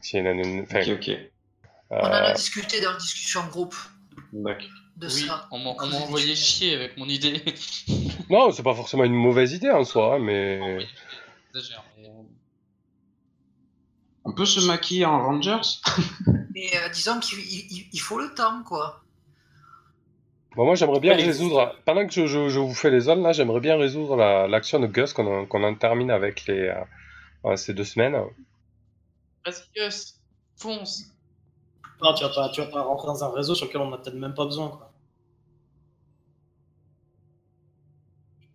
S'il 0.00 0.24
y 0.24 0.26
a 0.26 0.30
une- 0.32 0.40
une- 0.44 0.62
enfin, 0.62 0.80
Ok, 0.80 0.88
ok. 0.88 1.18
On 1.90 2.06
en 2.06 2.12
a 2.12 2.32
discuté 2.32 2.80
dans 2.80 2.92
la 2.92 2.98
discussion 2.98 3.40
en 3.40 3.46
groupe 3.48 3.76
D'accord. 4.32 4.66
De 4.96 5.06
Oui, 5.06 5.12
ça. 5.26 5.46
on 5.50 5.58
m'a 5.58 5.70
envoyé 5.70 6.34
chier 6.34 6.74
avec 6.74 6.96
mon 6.96 7.08
idée. 7.08 7.42
Non, 8.30 8.50
c'est 8.50 8.62
pas 8.64 8.74
forcément 8.74 9.04
une 9.04 9.14
mauvaise 9.14 9.52
idée 9.52 9.70
en 9.70 9.84
soi, 9.84 10.16
hein, 10.16 10.18
mais 10.18 10.58
mais, 10.58 10.84
euh, 11.58 12.10
On 14.24 14.32
peut 14.32 14.46
se 14.46 14.60
maquiller 14.66 15.04
en 15.04 15.22
Rangers 15.22 15.60
Mais 16.54 16.70
euh, 16.76 16.88
disons 16.88 17.20
qu'il 17.20 17.38
il- 17.38 17.86
il 17.92 18.00
faut 18.00 18.18
le 18.18 18.34
temps, 18.34 18.62
quoi. 18.64 19.02
Bon, 20.56 20.64
moi 20.64 20.74
j'aimerais 20.74 21.00
bien 21.00 21.14
résoudre, 21.14 21.76
pendant 21.84 22.06
que 22.06 22.12
je, 22.12 22.26
je- 22.26 22.48
je 22.48 22.58
vous 22.58 22.74
fais 22.74 22.90
les 22.90 23.00
zones 23.00 23.22
là, 23.22 23.32
j'aimerais 23.32 23.60
bien 23.60 23.76
résoudre 23.76 24.16
la- 24.16 24.48
l'action 24.48 24.80
de 24.80 24.86
Gus 24.86 25.12
qu'on 25.12 25.44
en- 25.50 25.74
termine 25.76 26.10
avec 26.10 26.46
les, 26.46 26.72
euh, 27.44 27.56
ces 27.56 27.74
deux 27.74 27.84
semaines. 27.84 28.16
Vas-y, 29.44 29.62
Gus, 29.76 30.14
fonce. 30.56 31.04
Non, 32.02 32.12
tu 32.14 32.22
vas 32.24 32.30
pas, 32.30 32.48
tu 32.50 32.60
vas 32.60 32.66
pas 32.66 32.82
rentrer 32.82 33.06
dans 33.06 33.24
un 33.24 33.32
réseau 33.32 33.54
sur 33.54 33.66
lequel 33.66 33.80
on 33.80 33.92
a 33.92 33.98
peut-être 33.98 34.14
même 34.16 34.34
pas 34.34 34.44
besoin, 34.44 34.68
quoi. 34.68 34.92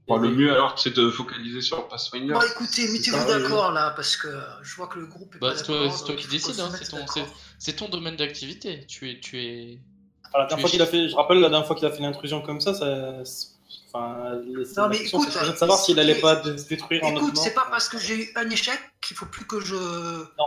Bon, 0.07 0.17
Le 0.17 0.29
mieux 0.29 0.51
alors, 0.51 0.77
c'est 0.77 0.93
de 0.93 1.09
focaliser 1.09 1.61
sur 1.61 1.87
Pathfinder. 1.87 2.33
Bon, 2.33 2.41
écoutez, 2.41 2.87
mettez-vous 2.91 3.25
d'accord 3.27 3.71
là, 3.71 3.91
parce 3.95 4.17
que 4.17 4.27
je 4.61 4.75
vois 4.75 4.87
que 4.87 4.99
le 4.99 5.05
groupe 5.05 5.35
est 5.35 5.39
Bah, 5.39 5.51
pas 5.51 5.57
c'est 5.57 5.63
toi, 5.63 6.15
qui 6.17 6.27
décides, 6.27 6.59
hein, 6.59 6.69
c'est 6.77 6.89
ton, 6.89 6.97
d'accord. 6.97 7.13
c'est- 7.13 7.25
c'est 7.59 7.73
ton 7.77 7.87
domaine 7.87 8.15
d'activité. 8.17 8.85
Tu 8.87 9.09
es, 9.09 9.19
tu 9.19 9.39
es. 9.41 9.79
Enfin, 10.27 10.39
la 10.39 10.45
dernière 10.47 10.57
Tu 10.57 10.61
fois 10.61 10.67
es 10.69 10.71
qu'il 10.71 10.81
a 10.81 10.85
fait, 10.85 11.07
je 11.09 11.15
rappelle, 11.15 11.39
la 11.39 11.49
dernière 11.49 11.65
fois 11.67 11.75
qu'il 11.75 11.85
a 11.85 11.91
fait 11.91 11.99
une 11.99 12.05
intrusion 12.05 12.41
comme 12.41 12.59
ça, 12.61 12.73
ça. 12.73 13.23
c'est- 13.25 13.47
Enfin, 13.93 14.35
Non, 14.77 14.87
mais 14.87 14.97
écoute, 15.03 15.27
c'est 15.29 15.51
de 15.51 15.55
savoir 15.57 15.77
s'il 15.77 15.99
allait 15.99 16.15
c'est- 16.15 16.21
pas 16.21 16.41
se 16.43 16.67
détruire 16.67 17.03
en 17.03 17.09
Écoute, 17.11 17.23
notre 17.33 17.41
c'est 17.43 17.53
pas 17.53 17.67
parce 17.69 17.89
que 17.89 17.97
j'ai 17.99 18.23
eu 18.23 18.31
un 18.37 18.49
échec 18.49 18.79
qu'il 19.01 19.17
faut 19.17 19.25
plus 19.25 19.45
que 19.45 19.59
je. 19.59 19.75
nom. 19.75 20.45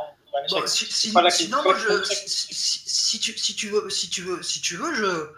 Bon, 0.50 0.66
si, 0.66 0.86
sinon, 0.86 1.62
moi, 1.62 1.74
je, 1.76 2.02
si, 2.04 3.18
tu, 3.20 3.36
si 3.38 3.54
tu 3.54 3.68
veux, 3.68 3.88
si 3.90 4.08
tu 4.10 4.22
veux, 4.22 4.42
si 4.42 4.60
tu 4.60 4.76
veux, 4.76 4.94
je, 4.94 5.28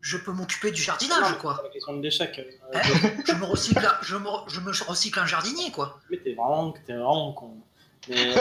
je 0.00 0.16
peux 0.16 0.32
m'occuper 0.32 0.70
du 0.70 0.82
jardinage, 0.82 1.38
quoi. 1.38 1.56
pas 1.56 1.62
la 1.62 1.68
question 1.68 1.96
de 1.96 2.02
l'échec. 2.02 2.38
Euh, 2.38 2.50
Hein 2.74 2.80
je 3.26 3.34
me 3.34 3.44
recycle, 3.44 3.88
je 4.02 4.16
me, 4.16 4.28
je 4.48 4.60
me 4.60 4.72
recycle 4.88 5.18
un 5.20 5.26
jardinier, 5.26 5.70
quoi. 5.70 6.00
Mais 6.10 6.18
t'es 6.18 6.34
vraiment, 6.34 6.72
t'es 6.86 6.92
vraiment 6.94 7.32
con. 7.32 7.56
Euh, 8.10 8.36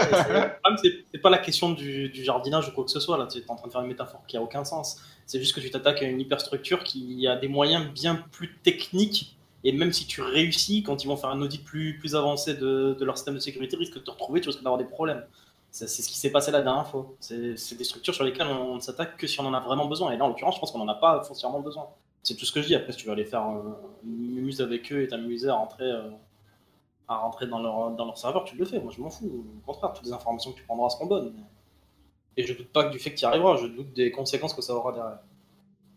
c'est 1.11 1.17
pas 1.21 1.29
la 1.29 1.39
question 1.39 1.71
du, 1.71 2.09
du 2.09 2.23
jardinage 2.23 2.67
ou 2.67 2.71
quoi 2.71 2.83
que 2.83 2.91
ce 2.91 2.99
soit. 2.99 3.17
Là, 3.17 3.27
tu 3.27 3.39
es 3.39 3.43
en 3.47 3.55
train 3.55 3.67
de 3.67 3.71
faire 3.71 3.81
une 3.81 3.87
métaphore 3.87 4.23
qui 4.27 4.37
a 4.37 4.41
aucun 4.41 4.63
sens. 4.63 5.01
C'est 5.25 5.39
juste 5.39 5.55
que 5.55 5.59
tu 5.59 5.71
t'attaques 5.71 6.03
à 6.03 6.05
une 6.05 6.19
hyperstructure 6.19 6.83
qui 6.83 7.27
a 7.27 7.35
des 7.35 7.47
moyens 7.47 7.91
bien 7.91 8.15
plus 8.31 8.55
techniques. 8.57 9.34
Et 9.65 9.71
même 9.71 9.91
si 9.91 10.05
tu 10.05 10.21
réussis, 10.21 10.83
quand 10.83 11.03
ils 11.03 11.07
vont 11.07 11.17
faire 11.17 11.31
un 11.31 11.41
audit 11.41 11.63
plus, 11.63 11.97
plus 11.97 12.15
avancé 12.15 12.53
de, 12.53 12.95
de 12.97 13.05
leur 13.05 13.17
système 13.17 13.33
de 13.33 13.39
sécurité, 13.39 13.75
risque 13.75 13.95
de 13.95 13.99
te 13.99 14.11
retrouver, 14.11 14.39
tu 14.39 14.47
risques 14.47 14.61
d'avoir 14.61 14.77
des 14.77 14.85
problèmes. 14.85 15.25
C'est 15.71 15.87
ce 15.87 16.07
qui 16.07 16.17
s'est 16.17 16.31
passé 16.31 16.51
la 16.51 16.61
dernière 16.61 16.87
fois. 16.87 17.11
C'est 17.19 17.75
des 17.75 17.83
structures 17.83 18.13
sur 18.13 18.23
lesquelles 18.23 18.47
on 18.47 18.75
ne 18.75 18.79
s'attaque 18.79 19.17
que 19.17 19.27
si 19.27 19.41
on 19.41 19.45
en 19.45 19.53
a 19.53 19.59
vraiment 19.59 19.87
besoin. 19.87 20.11
Et 20.11 20.17
là, 20.17 20.23
en 20.23 20.29
l'occurrence, 20.29 20.55
je 20.55 20.59
pense 20.61 20.71
qu'on 20.71 20.77
n'en 20.77 20.87
a 20.87 20.95
pas 20.95 21.21
foncièrement 21.23 21.59
besoin. 21.59 21.89
C'est 22.23 22.35
tout 22.35 22.45
ce 22.45 22.53
que 22.53 22.61
je 22.61 22.67
dis. 22.67 22.75
Après, 22.75 22.93
si 22.93 22.99
tu 22.99 23.07
veux 23.07 23.11
aller 23.11 23.25
faire 23.25 23.45
euh, 23.49 23.73
une 24.05 24.41
muse 24.41 24.61
avec 24.61 24.89
eux 24.93 25.01
et 25.01 25.07
t'amuser 25.09 25.49
à 25.49 25.55
rentrer, 25.55 25.91
euh, 25.91 26.11
à 27.09 27.17
rentrer 27.17 27.47
dans, 27.47 27.59
leur, 27.59 27.91
dans 27.91 28.05
leur 28.05 28.17
serveur, 28.17 28.45
tu 28.45 28.55
le 28.55 28.63
fais. 28.63 28.79
Moi, 28.79 28.93
je 28.95 29.01
m'en 29.01 29.09
fous. 29.09 29.45
Au 29.63 29.65
contraire, 29.65 29.91
toutes 29.91 30.05
les 30.05 30.13
informations 30.13 30.53
que 30.53 30.57
tu 30.57 30.63
prendras 30.63 30.89
seront 30.91 31.07
bonnes. 31.07 31.33
Et 32.37 32.45
je 32.45 32.53
doute 32.53 32.71
pas 32.71 32.87
du 32.87 32.99
fait 32.99 33.11
que 33.11 33.17
tu 33.17 33.23
y 33.23 33.25
arriveras, 33.25 33.57
je 33.57 33.67
doute 33.67 33.91
des 33.93 34.11
conséquences 34.11 34.53
que 34.53 34.61
ça 34.61 34.73
aura 34.73 34.93
derrière. 34.93 35.19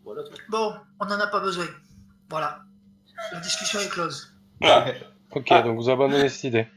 Voilà. 0.05 0.23
Bon, 0.49 0.73
on 1.01 1.05
n'en 1.05 1.21
a 1.21 1.27
pas 1.29 1.41
besoin. 1.41 1.67
Voilà. 2.31 2.63
La 3.33 3.41
discussion 3.41 3.81
est 3.81 3.89
close. 3.89 4.35
Ok, 5.31 5.49
Ah. 5.51 5.61
donc 5.63 5.77
vous 5.79 5.91
abandonnez 5.91 6.31
cette 6.31 6.45
idée. 6.45 6.69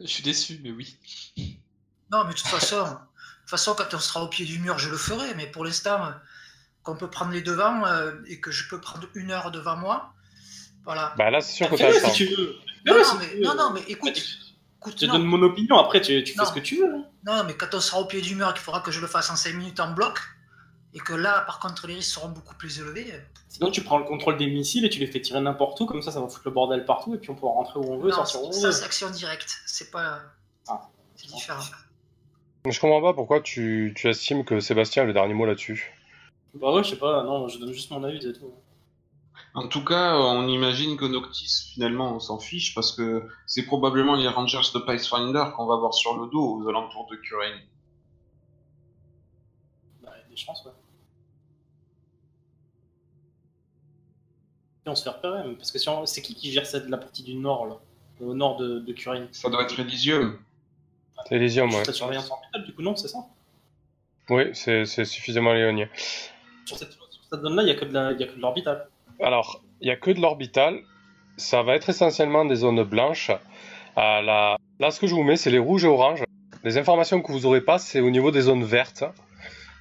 Je 0.00 0.06
suis 0.06 0.22
déçu, 0.22 0.58
mais 0.62 0.70
oui. 0.70 0.96
Non, 2.10 2.24
mais 2.24 2.30
de 2.32 2.36
toute 2.38 2.46
façon, 2.46 2.82
de 2.84 2.88
toute 2.88 3.50
façon, 3.50 3.74
quand 3.76 3.92
on 3.92 3.98
sera 3.98 4.22
au 4.24 4.28
pied 4.28 4.46
du 4.46 4.58
mur, 4.58 4.78
je 4.78 4.88
le 4.88 4.96
ferai. 4.96 5.34
Mais 5.34 5.46
pour 5.46 5.62
l'instant, 5.64 6.02
euh, 6.06 6.10
qu'on 6.82 6.96
peut 6.96 7.10
prendre 7.10 7.32
les 7.32 7.42
devants 7.42 7.84
euh, 7.86 8.12
et 8.26 8.40
que 8.40 8.50
je 8.50 8.66
peux 8.68 8.80
prendre 8.80 9.06
une 9.14 9.30
heure 9.30 9.50
devant 9.50 9.76
moi, 9.76 10.14
voilà. 10.84 11.14
Bah 11.18 11.30
là, 11.30 11.42
c'est 11.42 11.52
sûr 11.52 11.68
que 11.68 11.76
t'as 11.76 11.92
si 12.10 12.12
tu 12.14 12.34
veux. 12.34 12.56
Non, 12.86 12.94
non, 12.94 13.18
mais, 13.18 13.26
veux. 13.34 13.42
non, 13.42 13.54
non, 13.54 13.70
mais 13.74 13.82
écoute, 13.82 14.16
écoute, 14.78 14.94
Je 14.94 15.00
te 15.00 15.04
non. 15.04 15.12
donne 15.18 15.24
mon 15.24 15.42
opinion, 15.42 15.76
après 15.78 16.00
tu, 16.00 16.24
tu 16.24 16.32
fais 16.34 16.46
ce 16.46 16.52
que 16.52 16.60
tu 16.60 16.76
veux. 16.78 16.94
hein. 16.94 17.04
Non, 17.26 17.44
mais 17.44 17.54
quand 17.54 17.74
on 17.74 17.80
sera 17.80 18.00
au 18.00 18.06
pied 18.06 18.22
du 18.22 18.34
mur 18.34 18.48
et 18.48 18.52
qu'il 18.54 18.62
faudra 18.62 18.80
que 18.80 18.90
je 18.90 19.00
le 19.02 19.06
fasse 19.06 19.28
en 19.30 19.36
5 19.36 19.54
minutes 19.54 19.80
en 19.80 19.92
bloc, 19.92 20.18
et 20.94 20.98
que 20.98 21.12
là, 21.12 21.42
par 21.42 21.60
contre, 21.60 21.86
les 21.86 21.94
risques 21.94 22.14
seront 22.14 22.28
beaucoup 22.30 22.54
plus 22.56 22.78
élevés. 22.80 23.12
euh, 23.12 23.18
Sinon, 23.48 23.70
tu 23.70 23.82
prends 23.82 23.98
le 23.98 24.04
contrôle 24.04 24.36
des 24.36 24.46
missiles 24.46 24.84
et 24.84 24.90
tu 24.90 24.98
les 24.98 25.06
fais 25.06 25.20
tirer 25.20 25.40
n'importe 25.40 25.80
où, 25.80 25.86
comme 25.86 26.02
ça, 26.02 26.10
ça 26.10 26.20
va 26.20 26.28
foutre 26.28 26.42
le 26.46 26.50
bordel 26.52 26.84
partout 26.84 27.14
et 27.14 27.18
puis 27.18 27.30
on 27.30 27.34
pourra 27.34 27.52
rentrer 27.52 27.78
où 27.78 27.84
on 27.92 27.98
veut, 27.98 28.10
non, 28.10 28.16
sortir 28.24 28.42
où 28.42 28.48
on 28.48 28.52
ça, 28.52 28.66
veut. 28.68 28.72
c'est 28.72 28.84
action 28.84 29.10
directe. 29.10 29.54
C'est 29.66 29.90
pas. 29.90 30.20
Ah. 30.68 30.80
C'est 31.16 31.28
différent. 31.28 31.60
Je 32.66 32.78
comprends 32.80 33.00
pas 33.02 33.14
pourquoi 33.14 33.40
tu, 33.40 33.92
tu 33.96 34.08
estimes 34.08 34.44
que 34.44 34.60
Sébastien 34.60 35.04
a 35.04 35.06
le 35.06 35.12
dernier 35.12 35.34
mot 35.34 35.46
là-dessus. 35.46 35.94
Bah 36.54 36.72
ouais, 36.72 36.82
je 36.84 36.90
sais 36.90 36.96
pas, 36.98 37.22
non, 37.22 37.48
je 37.48 37.58
donne 37.58 37.72
juste 37.72 37.90
mon 37.90 38.02
avis, 38.04 38.20
c'est 38.20 38.32
tout. 38.32 38.52
En 39.54 39.66
tout 39.68 39.84
cas, 39.84 40.14
on 40.16 40.46
imagine 40.48 40.96
que 40.96 41.04
Noctis, 41.06 41.70
finalement, 41.72 42.14
on 42.14 42.20
s'en 42.20 42.38
fiche 42.38 42.74
parce 42.74 42.92
que 42.92 43.26
c'est 43.46 43.64
probablement 43.64 44.14
les 44.14 44.28
Rangers 44.28 44.58
de 44.74 44.78
Pathfinder 44.80 45.44
qu'on 45.56 45.66
va 45.66 45.76
voir 45.76 45.94
sur 45.94 46.16
le 46.18 46.28
dos 46.30 46.56
aux 46.60 46.68
alentours 46.68 47.06
de 47.10 47.16
Kurain. 47.16 47.58
Des 50.30 50.36
chances, 50.36 50.64
ouais. 50.64 50.72
Et 54.86 54.88
on 54.88 54.94
se 54.94 55.02
fait 55.02 55.10
repérer, 55.10 55.42
parce 55.56 55.70
que 55.72 55.78
si 55.78 55.88
on- 55.88 56.06
c'est 56.06 56.22
qui 56.22 56.34
qui 56.34 56.50
gère 56.52 56.64
cette, 56.66 56.88
la 56.88 56.96
partie 56.98 57.22
du 57.22 57.34
nord, 57.34 57.66
là? 57.66 57.76
Au 58.20 58.34
nord 58.34 58.56
de, 58.58 58.80
de 58.80 58.92
Curie 58.92 59.26
Ça 59.32 59.48
doit 59.48 59.62
être 59.62 59.78
Elysium. 59.80 60.38
C'est 61.26 61.36
Elysium, 61.36 61.70
ouais. 61.72 61.82
La 61.86 61.92
surveillance 61.92 62.30
orbitale, 62.30 62.64
du 62.64 62.74
coup, 62.74 62.82
non, 62.82 62.94
c'est 62.96 63.08
ça? 63.08 63.18
Oui, 64.28 64.44
c'est 64.54 64.84
c'est 64.84 65.04
suffisamment 65.04 65.52
léonien. 65.52 65.88
Sur 66.66 66.76
cette, 66.78 66.92
sur 66.92 67.24
cette 67.30 67.40
zone-là, 67.40 67.62
il 67.62 67.66
n'y 67.66 67.70
a 67.72 67.74
que 67.74 67.84
de 67.86 67.92
la- 67.92 68.12
il 68.12 68.20
y 68.20 68.24
a 68.24 68.26
que 68.26 68.36
de 68.36 68.40
l'orbital. 68.40 68.88
Alors, 69.20 69.62
il 69.80 69.86
n'y 69.86 69.90
a 69.90 69.96
que 69.96 70.10
de 70.10 70.20
l'orbital. 70.20 70.80
Ça 71.36 71.62
va 71.62 71.74
être 71.74 71.88
essentiellement 71.88 72.44
des 72.44 72.56
zones 72.56 72.82
blanches. 72.84 73.30
À 73.96 74.20
la... 74.22 74.56
Là, 74.78 74.90
ce 74.90 75.00
que 75.00 75.06
je 75.06 75.14
vous 75.14 75.22
mets, 75.22 75.36
c'est 75.36 75.50
les 75.50 75.58
rouges 75.58 75.84
et 75.84 75.88
oranges. 75.88 76.22
Les 76.62 76.76
informations 76.78 77.20
que 77.22 77.32
vous 77.32 77.40
n'aurez 77.40 77.62
pas, 77.62 77.78
c'est 77.78 78.00
au 78.00 78.10
niveau 78.10 78.30
des 78.30 78.42
zones 78.42 78.64
vertes. 78.64 79.04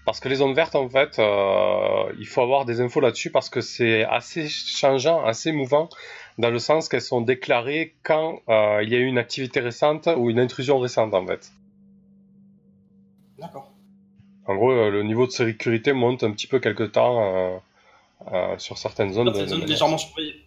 Parce 0.06 0.20
que 0.20 0.28
les 0.30 0.36
zones 0.36 0.54
vertes, 0.54 0.76
en 0.76 0.90
fait, 0.90 1.20
euh, 1.20 2.12
il 2.18 2.26
faut 2.26 2.42
avoir 2.42 2.66
des 2.66 2.82
infos 2.82 3.00
là-dessus 3.00 3.30
parce 3.32 3.50
que 3.50 3.62
c'est 3.62 4.06
assez 4.06 4.48
changeant, 4.50 5.24
assez 5.24 5.52
mouvant, 5.52 5.88
dans 6.40 6.50
le 6.50 6.58
sens 6.58 6.90
qu'elles 6.90 7.02
sont 7.04 7.22
déclarées 7.22 7.96
quand 8.04 8.40
euh, 8.50 8.82
il 8.84 8.90
y 8.90 8.96
a 8.96 9.00
eu 9.00 9.06
une 9.06 9.18
activité 9.20 9.60
récente 9.60 10.08
ou 10.18 10.30
une 10.32 10.40
intrusion 10.40 10.80
récente, 10.80 11.14
en 11.14 11.26
fait. 11.28 11.52
D'accord. 13.38 13.72
En 14.48 14.56
gros, 14.56 14.72
euh, 14.72 14.90
le 14.90 15.04
niveau 15.04 15.28
de 15.28 15.32
sécurité 15.32 15.94
monte 15.94 16.24
un 16.24 16.32
petit 16.32 16.48
peu 16.48 16.60
quelque 16.60 16.84
temps 16.84 17.22
euh, 17.24 17.58
euh, 18.34 18.58
sur 18.58 18.80
certaines 18.80 19.14
zones. 19.14 19.26
Dans 19.28 19.32
de- 19.34 19.38
cette 19.38 19.50
zone 19.50 19.62
de- 19.62 19.68
légèrement 19.68 19.98
surveillée. 20.00 20.46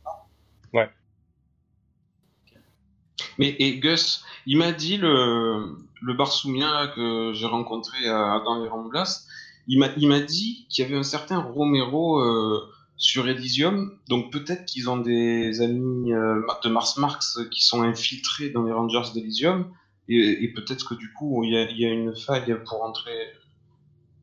Mais 3.38 3.54
et 3.58 3.78
Gus, 3.78 4.24
il 4.46 4.58
m'a 4.58 4.72
dit 4.72 4.96
le 4.96 5.76
le 6.02 6.14
Barsoumien 6.14 6.70
là, 6.72 6.88
que 6.88 7.32
j'ai 7.34 7.46
rencontré 7.46 8.08
à- 8.08 8.40
dans 8.44 8.60
les 8.62 8.68
Ramblas, 8.68 9.26
il 9.68 9.78
m'a 9.78 9.88
il 9.96 10.08
m'a 10.08 10.20
dit 10.20 10.66
qu'il 10.68 10.84
y 10.84 10.86
avait 10.86 10.96
un 10.96 11.02
certain 11.02 11.38
Romero 11.38 12.20
euh, 12.20 12.60
sur 12.96 13.28
Elysium, 13.28 13.98
donc 14.08 14.30
peut-être 14.32 14.64
qu'ils 14.64 14.88
ont 14.90 14.96
des 14.98 15.60
amis 15.60 16.12
euh, 16.12 16.40
de 16.64 16.68
Mars 16.68 16.96
Marx 16.98 17.38
qui 17.50 17.62
sont 17.64 17.82
infiltrés 17.82 18.50
dans 18.50 18.62
les 18.64 18.72
Rangers 18.72 19.10
d'Elysium, 19.14 19.70
et, 20.08 20.44
et 20.44 20.52
peut-être 20.52 20.88
que 20.88 20.94
du 20.94 21.12
coup 21.12 21.42
il 21.44 21.52
y 21.52 21.56
a, 21.56 21.68
il 21.70 21.78
y 21.78 21.84
a 21.86 21.90
une 21.90 22.14
faille 22.14 22.54
pour 22.66 22.82
entrer 22.82 23.32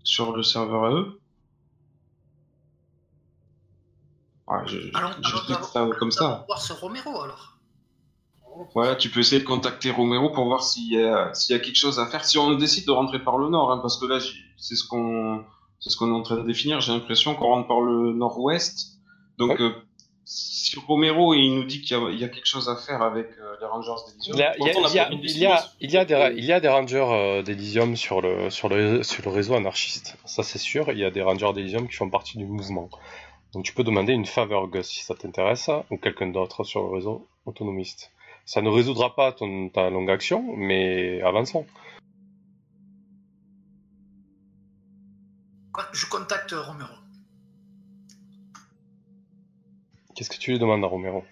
sur 0.03 0.35
le 0.35 0.43
serveur 0.43 0.85
à 0.85 0.91
eux. 0.93 1.19
Ouais, 4.47 4.57
je, 4.65 4.77
Allons, 4.95 5.09
je 5.21 5.35
allons 5.53 5.63
ça 5.63 5.89
comme 5.99 6.11
ça. 6.11 6.43
voir 6.47 6.59
ce 6.61 6.73
Romero 6.73 7.21
alors. 7.21 7.57
Voilà, 8.73 8.95
tu 8.95 9.09
peux 9.09 9.19
essayer 9.21 9.39
de 9.41 9.45
contacter 9.47 9.91
Romero 9.91 10.31
pour 10.31 10.45
voir 10.45 10.63
s'il 10.63 10.91
y, 10.91 11.01
a- 11.01 11.33
s'il 11.33 11.55
y 11.55 11.59
a 11.59 11.61
quelque 11.61 11.77
chose 11.77 11.99
à 11.99 12.07
faire. 12.07 12.25
Si 12.25 12.37
on 12.37 12.55
décide 12.55 12.85
de 12.87 12.91
rentrer 12.91 13.23
par 13.23 13.37
le 13.37 13.47
nord, 13.49 13.71
hein, 13.71 13.77
parce 13.81 13.97
que 13.97 14.05
là, 14.05 14.19
j'ai- 14.19 14.33
c'est 14.59 14.75
ce 14.75 14.87
qu'on 14.87 15.43
c'est 15.79 15.89
ce 15.89 15.97
qu'on 15.97 16.09
est 16.09 16.15
en 16.15 16.21
train 16.21 16.35
de 16.37 16.43
définir. 16.45 16.81
J'ai 16.81 16.91
l'impression 16.91 17.35
qu'on 17.35 17.47
rentre 17.47 17.67
par 17.67 17.79
le 17.81 18.11
nord-ouest. 18.13 18.99
Donc, 19.37 19.51
Ouais. 19.51 19.61
euh, 19.61 19.71
si 20.25 20.77
Romero 20.77 21.33
il 21.33 21.55
nous 21.55 21.63
dit 21.63 21.81
qu'il 21.81 21.97
y, 21.97 21.99
a- 21.99 22.09
il 22.11 22.19
y 22.19 22.23
a 22.25 22.27
quelque 22.27 22.45
chose 22.45 22.67
à 22.69 22.75
faire 22.75 23.01
avec 23.01 23.27
euh, 23.39 23.55
les 23.61 23.65
Rangers 23.65 23.91
d'Elysium, 24.07 24.37
il 24.37 25.91
y 26.45 26.51
a 26.51 26.59
des 26.59 26.67
rangers 26.67 27.05
euh, 27.09 27.41
d'Elysium 27.41 27.95
sur 27.95 28.21
le, 28.21 28.49
sur, 28.49 28.69
le, 28.69 29.01
sur 29.03 29.23
le 29.23 29.31
réseau 29.31 29.55
anarchiste, 29.55 30.17
ça 30.25 30.43
c'est 30.43 30.59
sûr. 30.59 30.91
Il 30.91 30.99
y 30.99 31.05
a 31.05 31.11
des 31.11 31.21
rangers 31.21 31.51
d'Elysium 31.53 31.87
qui 31.87 31.95
font 31.95 32.09
partie 32.09 32.37
du 32.37 32.45
mouvement. 32.45 32.89
Donc 33.53 33.63
tu 33.63 33.73
peux 33.73 33.83
demander 33.83 34.13
une 34.13 34.25
faveur 34.27 34.67
Gus 34.67 34.87
si 34.87 35.03
ça 35.03 35.15
t'intéresse, 35.15 35.69
ou 35.89 35.97
quelqu'un 35.97 36.27
d'autre 36.27 36.63
sur 36.63 36.83
le 36.83 36.89
réseau 36.93 37.27
autonomiste. 37.45 38.11
Ça 38.45 38.61
ne 38.61 38.69
résoudra 38.69 39.15
pas 39.15 39.31
ton, 39.31 39.69
ta 39.69 39.89
longue 39.89 40.09
action, 40.11 40.43
mais 40.55 41.21
avançons. 41.21 41.65
Je 45.93 46.05
contacte 46.05 46.51
Romero. 46.51 46.93
Qu'est-ce 50.15 50.29
que 50.29 50.37
tu 50.37 50.51
lui 50.51 50.59
demandes 50.59 50.83
à 50.83 50.87
Romero? 50.87 51.25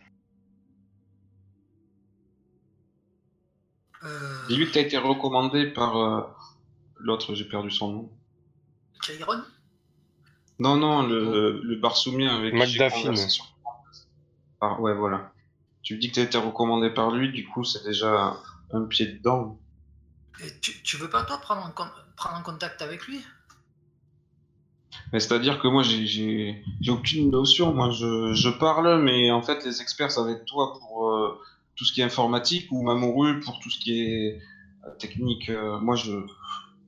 Euh... 4.03 4.47
Dis-lui 4.47 4.67
que 4.67 4.71
tu 4.71 4.77
as 4.77 4.81
été 4.81 4.97
recommandé 4.97 5.67
par 5.67 5.97
euh, 5.97 6.21
l'autre, 6.97 7.35
j'ai 7.35 7.45
perdu 7.45 7.71
son 7.71 7.91
nom. 7.91 8.11
Chiron? 9.01 9.43
Non, 10.59 10.77
non, 10.77 11.05
le, 11.05 11.61
le 11.61 11.75
Barsoumien 11.75 12.35
avec 12.37 12.53
McDaffin. 12.53 13.13
Ah, 14.61 14.79
ouais, 14.79 14.93
voilà. 14.93 15.33
Tu 15.83 15.93
lui 15.93 15.99
dis 15.99 16.09
que 16.09 16.15
tu 16.15 16.19
as 16.21 16.23
été 16.23 16.37
recommandé 16.37 16.89
par 16.89 17.11
lui, 17.11 17.31
du 17.31 17.47
coup, 17.47 17.63
c'est 17.63 17.83
déjà 17.83 18.37
un 18.71 18.85
pied 18.85 19.07
dedans. 19.07 19.59
Et 20.43 20.59
tu, 20.59 20.81
tu 20.83 20.97
veux 20.97 21.09
pas, 21.09 21.23
toi, 21.25 21.37
prendre 21.39 21.65
en, 21.65 21.71
prendre 22.15 22.37
en 22.37 22.43
contact 22.43 22.81
avec 22.81 23.05
lui? 23.07 23.23
C'est-à-dire 25.13 25.59
que 25.59 25.67
moi, 25.67 25.83
j'ai 25.83 26.63
aucune 26.89 27.29
notion. 27.31 27.73
Moi, 27.73 27.91
je, 27.91 28.33
je, 28.33 28.49
parle, 28.49 29.01
mais 29.01 29.31
en 29.31 29.41
fait, 29.41 29.65
les 29.65 29.81
experts, 29.81 30.11
ça 30.11 30.23
va 30.23 30.31
être 30.31 30.45
toi 30.45 30.73
pour 30.79 31.09
euh, 31.09 31.39
tout 31.75 31.85
ce 31.85 31.93
qui 31.93 32.01
est 32.01 32.03
informatique 32.03 32.67
ou 32.71 32.81
Mamoru 32.83 33.39
pour 33.39 33.59
tout 33.59 33.69
ce 33.69 33.79
qui 33.79 34.01
est 34.01 34.41
euh, 34.85 34.89
technique. 34.99 35.49
Euh, 35.49 35.79
moi, 35.79 35.95
je, 35.95 36.11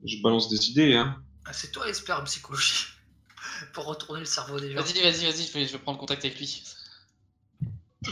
je 0.04 0.22
balance 0.22 0.48
des 0.48 0.70
idées. 0.70 0.94
Hein. 0.94 1.16
Ah, 1.44 1.52
c'est 1.52 1.72
toi 1.72 1.86
l'expert 1.86 2.20
en 2.20 2.24
psychologie 2.24 2.86
pour 3.72 3.86
retourner 3.86 4.20
le 4.20 4.26
cerveau 4.26 4.60
des 4.60 4.72
gens. 4.72 4.80
Vas-y, 4.80 5.02
vas-y, 5.02 5.24
vas-y, 5.24 5.46
je 5.46 5.52
vais, 5.52 5.66
je 5.66 5.72
vais 5.72 5.78
prendre 5.78 5.98
contact 5.98 6.24
avec 6.24 6.38
lui. 6.38 6.62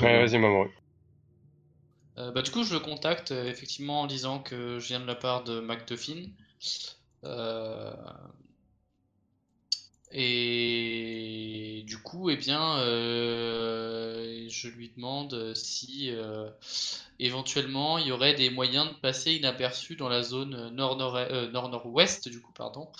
Ouais, 0.00 0.26
vas-y, 0.26 0.38
Mamoru. 0.38 0.70
bah, 2.16 2.42
du 2.42 2.50
coup, 2.50 2.62
je 2.62 2.74
le 2.74 2.80
contacte 2.80 3.30
effectivement 3.30 4.02
en 4.02 4.06
disant 4.06 4.38
que 4.38 4.78
je 4.78 4.88
viens 4.88 5.00
de 5.00 5.06
la 5.06 5.14
part 5.14 5.44
de 5.44 5.60
McDuffin. 5.60 6.26
Euh, 7.24 7.92
et 10.10 11.84
du 11.86 11.98
coup, 11.98 12.30
eh 12.30 12.36
bien, 12.36 12.78
euh, 12.78 14.46
je 14.48 14.68
lui 14.68 14.90
demande 14.96 15.54
si 15.54 16.10
euh, 16.10 16.48
éventuellement 17.18 17.98
il 17.98 18.06
y 18.06 18.12
aurait 18.12 18.32
des 18.34 18.48
moyens 18.48 18.88
de 18.88 18.94
passer 18.94 19.34
inaperçu 19.34 19.96
dans 19.96 20.08
la 20.08 20.22
zone 20.22 20.70
nord-nord-ouest, 20.70 22.26
euh, 22.26 22.30
du 22.30 22.40
coup, 22.40 22.52
pardon, 22.52 22.90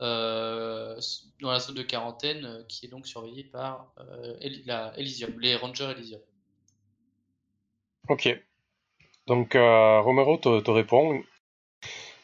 dans 0.00 1.50
la 1.50 1.60
zone 1.60 1.76
de 1.76 1.82
quarantaine 1.82 2.64
qui 2.68 2.86
est 2.86 2.88
donc 2.88 3.06
surveillée 3.06 3.44
par 3.44 3.92
la 4.66 4.92
Elysium, 4.98 5.38
les 5.38 5.54
Rangers 5.54 5.92
Elysium. 5.96 6.20
Ok. 8.08 8.28
Donc 9.28 9.52
Romero 9.54 10.36
te, 10.36 10.60
te 10.60 10.70
répond. 10.70 11.22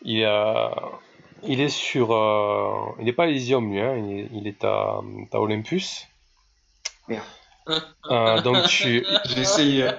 Il 0.04 0.24
a 0.24 1.00
il 1.44 1.60
est 1.60 1.68
sur. 1.68 2.12
Euh, 2.12 2.94
il 2.98 3.04
n'est 3.04 3.12
pas 3.12 3.24
à 3.24 3.26
Elysium, 3.26 3.70
lui, 3.70 3.80
hein, 3.80 3.96
il, 4.32 4.46
est, 4.46 4.64
à, 4.64 5.00
à 5.32 5.40
Olympus. 5.40 6.06
Merde. 7.08 7.24
Euh, 8.10 8.40
donc 8.42 8.66
tu. 8.68 9.04
J'ai 9.24 9.40
essayé. 9.40 9.90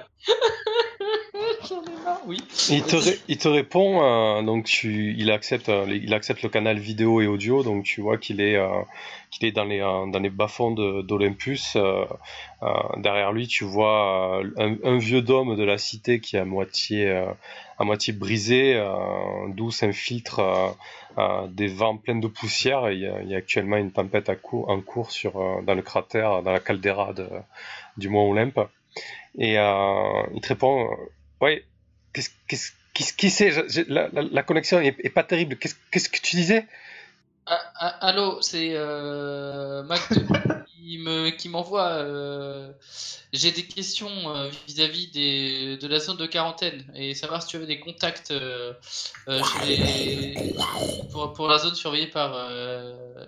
Il 2.70 2.82
te, 2.82 2.96
il 3.28 3.38
te 3.38 3.48
répond, 3.48 4.02
euh, 4.02 4.42
donc 4.42 4.64
tu, 4.64 5.14
il, 5.18 5.30
accepte, 5.30 5.70
il 5.88 6.14
accepte 6.14 6.42
le 6.42 6.48
canal 6.48 6.78
vidéo 6.78 7.20
et 7.20 7.26
audio, 7.26 7.62
donc 7.62 7.84
tu 7.84 8.00
vois 8.00 8.18
qu'il 8.18 8.40
est, 8.40 8.58
qu'il 9.30 9.46
est 9.46 9.52
dans 9.52 9.64
les, 9.64 9.80
dans 9.80 10.20
les 10.20 10.30
bas-fonds 10.30 10.70
d'Olympus. 11.02 11.76
derrière 12.96 13.32
lui, 13.32 13.46
tu 13.46 13.64
vois 13.64 14.42
un, 14.56 14.76
un, 14.84 14.98
vieux 14.98 15.22
dôme 15.22 15.56
de 15.56 15.64
la 15.64 15.78
cité 15.78 16.20
qui 16.20 16.36
est 16.36 16.40
à 16.40 16.44
moitié, 16.44 17.08
à 17.78 17.84
moitié 17.84 18.12
brisé, 18.12 18.82
d'où 19.48 19.70
s'infiltre 19.70 20.40
des 21.48 21.68
vents 21.68 21.96
pleins 21.96 22.16
de 22.16 22.26
poussière. 22.26 22.90
il, 22.90 23.00
y 23.00 23.34
a, 23.34 23.38
actuellement 23.38 23.76
une 23.76 23.92
tempête 23.92 24.28
à 24.28 24.34
en 24.52 24.80
cours 24.80 25.10
sur, 25.10 25.40
euh, 25.40 25.62
dans 25.62 25.74
le 25.74 25.82
cratère, 25.82 26.42
dans 26.42 26.52
la 26.52 26.60
caldeira 26.60 27.12
du 27.96 28.08
mont 28.08 28.30
Olympe. 28.30 28.60
Et 29.36 29.58
euh, 29.58 30.22
il 30.34 30.40
te 30.40 30.48
répond 30.48 30.90
euh, 30.90 30.96
Ouais, 31.40 31.64
qu'est-ce 32.14 33.12
qui 33.12 33.30
c'est? 33.30 33.50
La, 33.88 34.42
connexion 34.42 34.80
est, 34.80 35.10
pas 35.10 35.24
terrible. 35.24 35.56
Qu'est-ce 35.56 36.08
que 36.08 36.20
tu 36.20 36.36
disais? 36.36 36.66
Ah, 37.46 37.60
ah, 37.76 37.88
Allô, 38.00 38.40
c'est 38.40 38.70
euh, 38.72 39.82
Mac 39.82 40.00
qui 40.78 40.98
me 40.98 41.28
qui 41.30 41.50
m'envoie. 41.50 41.88
Euh, 41.88 42.72
j'ai 43.34 43.50
des 43.52 43.64
questions 43.66 44.08
euh, 44.34 44.48
vis-à-vis 44.66 45.08
de 45.10 45.86
la 45.86 45.98
zone 45.98 46.16
de 46.16 46.26
quarantaine 46.26 46.90
et 46.94 47.14
savoir 47.14 47.42
si 47.42 47.48
tu 47.48 47.56
avais 47.56 47.66
des 47.66 47.80
contacts 47.80 48.30
euh, 48.30 48.72
pour, 51.12 51.34
pour 51.34 51.48
la 51.48 51.58
zone 51.58 51.74
surveillée 51.74 52.06
par 52.06 52.50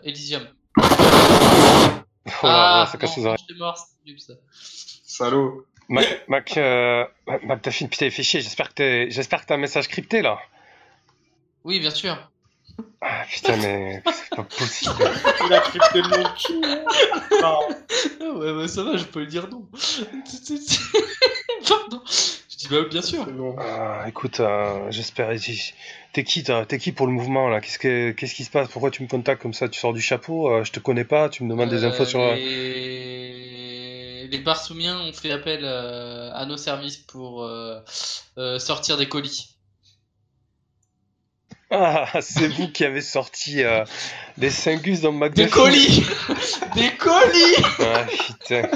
Elysium. 0.03 0.47
Oh 0.79 2.33
ah, 2.43 2.89
ça 2.91 2.99
cache 2.99 3.19
non, 3.19 3.37
mort, 3.57 3.79
c'est 4.05 4.21
ça. 4.21 4.35
Salaud. 5.05 5.67
Mac, 5.89 6.25
Mac, 6.29 6.59
Mac 7.45 7.63
putain, 7.63 8.11
fait 8.11 8.23
chier. 8.23 8.41
J'espère 8.41 8.75
que 8.75 9.07
j'espère 9.11 9.43
que 9.43 9.47
t'as 9.47 9.55
un 9.55 9.59
message 9.59 9.89
crypté 9.89 10.23
là. 10.23 10.39
Oui, 11.65 11.81
bien 11.81 11.91
sûr. 11.91 12.17
Ah 13.01 13.25
putain, 13.31 13.57
mais 13.57 14.03
c'est 14.13 14.37
pas 14.37 14.43
possible. 14.43 14.95
Il 15.47 15.53
a 15.53 15.61
crypté 15.61 16.03
mon 16.03 16.25
cul. 16.35 16.61
Ah 17.43 17.59
ouais, 18.35 18.53
bah 18.55 18.69
ça 18.69 18.83
va, 18.85 18.97
je 18.97 19.05
peux 19.05 19.21
le 19.21 19.27
dire 19.27 19.49
non. 19.49 19.67
Pardon. 21.69 22.03
Je 22.07 22.57
dis 22.57 22.69
bah 22.71 22.83
bien 22.91 23.03
sûr. 23.03 23.27
Ah, 23.59 24.05
écoute, 24.09 24.41
euh, 24.41 24.91
j'espère. 24.91 25.31
T'es 26.13 26.25
qui, 26.25 26.43
t'es 26.43 26.79
qui 26.79 26.93
pour 26.93 27.07
le 27.07 27.13
mouvement 27.13 27.49
là? 27.49 27.61
Qu'est-ce 27.61 27.79
que, 27.79 28.11
qu'est-ce 28.11 28.35
qui 28.35 28.45
se 28.45 28.51
passe? 28.51 28.69
Pourquoi 28.69 28.91
tu 28.91 29.03
me 29.03 29.09
contactes 29.09 29.41
comme 29.41 29.55
ça? 29.55 29.69
Tu 29.69 29.79
sors 29.79 29.93
du 29.93 30.01
chapeau? 30.03 30.51
Euh, 30.51 30.65
Je 30.65 30.73
te 30.73 30.81
connais 30.81 31.05
pas 31.05 31.29
Tu 31.29 31.45
me 31.45 31.49
demandes 31.51 31.71
des 31.71 31.85
infos 31.85 32.05
sur. 32.05 32.21
Euh, 32.21 32.37
les, 34.31 34.39
Barsoumiens 34.39 34.99
ont 35.01 35.13
fait 35.13 35.33
appel 35.33 35.65
à 35.65 36.45
nos 36.47 36.57
services 36.57 36.99
pour 36.99 37.49
sortir 38.59 38.97
des 38.97 39.09
colis. 39.09 39.57
Ah, 41.71 42.07
c'est 42.21 42.47
vous 42.47 42.69
qui 42.69 42.85
avez 42.85 43.01
sorti 43.01 43.65
euh, 43.65 43.85
des 44.37 44.51
Singus 44.51 45.01
dans 45.01 45.11
McDuffie. 45.11 45.47
Des 45.47 45.51
colis 45.51 46.07
Des 46.77 46.91
colis 46.97 47.65
Ah 47.81 48.05
putain. 48.05 48.69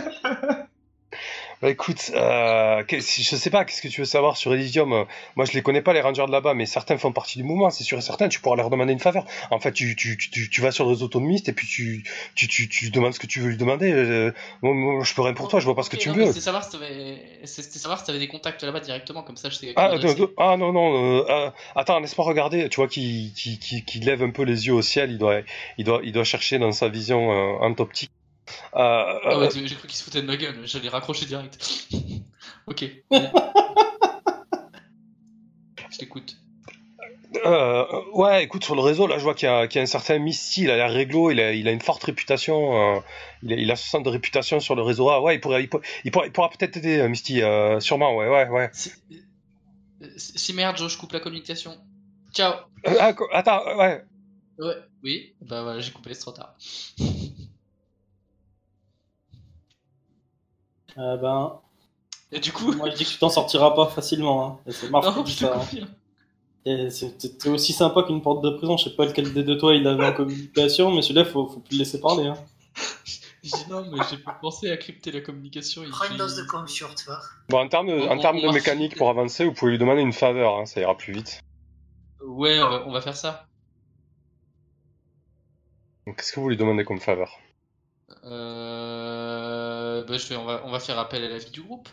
Bah 1.62 1.68
écoute, 1.68 2.10
euh, 2.14 2.82
je 2.88 3.36
sais 3.36 3.50
pas, 3.50 3.64
qu'est-ce 3.64 3.82
que 3.82 3.88
tu 3.88 4.00
veux 4.00 4.06
savoir 4.06 4.36
sur 4.36 4.54
Elysium? 4.54 5.04
Moi 5.36 5.44
je 5.44 5.52
les 5.52 5.62
connais 5.62 5.82
pas 5.82 5.92
les 5.92 6.00
rangers 6.00 6.24
de 6.26 6.32
là-bas, 6.32 6.54
mais 6.54 6.64
certains 6.64 6.96
font 6.96 7.12
partie 7.12 7.38
du 7.38 7.44
mouvement, 7.44 7.70
c'est 7.70 7.84
sûr 7.84 7.98
et 7.98 8.00
certain, 8.00 8.28
tu 8.28 8.40
pourras 8.40 8.56
leur 8.56 8.70
demander 8.70 8.92
une 8.92 8.98
faveur. 8.98 9.26
En 9.50 9.60
fait, 9.60 9.72
tu, 9.72 9.94
tu, 9.94 10.16
tu, 10.16 10.48
tu 10.48 10.60
vas 10.60 10.70
sur 10.70 10.84
le 10.84 10.90
réseau 10.90 11.04
autonomiste 11.06 11.48
et 11.48 11.52
puis 11.52 11.66
tu, 11.66 12.04
tu, 12.34 12.48
tu, 12.48 12.68
tu 12.68 12.90
demandes 12.90 13.12
ce 13.12 13.20
que 13.20 13.26
tu 13.26 13.40
veux 13.40 13.48
lui 13.50 13.56
demander. 13.58 13.92
Euh, 13.92 14.32
moi, 14.62 15.04
je 15.04 15.14
peux 15.14 15.22
rien 15.22 15.34
pour 15.34 15.48
toi, 15.48 15.60
je 15.60 15.66
vois 15.66 15.76
pas 15.76 15.82
ce 15.82 15.90
que 15.90 15.96
tu 15.96 16.10
veux. 16.10 16.26
C'était 16.26 16.40
savoir 16.40 16.64
si 16.64 16.72
t'avais 16.72 17.20
savoir 17.44 18.04
si 18.04 18.18
des 18.18 18.28
contacts 18.28 18.62
là-bas 18.62 18.80
directement, 18.80 19.22
comme 19.22 19.36
ça 19.36 19.50
je 19.50 19.56
sais. 19.56 19.72
Ah, 19.76 19.94
ah 20.38 20.56
non, 20.56 20.72
non, 20.72 20.94
euh, 20.94 21.24
euh, 21.28 21.50
attends, 21.74 22.00
laisse-moi 22.00 22.26
regarder, 22.26 22.68
tu 22.68 22.76
vois 22.76 22.88
qui, 22.88 23.32
qui, 23.36 23.58
qui, 23.58 23.84
qui, 23.84 24.00
lève 24.00 24.22
un 24.22 24.30
peu 24.30 24.42
les 24.42 24.66
yeux 24.66 24.74
au 24.74 24.82
ciel, 24.82 25.10
il 25.10 25.18
doit, 25.18 25.40
il 25.78 25.84
doit, 25.84 26.00
il 26.02 26.12
doit 26.12 26.24
chercher 26.24 26.58
dans 26.58 26.72
sa 26.72 26.88
vision 26.88 27.32
euh, 27.32 27.58
en 27.60 27.74
optique 27.78 28.10
euh, 28.10 28.19
ah 28.72 29.38
ouais, 29.38 29.48
j'ai 29.52 29.74
cru 29.74 29.88
qu'il 29.88 29.96
se 29.96 30.02
foutait 30.02 30.22
de 30.22 30.26
ma 30.26 30.36
gueule, 30.36 30.56
j'allais 30.64 30.88
raccrocher 30.88 31.26
direct. 31.26 31.86
ok. 32.66 32.84
Je 35.90 35.98
t'écoute. 35.98 36.36
Euh, 37.46 37.84
ouais, 38.12 38.44
écoute, 38.44 38.64
sur 38.64 38.74
le 38.74 38.80
réseau, 38.80 39.06
là, 39.06 39.18
je 39.18 39.22
vois 39.22 39.34
qu'il 39.34 39.48
y, 39.48 39.52
y, 39.52 39.78
a 39.78 39.82
un 39.82 39.86
certain 39.86 40.18
Misty, 40.18 40.62
il 40.62 40.70
a 40.70 40.76
l'air 40.76 40.90
réglo, 40.90 41.30
il 41.30 41.40
a, 41.40 41.52
il 41.52 41.68
a 41.68 41.70
une 41.70 41.80
forte 41.80 42.02
réputation, 42.04 42.96
euh, 42.96 43.00
il, 43.42 43.52
a, 43.52 43.56
il 43.56 43.70
a 43.70 43.76
60 43.76 44.04
de 44.04 44.10
réputation 44.10 44.60
sur 44.60 44.74
le 44.74 44.82
réseau. 44.82 45.08
Ah 45.10 45.20
ouais, 45.22 45.36
il 45.36 45.40
pourrait, 45.40 45.62
il, 45.62 45.68
pourra, 45.68 45.82
il 46.04 46.10
pourra, 46.32 46.50
peut-être 46.50 46.76
aider, 46.76 46.98
euh, 46.98 47.08
Misty, 47.08 47.42
euh, 47.42 47.78
sûrement, 47.80 48.16
ouais, 48.16 48.28
ouais, 48.28 48.48
ouais. 48.48 48.70
Si, 48.72 48.90
si 50.16 50.52
merde, 50.54 50.76
je 50.76 50.98
coupe 50.98 51.12
la 51.12 51.20
communication. 51.20 51.76
Ciao. 52.32 52.54
Ah, 52.84 53.14
attends, 53.32 53.76
ouais. 53.78 54.02
Ouais, 54.58 54.76
oui, 55.02 55.34
bah 55.40 55.62
voilà, 55.62 55.80
j'ai 55.80 55.92
coupé, 55.92 56.12
c'est 56.14 56.20
trop 56.20 56.32
tard. 56.32 56.56
Euh, 61.00 61.16
ben. 61.16 61.58
Et 62.32 62.40
du 62.40 62.52
coup. 62.52 62.72
Moi, 62.72 62.90
je 62.90 62.96
dis 62.96 63.04
que 63.04 63.10
tu 63.10 63.18
t'en 63.18 63.28
sortiras 63.28 63.72
pas 63.72 63.86
facilement. 63.86 64.46
Hein. 64.46 64.58
C'est 64.66 64.90
ça. 65.34 65.60
Hein. 66.66 66.90
C'est 66.90 67.48
aussi 67.48 67.72
sympa 67.72 68.02
qu'une 68.02 68.22
porte 68.22 68.44
de 68.44 68.50
prison. 68.50 68.76
Je 68.76 68.84
sais 68.84 68.96
pas 68.96 69.06
lequel 69.06 69.32
des 69.32 69.42
deux 69.42 69.56
toi 69.56 69.74
il 69.74 69.86
avait 69.86 70.06
en 70.06 70.12
communication, 70.12 70.92
mais 70.92 71.02
celui-là, 71.02 71.24
faut, 71.24 71.46
faut 71.46 71.60
plus 71.60 71.76
le 71.76 71.78
laisser 71.80 72.00
parler. 72.00 72.26
Hein. 72.26 72.36
je 73.42 73.50
dis 73.50 73.64
non, 73.70 73.84
mais 73.90 73.98
j'ai 74.10 74.18
pensé 74.40 74.70
à 74.70 74.76
crypter 74.76 75.10
la 75.10 75.22
communication. 75.22 75.82
Prends 75.90 76.10
une 76.10 76.18
dose 76.18 76.36
de 76.36 76.44
confiure, 76.44 76.94
tu 76.94 77.06
vois. 77.06 77.20
Bon, 77.48 77.60
en 77.60 77.68
termes 77.68 77.88
de, 77.88 78.08
en 78.08 78.18
termes 78.18 78.40
de 78.40 78.48
mécanique 78.48 78.96
pour 78.96 79.08
avancer, 79.08 79.44
vous 79.44 79.52
pouvez 79.52 79.72
lui 79.72 79.78
demander 79.78 80.02
une 80.02 80.12
faveur, 80.12 80.58
hein, 80.58 80.66
ça 80.66 80.80
ira 80.80 80.96
plus 80.96 81.14
vite. 81.14 81.40
Ouais, 82.22 82.60
on 82.60 82.68
va, 82.68 82.84
on 82.86 82.92
va 82.92 83.00
faire 83.00 83.16
ça. 83.16 83.46
Qu'est-ce 86.04 86.32
que 86.32 86.40
vous 86.40 86.48
lui 86.48 86.56
demandez 86.56 86.84
comme 86.84 87.00
faveur? 87.00 87.38
Euh 88.24 88.69
bah, 90.04 90.16
je 90.18 90.26
vais, 90.28 90.36
on, 90.36 90.44
va, 90.44 90.62
on 90.64 90.70
va 90.70 90.80
faire 90.80 90.98
appel 90.98 91.24
à 91.24 91.28
l'avis 91.28 91.50
du 91.50 91.62
groupe. 91.62 91.88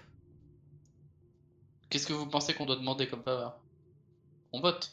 Qu'est-ce 1.89 2.05
que 2.07 2.13
vous 2.13 2.27
pensez 2.27 2.53
qu'on 2.53 2.65
doit 2.65 2.75
demander 2.75 3.07
comme 3.07 3.23
faveur? 3.23 3.57
On 4.53 4.59
vote. 4.59 4.91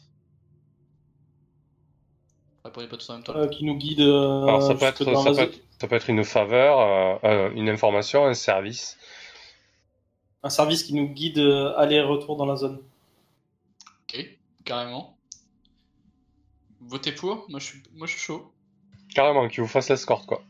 Répondez 2.63 2.87
pas 2.87 2.97
tous 2.97 3.09
en 3.09 3.13
même 3.15 3.23
temps. 3.23 3.35
Euh, 3.35 3.47
qui 3.47 3.63
nous 3.65 3.75
guide. 3.75 3.99
euh, 4.01 4.43
Alors, 4.43 4.63
ça 4.63 4.73
peut, 4.75 4.85
être, 4.85 5.03
ça, 5.03 5.11
peut 5.11 5.33
zone. 5.33 5.39
être, 5.39 5.59
ça 5.79 5.87
peut 5.87 5.95
être 5.95 6.09
une 6.09 6.23
faveur, 6.23 6.79
euh, 6.79 7.27
euh, 7.29 7.51
une 7.53 7.69
information, 7.69 8.25
un 8.25 8.33
service. 8.33 8.97
Un 10.41 10.49
service 10.49 10.83
qui 10.83 10.93
nous 10.93 11.07
guide 11.07 11.37
euh, 11.39 11.75
aller-retour 11.77 12.37
dans 12.37 12.45
la 12.45 12.55
zone. 12.55 12.81
Ok, 14.03 14.25
carrément. 14.63 15.15
Votez 16.81 17.11
pour 17.11 17.45
Moi 17.49 17.59
je 17.59 17.65
suis, 17.65 17.83
moi, 17.93 18.07
je 18.07 18.13
suis 18.13 18.21
chaud. 18.21 18.51
Carrément, 19.13 19.47
qui 19.47 19.61
vous 19.61 19.67
fasse 19.67 19.89
l'escorte, 19.89 20.25
quoi. 20.25 20.43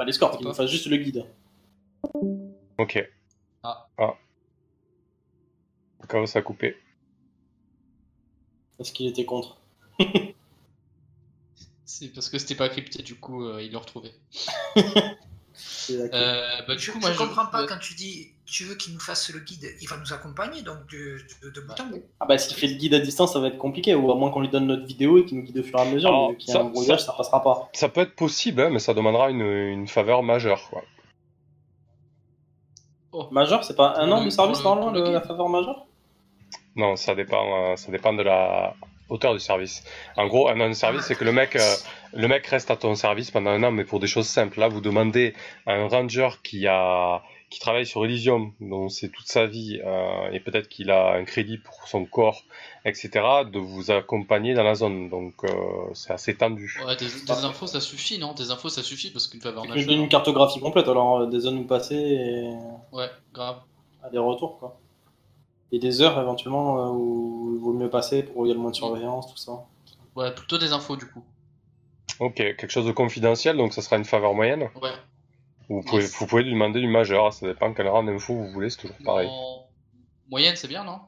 Pas 0.00 0.06
l'escorte, 0.06 0.32
Pourquoi 0.32 0.52
nous 0.52 0.56
fasse 0.56 0.70
juste 0.70 0.86
le 0.86 0.96
guide. 0.96 1.26
Ok. 2.78 3.06
Ah. 3.62 3.86
Ah. 3.98 4.14
Où 6.14 6.26
ça 6.26 6.38
a 6.38 6.42
coupé. 6.42 6.74
Parce 8.78 8.92
qu'il 8.92 9.08
était 9.08 9.26
contre. 9.26 9.58
C'est 11.84 12.08
parce 12.14 12.30
que 12.30 12.38
c'était 12.38 12.54
pas 12.54 12.70
crypté, 12.70 13.02
du 13.02 13.16
coup, 13.16 13.44
euh, 13.44 13.62
il 13.62 13.72
l'a 13.72 13.78
retrouvé. 13.78 14.10
Euh, 15.90 16.62
bah, 16.66 16.76
du 16.76 16.82
je 16.82 16.92
coup, 16.92 16.98
moi, 16.98 17.12
je 17.12 17.18
comprends 17.18 17.48
pas 17.48 17.66
quand 17.66 17.78
tu 17.78 17.92
dis 17.92 18.32
tu 18.50 18.64
veux 18.64 18.74
qu'il 18.74 18.92
nous 18.94 19.00
fasse 19.00 19.30
le 19.32 19.40
guide, 19.40 19.66
il 19.80 19.88
va 19.88 19.96
nous 19.96 20.12
accompagner 20.12 20.62
donc 20.62 20.78
de, 20.90 21.18
de, 21.42 21.50
de 21.50 21.60
bout 21.60 21.80
en 21.80 21.86
bout. 21.86 22.02
Ah 22.20 22.26
bah 22.26 22.36
s'il 22.38 22.56
fait 22.56 22.66
le 22.66 22.74
guide 22.74 22.94
à 22.94 22.98
distance, 22.98 23.32
ça 23.32 23.38
va 23.40 23.48
être 23.48 23.58
compliqué, 23.58 23.94
ou 23.94 24.10
à 24.10 24.14
moins 24.16 24.30
qu'on 24.30 24.40
lui 24.40 24.48
donne 24.48 24.66
notre 24.66 24.84
vidéo 24.86 25.18
et 25.18 25.24
qu'il 25.24 25.38
nous 25.38 25.44
guide 25.44 25.58
au 25.58 25.62
fur 25.62 25.78
et 25.78 25.82
à 25.82 25.84
mesure, 25.86 26.08
Alors, 26.08 26.30
mais 26.30 26.36
qu'il 26.36 26.48
y 26.48 26.52
a 26.52 26.54
ça- 26.54 26.60
un 26.60 26.64
brouillage, 26.64 27.04
ça... 27.04 27.12
passera 27.12 27.42
pas. 27.42 27.68
Ça 27.72 27.88
peut 27.88 28.00
être 28.02 28.14
possible, 28.16 28.60
hein, 28.62 28.70
mais 28.70 28.78
ça 28.80 28.92
demandera 28.94 29.30
une, 29.30 29.42
une 29.42 29.86
faveur 29.88 30.22
majeure, 30.22 30.60
quoi. 30.70 30.82
Majeur, 33.32 33.64
c'est 33.64 33.76
pas 33.76 33.94
un 33.98 34.06
Pour 34.06 34.16
an 34.16 34.18
le- 34.20 34.24
de 34.26 34.30
service 34.30 34.58
le- 34.58 34.64
normalement, 34.64 34.90
le 34.92 35.12
la 35.12 35.20
faveur 35.20 35.48
majeure? 35.48 35.86
Non, 36.76 36.96
ça 36.96 37.14
dépend, 37.14 37.72
euh, 37.72 37.76
ça 37.76 37.90
dépend 37.90 38.12
de 38.12 38.22
la 38.22 38.74
hauteur 39.08 39.32
du 39.34 39.40
service. 39.40 39.82
En 40.16 40.28
gros, 40.28 40.48
un 40.48 40.60
an 40.60 40.68
de 40.68 40.74
service, 40.74 41.02
c'est 41.02 41.16
que 41.16 41.24
le 41.24 41.32
mec, 41.32 41.56
euh, 41.56 41.74
le 42.14 42.28
mec 42.28 42.46
reste 42.46 42.70
à 42.70 42.76
ton 42.76 42.94
service 42.94 43.30
pendant 43.32 43.50
un 43.50 43.62
an, 43.64 43.72
mais 43.72 43.84
pour 43.84 43.98
des 43.98 44.06
choses 44.06 44.28
simples. 44.28 44.60
Là, 44.60 44.68
vous 44.68 44.80
demandez 44.80 45.34
à 45.66 45.72
un 45.72 45.88
ranger 45.88 46.28
qui 46.44 46.68
a, 46.68 47.20
qui 47.50 47.58
travaille 47.58 47.84
sur 47.84 48.04
Elysium, 48.04 48.52
dont 48.60 48.88
c'est 48.88 49.08
toute 49.10 49.26
sa 49.26 49.46
vie, 49.46 49.80
euh, 49.84 50.30
et 50.30 50.38
peut-être 50.40 50.68
qu'il 50.68 50.90
a 50.90 51.14
un 51.14 51.24
crédit 51.24 51.58
pour 51.58 51.74
son 51.88 52.04
corps, 52.04 52.44
etc., 52.84 53.10
de 53.52 53.58
vous 53.58 53.90
accompagner 53.90 54.54
dans 54.54 54.62
la 54.62 54.76
zone. 54.76 55.08
Donc, 55.08 55.34
euh, 55.44 55.50
c'est 55.94 56.12
assez 56.12 56.36
tendu. 56.36 56.80
Ouais, 56.86 56.94
des, 56.96 57.06
des 57.06 57.44
infos 57.44 57.66
ça 57.66 57.80
suffit, 57.80 58.18
non? 58.18 58.34
Des 58.34 58.52
infos 58.52 58.68
ça 58.68 58.82
suffit 58.84 59.10
parce 59.10 59.26
qu'une 59.26 59.40
faveur 59.40 59.66
majeure. 59.66 59.84
donne 59.88 60.02
une 60.02 60.08
cartographie 60.08 60.60
complète, 60.60 60.86
alors 60.88 61.18
euh, 61.22 61.26
des 61.26 61.40
zones 61.40 61.58
où 61.58 61.64
passer 61.64 61.96
et 61.96 62.50
Ouais, 62.92 63.10
grave. 63.34 63.60
aller-retour, 64.04 64.58
quoi. 64.60 64.78
Et 65.72 65.78
des 65.78 66.02
heures 66.02 66.20
éventuellement 66.20 66.90
où 66.92 67.52
il 67.56 67.60
vaut 67.60 67.72
mieux 67.72 67.90
passer 67.90 68.22
pour 68.22 68.38
où 68.38 68.46
il 68.46 68.48
y 68.48 68.52
a 68.52 68.54
le 68.54 68.60
moins 68.60 68.70
de 68.72 68.76
surveillance, 68.76 69.28
tout 69.28 69.36
ça. 69.36 69.52
Ouais, 70.16 70.32
plutôt 70.34 70.58
des 70.58 70.72
infos 70.72 70.96
du 70.96 71.06
coup. 71.06 71.22
Ok, 72.18 72.34
quelque 72.36 72.68
chose 72.70 72.86
de 72.86 72.92
confidentiel, 72.92 73.56
donc 73.56 73.72
ça 73.72 73.80
sera 73.82 73.96
une 73.96 74.04
faveur 74.04 74.34
moyenne? 74.34 74.68
Ouais. 74.80 74.90
Vous 75.70 75.82
pouvez, 75.82 76.02
Yes. 76.02 76.14
vous 76.16 76.26
pouvez 76.26 76.42
lui 76.42 76.52
demander 76.52 76.80
du 76.80 76.88
majeur, 76.88 77.32
ça 77.32 77.46
dépend 77.46 77.72
quel 77.72 77.88
rang 77.88 78.02
d'info 78.02 78.34
vous 78.34 78.50
voulez, 78.50 78.68
c'est 78.70 78.78
toujours 78.78 78.96
pareil. 79.04 79.28
En 79.30 79.66
moyenne, 80.28 80.56
c'est 80.56 80.68
bien, 80.68 80.84
non? 80.84 80.98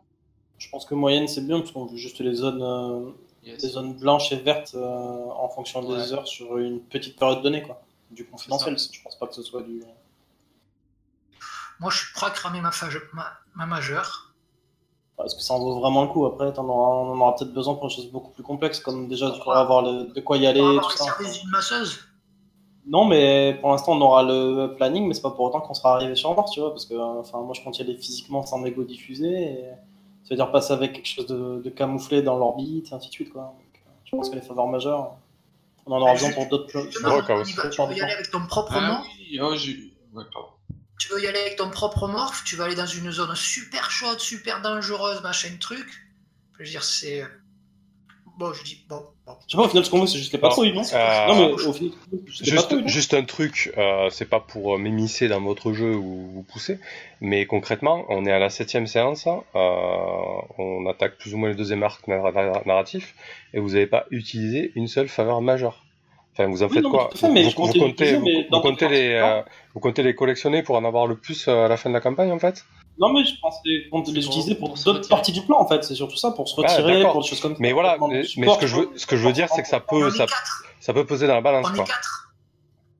Je 0.59 0.69
pense 0.71 0.87
que 0.87 0.95
moyenne 0.95 1.27
c'est 1.27 1.45
bien, 1.45 1.59
parce 1.59 1.73
qu'on 1.73 1.87
veut 1.87 1.97
juste 1.97 2.21
les 2.21 2.35
zones, 2.35 2.63
euh, 2.63 3.11
Yes. 3.43 3.61
les 3.63 3.69
zones 3.71 3.95
blanches 3.99 4.31
et 4.31 4.37
vertes 4.37 4.75
euh, 4.77 5.27
en 5.37 5.49
fonction 5.49 5.83
des 5.83 5.89
Ouais. 5.97 6.13
heures 6.13 6.29
sur 6.29 6.59
une 6.59 6.81
petite 6.81 7.19
période 7.19 7.43
donnée, 7.43 7.63
quoi. 7.63 7.83
Du 8.13 8.25
confidentiel, 8.25 8.79
je 8.79 9.03
pense 9.03 9.17
pas 9.19 9.27
que 9.27 9.35
ce 9.35 9.43
soit 9.43 9.63
du. 9.63 9.83
Moi 11.81 11.91
je 11.91 11.99
suis 12.05 12.13
prêt 12.15 12.27
à 12.27 12.31
cramer 12.31 12.61
ma, 12.61 12.71
fage- 12.71 13.01
ma, 13.13 13.27
ma 13.57 13.67
majeure. 13.67 14.33
Est-ce 15.25 15.35
que 15.35 15.43
ça 15.43 15.55
en 15.55 15.59
vaut 15.59 15.81
vraiment 15.81 16.03
le 16.03 16.09
coup 16.09 16.25
Après, 16.27 16.47
auras- 16.59 16.63
on 16.63 17.13
en 17.13 17.21
aura 17.21 17.35
peut-être 17.35 17.53
besoin 17.53 17.75
pour 17.75 17.89
des 17.89 17.95
choses 17.95 18.11
beaucoup 18.11 18.31
plus 18.31 18.43
complexes, 18.43 18.79
comme 18.81 19.09
déjà 19.09 19.31
tu 19.31 19.41
pourras 19.41 19.61
avoir 19.61 19.83
le- 19.83 20.13
de 20.13 20.21
quoi 20.21 20.37
y 20.37 20.47
aller, 20.47 20.61
On 20.61 20.75
va 20.77 20.83
tout 20.83 20.91
ça. 20.91 21.17
d'une 21.19 21.51
masseuse. 21.51 21.99
Non, 22.87 23.05
mais 23.05 23.57
pour 23.61 23.71
l'instant, 23.71 23.93
on 23.93 24.01
aura 24.01 24.23
le 24.25 24.75
planning, 24.77 25.07
mais 25.07 25.15
c'est 25.15 25.23
pas 25.23 25.31
pour 25.31 25.45
autant 25.45 25.61
qu'on 25.61 25.75
sera 25.75 25.95
arrivé 25.95 26.17
sur 26.17 26.35
Mars, 26.35 26.51
tu 26.51 26.61
vois, 26.61 26.71
parce 26.71 26.85
que 26.87 26.95
enfin, 26.95 27.41
moi, 27.41 27.55
je 27.55 27.63
compte 27.63 27.79
y 27.79 27.83
aller 27.83 27.97
physiquement 27.97 28.45
sans 28.45 28.65
égo 28.65 28.83
diffusé, 28.83 29.29
et 29.29 29.65
ça 30.25 30.31
veut 30.31 30.37
dire 30.37 30.51
passer 30.51 30.73
avec 30.73 30.93
quelque 30.93 31.07
chose 31.07 31.27
de, 31.27 31.63
de 31.63 31.71
camouflé 31.71 32.23
dans 32.23 32.37
l'orbite, 32.37 32.91
et 32.91 32.95
ainsi 32.95 33.09
de 33.09 33.13
suite, 33.13 33.33
quoi. 33.33 33.43
Donc, 33.43 33.83
euh, 33.87 33.91
je 34.05 34.17
pense 34.17 34.31
que 34.31 34.35
les 34.35 34.41
faveurs 34.41 34.67
majeures, 34.67 35.17
on 35.87 35.93
en 35.93 36.01
aura 36.01 36.15
besoin 36.15 36.33
pour 36.33 36.47
d'autres 36.49 36.71
choses. 36.71 36.87
Va. 37.03 37.23
Tu 37.71 37.83
veux 37.83 37.97
y 37.97 38.01
aller 38.01 38.13
avec 38.13 38.31
ton 38.31 38.47
propre 38.47 38.73
Ah 38.77 38.81
morph. 38.81 39.07
oui, 39.19 39.39
oh, 39.41 39.51
ouais, 40.17 40.25
pardon. 40.33 40.49
Tu 40.99 41.09
veux 41.13 41.23
y 41.23 41.27
aller 41.27 41.41
avec 41.41 41.57
ton 41.57 41.71
propre 41.71 42.07
morph. 42.09 42.45
Tu 42.45 42.57
vas 42.57 42.65
aller 42.65 42.77
dans 42.77 42.87
une 42.87 43.11
zone 43.11 43.35
super 43.35 43.91
chaude, 43.91 44.21
super 44.21 44.63
dangereuse, 44.63 45.21
machin 45.23 45.57
truc? 45.61 45.89
Je 46.59 46.59
veux 46.65 46.71
dire, 46.71 46.85
c'est. 46.85 47.25
Bon, 48.39 48.53
je 48.53 48.65
dis 48.65 48.85
bon. 48.89 49.03
bon. 49.27 49.35
Je 49.47 49.53
sais 49.53 49.57
pas, 49.59 49.65
au 49.65 49.69
final, 49.69 49.85
ce 49.85 49.91
qu'on 49.91 50.01
veut, 50.01 50.07
c'est 50.07 50.19
juste 50.19 50.33
les 50.33 50.39
patrouilles, 50.39 50.73
non 50.73 50.83
Euh, 50.95 51.27
Non, 51.29 51.35
mais 51.39 51.53
au 51.53 51.73
final, 51.73 51.93
Juste, 52.27 52.87
juste 52.89 53.15
un 53.15 53.25
truc, 53.25 53.73
euh, 53.77 54.09
c'est 54.11 54.29
pas 54.29 54.41
pour 54.41 54.75
euh, 54.75 54.79
m'immiscer 54.79 55.29
dans 55.29 55.41
votre 55.41 55.73
jeu 55.75 55.95
ou 55.95 56.31
vous 56.33 56.43
pousser, 56.43 56.79
mais 57.21 57.45
concrètement, 57.47 58.05
on 58.09 58.25
est 58.25 58.33
à 58.33 58.39
la 58.39 58.49
septième 58.49 58.87
séance, 58.87 59.27
hein, 59.27 59.43
euh, 59.55 59.59
on 60.59 60.87
attaque 60.89 61.19
plus 61.19 61.35
ou 61.35 61.37
moins 61.39 61.51
le 61.51 61.55
deuxième 61.55 61.83
arc 61.83 62.09
narra- 62.09 62.33
narra- 62.33 62.63
narratif, 62.65 63.15
et 63.53 63.61
vous 63.61 63.71
n'avez 63.71 63.87
pas 63.87 64.07
utilisé 64.11 64.73
une 64.77 64.89
seule 64.89 65.09
faveur 65.09 65.43
majeure. 65.43 65.85
Enfin, 66.33 66.47
vous 66.49 66.63
en 66.63 66.69
Oui, 66.69 66.75
faites 66.75 66.85
non, 66.85 66.91
quoi 66.91 67.11
fait, 67.15 67.27
vous, 67.43 67.51
comptez, 67.53 68.15
vous, 68.17 68.25
mais 68.25 68.43
vous 68.45 68.51
dans 68.51 68.61
comptez 68.63 68.89
les, 68.89 69.11
euh, 69.13 69.43
vous 69.75 69.81
comptez 69.81 70.03
les 70.03 70.15
collectionner 70.15 70.63
pour 70.63 70.77
en 70.77 70.85
avoir 70.87 71.07
le 71.07 71.17
plus 71.17 71.47
à 71.49 71.69
la 71.69 71.77
fin 71.77 71.91
de 71.91 71.95
la 71.95 72.01
campagne, 72.01 72.33
en 72.33 72.39
fait 72.39 72.65
Non, 73.03 73.13
mais 73.13 73.25
je 73.25 73.35
pensais 73.41 73.59
qu'on 73.91 74.05
C'est 74.05 74.13
les 74.13 74.21
pour- 74.23 74.31
utiliser 74.31 74.55
pour, 74.55 74.75
d'autres 74.75 75.09
parties 75.09 75.33
du 75.33 75.43
plan, 75.43 75.59
en 75.59 75.67
fait. 75.67 75.83
C'est 75.85 75.95
surtout 75.97 76.17
ça, 76.17 76.31
pour 76.31 76.49
se 76.49 76.55
retirer, 76.57 77.03
pour 77.03 77.21
des 77.23 77.29
choses 77.29 77.41
comme 77.41 77.53
ça. 77.55 77.59
Mais 77.61 77.73
voilà, 77.73 77.99
mais, 78.09 78.23
ce 78.25 78.59
que 78.59 78.67
je 78.67 78.77
veux, 78.77 78.91
ce 78.97 79.07
que 79.07 79.17
je 79.17 79.27
veux 79.27 79.33
dire, 79.33 79.49
c'est 79.55 79.63
que 79.63 79.69
ça 79.69 79.83
On 79.89 79.91
peut, 80.01 80.07
est 80.09 80.11
ça, 80.13 80.27
quatre. 80.27 80.63
ça 80.81 80.93
peut 80.95 81.05
peser 81.05 81.27
dans 81.27 81.35
la 81.35 81.41
balance, 81.41 81.67
On 81.69 81.75
quoi. 81.75 81.83
est 81.85 81.87
quatre. 81.87 82.31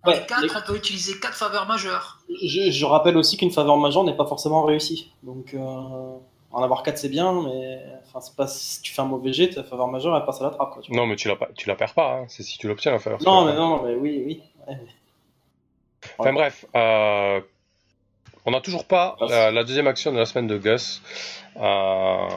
On 0.05 0.11
Ouais, 0.11 0.17
est 0.17 0.27
quatre, 0.27 0.43
les- 0.43 0.51
on 0.57 0.61
peut 0.67 0.77
utiliser 0.77 1.21
quatre 1.21 1.37
faveurs 1.37 1.67
majeures. 1.67 2.19
Je, 2.45 2.71
je 2.73 2.85
rappelle 2.85 3.17
aussi 3.17 3.37
qu'une 3.37 3.53
faveur 3.53 3.77
majeure 3.77 4.03
n'est 4.03 4.17
pas 4.17 4.27
forcément 4.27 4.65
réussie. 4.65 5.13
Donc, 5.23 5.55
euh, 5.55 5.59
en 5.61 6.63
avoir 6.63 6.83
4 6.83 6.99
c'est 6.99 7.09
bien, 7.09 7.33
mais 7.43 7.79
enfin, 8.09 8.21
c'est 8.21 8.35
pas 8.35 8.49
si 8.49 8.83
tu 8.83 8.93
fais 8.93 9.01
un 9.01 9.05
mauvais 9.05 9.33
jet, 9.33 9.51
ta 9.51 9.63
faveur 9.63 9.87
majeure 9.87 10.17
elle 10.17 10.25
passe 10.25 10.41
à 10.41 10.45
la 10.45 10.51
trappe. 10.51 10.73
Quoi, 10.73 10.83
tu 10.83 10.91
vois. 10.91 11.01
Non, 11.01 11.07
mais 11.07 11.15
tu 11.15 11.29
la, 11.29 11.37
pas- 11.37 11.49
tu 11.57 11.69
la 11.69 11.77
perds 11.77 11.95
pas, 11.95 12.15
hein, 12.17 12.25
c'est 12.29 12.43
si 12.43 12.59
tu 12.59 12.67
l'obtiens, 12.67 12.91
la 12.91 12.99
faveur. 12.99 13.21
Non, 13.25 13.45
mais 13.45 13.55
non, 13.55 13.81
mais 13.85 13.95
oui, 13.95 14.23
oui. 14.27 14.43
Ouais. 14.67 14.77
Enfin 16.19 16.33
bref, 16.33 16.65
euh, 16.75 17.41
on 18.45 18.51
n'a 18.51 18.61
toujours 18.61 18.87
pas 18.87 19.17
euh, 19.23 19.51
la 19.51 19.65
deuxième 19.65 19.87
action 19.87 20.13
de 20.13 20.19
la 20.19 20.27
semaine 20.27 20.47
de 20.47 20.59
Gus. 20.59 21.03
Euh, 21.57 22.29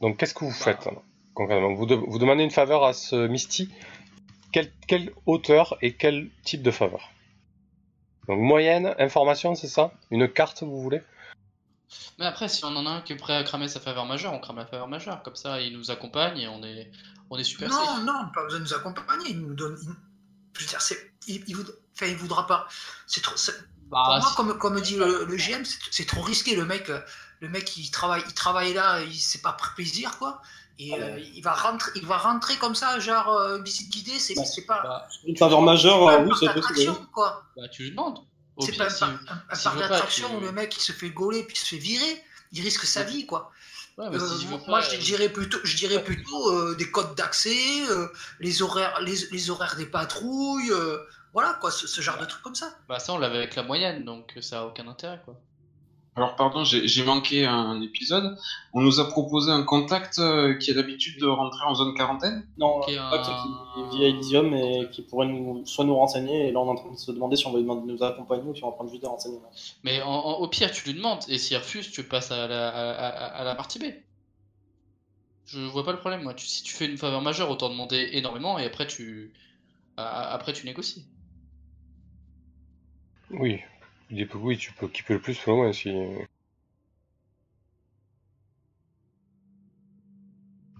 donc 0.00 0.16
qu'est-ce 0.18 0.34
que 0.34 0.44
vous 0.44 0.52
faites 0.52 0.86
hein, 0.86 0.96
concrètement? 1.34 1.74
Vous, 1.74 1.86
de- 1.86 1.94
vous 1.94 2.18
demandez 2.18 2.44
une 2.44 2.50
faveur 2.50 2.84
à 2.84 2.92
ce 2.92 3.26
Misty. 3.26 3.70
Quelle, 4.52 4.72
quelle 4.86 5.12
hauteur 5.26 5.76
et 5.82 5.94
quel 5.94 6.30
type 6.44 6.62
de 6.62 6.70
faveur? 6.70 7.10
Donc 8.28 8.40
moyenne, 8.40 8.94
information, 8.98 9.54
c'est 9.54 9.68
ça? 9.68 9.92
Une 10.10 10.28
carte, 10.28 10.62
vous 10.62 10.80
voulez? 10.80 11.00
Mais 12.18 12.26
après, 12.26 12.48
si 12.48 12.64
on 12.64 12.68
en 12.76 12.84
a 12.86 12.90
un 12.90 13.00
qui 13.02 13.12
est 13.14 13.16
prêt 13.16 13.34
à 13.36 13.42
cramer 13.44 13.68
sa 13.68 13.80
faveur 13.80 14.04
majeure, 14.06 14.32
on 14.32 14.38
crame 14.38 14.56
la 14.56 14.66
faveur 14.66 14.88
majeure. 14.88 15.22
Comme 15.22 15.36
ça, 15.36 15.60
il 15.60 15.76
nous 15.76 15.90
accompagne 15.90 16.38
et 16.38 16.48
on 16.48 16.62
est, 16.62 16.90
on 17.30 17.38
est 17.38 17.44
super 17.44 17.68
Non, 17.70 17.76
safe. 17.84 18.04
non, 18.04 18.12
pas 18.34 18.42
besoin 18.44 18.58
de 18.60 18.64
nous 18.64 18.74
accompagner. 18.74 19.30
Il 19.30 19.40
nous 19.40 19.54
donne. 19.54 19.76
il- 19.82 19.88
Je 20.58 20.62
veux 20.64 20.68
dire, 20.68 20.80
c'est, 20.80 20.98
il, 21.26 21.42
il 21.46 21.54
voudra, 21.56 21.72
enfin, 21.94 22.06
il 22.06 22.16
voudra 22.16 22.46
pas. 22.46 22.66
C'est 23.06 23.22
trop. 23.22 23.36
C'est- 23.88 23.90
Bah, 23.90 24.02
pour 24.04 24.18
moi, 24.18 24.28
si- 24.30 24.36
comme, 24.36 24.58
comme 24.58 24.80
dit 24.80 24.96
le, 24.96 25.24
le 25.24 25.36
GM, 25.36 25.64
c'est, 25.64 25.78
c'est 25.90 26.06
trop 26.06 26.22
risqué. 26.22 26.54
Le 26.56 26.64
mec, 26.64 26.90
le 27.40 27.48
mec, 27.48 27.76
il 27.76 27.90
travaille, 27.90 28.22
il 28.26 28.34
travaille 28.34 28.74
là, 28.74 29.00
il 29.02 29.14
s'est 29.14 29.40
pas 29.40 29.52
pris 29.52 29.70
plaisir, 29.74 30.18
quoi. 30.18 30.40
Et 30.80 30.92
Ah 30.94 30.98
euh, 31.02 31.18
il 31.34 31.42
va 31.42 31.54
rentrer, 31.54 31.90
il 31.96 32.06
va 32.06 32.18
rentrer 32.18 32.56
comme 32.56 32.74
ça, 32.76 33.00
genre 33.00 33.28
euh, 33.30 33.58
visite 33.62 33.90
guidée. 33.90 34.18
C'est, 34.18 34.38
Ouais. 34.38 34.44
c'est 34.44 34.62
pas. 34.66 34.80
bah, 34.82 35.08
Une 35.26 35.36
faveur 35.36 35.60
majeure, 35.62 35.98
c'est 36.08 36.16
pas 36.16 36.22
euh, 36.22 36.26
oui, 36.26 36.34
c'est 36.38 36.60
possible. 36.60 37.06
quoi. 37.12 37.44
bah, 37.56 37.68
tu 37.68 37.82
lui 37.82 37.90
demandes. 37.90 38.18
C'est 38.60 38.76
pas 38.76 38.90
si- 38.90 39.04
un- 39.04 39.18
un 39.50 39.56
parc 39.56 39.78
d'attraction 39.78 40.28
tu- 40.28 40.34
où 40.36 40.40
le 40.40 40.50
mec 40.52 40.76
il 40.76 40.80
se 40.80 40.90
fait 40.92 41.10
gauler 41.10 41.44
puis 41.44 41.56
il 41.56 41.60
se 41.60 41.66
fait 41.66 41.78
virer. 41.78 42.22
Il 42.52 42.62
risque 42.62 42.84
sa 42.84 43.02
vie, 43.04 43.24
quoi. 43.26 43.50
Ouais, 43.98 44.08
mais 44.10 44.16
Euh, 44.16 44.38
si 44.38 44.46
moi, 44.46 44.58
pas, 44.64 44.80
je 44.80 44.96
dirais 44.96 45.28
plutôt, 45.28 45.58
je 45.64 45.76
dirais 45.76 46.02
plutôt 46.02 46.50
euh, 46.52 46.74
des 46.76 46.90
codes 46.90 47.14
d'accès, 47.16 47.58
euh, 47.90 48.06
les 48.40 48.62
horaires, 48.62 49.00
les, 49.00 49.16
les 49.32 49.50
horaires 49.50 49.74
des 49.76 49.86
patrouilles, 49.86 50.70
euh, 50.72 50.98
voilà 51.32 51.54
quoi, 51.60 51.70
ce, 51.70 51.86
ce 51.86 52.00
genre 52.00 52.18
de 52.18 52.24
trucs 52.24 52.42
comme 52.42 52.54
ça. 52.54 52.70
Bah, 52.88 52.98
ça, 52.98 53.12
on 53.12 53.18
l'avait 53.18 53.38
avec 53.38 53.54
la 53.56 53.62
moyenne, 53.62 54.04
donc 54.04 54.36
ça 54.40 54.60
a 54.60 54.64
aucun 54.66 54.86
intérêt, 54.88 55.20
quoi. 55.24 55.34
Alors 56.16 56.34
pardon, 56.34 56.64
j'ai 56.64 57.04
manqué 57.04 57.46
un 57.46 57.80
épisode. 57.80 58.36
On 58.72 58.80
nous 58.80 58.98
a 58.98 59.08
proposé 59.08 59.52
un 59.52 59.62
contact 59.62 60.18
euh, 60.18 60.54
qui 60.54 60.72
a 60.72 60.74
l'habitude 60.74 61.20
de 61.20 61.26
rentrer 61.26 61.64
en 61.64 61.76
zone 61.76 61.94
quarantaine? 61.94 62.44
Non, 62.58 62.80
Qui 62.80 62.94
est 62.94 62.96
pas 62.96 63.20
un- 63.20 63.22
qui 63.22 63.80
est 63.80 63.96
via 63.98 64.08
Elysium 64.08 64.52
et 64.52 64.88
qui 64.90 65.02
pourrait 65.02 65.28
nous, 65.28 65.64
soit 65.64 65.84
nous 65.84 65.94
renseigner. 65.94 66.48
Et 66.48 66.50
là, 66.52 66.58
on 66.58 66.66
est 66.66 66.70
en 66.70 66.74
train 66.74 66.90
de 66.92 66.96
se 66.98 67.12
demander 67.12 67.36
si 67.36 67.46
on 67.46 67.52
va 67.52 67.58
lui 67.58 67.62
demander 67.62 67.86
de 67.86 67.92
nous 67.96 68.02
accompagner 68.02 68.42
ou 68.50 68.52
si 68.56 68.64
on 68.64 68.70
va 68.70 68.72
prendre 68.72 68.90
juste 68.90 69.02
des 69.02 69.08
renseignements. 69.08 69.48
Mais 69.84 70.02
en- 70.02 70.08
en- 70.10 70.34
au 70.40 70.48
pire, 70.48 70.72
tu 70.72 70.86
lui 70.86 70.94
demandes, 70.94 71.20
et 71.28 71.38
s'il 71.38 71.56
refuse, 71.56 71.88
tu 71.92 72.02
passes 72.02 72.32
à 72.32 72.48
la, 72.48 72.68
à, 72.68 72.96
à- 72.96 73.26
à 73.40 73.44
la 73.44 73.54
partie 73.54 73.78
B. 73.78 73.84
Je 75.46 75.60
vois 75.60 75.84
pas 75.84 75.92
le 75.92 75.98
problème, 75.98 76.22
moi. 76.24 76.34
Tu- 76.34 76.46
si 76.46 76.64
tu 76.64 76.74
fais 76.74 76.86
une 76.86 76.98
faveur 76.98 77.22
majeure, 77.22 77.48
autant 77.48 77.68
demander 77.70 78.08
énormément, 78.14 78.58
et 78.58 78.64
après 78.64 78.88
tu, 78.88 79.32
après 79.96 80.52
tu 80.52 80.66
négocies. 80.66 81.06
Oui. 83.30 83.60
Il 84.10 84.20
est- 84.22 84.34
oui, 84.34 84.56
tu 84.56 84.72
peux 84.72 84.88
keeper 84.88 85.14
le 85.14 85.20
plus 85.20 85.38
ou 85.46 85.50
le 85.50 85.56
moins 85.56 85.72
si. 85.72 85.90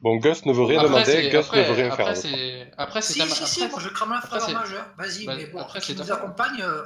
Bon, 0.01 0.17
Gus 0.17 0.45
ne 0.47 0.53
veut 0.53 0.63
rien 0.65 0.79
Après, 0.79 0.89
demander, 0.89 1.31
Gus 1.31 1.45
après- 1.47 1.63
ne 1.63 1.69
veut 1.69 1.75
rien 1.75 1.91
après, 1.91 2.15
faire. 2.15 2.69
Après, 2.79 3.03
c'est 3.03 3.13
Si, 3.15 3.21
si, 3.29 3.47
si, 3.47 3.63
après, 3.65 3.71
moi 3.73 3.81
je 3.81 3.89
crame 3.89 4.19
c'est- 4.23 4.29
faveur 4.29 4.61
majeure. 4.61 4.87
Vas-y, 4.97 5.27
bah, 5.27 5.35
mais 5.37 5.47
bon, 5.47 5.61
après, 5.61 5.81
qui 5.81 5.95
nous 5.97 6.13
accompagne, 6.13 6.63
euh, 6.63 6.85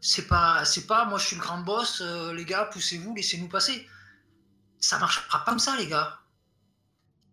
c'est 0.00 0.26
pas, 0.26 0.64
c'est 0.64 0.86
pas, 0.86 1.04
moi 1.04 1.18
je 1.18 1.26
suis 1.28 1.36
le 1.36 1.42
grand 1.42 1.58
boss, 1.58 2.02
euh, 2.04 2.34
les 2.34 2.44
gars, 2.44 2.64
poussez-vous, 2.72 3.14
laissez-nous 3.14 3.48
passer. 3.48 3.86
Ça 4.80 4.98
marchera 4.98 5.38
pas 5.38 5.44
comme 5.50 5.60
ça, 5.60 5.76
les 5.76 5.86
gars. 5.86 6.18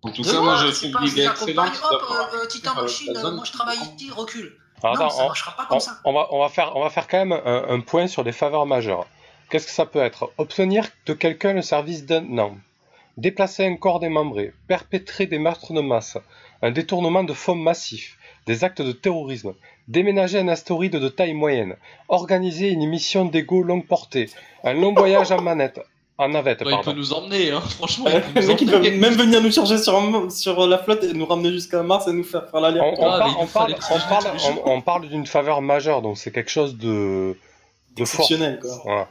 En 0.04 0.12
tout 0.12 0.22
cas, 0.24 0.40
moi, 0.40 0.56
je 0.58 0.68
excellente 0.68 1.28
accompagne, 1.28 1.74
hop, 1.84 2.04
euh, 2.12 2.38
euh, 2.38 2.48
Titan 2.48 2.76
Machine, 2.76 3.18
euh, 3.18 3.32
moi 3.32 3.44
je 3.44 3.52
travaille 3.52 3.78
ici, 3.80 4.10
recule. 4.12 4.56
Alors, 4.84 4.98
non, 4.98 5.06
attends, 5.06 5.10
ça 5.16 5.24
on- 5.24 5.28
marchera 5.28 5.56
pas 5.56 5.64
on, 5.64 5.68
comme 5.68 5.80
ça. 5.80 5.98
on 6.06 6.14
va, 6.14 6.28
on, 6.32 6.40
va 6.40 6.50
faire, 6.50 6.76
on 6.76 6.82
va 6.84 6.90
faire 6.90 7.08
quand 7.08 7.20
même 7.26 7.40
un, 7.46 7.66
un 7.70 7.80
point 7.82 8.08
sur 8.08 8.24
les 8.24 8.32
faveurs 8.32 8.66
majeures. 8.66 9.06
Qu'est-ce 9.50 9.66
que 9.68 9.72
ça 9.74 9.86
peut 9.86 10.02
être? 10.02 10.32
Obtenir 10.38 10.88
de 11.06 11.14
quelqu'un 11.14 11.54
le 11.54 11.62
service 11.62 12.06
d'un 12.06 12.38
homme, 12.38 12.60
déplacer 13.18 13.66
un 13.66 13.76
corps 13.76 14.00
démembré, 14.00 14.54
perpétrer 14.68 15.26
des 15.28 15.40
meurtres 15.40 15.74
de 15.74 15.82
masse, 15.82 16.18
un 16.62 16.72
détournement 16.72 17.24
de 17.24 17.34
fonds 17.34 17.56
massifs, 17.56 18.18
des 18.48 18.64
actes 18.64 18.82
de 18.82 18.92
terrorisme, 18.94 19.54
déménager 19.88 20.40
un 20.40 20.48
astéroïde 20.48 20.96
de 20.96 21.10
taille 21.10 21.34
moyenne, 21.34 21.76
organiser 22.08 22.70
une 22.70 22.88
mission 22.88 23.26
d'égo 23.26 23.62
longue 23.62 23.86
portée, 23.88 24.30
un 24.64 24.74
long 24.74 24.94
voyage 24.94 25.32
en 25.32 25.42
manette, 25.42 25.82
en 26.22 26.30
navette, 26.30 26.64
Bah, 26.64 26.72
il 26.72 26.80
peut 26.86 26.94
nous 26.94 27.14
emmener, 27.14 27.52
hein, 27.52 27.62
franchement. 27.78 28.06
Il 28.08 28.22
peut 28.34 28.42
le 28.42 28.48
mec, 28.48 28.62
il 28.62 29.00
même 29.00 29.14
venir 29.16 29.42
nous 29.42 29.52
charger 29.52 29.78
sur, 29.78 29.96
un- 29.96 30.30
sur 30.30 30.68
la 30.68 30.78
flotte 30.78 31.04
et 31.04 31.14
nous 31.14 31.26
ramener 31.26 31.52
jusqu'à 31.52 31.84
Mars 31.84 32.08
et 32.08 32.14
nous 32.14 32.24
faire 32.24 32.50
faire 32.50 32.60
on 32.62 32.64
Ah, 33.02 33.28
on 33.40 33.48
parle, 33.48 33.76
on 34.66 34.82
parle, 34.82 35.08
d'une 35.10 35.26
faveur 35.26 35.62
majeure, 35.62 36.02
donc 36.02 36.18
c'est 36.18 36.32
quelque 36.32 36.52
chose 36.52 36.78
de, 36.78 37.36
de 37.96 38.06
fort. 38.06 38.22
Exceptionnel, 38.22 38.60
quoi. 38.60 38.72
Voilà. 38.84 39.08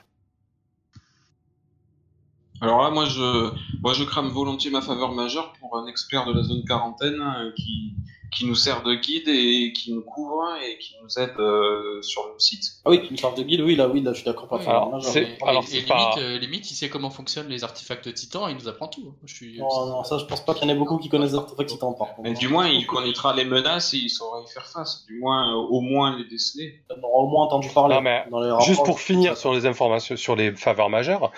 Alors 2.63 2.83
là, 2.83 2.91
moi 2.91 3.07
je, 3.07 3.51
moi, 3.83 3.95
je 3.95 4.05
crame 4.05 4.29
volontiers 4.29 4.71
ma 4.71 4.83
faveur 4.83 5.13
majeure 5.13 5.53
pour 5.61 5.79
un 5.79 5.87
expert 5.87 6.27
de 6.27 6.33
la 6.35 6.43
zone 6.43 6.63
quarantaine 6.67 7.19
euh, 7.21 7.51
qui, 7.57 7.95
qui 8.31 8.47
nous 8.47 8.55
sert 8.55 8.83
de 8.83 8.95
guide 8.95 9.29
et 9.29 9.73
qui 9.73 9.93
nous 9.93 10.03
couvre 10.03 10.45
et 10.65 10.79
qui 10.79 10.95
nous 11.03 11.19
aide 11.23 11.35
euh, 11.39 12.01
sur 12.03 12.23
le 12.33 12.39
site. 12.39 12.63
Ah 12.85 12.91
oui, 12.91 13.01
me 13.11 13.21
parles 13.21 13.35
de 13.35 13.43
guide, 13.43 13.61
oui, 13.63 13.75
là, 13.77 13.89
oui, 13.89 14.01
là, 14.03 14.13
je 14.13 14.19
suis 14.19 14.25
d'accord. 14.25 14.47
Pas 14.49 14.57
Oui, 14.59 14.67
alors, 14.67 15.03
c'est- 15.05 15.23
Et- 15.23 15.39
alors, 15.47 15.63
et, 15.65 15.67
c'est 15.67 15.79
et 15.79 15.83
pas- 15.83 15.97
limite, 15.99 16.19
euh, 16.19 16.39
limite, 16.39 16.71
il 16.71 16.75
sait 16.75 16.89
comment 16.89 17.11
fonctionnent 17.11 17.49
les 17.49 17.65
artefacts 17.65 18.07
de 18.07 18.13
Titan 18.13 18.49
et 18.49 18.53
il 18.53 18.57
nous 18.57 18.69
apprend 18.69 18.87
tout. 18.89 19.03
Moi, 19.03 19.13
Je 19.25 19.35
suis. 19.35 19.59
Non, 19.59 19.87
non, 19.87 20.05
ça, 20.05 20.19
je 20.19 20.25
pense 20.27 20.45
pas 20.45 20.55
qu'il 20.55 20.63
y 20.63 20.71
en 20.71 20.75
ait 20.75 20.79
beaucoup 20.79 20.99
qui 20.99 21.09
connaissent 21.09 21.33
les 21.33 21.39
artefacts 21.39 21.69
titans, 21.71 21.95
par 21.99 22.09
contre. 22.15 22.23
Mais 22.23 22.35
du 22.35 22.49
moins, 22.49 22.69
il 22.69 22.87
connaîtra 22.87 23.35
les 23.35 23.45
menaces 23.45 23.95
et 23.95 23.99
il 23.99 24.11
saura 24.11 24.41
y 24.43 24.51
faire 24.53 24.67
face. 24.67 25.05
Du 25.07 25.19
moins, 25.19 25.51
euh, 25.53 25.57
au 25.57 25.81
moins 25.81 26.17
les 26.17 26.25
déceler. 26.25 26.81
On 26.91 27.03
aura 27.09 27.19
au 27.25 27.27
moins 27.29 27.45
entendu 27.47 27.69
parler. 27.75 27.97
Non, 27.97 28.01
mais 28.03 28.25
dans 28.31 28.41
les 28.41 28.65
Juste 28.65 28.85
pour 28.85 29.01
finir 29.01 29.37
sur 29.37 29.53
les 29.55 29.67
informations, 29.67 30.17
sur 30.17 30.37
les 30.37 30.53
faveurs 30.55 30.89
majeures, 30.91 31.33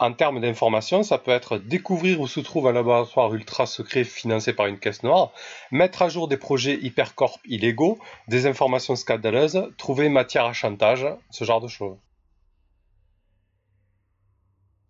en 0.00 0.12
termes 0.14 0.40
d'informations, 0.40 1.02
ça 1.02 1.18
peut 1.18 1.30
être 1.30 1.58
découvrir 1.58 2.20
où 2.20 2.26
se 2.26 2.40
trouve 2.40 2.66
un 2.66 2.72
laboratoire 2.72 3.32
ultra 3.34 3.66
secret 3.66 4.04
financé 4.04 4.54
par 4.54 4.66
une 4.66 4.78
caisse 4.78 5.02
noire, 5.02 5.32
mettre 5.70 6.00
à 6.00 6.08
jour 6.08 6.26
des 6.26 6.38
projets 6.38 6.78
hypercorp 6.80 7.38
illégaux, 7.44 7.98
des 8.26 8.46
informations 8.46 8.96
scandaleuses, 8.96 9.68
trouver 9.76 10.08
matière 10.08 10.46
à 10.46 10.54
chantage, 10.54 11.06
ce 11.30 11.44
genre 11.44 11.60
de 11.60 11.68
choses. 11.68 11.98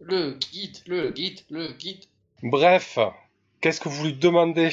Le 0.00 0.32
guide, 0.32 0.78
le 0.86 1.10
guide, 1.10 1.40
le 1.50 1.72
guide. 1.72 2.04
Bref, 2.42 2.98
qu'est-ce 3.60 3.80
que 3.80 3.88
vous 3.88 4.04
lui 4.04 4.14
demandez? 4.14 4.70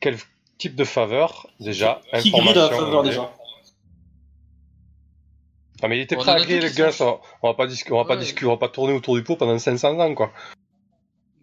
Quel 0.00 0.18
type 0.58 0.74
de 0.74 0.84
faveur? 0.84 1.48
Déjà 1.60 2.02
Qui 2.20 2.32
grille 2.32 2.52
la 2.52 2.64
Information, 2.64 2.78
faveur 2.78 3.02
déjà? 3.04 3.32
Ah 5.82 5.88
mais 5.88 5.98
il 5.98 6.02
était 6.02 6.16
prêt 6.16 6.30
à 6.32 6.36
griller 6.40 6.68
qui 6.68 6.76
gars, 6.76 6.92
ça. 6.92 7.18
on 7.42 7.48
va 7.48 7.54
pas 7.54 7.66
discuter, 7.66 7.92
on 7.94 7.98
va 7.98 8.04
pas 8.04 8.14
Ouais. 8.14 8.20
discuter, 8.20 8.46
on 8.46 8.50
va 8.50 8.56
pas 8.58 8.68
tourner 8.68 8.92
autour 8.92 9.14
du 9.14 9.22
pot 9.22 9.36
pendant 9.36 9.58
500 9.58 9.98
ans 9.98 10.14
quoi. 10.14 10.30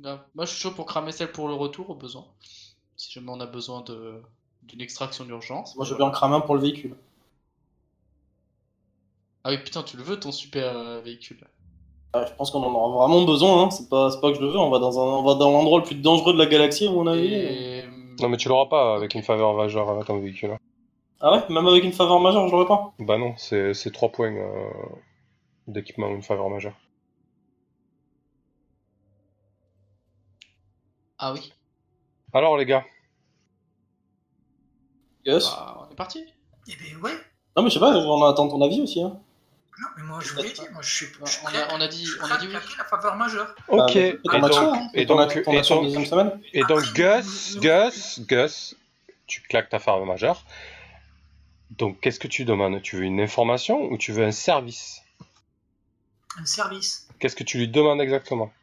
Là, 0.02 0.26
Moi, 0.36 0.46
je 0.46 0.52
suis 0.52 0.62
chaud 0.62 0.72
pour 0.72 0.86
cramer 0.86 1.12
celle 1.12 1.32
pour 1.32 1.48
le 1.48 1.56
retour 1.56 1.90
au 1.90 1.96
besoin. 1.96 2.26
Si 2.96 3.12
jamais 3.12 3.32
on 3.32 3.40
a 3.40 3.48
besoin 3.48 3.82
de 3.82 4.22
d'une 4.64 4.82
extraction 4.82 5.24
d'urgence. 5.24 5.76
Moi, 5.78 5.86
je 5.86 5.92
veux 5.92 5.98
bien 5.98 6.08
en 6.08 6.12
cramer 6.12 6.36
un 6.36 6.42
pour 6.42 6.56
le 6.56 6.62
véhicule. 6.62 6.96
Ah 9.44 9.50
oui, 9.52 9.58
putain, 9.64 9.82
tu 9.82 9.96
le 9.96 10.04
veux 10.04 10.20
ton 10.20 10.32
super 10.34 10.78
euh, 10.78 11.00
véhicule. 11.02 11.40
Ah, 12.14 12.26
je 12.28 12.34
pense 12.34 12.52
qu'on 12.52 12.62
en 12.64 12.74
aura 12.74 13.08
vraiment 13.08 13.24
besoin, 13.26 13.64
hein. 13.64 13.70
c'est 13.72 13.88
pas, 13.90 14.12
c'est 14.12 14.20
pas 14.20 14.30
que 14.32 14.36
je 14.38 14.42
le 14.42 14.48
veux, 14.48 14.58
on 14.58 14.70
va 14.70 14.80
dans, 14.80 15.00
un, 15.00 15.20
on 15.20 15.24
va 15.24 15.36
dans 15.36 15.52
l'endroit 15.52 15.80
le 15.80 15.86
plus 15.86 15.96
dangereux 15.96 16.34
de 16.34 16.38
la 16.38 16.48
galaxie, 16.48 16.88
à 16.88 16.92
mon 16.92 17.08
avis. 17.08 17.34
Et... 17.34 17.84
Non 18.20 18.30
mais 18.30 18.38
tu 18.38 18.50
l'auras 18.50 18.66
pas 18.66 18.96
avec 18.96 19.14
une 19.14 19.24
faveur 19.24 19.54
majeure 19.54 19.90
avec 19.90 20.06
ton 20.06 20.20
véhicule. 20.20 20.58
Ah 21.20 21.32
ouais 21.34 21.44
Même 21.50 21.66
avec 21.68 21.84
une 21.84 21.94
faveur 21.94 22.20
majeure, 22.20 22.48
je 22.48 22.52
l'aurais 22.52 22.68
pas 22.68 22.94
Bah 23.00 23.18
non, 23.18 23.36
c'est 23.38 23.74
c'est 23.74 23.92
3 23.92 24.12
points 24.12 24.34
euh, 24.36 24.70
d'équipement, 25.68 26.10
une 26.10 26.22
faveur 26.24 26.50
majeure. 26.50 26.76
Ah 31.20 31.34
oui. 31.34 31.54
Alors 32.34 32.58
les 32.58 32.66
gars, 32.66 32.86
Yes. 35.26 35.44
Bah, 35.46 35.86
on 35.88 35.92
est 35.92 35.96
parti. 35.96 36.24
Eh 36.70 36.74
ben 36.76 37.02
ouais. 37.02 37.12
Non, 37.58 37.64
mais 37.64 37.70
je 37.70 37.74
sais 37.74 37.80
pas, 37.82 37.90
on 37.98 38.24
attend 38.26 38.48
ton 38.48 38.62
avis 38.62 38.82
aussi. 38.82 39.02
Hein. 39.04 39.20
Non, 39.80 39.88
mais 39.98 40.04
moi 40.04 40.20
je 40.22 40.34
vous 40.34 40.42
l'ai 40.42 40.52
dit, 40.52 40.62
moi 40.72 40.82
je 40.82 40.96
suis, 40.96 41.06
je 41.08 41.30
suis 41.32 41.42
On 41.44 41.48
a- 41.48 41.52
prêt, 41.52 41.68
on 41.74 41.82
a 41.82 41.88
dit- 41.88 42.08
on 42.22 42.32
a 42.32 42.38
dit 42.38 42.48
oui. 42.48 42.54
la 42.78 42.84
faveur 42.86 43.16
majeure. 43.16 43.54
ok, 43.68 43.96
et 43.96 44.14
donc, 44.24 44.48
toujours, 44.52 44.74
hein. 44.74 44.90
et 44.94 45.06
donc, 45.06 45.36
et 45.36 45.44
donc, 45.44 45.84
deuxième 45.84 46.06
semaine 46.06 46.40
et 46.54 46.62
donc 46.62 46.80
Après, 46.80 46.94
Gus, 47.22 47.58
Gus, 47.60 48.20
Gus, 48.26 48.76
tu 49.26 49.42
claques 49.42 49.70
ta 49.70 49.80
faveur 49.80 50.06
majeure. 50.06 50.44
Donc 51.72 52.00
qu'est-ce 52.00 52.20
que 52.20 52.28
tu 52.28 52.46
demandes? 52.46 52.82
Tu 52.82 52.96
veux 52.96 53.04
une 53.04 53.20
information 53.20 53.92
ou 53.92 53.98
tu 53.98 54.12
veux 54.12 54.26
un 54.26 54.32
service? 54.32 55.02
Un 56.38 56.46
service. 56.46 57.08
Qu'est-ce 57.20 57.36
que 57.36 57.44
tu 57.44 57.58
lui 57.58 57.68
demandes 57.68 58.02
exactement? 58.02 58.54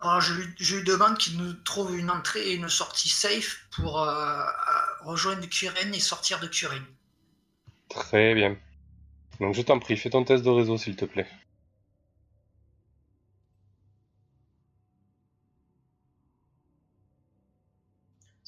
Alors 0.00 0.20
je 0.20 0.34
lui, 0.34 0.46
je 0.58 0.76
lui 0.76 0.84
demande 0.84 1.16
qu'il 1.18 1.36
nous 1.38 1.52
trouve 1.52 1.98
une 1.98 2.10
entrée 2.10 2.50
et 2.50 2.54
une 2.54 2.68
sortie 2.68 3.08
safe 3.08 3.66
pour 3.70 4.02
euh, 4.02 4.44
rejoindre 5.04 5.46
Kuren 5.46 5.94
et 5.94 6.00
sortir 6.00 6.38
de 6.38 6.46
Kuren. 6.46 6.84
Très 7.88 8.34
bien. 8.34 8.56
Donc 9.40 9.54
je 9.54 9.62
t'en 9.62 9.78
prie, 9.78 9.96
fais 9.96 10.10
ton 10.10 10.24
test 10.24 10.44
de 10.44 10.50
réseau 10.50 10.76
s'il 10.76 10.96
te 10.96 11.04
plaît. 11.04 11.28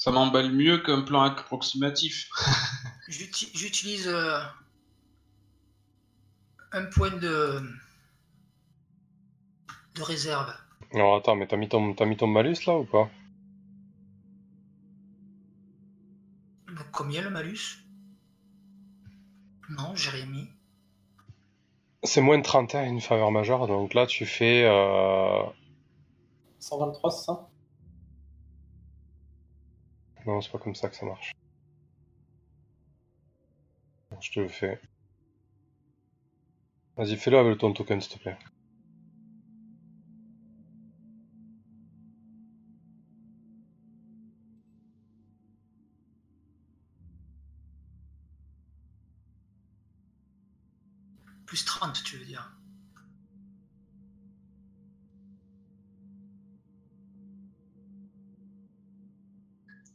Ça 0.09 0.13
m'emballe 0.15 0.53
mieux 0.53 0.79
qu'un 0.79 1.03
plan 1.03 1.21
approximatif. 1.21 2.31
J'uti- 3.09 3.51
J'utilise 3.53 4.09
euh, 4.09 4.39
un 6.73 6.87
point 6.87 7.11
de, 7.11 7.61
de 9.97 10.03
réserve. 10.03 10.51
Alors 10.95 11.17
attends, 11.17 11.37
mais 11.37 11.47
t'as 11.47 11.59
mis 11.59 11.69
ton, 11.69 11.93
t'as 11.93 12.07
mis 12.07 12.17
ton 12.17 12.27
malus 12.27 12.57
là 12.67 12.79
ou 12.79 12.87
pas? 12.87 13.11
Combien 16.91 17.21
le 17.21 17.29
malus? 17.29 17.85
Non, 19.69 19.95
j'ai 19.95 20.09
rien 20.09 20.25
mis. 20.25 20.49
C'est 22.03 22.23
moins 22.23 22.39
de 22.39 22.45
30 22.45 22.75
hein, 22.75 22.85
une 22.87 23.03
faveur 23.03 23.31
majeure, 23.31 23.67
donc 23.67 23.93
là 23.93 24.07
tu 24.07 24.25
fais... 24.25 24.65
Euh... 24.65 25.43
123, 26.61 27.11
c'est 27.11 27.25
ça? 27.27 27.48
Non, 30.29 30.43
c'est 30.43 30.53
pas 30.53 30.59
comme 30.59 30.75
ça 30.75 30.91
que 30.91 30.95
ça 30.95 31.07
marche. 31.07 31.33
Je 34.21 34.31
te 34.31 34.41
le 34.41 34.49
fais. 34.49 34.79
Vas-y, 36.99 37.17
fais-le 37.17 37.39
avec 37.39 37.57
ton 37.57 37.73
token 37.73 37.99
s'il 37.99 38.13
te 38.13 38.19
plaît. 38.19 38.37
Plus 51.47 51.65
30, 51.65 52.03
tu 52.05 52.19
veux 52.19 52.27
dire. 52.27 52.58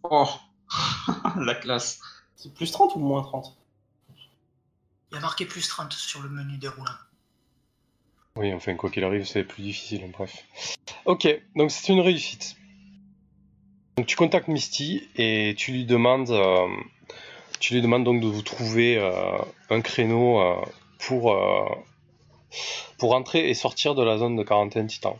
Oh 0.03 0.27
La 1.37 1.55
classe. 1.55 1.99
C'est 2.35 2.53
plus 2.53 2.71
30 2.71 2.95
ou 2.95 2.99
moins 2.99 3.23
30 3.23 3.55
Il 5.11 5.15
y 5.15 5.17
a 5.17 5.21
marqué 5.21 5.45
plus 5.45 5.67
30 5.67 5.93
sur 5.93 6.21
le 6.21 6.29
menu 6.29 6.57
déroulant. 6.57 6.91
Oui, 8.35 8.53
enfin, 8.53 8.75
quoi 8.75 8.89
qu'il 8.89 9.03
arrive, 9.03 9.25
c'est 9.25 9.43
plus 9.43 9.61
difficile, 9.61 10.03
hein, 10.05 10.11
bref. 10.11 10.45
Ok, 11.05 11.27
donc 11.55 11.71
c'est 11.71 11.93
une 11.93 11.99
réussite. 11.99 12.55
Donc 13.95 14.07
tu 14.07 14.15
contactes 14.15 14.47
Misty 14.47 15.07
et 15.15 15.53
tu 15.55 15.71
lui 15.71 15.85
demandes, 15.85 16.31
euh, 16.31 16.67
tu 17.59 17.75
lui 17.75 17.81
demandes 17.81 18.03
donc 18.03 18.21
de 18.21 18.27
vous 18.27 18.41
trouver 18.41 18.97
euh, 18.97 19.37
un 19.69 19.81
créneau 19.81 20.41
euh, 20.41 20.55
pour, 20.97 21.31
euh, 21.31 21.69
pour 22.97 23.13
entrer 23.13 23.49
et 23.49 23.53
sortir 23.53 23.93
de 23.93 24.03
la 24.03 24.17
zone 24.17 24.35
de 24.35 24.43
quarantaine 24.43 24.87
titan. 24.87 25.19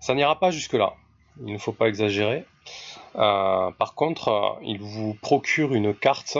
Ça 0.00 0.14
n'ira 0.14 0.40
pas 0.40 0.50
jusque-là, 0.50 0.94
il 1.44 1.52
ne 1.52 1.58
faut 1.58 1.72
pas 1.72 1.88
exagérer. 1.88 2.46
Euh, 3.16 3.70
par 3.72 3.94
contre, 3.94 4.28
euh, 4.28 4.60
il 4.62 4.80
vous 4.80 5.14
procure 5.14 5.74
une 5.74 5.94
carte 5.94 6.38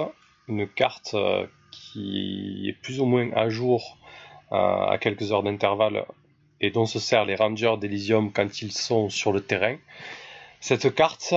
une 0.48 0.66
carte 0.66 1.14
qui 1.70 2.68
est 2.68 2.72
plus 2.72 3.00
ou 3.00 3.04
moins 3.04 3.30
à 3.32 3.50
jour 3.50 3.98
à 4.50 4.96
quelques 4.98 5.30
heures 5.30 5.42
d'intervalle 5.42 6.06
et 6.60 6.70
dont 6.70 6.86
se 6.86 6.98
servent 6.98 7.28
les 7.28 7.36
Rangers 7.36 7.76
d'Elysium 7.78 8.32
quand 8.32 8.62
ils 8.62 8.72
sont 8.72 9.10
sur 9.10 9.32
le 9.32 9.42
terrain. 9.42 9.76
Cette 10.60 10.94
carte 10.94 11.34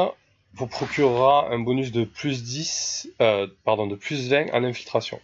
vous 0.54 0.68
procurera 0.68 1.50
un 1.50 1.60
bonus 1.60 1.92
de 1.92 2.04
plus 2.04 2.44
10, 2.44 3.10
euh, 3.22 3.48
pardon, 3.64 3.88
de 3.88 3.96
plus 3.96 4.30
20 4.30 4.54
en 4.54 4.64
infiltration. 4.64 5.20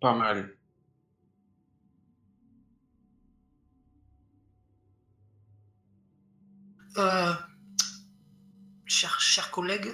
Pas 0.00 0.14
mal. 0.14 0.54
Euh, 6.96 7.32
chers 8.86 9.20
cher 9.20 9.50
collègues, 9.50 9.92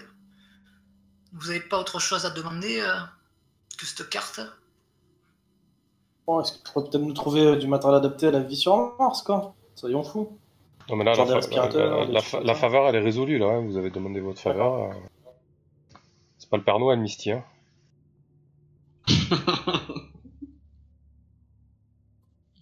vous 1.33 1.47
n'avez 1.49 1.61
pas 1.61 1.79
autre 1.79 1.99
chose 1.99 2.27
à 2.27 2.31
demander 2.31 2.81
euh, 2.81 2.95
que 3.79 3.87
cette 3.87 4.09
carte? 4.11 4.41
Bon, 6.27 6.41
est-ce 6.41 6.53
que 6.53 6.59
tu 6.59 6.73
pourrais 6.73 6.85
peut-être 6.91 7.03
nous 7.03 7.13
trouver 7.15 7.41
euh, 7.47 7.57
du 7.57 7.67
matériel 7.67 7.97
adapté 7.99 8.27
à 8.27 8.31
la 8.33 8.41
vie 8.41 8.57
sur 8.57 8.77
Mars, 8.99 9.23
quoi? 9.23 9.55
Soyons 9.75 10.03
fous. 10.03 10.39
Non, 10.89 10.97
mais 10.97 11.05
là, 11.05 11.15
la, 11.15 11.25
fa- 12.21 12.41
fa- 12.43 12.55
faveur, 12.55 12.89
elle 12.89 12.97
est 12.97 13.01
résolue, 13.01 13.39
là. 13.39 13.47
hein, 13.47 13.61
Vous 13.67 13.77
avez 13.77 13.91
demandé 13.91 14.21
votre 14.21 14.41
faveur. 14.41 14.75
euh. 14.75 14.93
C'est 16.39 16.51
pas 16.51 16.57
le 16.57 16.65
Père 16.65 16.79
Noël, 16.79 16.99
Misty. 17.01 17.33
Hein. 17.33 17.45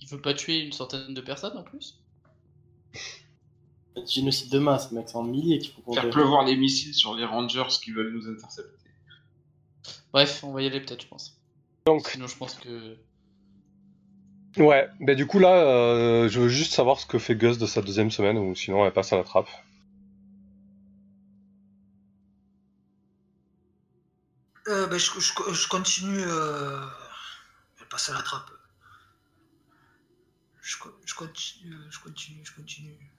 Il 0.01 0.09
veut 0.09 0.21
pas 0.23 0.35
tuer 0.35 0.61
une 0.65 0.73
centaine 0.73 1.13
de 1.15 1.21
personnes 1.21 1.57
en 1.59 1.63
plus? 1.63 2.01
Génocide 4.07 4.51
de 4.51 4.59
masse, 4.59 4.93
mec, 4.93 5.09
c'est 5.09 5.17
en 5.17 5.23
milliers 5.23 5.59
qu'il 5.59 5.73
faut 5.73 5.93
Faire 5.93 6.03
compter. 6.05 6.13
pleuvoir 6.13 6.45
les 6.45 6.57
missiles 6.57 6.95
sur 6.95 7.15
les 7.15 7.25
Rangers 7.25 7.65
qui 7.83 7.91
veulent 7.93 8.13
nous 8.13 8.29
intercepter. 8.29 8.89
Bref, 10.13 10.43
on 10.45 10.53
va 10.53 10.63
y 10.63 10.67
aller 10.67 10.81
peut-être, 10.81 11.03
je 11.03 11.09
pense. 11.09 11.39
Donc, 11.87 12.09
Sinon, 12.09 12.27
je 12.27 12.37
pense 12.37 12.55
que. 12.55 12.97
ouais. 14.59 14.89
Ben, 15.01 15.15
du 15.17 15.27
coup, 15.27 15.39
là, 15.39 15.63
euh, 15.65 16.29
je 16.29 16.41
veux 16.41 16.49
juste 16.49 16.73
savoir 16.73 16.99
ce 17.01 17.07
que 17.07 17.19
fait 17.19 17.35
Gus 17.37 17.59
de 17.59 17.67
sa 17.67 17.83
deuxième 17.83 18.11
semaine, 18.11 18.39
ou 18.39 18.55
sinon 18.55 18.85
elle 18.85 18.93
passe 18.93 19.13
à 19.13 19.17
la 19.17 19.25
trappe. 19.25 19.49
Euh, 24.69 24.87
ben, 24.87 24.99
je, 24.99 25.11
je- 25.19 25.53
je 25.55 25.69
continue. 25.69 26.21
Euh... 26.27 26.87
Je 27.77 27.85
passe 27.85 28.11
à 28.11 28.15
la 28.15 28.23
trappe. 28.23 28.51
Je, 30.61 30.77
co- 30.79 30.95
je 31.07 31.15
continue, 31.15 31.75
je 31.91 31.99
continue, 32.01 32.45
je 32.45 32.53
continue. 32.55 33.11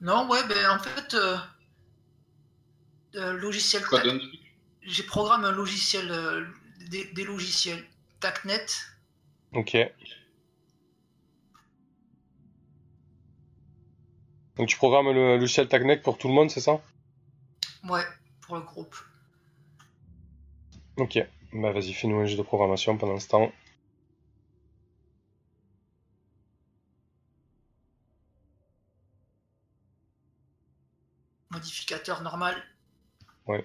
Non, 0.00 0.28
ouais, 0.28 0.40
ben 0.48 0.70
en 0.70 0.78
fait, 0.78 1.14
euh, 1.14 1.36
euh, 3.14 3.32
logiciel. 3.34 3.82
J'ai 4.82 5.02
programme 5.04 5.44
un 5.44 5.52
logiciel, 5.52 6.10
euh, 6.10 6.44
des, 6.90 7.04
des 7.12 7.24
logiciels 7.24 7.84
TACnet. 8.20 8.66
Ok. 9.52 9.76
Donc, 14.56 14.68
tu 14.68 14.76
programmes 14.76 15.10
le 15.12 15.38
logiciel 15.38 15.68
TACNEC 15.68 16.02
pour 16.02 16.18
tout 16.18 16.28
le 16.28 16.34
monde, 16.34 16.50
c'est 16.50 16.60
ça? 16.60 16.80
Ouais, 17.84 18.04
pour 18.42 18.56
le 18.56 18.62
groupe. 18.62 18.96
Ok. 20.96 21.18
Bah, 21.52 21.72
vas-y, 21.72 21.92
fais-nous 21.92 22.18
un 22.18 22.26
jeu 22.26 22.36
de 22.36 22.42
programmation 22.42 22.96
pendant 22.98 23.18
ce 23.18 23.28
temps. 23.28 23.52
Modificateur 31.52 32.22
normal. 32.22 32.54
Ouais. 33.46 33.62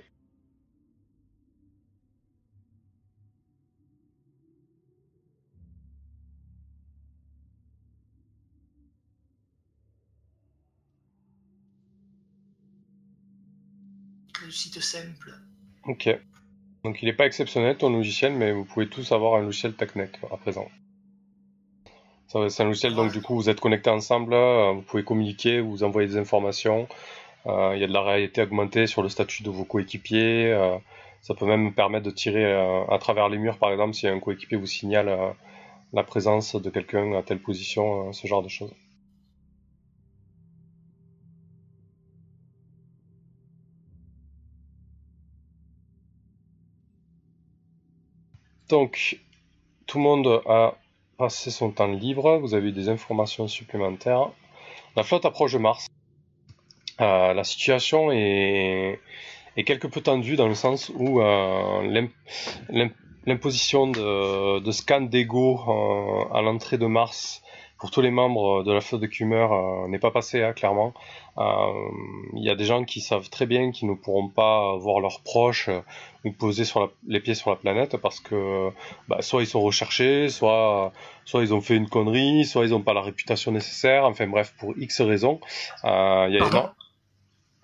Réussite 14.41 14.81
simple. 14.81 15.33
Ok. 15.85 16.09
Donc, 16.83 17.01
il 17.01 17.05
n'est 17.05 17.13
pas 17.13 17.25
exceptionnel 17.25 17.77
ton 17.77 17.89
logiciel, 17.89 18.33
mais 18.33 18.51
vous 18.51 18.65
pouvez 18.65 18.89
tous 18.89 19.11
avoir 19.13 19.35
un 19.35 19.43
logiciel 19.43 19.73
TACNEC 19.73 20.19
à 20.31 20.37
présent. 20.37 20.69
C'est 22.27 22.61
un 22.61 22.65
logiciel, 22.65 22.93
donc 22.93 23.13
du 23.13 23.21
coup, 23.21 23.35
vous 23.35 23.49
êtes 23.49 23.61
connectés 23.61 23.89
ensemble, 23.89 24.33
euh, 24.33 24.73
vous 24.73 24.81
pouvez 24.81 25.05
communiquer, 25.05 25.61
vous 25.61 25.83
envoyer 25.83 26.09
des 26.09 26.17
informations. 26.17 26.89
Euh, 27.47 27.73
Il 27.75 27.81
y 27.81 27.83
a 27.83 27.87
de 27.87 27.93
la 27.93 28.01
réalité 28.01 28.41
augmentée 28.43 28.87
sur 28.87 29.01
le 29.03 29.09
statut 29.09 29.43
de 29.43 29.49
vos 29.49 29.65
coéquipiers. 29.65 30.51
euh, 30.53 30.77
ça 31.21 31.33
peut 31.35 31.45
même 31.45 31.73
permettre 31.73 32.05
de 32.05 32.11
tirer 32.11 32.45
euh, 32.45 32.85
à 32.87 32.99
travers 32.99 33.27
les 33.29 33.37
murs, 33.37 33.57
par 33.57 33.71
exemple, 33.71 33.93
si 33.95 34.07
un 34.07 34.19
coéquipier 34.19 34.57
vous 34.57 34.65
signale 34.67 35.35
la 35.93 36.03
présence 36.03 36.55
de 36.55 36.69
quelqu'un 36.69 37.13
à 37.13 37.23
telle 37.23 37.39
position, 37.41 38.13
ce 38.13 38.27
genre 38.27 38.43
de 38.43 38.49
choses. 38.49 38.73
Donc, 48.69 49.19
tout 49.87 49.97
le 49.99 50.03
monde 50.05 50.41
a 50.47 50.75
passé 51.17 51.51
son 51.51 51.71
temps 51.71 51.87
libre, 51.87 52.37
vous 52.39 52.53
avez 52.55 52.69
eu 52.69 52.71
des 52.71 52.89
informations 52.89 53.47
supplémentaires. 53.47 54.31
La 54.95 55.03
flotte 55.03 55.25
approche 55.25 55.53
de 55.53 55.59
Mars. 55.59 55.87
Euh, 57.01 57.33
la 57.33 57.43
situation 57.43 58.11
est, 58.11 58.99
est 59.55 59.63
quelque 59.63 59.87
peu 59.87 60.01
tendue 60.01 60.35
dans 60.35 60.47
le 60.47 60.55
sens 60.55 60.91
où 60.95 61.21
euh, 61.21 61.81
l'im- 61.83 62.09
l'im- 62.69 62.91
l'imposition 63.25 63.87
de, 63.87 64.59
de 64.59 64.71
scans 64.71 65.01
d'ego 65.01 65.59
euh, 65.67 66.33
à 66.35 66.41
l'entrée 66.41 66.77
de 66.77 66.85
Mars 66.87 67.41
pour 67.79 67.91
tous 67.91 68.01
les 68.01 68.09
membres 68.09 68.63
de 68.63 68.73
la 68.73 68.81
flotte 68.81 69.01
de 69.01 69.05
Kummer 69.05 69.47
euh, 69.51 69.87
n'est 69.89 69.99
pas 69.99 70.09
passée, 70.09 70.41
hein, 70.43 70.53
clairement. 70.53 70.95
Euh, 71.37 71.43
Il 72.33 72.43
y 72.43 72.49
a 72.49 72.55
des 72.55 72.65
gens 72.65 72.83
qui 72.83 73.01
savent 73.01 73.29
très 73.29 73.45
bien 73.45 73.69
qu'ils 73.71 73.87
ne 73.87 73.93
pourront 73.93 74.29
pas 74.29 74.75
voir 74.77 74.99
leurs 74.99 75.21
proches 75.21 75.69
euh, 75.69 75.81
ou 76.25 76.31
poser 76.31 76.65
sur 76.65 76.79
la- 76.79 76.89
les 77.07 77.19
pieds 77.19 77.35
sur 77.35 77.51
la 77.51 77.55
planète 77.55 77.97
parce 77.97 78.19
que 78.19 78.69
bah, 79.07 79.21
soit 79.21 79.43
ils 79.43 79.47
sont 79.47 79.61
recherchés, 79.61 80.29
soit, 80.29 80.91
soit 81.25 81.43
ils 81.43 81.53
ont 81.53 81.61
fait 81.61 81.75
une 81.75 81.87
connerie, 81.87 82.45
soit 82.45 82.65
ils 82.65 82.71
n'ont 82.71 82.81
pas 82.81 82.95
la 82.95 83.01
réputation 83.01 83.51
nécessaire, 83.51 84.05
enfin 84.05 84.25
bref, 84.25 84.55
pour 84.57 84.73
X 84.75 85.01
raisons. 85.01 85.39
Il 85.83 85.87
y 85.89 85.89
a 85.89 86.39
Pardon? 86.39 86.57
énorme- 86.57 86.73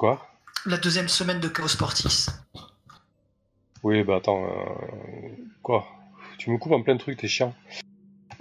Quoi 0.04 0.20
La 0.66 0.76
deuxième 0.76 1.08
semaine 1.08 1.40
de 1.40 1.48
Chaos 1.48 1.70
Sportis. 1.70 2.26
Oui, 3.84 4.04
bah 4.04 4.18
attends, 4.18 4.44
euh, 4.44 5.30
quoi 5.62 5.88
Tu 6.38 6.52
me 6.52 6.58
coupes 6.58 6.74
en 6.74 6.84
plein 6.84 6.96
de 6.96 7.00
trucs, 7.00 7.18
t'es 7.18 7.30
chiant. 7.30 7.56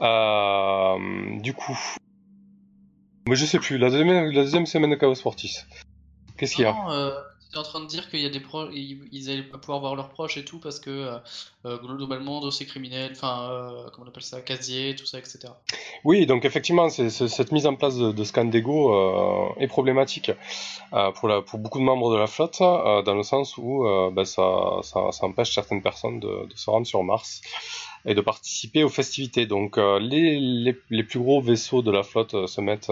Euh, 0.01 1.39
du 1.39 1.55
coup... 1.55 1.79
Mais 3.29 3.37
je 3.37 3.47
sais 3.47 3.61
plus, 3.61 3.79
la 3.79 3.91
deuxième, 3.91 4.33
la 4.33 4.43
deuxième 4.43 4.67
semaine 4.67 4.91
de 4.91 4.97
Chaos 4.97 5.15
Sportis. 5.15 5.61
Qu'est-ce 6.37 6.57
qu'il 6.57 6.65
y 6.65 6.67
a 6.67 6.75
euh, 6.91 7.13
t'es 7.53 7.59
en 7.59 7.63
train 7.63 7.81
de 7.81 7.87
dire 7.87 8.09
qu'il 8.09 8.21
y 8.21 8.27
a 8.27 8.31
des 8.31 8.41
pro... 8.41 8.71
ils, 8.71 9.31
allaient 9.31 9.43
pas 9.43 9.59
pouvoir 9.59 9.81
voir 9.81 9.95
leurs 9.95 10.09
proches 10.09 10.39
et 10.39 10.45
tout 10.45 10.59
parce 10.59 10.81
que 10.81 10.91
euh, 10.91 11.19
euh, 11.65 11.79
globalement 11.79 12.41
dossier 12.41 12.67
criminel, 12.67 13.13
enfin 13.13 13.49
euh, 13.51 13.89
comment 13.93 14.07
on 14.07 14.09
appelle 14.09 14.23
ça, 14.23 14.41
casier, 14.41 14.97
tout 14.97 15.07
ça, 15.07 15.19
etc. 15.19 15.41
Oui, 16.03 16.27
donc 16.27 16.45
effectivement, 16.45 16.89
cette 16.89 17.53
mise 17.53 17.67
en 17.67 17.77
place 17.77 17.97
de, 17.97 18.11
de 18.11 18.25
scan 18.25 18.47
d'ego 18.47 18.93
euh, 18.93 19.61
est 19.61 19.69
problématique 19.69 20.33
euh, 20.93 21.13
pour, 21.13 21.59
beaucoup 21.59 21.79
de 21.79 21.85
membres 21.85 22.11
de 22.13 22.17
la 22.17 22.27
flotte, 22.27 22.59
dans 22.61 23.15
le 23.15 23.23
sens 23.23 23.57
où 23.59 23.85
ben, 24.13 24.25
ça, 24.25 24.43
empêche 25.21 25.55
certaines 25.55 25.83
personnes 25.83 26.19
de, 26.19 26.49
se 26.55 26.69
rendre 26.69 26.87
sur 26.87 27.05
Mars 27.05 27.43
et 28.05 28.15
de 28.15 28.21
participer 28.21 28.83
aux 28.83 28.89
festivités. 28.89 29.47
Donc 29.47 29.77
les, 29.77 30.73
plus 30.73 31.21
gros 31.21 31.41
vaisseaux 31.41 31.83
de 31.83 31.93
la 31.93 32.03
flotte 32.03 32.47
se 32.47 32.61
mettent 32.61 32.91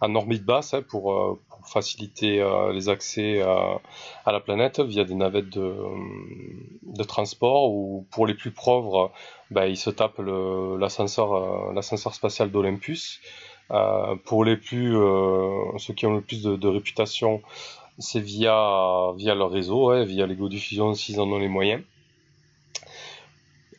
en 0.00 0.14
orbite 0.14 0.44
basse 0.44 0.74
hein, 0.74 0.82
pour, 0.82 1.12
euh, 1.12 1.40
pour 1.48 1.68
faciliter 1.68 2.40
euh, 2.40 2.72
les 2.72 2.88
accès 2.88 3.42
euh, 3.42 3.74
à 4.24 4.32
la 4.32 4.40
planète 4.40 4.80
via 4.80 5.04
des 5.04 5.14
navettes 5.14 5.50
de, 5.50 5.74
de 6.82 7.02
transport 7.04 7.72
ou 7.72 8.06
pour 8.10 8.26
les 8.26 8.34
plus 8.34 8.50
pauvres 8.50 9.12
bah, 9.50 9.66
ils 9.66 9.76
se 9.76 9.90
tapent 9.90 10.20
euh, 10.20 10.78
l'ascenseur 10.78 12.14
spatial 12.14 12.50
d'Olympus. 12.50 13.20
Pour 14.24 14.44
les 14.44 14.56
plus 14.56 14.92
ceux 15.78 15.92
qui 15.92 16.06
ont 16.06 16.14
le 16.14 16.20
plus 16.20 16.40
de, 16.44 16.54
de 16.54 16.68
réputation, 16.68 17.42
c'est 17.98 18.20
via 18.20 19.12
via 19.16 19.34
leur 19.34 19.50
réseau, 19.50 19.88
ouais, 19.90 20.04
via 20.04 20.24
l'ego 20.24 20.48
diffusion 20.48 20.94
s'ils 20.94 21.20
en 21.20 21.28
ont 21.32 21.38
les 21.38 21.48
moyens. 21.48 21.82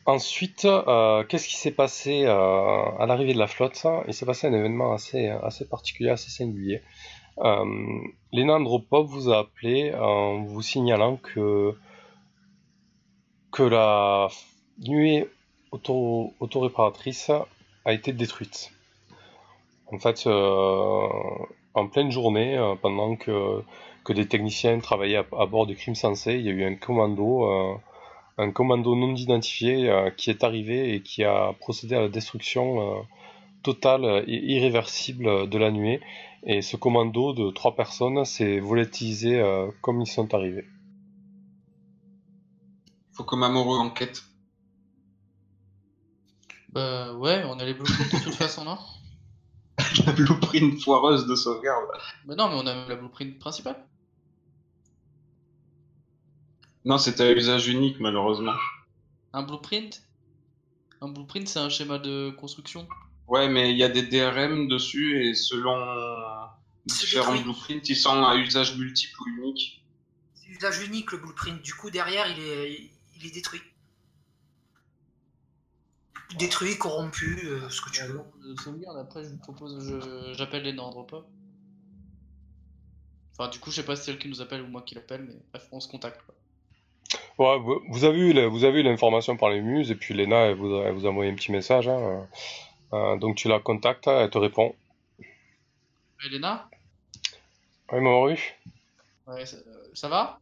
Ensuite, 0.08 0.64
euh, 0.64 1.22
qu'est-ce 1.24 1.46
qui 1.46 1.56
s'est 1.56 1.70
passé 1.70 2.24
euh, 2.24 2.32
à 2.98 3.04
l'arrivée 3.04 3.34
de 3.34 3.38
la 3.38 3.46
flotte? 3.46 3.86
Il 4.06 4.14
s'est 4.14 4.24
passé 4.24 4.46
un 4.46 4.54
événement 4.54 4.94
assez 4.94 5.28
assez 5.28 5.68
particulier, 5.68 6.08
assez 6.08 6.30
singulier. 6.30 6.80
Euh, 7.40 7.62
vous 8.32 9.30
a 9.30 9.38
appelé 9.40 9.94
en 9.94 10.44
vous 10.44 10.62
signalant 10.62 11.18
que 11.18 11.76
que 13.52 13.62
la 13.62 14.28
nuée 14.78 15.28
auto, 15.72 16.32
autoréparatrice 16.40 17.30
a 17.84 17.92
été 17.92 18.14
détruite. 18.14 18.72
En 19.92 19.98
fait, 19.98 20.26
euh, 20.26 21.06
en 21.74 21.86
pleine 21.86 22.10
journée, 22.10 22.56
euh, 22.56 22.76
pendant 22.76 23.14
que, 23.16 23.62
que 24.04 24.14
des 24.14 24.26
techniciens 24.26 24.78
travaillaient 24.80 25.22
à, 25.38 25.44
bord 25.44 25.66
du 25.66 25.76
crime 25.76 25.94
sensé. 25.94 26.36
Il 26.36 26.46
y 26.46 26.48
a 26.48 26.52
eu 26.52 26.64
un 26.64 26.76
commando, 26.76 27.78
un 28.38 28.50
commando 28.52 28.94
non 28.94 29.14
identifié 29.14 29.92
qui 30.16 30.30
est 30.30 30.44
arrivé 30.44 30.94
et 30.94 31.02
qui 31.02 31.24
a 31.24 31.52
procédé 31.60 31.94
à 31.96 32.00
la 32.00 32.08
destruction 32.08 33.04
totale 33.62 34.24
et 34.26 34.52
irréversible 34.54 35.48
de 35.48 35.58
la 35.58 35.70
nuée. 35.70 36.00
Et 36.44 36.62
ce 36.62 36.76
commando 36.76 37.32
de 37.32 37.50
trois 37.50 37.74
personnes 37.74 38.24
s'est 38.24 38.60
volatilisé 38.60 39.42
comme 39.82 40.00
ils 40.00 40.06
sont 40.06 40.32
arrivés. 40.34 40.66
Faut 43.12 43.24
que 43.24 43.34
Mamoru 43.34 43.80
enquête. 43.80 44.22
Bah 46.68 47.12
ouais, 47.14 47.42
on 47.46 47.58
a 47.58 47.64
les 47.64 47.74
blueprints 47.74 48.20
de 48.20 48.24
toute 48.24 48.34
façon, 48.34 48.64
non? 48.64 48.78
La 50.06 50.12
blueprint 50.12 50.80
foireuse 50.80 51.26
de 51.26 51.34
sauvegarde. 51.34 51.88
Bah 52.26 52.34
non, 52.36 52.48
mais 52.48 52.54
on 52.54 52.66
a 52.66 52.86
la 52.86 52.94
blueprint 52.94 53.38
principale. 53.38 53.84
Non, 56.84 56.98
c'était 56.98 57.24
à 57.24 57.32
usage 57.32 57.68
unique, 57.68 58.00
malheureusement. 58.00 58.54
Un 59.32 59.42
blueprint? 59.42 60.02
Un 61.00 61.08
blueprint, 61.08 61.48
c'est 61.48 61.58
un 61.58 61.68
schéma 61.68 61.98
de 61.98 62.30
construction 62.30 62.88
Ouais, 63.26 63.48
mais 63.48 63.72
il 63.72 63.78
y 63.78 63.84
a 63.84 63.88
des 63.88 64.02
DRM 64.02 64.68
dessus 64.68 65.22
et 65.22 65.34
selon 65.34 65.76
différents 66.86 67.36
blueprints, 67.36 67.88
ils 67.88 67.96
sont 67.96 68.24
à 68.24 68.36
usage 68.36 68.78
multiple 68.78 69.20
ou 69.20 69.28
unique. 69.42 69.84
C'est 70.34 70.48
usage 70.48 70.82
unique 70.82 71.12
le 71.12 71.18
blueprint. 71.18 71.62
Du 71.62 71.74
coup, 71.74 71.90
derrière, 71.90 72.26
il 72.30 72.42
est, 72.42 72.90
il 73.16 73.26
est 73.26 73.30
détruit 73.30 73.60
détruit, 76.36 76.76
corrompu, 76.76 77.40
euh, 77.44 77.68
ce 77.70 77.80
que 77.80 77.90
tu 77.90 78.02
veux. 78.04 78.20
sauvegarde, 78.62 78.98
après 78.98 79.24
je 79.24 79.30
vous 79.30 79.38
propose, 79.38 80.34
j'appelle 80.36 80.62
les 80.62 80.72
Nordres 80.72 81.06
pas. 81.06 81.26
Enfin, 83.32 83.48
du 83.48 83.58
coup, 83.60 83.70
je 83.70 83.76
sais 83.76 83.84
pas 83.84 83.96
si 83.96 84.04
c'est 84.04 84.10
elle 84.10 84.18
qui 84.18 84.28
nous 84.28 84.40
appelle 84.40 84.62
ou 84.62 84.66
moi 84.66 84.82
qui 84.82 84.94
l'appelle, 84.94 85.24
mais 85.24 85.36
bref, 85.52 85.68
on 85.72 85.80
se 85.80 85.88
contacte. 85.88 86.20
Ouais, 87.38 87.58
vous 87.88 88.04
avez 88.04 88.18
eu 88.18 88.46
vous 88.46 88.64
avez 88.64 88.82
l'information 88.82 89.36
par 89.36 89.50
les 89.50 89.60
muses 89.60 89.90
et 89.90 89.94
puis 89.94 90.12
Lena 90.12 90.46
elle 90.46 90.56
vous 90.56 90.74
a, 90.74 90.90
vous 90.90 91.06
a 91.06 91.10
envoyé 91.10 91.30
un 91.30 91.34
petit 91.34 91.52
message. 91.52 91.88
Hein. 91.88 92.26
Euh, 92.92 93.16
donc 93.16 93.36
tu 93.36 93.48
la 93.48 93.60
contactes, 93.60 94.06
elle 94.06 94.30
te 94.30 94.38
répond. 94.38 94.74
Elena 96.24 96.68
Oui, 97.92 98.00
Mauru 98.00 98.56
Ouais, 99.26 99.44
ça, 99.94 100.08
va? 100.08 100.40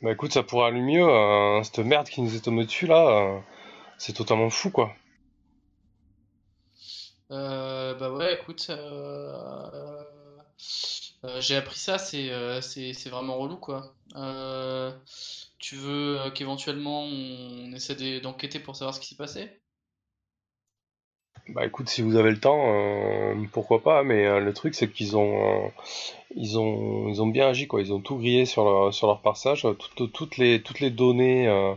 Bah 0.00 0.12
écoute, 0.12 0.32
ça 0.32 0.42
pourrait 0.42 0.68
aller 0.68 0.80
mieux. 0.80 1.02
Hein. 1.08 1.62
cette 1.64 1.80
merde 1.80 2.08
qui 2.08 2.22
nous 2.22 2.34
est 2.36 2.44
tombée 2.44 2.64
dessus 2.64 2.86
là, 2.86 3.06
euh, 3.08 3.38
c'est 3.98 4.12
totalement 4.12 4.50
fou 4.50 4.70
quoi. 4.70 4.94
Euh, 7.30 7.94
bah 7.94 8.10
ouais, 8.12 8.34
écoute, 8.34 8.66
euh, 8.70 10.04
euh, 11.24 11.40
j'ai 11.40 11.56
appris 11.56 11.78
ça, 11.78 11.98
c'est 11.98 12.30
c'est 12.60 13.08
vraiment 13.08 13.36
relou 13.38 13.56
quoi. 13.56 13.94
Tu 15.64 15.76
veux 15.76 16.18
qu'éventuellement 16.34 17.04
on 17.04 17.72
essaie 17.72 18.20
d'enquêter 18.20 18.58
pour 18.60 18.76
savoir 18.76 18.94
ce 18.94 19.00
qui 19.00 19.08
s'est 19.08 19.16
passé? 19.16 19.48
Bah 21.48 21.64
écoute, 21.64 21.88
si 21.88 22.02
vous 22.02 22.16
avez 22.16 22.30
le 22.30 22.38
temps, 22.38 23.36
pourquoi 23.52 23.82
pas, 23.82 24.02
mais 24.02 24.40
le 24.40 24.52
truc 24.52 24.74
c'est 24.74 24.90
qu'ils 24.90 25.16
ont, 25.16 25.72
ils 26.34 26.58
ont, 26.58 27.08
ils 27.08 27.22
ont 27.22 27.26
bien 27.26 27.48
agi 27.48 27.66
quoi, 27.66 27.80
ils 27.80 27.92
ont 27.94 28.00
tout 28.00 28.16
grillé 28.16 28.44
sur 28.44 28.64
leur, 28.64 28.92
sur 28.92 29.06
leur 29.06 29.22
passage, 29.22 29.66
toutes 29.96 30.36
les, 30.36 30.62
toutes 30.62 30.80
les 30.80 30.90
données 30.90 31.74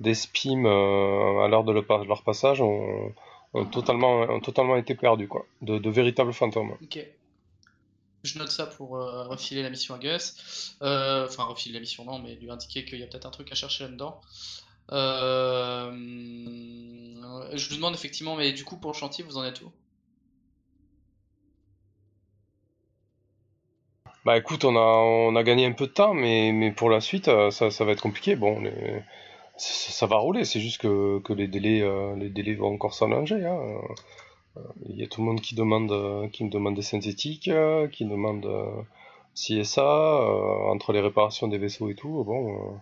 des 0.00 0.14
SPIM 0.14 0.66
à 0.66 1.48
l'heure 1.48 1.64
de, 1.64 1.72
leur 1.72 2.22
passage 2.22 2.60
ont, 2.60 3.12
ont 3.54 3.64
totalement, 3.64 4.40
totalement 4.40 4.76
été 4.76 4.94
perdus, 4.94 5.28
quoi. 5.28 5.46
De, 5.62 5.78
de, 5.78 5.90
véritables 5.90 6.32
fantômes. 6.32 6.72
Ok. 6.82 6.98
Je 8.22 8.38
note 8.38 8.50
ça 8.50 8.66
pour 8.66 8.96
euh, 8.96 9.24
refiler 9.24 9.62
la 9.62 9.70
mission 9.70 9.94
à 9.94 9.98
Gus. 9.98 10.76
Euh, 10.82 11.26
enfin, 11.26 11.44
refiler 11.44 11.74
la 11.74 11.80
mission, 11.80 12.04
non, 12.04 12.18
mais 12.18 12.34
lui 12.34 12.50
indiquer 12.50 12.84
qu'il 12.84 13.00
y 13.00 13.02
a 13.02 13.06
peut-être 13.06 13.26
un 13.26 13.30
truc 13.30 13.50
à 13.50 13.54
chercher 13.54 13.84
là-dedans. 13.84 14.20
Euh, 14.92 15.90
je 17.54 17.68
lui 17.68 17.76
demande 17.76 17.94
effectivement, 17.94 18.36
mais 18.36 18.52
du 18.52 18.64
coup, 18.64 18.76
pour 18.76 18.92
le 18.92 18.96
chantier, 18.96 19.24
vous 19.24 19.38
en 19.38 19.44
êtes 19.44 19.62
où? 19.62 19.72
Bah 24.26 24.36
écoute, 24.36 24.64
on 24.64 24.76
a, 24.76 24.80
on 24.80 25.34
a 25.34 25.42
gagné 25.42 25.64
un 25.64 25.72
peu 25.72 25.86
de 25.86 25.92
temps, 25.92 26.12
mais, 26.12 26.52
mais 26.52 26.72
pour 26.72 26.90
la 26.90 27.00
suite, 27.00 27.30
ça, 27.50 27.70
ça 27.70 27.84
va 27.86 27.92
être 27.92 28.02
compliqué. 28.02 28.36
Bon, 28.36 28.62
ça 29.56 30.06
va 30.06 30.18
rouler, 30.18 30.44
c'est 30.44 30.60
juste 30.60 30.78
que, 30.78 31.20
que 31.20 31.32
les 31.32 31.48
délais 31.48 31.82
les 32.16 32.28
délais 32.28 32.54
vont 32.54 32.74
encore 32.74 32.92
s'allonger. 32.92 33.46
Hein. 33.46 33.80
Euh, 34.56 34.60
il 34.88 34.96
y 34.96 35.02
a 35.02 35.06
tout 35.06 35.20
le 35.20 35.26
monde 35.26 35.40
qui 35.40 35.54
euh, 35.58 35.64
me 35.64 36.50
demande 36.50 36.74
des 36.76 36.82
synthétiques, 36.82 37.50
qui 37.92 38.04
demande 38.04 38.46
ci 39.34 39.58
et 39.58 39.64
ça, 39.64 39.84
entre 40.66 40.92
les 40.92 41.00
réparations 41.00 41.48
des 41.48 41.58
vaisseaux 41.58 41.88
et 41.88 41.94
tout. 41.94 42.24
Bon, 42.24 42.80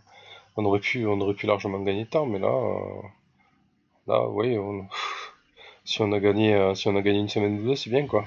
on 0.57 0.65
aurait 0.65 0.81
pu 0.81 1.07
on 1.07 1.21
aurait 1.21 1.35
pu 1.35 1.47
largement 1.47 1.81
gagner 1.81 2.05
de 2.05 2.11
temps, 2.11 2.27
mais 2.27 2.39
là 2.39 2.53
là 4.07 4.29
oui, 4.29 4.57
si 5.85 6.01
on 6.03 6.13
a 6.13 6.21
gagné 6.21 6.75
si 6.75 6.89
une 6.89 7.29
semaine 7.29 7.61
ou 7.61 7.69
deux, 7.69 7.77
c'est 7.77 7.91
bien 7.91 8.07
quoi. 8.07 8.25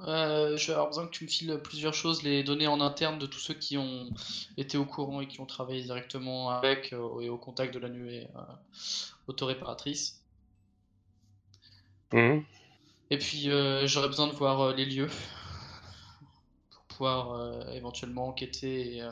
Euh, 0.00 0.56
je 0.56 0.66
vais 0.66 0.72
avoir 0.74 0.88
besoin 0.88 1.06
que 1.06 1.10
tu 1.10 1.24
me 1.24 1.28
files 1.28 1.58
plusieurs 1.62 1.94
choses, 1.94 2.22
les 2.22 2.42
données 2.42 2.66
en 2.66 2.80
interne 2.80 3.18
de 3.18 3.26
tous 3.26 3.38
ceux 3.38 3.54
qui 3.54 3.78
ont 3.78 4.10
été 4.56 4.76
au 4.76 4.84
courant 4.84 5.20
et 5.20 5.26
qui 5.26 5.40
ont 5.40 5.46
travaillé 5.46 5.82
directement 5.82 6.50
avec 6.50 6.92
euh, 6.92 7.20
et 7.20 7.30
au 7.30 7.38
contact 7.38 7.72
de 7.72 7.78
la 7.78 7.88
nuée 7.88 8.28
euh, 8.36 8.40
autoréparatrice. 9.26 10.22
Mhm. 12.12 12.44
Et 13.10 13.18
puis 13.18 13.50
euh, 13.50 13.86
j'aurais 13.86 14.08
besoin 14.08 14.26
de 14.26 14.32
voir 14.32 14.74
les 14.74 14.84
lieux 14.84 15.08
pour 16.70 16.84
pouvoir 16.84 17.72
éventuellement 17.72 18.28
enquêter 18.28 18.96
et 18.96 19.02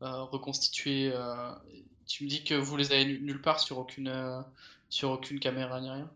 reconstituer. 0.00 1.12
tu 2.06 2.24
me 2.24 2.28
dis 2.28 2.44
que 2.44 2.54
vous 2.54 2.76
les 2.76 2.92
avez 2.92 3.04
nulle 3.04 3.40
part 3.40 3.60
sur 3.60 3.78
aucune, 3.78 4.44
sur 4.88 5.10
aucune 5.10 5.40
caméra 5.40 5.80
ni 5.80 5.90
rien? 5.90 6.10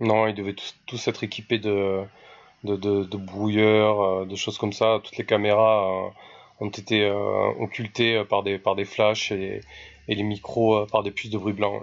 Non, 0.00 0.26
ils 0.26 0.34
devaient 0.34 0.56
tous 0.86 1.08
être 1.08 1.24
équipés 1.24 1.58
de 1.58 2.06
de, 2.74 3.16
brouilleurs, 3.16 4.00
euh, 4.00 4.26
de 4.26 4.36
choses 4.36 4.58
comme 4.58 4.72
ça. 4.72 5.00
Toutes 5.02 5.16
les 5.16 5.26
caméras 5.26 5.86
euh, 5.86 6.10
ont 6.60 6.70
été 6.70 7.04
euh, 7.04 7.48
occultées 7.60 8.24
par 8.24 8.42
des, 8.42 8.58
par 8.58 8.74
des 8.74 8.84
flashs 8.84 9.32
et, 9.32 9.60
les 10.08 10.22
micros 10.22 10.86
par 10.86 11.02
des 11.02 11.10
puces 11.10 11.30
de 11.30 11.38
bruit 11.38 11.52
blanc. 11.52 11.82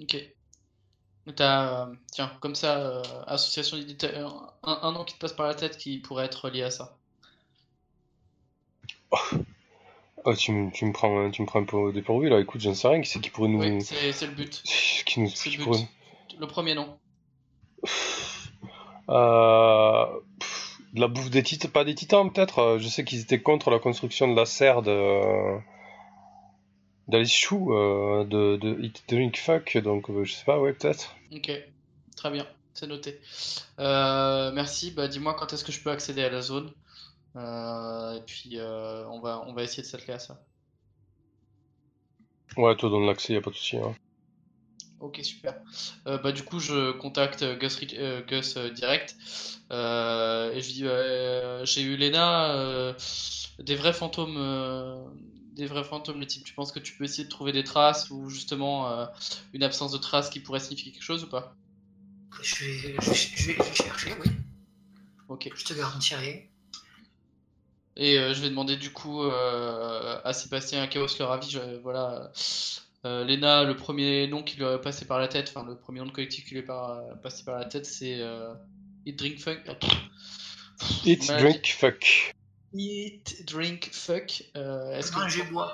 Ok. 0.00 0.16
T'as, 1.36 1.88
tiens, 2.10 2.32
comme 2.40 2.54
ça, 2.54 3.02
association 3.26 3.76
d'éditeurs, 3.76 4.54
un, 4.62 4.92
nom 4.92 5.04
qui 5.04 5.14
te 5.14 5.18
passe 5.18 5.32
par 5.32 5.46
la 5.46 5.54
tête 5.54 5.76
qui 5.76 5.98
pourrait 5.98 6.24
être 6.24 6.48
lié 6.48 6.62
à 6.62 6.70
ça. 6.70 6.96
Oh, 10.24 10.34
tu, 10.34 10.52
me, 10.52 10.70
tu, 10.70 10.84
me 10.84 10.92
prends, 10.92 11.30
tu 11.30 11.42
me 11.42 11.46
prends 11.46 11.60
un 11.60 11.64
peu 11.64 11.92
dépourvu 11.92 12.28
là, 12.28 12.40
écoute, 12.40 12.60
j'en 12.60 12.74
sais 12.74 12.88
rien, 12.88 13.00
qui 13.00 13.08
c'est 13.08 13.20
qui 13.20 13.30
pourrait 13.30 13.48
nous. 13.48 13.60
Oui, 13.60 13.80
c'est, 13.82 14.26
le 14.26 14.32
but. 14.32 14.62
Qui 15.06 15.20
nous, 15.20 15.28
qui 15.28 15.56
Le 16.38 16.46
premier 16.46 16.74
nom. 16.74 16.98
Euh, 19.08 20.06
de 20.92 21.00
la 21.00 21.08
bouffe 21.08 21.30
des 21.30 21.42
titans, 21.42 21.70
pas 21.70 21.84
des 21.84 21.94
titans 21.94 22.30
peut-être. 22.30 22.58
Euh, 22.58 22.78
je 22.78 22.88
sais 22.88 23.04
qu'ils 23.04 23.20
étaient 23.20 23.40
contre 23.40 23.70
la 23.70 23.78
construction 23.78 24.28
de 24.28 24.36
la 24.36 24.44
serre 24.44 24.82
de 24.82 25.58
d'Alice 27.08 27.34
Chou, 27.34 27.74
euh, 27.74 28.24
de, 28.24 28.56
de 28.56 28.80
Eat 28.82 29.02
Drink 29.08 29.36
Fuck, 29.38 29.78
donc 29.78 30.06
je 30.24 30.32
sais 30.32 30.44
pas, 30.44 30.60
ouais 30.60 30.72
peut-être. 30.72 31.16
Ok, 31.32 31.50
très 32.16 32.30
bien, 32.30 32.46
c'est 32.74 32.86
noté. 32.86 33.20
merci, 33.78 34.90
bah 34.90 35.08
dis-moi 35.08 35.34
quand 35.34 35.52
est-ce 35.52 35.64
que 35.64 35.72
je 35.72 35.82
peux 35.82 35.90
accéder 35.90 36.22
à 36.22 36.30
la 36.30 36.40
zone. 36.40 36.70
et 37.36 38.20
puis 38.26 38.58
on, 38.60 39.20
va, 39.20 39.44
on 39.46 39.52
va 39.54 39.62
essayer 39.62 39.82
de 39.82 39.88
s'atteler 39.88 40.14
à 40.14 40.18
ça. 40.18 40.40
Ouais, 42.56 42.74
toi 42.76 42.90
donne 42.90 43.06
l'accès, 43.06 43.34
y 43.34 43.36
a 43.36 43.40
pas 43.40 43.50
de 43.50 43.56
souci. 43.56 43.76
Hein. 43.76 43.94
Ok, 45.00 45.20
super. 45.22 45.54
Euh, 46.06 46.18
bah, 46.18 46.32
du 46.32 46.42
coup, 46.42 46.58
je 46.58 46.90
contacte 46.92 47.44
Gus, 47.58 47.78
euh, 47.94 48.22
Gus 48.22 48.56
euh, 48.56 48.70
direct 48.70 49.14
et 49.70 50.60
je 50.60 50.68
dis 50.72 50.84
J'ai 51.64 51.82
eu 51.82 51.96
Lena, 51.96 52.94
des 53.60 53.76
vrais 53.76 53.92
fantômes, 53.92 54.36
des 55.58 55.66
vrais 55.66 55.84
fantômes, 55.84 56.20
le 56.20 56.26
type. 56.26 56.44
Tu 56.44 56.54
penses 56.54 56.72
que 56.72 56.78
tu 56.78 56.94
peux 56.94 57.04
essayer 57.04 57.24
de 57.24 57.28
trouver 57.28 57.52
des 57.52 57.64
traces 57.64 58.10
ou 58.10 58.30
justement 58.30 59.08
une 59.52 59.62
absence 59.62 59.92
de 59.92 59.98
traces 59.98 60.30
qui 60.30 60.40
pourrait 60.40 60.60
signifier 60.60 60.92
quelque 60.92 61.02
chose 61.02 61.24
ou 61.24 61.28
pas? 61.28 61.54
Je 62.42 62.64
vais, 62.64 62.96
je, 63.00 63.52
vais, 63.52 63.74
chercher, 63.74 64.14
oui. 64.24 64.30
Ok. 65.28 65.50
Je 65.54 65.64
te 65.64 65.74
garantis 65.74 66.14
rien. 66.14 66.36
Et 67.96 68.14
je 68.16 68.40
vais 68.40 68.48
demander 68.48 68.76
du 68.76 68.90
coup 68.92 69.22
à 69.22 70.32
Sébastien 70.32 70.86
Chaos 70.86 71.08
leur 71.18 71.32
avis. 71.32 71.58
voilà 71.82 72.32
euh, 73.04 73.24
Lena, 73.24 73.64
le 73.64 73.76
premier 73.76 74.26
nom 74.26 74.42
qui 74.42 74.56
lui 74.56 74.64
est 74.64 74.78
passé 74.78 75.04
par 75.06 75.18
la 75.18 75.28
tête, 75.28 75.52
enfin 75.54 75.64
le 75.66 75.76
premier 75.76 76.00
nom 76.00 76.06
de 76.06 76.10
collectif 76.10 76.44
qui 76.44 76.54
lui 76.54 76.60
est 76.60 76.66
passé 77.22 77.44
par 77.44 77.58
la 77.58 77.64
tête, 77.64 77.86
c'est 77.86 78.20
euh, 78.20 78.52
Eat 79.06 79.16
Drink 79.16 79.38
Fuck. 79.38 79.60
Eat 81.04 81.26
Drink 81.28 81.66
Fuck. 81.66 82.34
Eat 82.74 83.44
Drink 83.46 83.90
Fuck. 83.92 84.44
Euh, 84.56 84.92
est-ce 84.92 85.10
que 85.12 85.18
vous, 85.50 85.58
euh, 85.60 85.66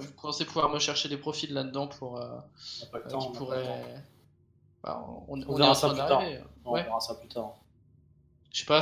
vous, 0.00 0.12
pensez 0.20 0.44
pouvoir 0.44 0.68
me 0.70 0.78
chercher 0.78 1.08
des 1.08 1.16
profils 1.16 1.52
là-dedans 1.52 1.86
pour 1.86 2.18
pas 2.18 2.98
le 2.98 3.08
temps, 3.08 3.30
qui 3.30 3.38
pourrait... 3.38 3.64
Bah, 4.82 5.04
on, 5.28 5.38
on, 5.40 5.48
on, 5.48 5.54
verra 5.54 5.74
ça 5.74 5.88
plus 5.90 5.98
tard. 5.98 6.22
On 6.64 6.74
verra 6.74 7.00
ça 7.00 7.14
plus 7.14 7.28
tard. 7.28 7.54
Je 8.52 8.60
sais 8.60 8.66
pas, 8.66 8.80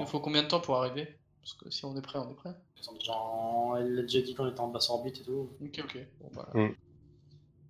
il 0.00 0.06
faut 0.06 0.20
combien 0.20 0.42
de 0.42 0.48
temps 0.48 0.60
pour 0.60 0.76
arriver? 0.76 1.16
Parce 1.42 1.54
que 1.54 1.70
si 1.70 1.84
on 1.84 1.96
est 1.96 2.02
prêt, 2.02 2.18
on 2.18 2.30
est 2.30 2.34
prêt. 2.34 2.54
Ils 2.78 2.84
sont 2.84 2.94
déjà 2.94 3.12
en- 3.12 3.76
Elle 3.76 3.98
a 3.98 4.02
déjà 4.02 4.20
dit 4.20 4.34
qu'on 4.34 4.48
était 4.48 4.60
en 4.60 4.68
basse 4.68 4.88
orbite 4.90 5.18
et 5.20 5.22
tout. 5.24 5.50
Ok, 5.62 5.80
ok. 5.84 5.98
Bon, 6.20 6.30
bah, 6.34 6.48
Mm. 6.54 6.68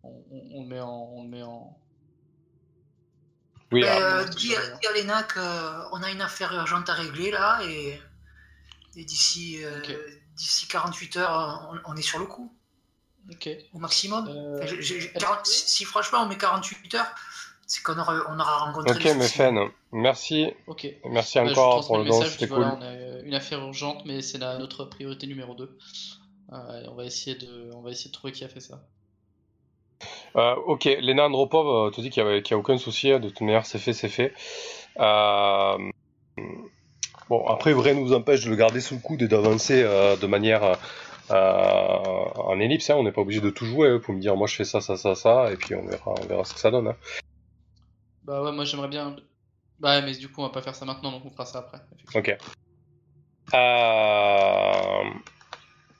on, 0.03 0.09
on- 0.31 0.49
on 0.55 0.63
le 0.63 0.69
met 0.69 0.81
en. 0.81 1.11
On 1.15 1.23
le 1.25 1.29
met 1.29 1.43
en... 1.43 1.77
Oui, 3.73 3.85
Euh, 3.85 4.25
dis 4.25 4.55
à 4.57 4.93
Léna 4.95 5.23
qu'on 5.23 6.03
a 6.03 6.11
une 6.11 6.21
affaire 6.21 6.53
urgente 6.53 6.89
à 6.89 6.95
régler 6.95 7.31
là 7.31 7.61
et, 7.65 7.99
et 8.97 9.05
d'ici 9.05 9.65
euh, 9.65 9.79
Ok. 9.79 9.97
d'ici 10.37 10.67
48 10.69 11.17
heures, 11.19 11.69
on, 11.87 11.93
on 11.93 11.97
est 11.97 12.03
sur 12.03 12.19
le 12.19 12.27
coup, 12.27 12.53
Ok. 13.31 13.49
au 13.75 13.79
maximum. 13.79 14.27
Euh, 14.29 14.57
Enfin, 14.59 14.67
j'ai- 14.67 14.83
j'ai- 14.83 14.97
est-ce 14.99 15.13
40 15.19 15.43
que- 15.43 15.49
si, 15.49 15.69
si 15.71 15.85
franchement 15.85 16.21
on 16.23 16.27
met 16.27 16.37
48 16.39 16.95
heures, 16.95 17.15
c'est 17.67 17.83
qu'on 17.83 17.99
aura, 17.99 18.15
on 18.31 18.39
aura 18.41 18.59
rencontré 18.59 18.93
ok, 19.11 19.17
mais. 19.19 19.29
Fen, 19.29 19.59
merci, 19.93 20.47
Ok. 20.67 20.87
merci 21.05 21.39
Bah, 21.39 21.51
encore 21.51 21.87
pour 21.87 21.99
le 21.99 22.05
don, 22.05 22.23
c'était 22.23 22.49
cool. 22.49 22.57
voilà, 22.59 22.77
on 22.79 22.83
a 22.83 22.87
euh, 22.87 23.23
une 23.25 23.35
affaire 23.35 23.61
urgente, 23.61 24.05
mais 24.07 24.23
c'est 24.23 24.39
la- 24.39 24.59
notre 24.59 24.85
priorité 24.85 25.27
numéro 25.27 25.55
2. 25.55 25.77
on, 26.53 26.95
va 26.97 27.05
essayer 27.05 27.37
de, 27.37 27.71
on 27.75 27.81
va 27.81 27.91
essayer 27.93 28.11
de 28.11 28.15
trouver 28.15 28.33
qui 28.33 28.43
a 28.43 28.49
fait 28.49 28.59
ça. 28.59 28.83
Euh, 30.35 30.55
ok, 30.67 30.85
Lena 31.01 31.27
Andropov 31.27 31.67
euh, 31.69 31.91
te 31.91 32.01
dit 32.01 32.11
qu'il 32.11 32.25
n'y 32.25 32.31
a, 32.31 32.41
qu'il 32.41 32.53
y 32.53 32.55
a 32.55 32.59
aucun 32.59 32.77
souci, 32.79 33.13
hein, 33.13 33.21
de 33.21 33.29
toute 33.29 33.41
manière 33.43 33.67
c'est 33.67 33.79
fait, 33.79 33.93
c'est 33.93 34.09
fait. 34.09 34.33
Euh, 34.99 35.79
Bon, 37.31 37.47
après, 37.47 37.73
rien 37.73 37.95
ne 37.95 38.01
nous 38.01 38.13
empêche 38.13 38.45
de 38.45 38.51
le 38.51 38.57
garder 38.57 38.81
sous 38.81 38.97
le 38.97 39.01
coude 39.01 39.23
et 39.23 39.29
d'avancer 39.29 39.83
euh, 39.83 40.17
de 40.17 40.27
manière 40.27 40.63
euh, 41.31 41.95
en 42.35 42.59
ellipse. 42.61 42.91
hein. 42.91 42.97
On 42.99 43.05
n'est 43.05 43.13
pas 43.13 43.21
obligé 43.23 43.41
de 43.41 43.51
tout 43.51 43.65
jouer. 43.65 43.89
Hein. 43.89 44.01
Pour 44.05 44.13
me 44.15 44.21
dire, 44.21 44.37
moi 44.37 44.47
je 44.49 44.57
fais 44.57 44.65
ça, 44.65 44.81
ça, 44.81 44.97
ça, 44.97 45.15
ça, 45.15 45.51
et 45.53 45.57
puis 45.57 45.75
on 45.77 45.87
verra, 45.87 46.11
on 46.21 46.27
verra 46.27 46.45
ce 46.45 46.53
que 46.55 46.61
ça 46.61 46.71
donne. 46.73 46.89
hein. 46.89 46.97
Bah 48.25 48.43
ouais, 48.43 48.53
moi 48.53 48.65
j'aimerais 48.65 48.89
bien. 48.89 49.17
Bah 49.79 50.03
mais 50.03 50.13
du 50.13 50.29
coup 50.29 50.41
on 50.43 50.45
va 50.45 50.51
pas 50.51 50.61
faire 50.61 50.75
ça 50.75 50.85
maintenant, 50.85 51.11
donc 51.13 51.25
on 51.25 51.31
fera 51.31 51.47
ça 51.47 51.61
après. 51.61 51.79
Ok. 52.15 52.37
Euh, 53.55 55.05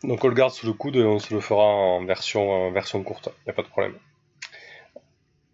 Donc 0.03 0.25
on 0.25 0.29
le 0.29 0.35
garde 0.35 0.53
sous 0.53 0.67
le 0.67 0.73
coude 0.73 0.97
et 0.97 1.05
on 1.05 1.19
se 1.19 1.33
le 1.33 1.41
fera 1.41 1.63
en 1.65 2.05
version, 2.05 2.51
en 2.51 2.73
version 2.73 3.03
courte. 3.03 3.29
Il 3.39 3.43
n'y 3.47 3.51
a 3.51 3.55
pas 3.55 3.63
de 3.63 3.69
problème. 3.69 3.95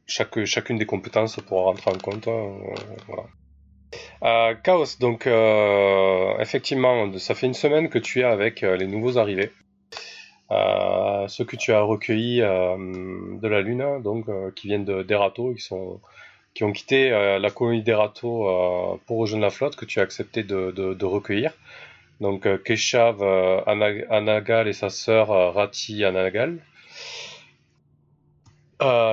Chaque, 0.07 0.45
chacune 0.45 0.79
des 0.79 0.87
compétences 0.87 1.37
pourra 1.37 1.65
rentrer 1.65 1.91
en 1.91 1.99
compte. 1.99 2.29
euh, 2.29 2.59
voilà. 3.09 3.25
Euh, 4.23 4.55
Chaos, 4.63 4.99
donc 4.99 5.27
euh, 5.27 6.39
effectivement, 6.39 7.17
ça 7.19 7.35
fait 7.35 7.47
une 7.47 7.55
semaine 7.55 7.89
que 7.89 7.99
tu 7.99 8.21
es 8.21 8.25
avec 8.25 8.63
euh, 8.63 8.77
les 8.77 8.87
nouveaux 8.87 9.19
arrivés. 9.19 9.51
Ceux 11.29 11.45
que 11.45 11.57
tu 11.57 11.73
as 11.73 11.83
recueillis 11.83 12.39
de 12.39 13.49
la 13.49 13.61
Lune, 13.63 14.01
donc 14.03 14.27
qui 14.55 14.69
viennent 14.69 14.85
de 14.85 15.03
d'Erato, 15.03 15.55
qui 16.55 16.63
ont 16.63 16.73
quitté 16.73 17.11
la 17.11 17.51
colonie 17.51 17.83
d'Erato 17.83 19.01
pour 19.07 19.19
rejoindre 19.19 19.43
la 19.43 19.51
flotte, 19.51 19.75
que 19.75 19.85
tu 19.85 19.99
as 19.99 20.03
accepté 20.05 20.45
de, 20.45 21.05
recueillir. 21.05 21.53
Donc 22.21 22.47
Keshav 22.63 23.21
Ana- 23.67 24.07
Anagal 24.09 24.69
et 24.69 24.73
sa 24.73 24.89
sœur 24.89 25.31
Rati 25.53 26.05
Anagal. 26.05 26.61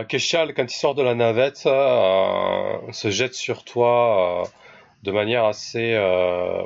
Keshal, 0.08 0.54
quand 0.54 0.72
il 0.72 0.78
sort 0.78 0.94
de 0.94 1.02
la 1.02 1.16
navette, 1.16 1.58
se 1.58 3.10
jette 3.10 3.34
sur 3.34 3.64
toi 3.64 4.44
de 5.04 5.12
manière 5.12 5.46
assez 5.46 5.94
euh, 5.96 6.64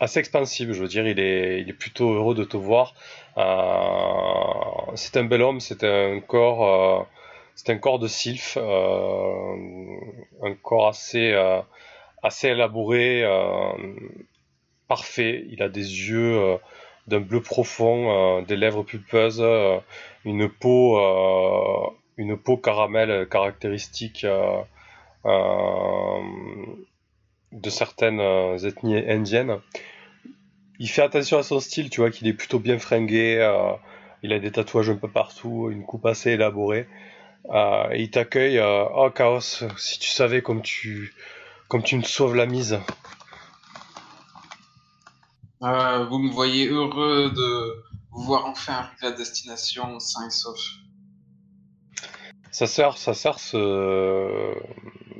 assez 0.00 0.20
expansive. 0.20 0.72
Je 0.72 0.80
veux 0.80 0.88
dire, 0.88 1.06
il 1.06 1.18
est 1.18 1.60
il 1.62 1.68
est 1.68 1.74
plutôt 1.74 2.12
heureux 2.12 2.34
de 2.34 2.44
te 2.44 2.56
voir. 2.56 2.94
Euh, 3.38 4.92
c'est 4.94 5.16
un 5.16 5.24
bel 5.24 5.42
homme, 5.42 5.60
c'est 5.60 5.84
un 5.84 6.20
corps 6.20 7.00
euh, 7.00 7.02
c'est 7.56 7.70
un 7.70 7.78
corps 7.78 7.98
de 7.98 8.08
sylph, 8.08 8.56
un 8.58 10.54
corps 10.62 10.88
assez 10.88 11.34
assez 12.22 12.48
élaboré, 12.48 13.24
parfait. 14.88 15.46
Il 15.50 15.62
a 15.62 15.68
des 15.68 16.08
yeux 16.08 16.58
d'un 17.06 17.20
bleu 17.20 17.40
profond, 17.40 18.42
des 18.42 18.56
lèvres 18.56 18.82
pulpeuses, 18.82 19.44
une 20.24 20.48
peau, 20.48 20.98
une 22.16 22.36
peau 22.36 22.56
caramel 22.56 23.28
caractéristique 23.28 24.26
de 25.24 26.76
certaines 27.70 28.20
euh, 28.20 28.58
ethnies 28.58 28.98
indiennes. 28.98 29.60
Il 30.78 30.88
fait 30.88 31.02
attention 31.02 31.38
à 31.38 31.42
son 31.42 31.60
style, 31.60 31.88
tu 31.88 32.00
vois 32.00 32.10
qu'il 32.10 32.26
est 32.26 32.34
plutôt 32.34 32.58
bien 32.58 32.78
fringué. 32.78 33.38
euh, 33.38 33.72
il 34.22 34.32
a 34.32 34.38
des 34.38 34.50
tatouages 34.50 34.90
un 34.90 34.96
peu 34.96 35.08
partout, 35.08 35.68
une 35.70 35.84
coupe 35.84 36.06
assez 36.06 36.30
élaborée. 36.30 36.88
Euh, 37.50 37.90
et 37.92 38.02
il 38.02 38.10
t'accueille. 38.10 38.58
euh, 38.58 38.84
oh 38.94 39.10
Chaos, 39.10 39.40
si 39.76 39.98
tu 39.98 40.10
savais 40.10 40.42
comme 40.42 40.62
tu, 40.62 41.14
comme 41.68 41.82
tu 41.82 41.96
me 41.96 42.02
sauves 42.02 42.34
la 42.34 42.46
mise. 42.46 42.80
Euh, 45.62 46.06
vous 46.06 46.18
me 46.18 46.30
voyez 46.30 46.68
heureux 46.68 47.30
de 47.30 47.84
vous 48.10 48.22
voir 48.22 48.46
enfin 48.46 48.74
arriver 48.74 49.06
à 49.06 49.12
destination 49.12 49.98
sain 50.00 50.26
et 50.26 50.30
sauf. 50.30 50.58
Sa 52.54 52.68
sœur, 52.68 52.98
sa 52.98 53.14
sœur 53.14 53.40
se, 53.40 54.54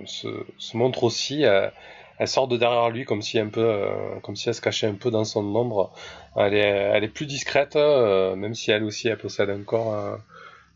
se, 0.05 0.29
se 0.57 0.77
montre 0.77 1.03
aussi. 1.03 1.43
Elle, 1.43 1.73
elle 2.21 2.29
sort 2.29 2.47
de 2.47 2.57
derrière 2.57 2.91
lui 2.91 3.05
comme 3.05 3.23
si 3.23 3.41
un 3.41 3.49
peu, 3.49 3.65
euh, 3.65 4.21
comme 4.23 4.37
si 4.37 4.49
elle 4.49 4.55
se 4.55 4.61
cachait 4.61 4.87
un 4.87 4.95
peu 4.95 5.11
dans 5.11 5.25
son 5.25 5.45
ombre. 5.57 5.93
Elle 6.37 6.55
est, 6.55 6.61
elle 6.61 7.03
est 7.03 7.09
plus 7.09 7.27
discrète, 7.27 7.75
euh, 7.75 8.37
même 8.37 8.55
si 8.55 8.71
elle 8.71 8.85
aussi 8.85 9.09
elle 9.09 9.19
possède 9.19 9.51
un 9.51 9.65
corps, 9.65 9.95
euh, 9.95 10.17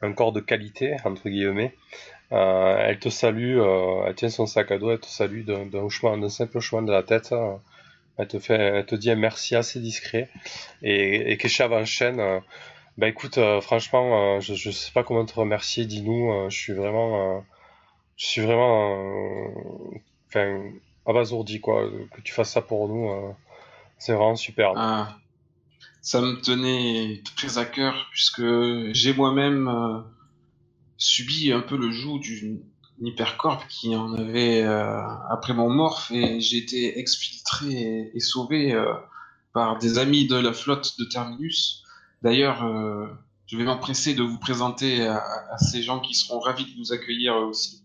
un 0.02 0.12
corps 0.12 0.32
de 0.32 0.40
qualité 0.40 0.96
entre 1.04 1.28
guillemets. 1.28 1.76
Elle 2.30 2.98
te 2.98 3.08
salue, 3.08 3.58
elle 4.06 4.14
tient 4.16 4.28
son 4.28 4.46
sac 4.46 4.72
à 4.72 4.78
dos, 4.78 4.90
elle 4.90 4.98
te 4.98 5.06
salue 5.06 5.44
d'un 5.44 5.72
hochement, 5.78 6.18
d'un 6.18 6.28
simple 6.28 6.58
hochement 6.58 6.82
de 6.82 6.90
la 6.92 7.04
tête. 7.04 7.32
Elle 8.18 8.26
te 8.26 8.40
fait, 8.40 8.54
elle 8.54 8.84
te 8.84 8.96
dit 8.96 9.12
un 9.12 9.14
merci 9.14 9.54
assez 9.54 9.78
discret. 9.78 10.28
Et, 10.82 11.32
et 11.32 11.36
Keshav 11.38 11.72
enchaîne. 11.72 12.20
Bah 12.98 13.06
écoute, 13.06 13.38
euh, 13.38 13.60
franchement, 13.60 14.38
euh, 14.38 14.40
je, 14.40 14.54
je 14.54 14.72
sais 14.72 14.90
pas 14.90 15.04
comment 15.04 15.24
te 15.24 15.34
remercier, 15.34 15.86
dis-nous. 15.86 16.32
euh, 16.32 16.50
je 16.50 16.58
suis 16.58 16.72
vraiment, 16.72 17.44
je 18.16 18.26
suis 18.26 18.40
vraiment, 18.40 18.96
euh, 18.96 19.98
enfin, 20.26 20.60
abasourdi 21.06 21.60
quoi, 21.60 21.88
que 22.12 22.20
tu 22.22 22.34
fasses 22.34 22.50
ça 22.50 22.60
pour 22.60 22.88
nous. 22.88 23.08
c'est 23.98 24.14
vraiment 24.14 24.34
super. 24.34 24.72
Ah, 24.76 25.16
ça 26.02 26.20
me 26.20 26.40
tenait 26.40 27.22
très 27.36 27.58
à 27.58 27.64
cœur 27.64 28.08
puisque 28.10 28.42
j'ai 28.92 29.14
moi-même 29.14 30.04
subi 30.96 31.52
un 31.52 31.60
peu 31.60 31.76
le 31.76 31.92
joug 31.92 32.18
d'une 32.18 32.64
hypercorp 33.00 33.68
qui 33.68 33.94
en 33.94 34.12
avait 34.14 34.64
après 35.30 35.54
mon 35.54 35.70
morph 35.70 36.10
et 36.10 36.40
j'ai 36.40 36.56
été 36.58 36.98
exfiltré 36.98 38.10
et, 38.12 38.20
sauvé 38.20 38.76
par 39.52 39.78
des 39.78 39.98
amis 39.98 40.26
de 40.26 40.34
la 40.34 40.52
flotte 40.52 40.98
de 40.98 41.04
Terminus. 41.04 41.84
D'ailleurs, 42.22 42.64
euh, 42.64 43.06
je 43.46 43.56
vais 43.56 43.64
m'empresser 43.64 44.14
de 44.14 44.22
vous 44.22 44.38
présenter 44.38 45.06
à, 45.06 45.22
ces 45.58 45.82
gens 45.82 46.00
qui 46.00 46.14
seront 46.14 46.40
ravis 46.40 46.64
de 46.72 46.78
nous 46.78 46.92
accueillir 46.92 47.34
eux 47.38 47.44
aussi. 47.44 47.84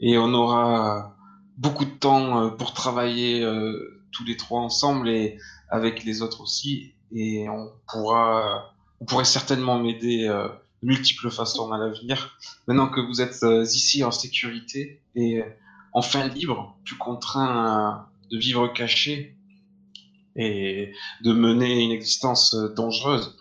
Et 0.00 0.18
on 0.18 0.32
aura 0.34 1.16
beaucoup 1.58 1.84
de 1.84 1.90
temps 1.90 2.42
euh, 2.42 2.48
pour 2.50 2.74
travailler 2.74 3.42
euh, 3.42 4.02
tous 4.12 4.24
les 4.24 4.36
trois 4.36 4.60
ensemble 4.60 5.08
et 5.08 5.38
avec 5.68 6.04
les 6.04 6.22
autres 6.22 6.42
aussi. 6.42 6.92
Et 7.12 7.48
on 7.48 7.72
pourra, 7.88 8.74
on 9.00 9.04
pourrait 9.04 9.24
certainement 9.24 9.78
m'aider 9.78 10.26
de 10.28 10.86
multiples 10.86 11.30
façons 11.30 11.72
à 11.72 11.78
l'avenir. 11.78 12.36
Maintenant 12.66 12.88
que 12.88 13.00
vous 13.00 13.20
êtes 13.20 13.44
ici 13.72 14.02
en 14.02 14.10
sécurité 14.10 15.02
et 15.14 15.42
enfin 15.92 16.26
libre, 16.26 16.76
plus 16.84 16.96
contraint 16.96 18.08
de 18.30 18.38
vivre 18.38 18.66
caché 18.68 19.36
et 20.34 20.92
de 21.22 21.32
mener 21.32 21.84
une 21.84 21.92
existence 21.92 22.54
dangereuse. 22.74 23.36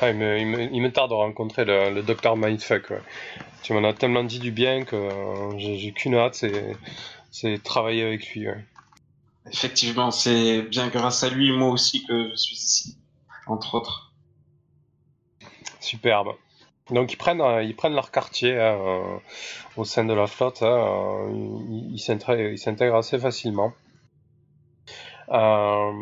Ah, 0.00 0.10
il, 0.10 0.16
me, 0.16 0.38
il, 0.38 0.46
me, 0.46 0.62
il 0.62 0.82
me 0.82 0.92
tarde 0.92 1.10
de 1.10 1.14
rencontrer 1.14 1.64
le, 1.64 1.90
le 1.90 2.02
docteur 2.02 2.36
Mindfuck. 2.36 2.90
Ouais. 2.90 3.00
Tu 3.62 3.72
m'en 3.72 3.82
as 3.88 3.94
tellement 3.94 4.24
dit 4.24 4.38
du 4.38 4.50
bien 4.50 4.84
que 4.84 4.96
euh, 4.96 5.58
j'ai 5.58 5.92
qu'une 5.92 6.14
hâte, 6.14 6.44
c'est 7.30 7.62
travailler 7.62 8.04
avec 8.04 8.28
lui. 8.32 8.48
Ouais. 8.48 8.64
Effectivement, 9.50 10.10
c'est 10.10 10.62
bien 10.62 10.88
grâce 10.88 11.22
à 11.22 11.30
lui, 11.30 11.50
moi 11.52 11.70
aussi, 11.70 12.04
que 12.04 12.30
je 12.30 12.36
suis 12.36 12.56
ici, 12.56 12.96
entre 13.46 13.74
autres. 13.74 14.12
Superbe. 15.80 16.34
Donc 16.90 17.12
ils 17.12 17.16
prennent, 17.16 17.40
euh, 17.40 17.62
ils 17.62 17.74
prennent 17.74 17.94
leur 17.94 18.10
quartier 18.10 18.54
hein, 18.54 18.78
euh, 18.78 19.18
au 19.76 19.84
sein 19.84 20.04
de 20.04 20.12
la 20.12 20.26
flotte. 20.26 20.62
hein, 20.62 21.28
ils 21.68 21.94
ils 21.94 21.98
s'intègrent 21.98 22.50
ils 22.50 22.58
s'intègrent 22.58 22.96
assez 22.96 23.18
facilement. 23.18 23.72
Euh, 25.30 25.92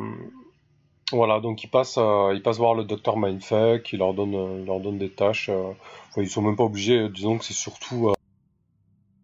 voilà, 1.12 1.40
donc 1.40 1.62
ils 1.64 1.68
passent, 1.70 1.98
euh, 1.98 2.32
ils 2.34 2.42
passent 2.42 2.58
voir 2.58 2.74
le 2.74 2.84
docteur 2.84 3.16
Mindfuck, 3.16 3.92
il 3.92 3.98
leur 3.98 4.14
donne, 4.14 4.34
euh, 4.34 4.58
il 4.60 4.66
leur 4.66 4.80
donne 4.80 4.98
des 4.98 5.10
tâches. 5.10 5.48
euh, 5.50 5.72
enfin, 6.10 6.22
ils 6.22 6.28
sont 6.30 6.42
même 6.42 6.56
pas 6.56 6.64
obligés. 6.64 7.08
Disons 7.08 7.38
que 7.38 7.44
c'est 7.44 7.52
surtout, 7.54 8.08
euh, 8.08 8.14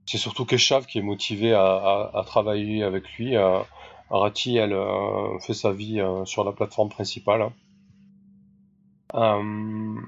c'est 0.07 0.19
surtout 0.19 0.45
Keshav 0.45 0.87
qui 0.87 0.99
est 0.99 1.03
motivé 1.03 1.53
à, 1.55 1.63
à, 1.65 2.19
à 2.19 2.25
travailler 2.25 2.83
avec 2.83 3.09
lui. 3.19 3.37
Euh, 3.37 3.61
Rati, 4.11 4.57
elle 4.57 4.73
euh, 4.73 5.39
fait 5.41 5.55
sa 5.55 5.73
vie 5.73 6.01
euh, 6.01 6.25
sur 6.25 6.45
la 6.45 6.53
plateforme 6.53 6.89
principale. 6.91 7.43
hein. 7.43 7.53
Euh, 9.15 10.01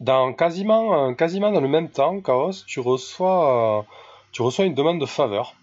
dans 0.00 0.32
quasiment, 0.32 1.08
euh, 1.08 1.14
quasiment 1.14 1.52
dans 1.52 1.60
le 1.60 1.68
même 1.68 1.90
temps, 1.90 2.20
Chaos, 2.20 2.64
tu 2.66 2.80
reçois, 2.80 3.80
euh, 3.80 3.82
tu 4.32 4.42
reçois 4.42 4.64
une 4.64 4.74
demande 4.74 5.00
de 5.00 5.06
faveur. 5.06 5.54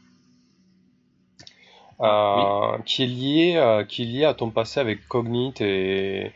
Euh, 2.00 2.78
qui, 2.86 3.04
est 3.04 3.08
lié, 3.08 3.54
euh, 3.58 3.84
qui 3.84 4.04
est 4.04 4.06
lié 4.06 4.26
à 4.26 4.34
ton 4.34 4.52
passé 4.52 4.80
avec 4.80 5.08
Cognite 5.08 5.62
et, 5.62 6.32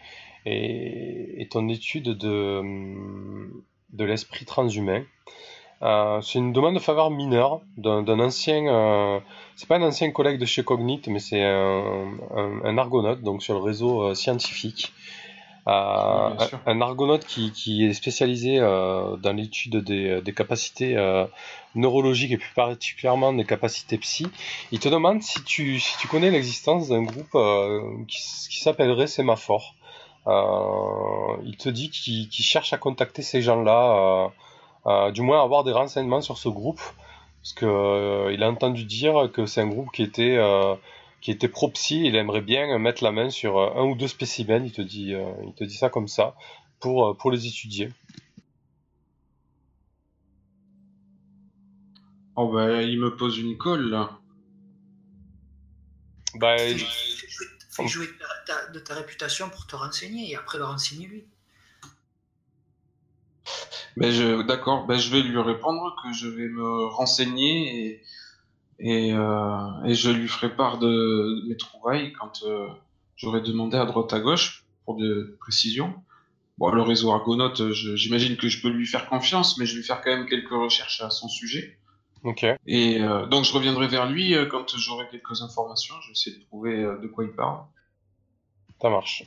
et, 0.46 1.48
ton 1.52 1.70
étude 1.70 2.18
de, 2.18 2.62
de 3.94 4.04
l'esprit 4.04 4.46
transhumain. 4.46 5.04
Euh, 5.84 6.22
c'est 6.22 6.40
une 6.40 6.54
demande 6.54 6.76
de 6.76 6.80
faveur 6.80 7.12
mineure 7.12 7.62
d'un 7.78 8.20
ancien, 8.20 9.22
c'est 9.56 9.68
pas 9.68 9.78
un 9.78 9.84
ancien 9.84 10.12
collègue 10.12 10.40
de 10.40 10.46
chez 10.46 10.64
Cognite, 10.64 11.08
mais 11.08 11.20
c'est 11.20 11.44
un, 11.44 12.12
un, 12.36 12.62
un, 12.64 12.78
argonaute, 12.78 13.22
donc 13.22 13.44
sur 13.44 13.56
le 13.56 13.62
réseau 13.62 14.14
scientifique, 14.16 14.94
un, 15.66 16.36
un, 16.66 16.82
argonaute 16.82 17.26
qui, 17.26 17.52
qui, 17.52 17.86
est 17.86 17.94
spécialisé 17.94 18.58
euh, 18.60 19.16
dans 19.18 19.34
l'étude 19.34 19.78
des, 19.78 20.22
des, 20.22 20.34
capacités 20.34 20.98
euh, 20.98 21.26
neurologiques 21.76 22.32
et 22.32 22.38
plus 22.38 22.54
particulièrement 22.54 23.32
des 23.34 23.46
capacités 23.46 23.98
psy. 24.00 24.28
Il 24.72 24.80
te 24.80 24.90
demande 24.90 25.22
si 25.22 25.44
tu, 25.44 25.80
si 25.80 25.98
tu 26.00 26.08
connais 26.08 26.32
l'existence 26.32 26.90
d'un 26.90 27.04
groupe 27.04 27.36
euh, 27.36 27.82
qui, 28.08 28.18
qui 28.50 28.60
s'appellerait 28.60 29.08
Sémaphore. 29.08 29.76
il 30.28 31.56
te 31.58 31.70
dit 31.70 31.92
qu'il 31.92 32.46
cherche 32.46 32.74
à 32.74 32.78
contacter 32.78 33.22
ces 33.22 33.42
gens-là, 33.42 34.32
du 35.12 35.22
moins 35.22 35.44
avoir 35.44 35.64
des 35.64 35.74
renseignements 35.74 36.22
sur 36.22 36.38
ce 36.38 36.50
groupe, 36.50 36.82
parce 37.42 37.54
que 37.54 38.32
il 38.34 38.42
a 38.44 38.50
entendu 38.50 38.84
dire 38.86 39.30
que 39.32 39.46
c'est 39.46 39.62
un 39.62 39.68
groupe 39.68 39.92
qui 39.92 40.02
était 40.02 40.38
qui 41.22 41.30
était 41.30 41.48
pro-psy, 41.48 42.02
il 42.06 42.16
aimerait 42.16 42.42
bien 42.42 42.78
mettre 42.80 43.04
la 43.04 43.12
main 43.12 43.30
sur 43.30 43.58
euh, 43.60 43.72
un 43.76 43.84
ou 43.84 43.96
deux 43.96 44.08
spécimens, 44.08 44.66
il 44.66 44.72
te 44.72 44.82
dit, 44.82 45.14
euh, 45.14 45.32
il 45.46 45.54
te 45.54 45.64
dit 45.64 45.76
ça 45.76 45.90
comme 45.90 46.08
ça, 46.08 46.36
pour, 46.80 47.08
euh, 47.08 47.14
pour 47.14 47.32
les 47.32 47.46
étudier. 47.46 47.94
Oh 52.36 52.52
bah 52.52 52.82
il 52.82 53.00
me 53.00 53.16
pose 53.16 53.38
une 53.38 53.58
colle 53.58 53.90
là. 53.90 54.20
Bah, 56.36 56.58
Fais 56.58 57.88
jouer 57.88 58.08
de 58.08 58.12
ta, 58.46 58.68
de 58.68 58.80
ta, 58.80 58.96
réputation 58.96 59.50
pour 59.50 59.68
te 59.68 59.76
renseigner 59.76 60.32
et 60.32 60.36
après 60.36 60.58
le 60.58 60.66
renseigner 60.66 61.08
lui. 61.08 61.26
Ben 63.98 64.12
je, 64.12 64.42
d'accord, 64.44 64.86
ben 64.88 64.98
je 64.98 65.12
vais 65.12 65.22
lui 65.22 65.40
répondre 65.40 65.96
que 66.02 66.14
je 66.14 66.28
vais 66.28 66.48
me 66.48 66.86
renseigner 66.86 67.86
et, 67.86 68.04
et, 68.84 69.14
euh, 69.14 69.84
et 69.86 69.94
je 69.94 70.10
lui 70.10 70.28
ferai 70.28 70.56
part 70.56 70.80
de, 70.80 71.48
mes 71.48 71.56
trouvailles 71.56 72.14
quand 72.14 72.42
euh, 72.44 72.68
j'aurai 73.16 73.42
demandé 73.42 73.78
à 73.78 73.86
droite 73.86 74.12
à 74.12 74.20
gauche 74.20 74.66
pour 74.86 74.98
des 74.98 75.24
précisions. 75.40 75.94
Bon, 76.58 76.70
le 76.72 76.82
réseau 76.82 77.12
Argonaut, 77.12 77.54
j'imagine 77.74 78.38
que 78.38 78.50
je 78.50 78.62
peux 78.62 78.70
lui 78.70 78.88
faire 78.88 79.08
confiance, 79.08 79.58
mais 79.60 79.68
je 79.68 79.78
vais 79.78 79.84
faire 79.84 80.02
quand 80.02 80.10
même 80.10 80.28
quelques 80.28 80.50
recherches 80.50 81.02
à 81.02 81.12
son 81.12 81.28
sujet. 81.28 81.78
Ok. 82.24 82.44
Et 82.66 83.02
euh, 83.02 83.28
donc 83.28 83.46
je 83.46 83.54
reviendrai 83.54 83.88
vers 83.88 84.08
lui 84.10 84.36
euh, 84.36 84.48
quand 84.48 84.76
j'aurai 84.78 85.08
quelques 85.10 85.42
informations. 85.44 85.96
Je 86.02 86.08
vais 86.08 86.12
essayer 86.14 86.38
de 86.38 86.44
trouver 86.44 86.84
euh, 86.84 86.98
de 86.98 87.08
quoi 87.08 87.24
il 87.24 87.32
parle. 87.32 87.64
Ça 88.82 88.90
marche. 88.90 89.24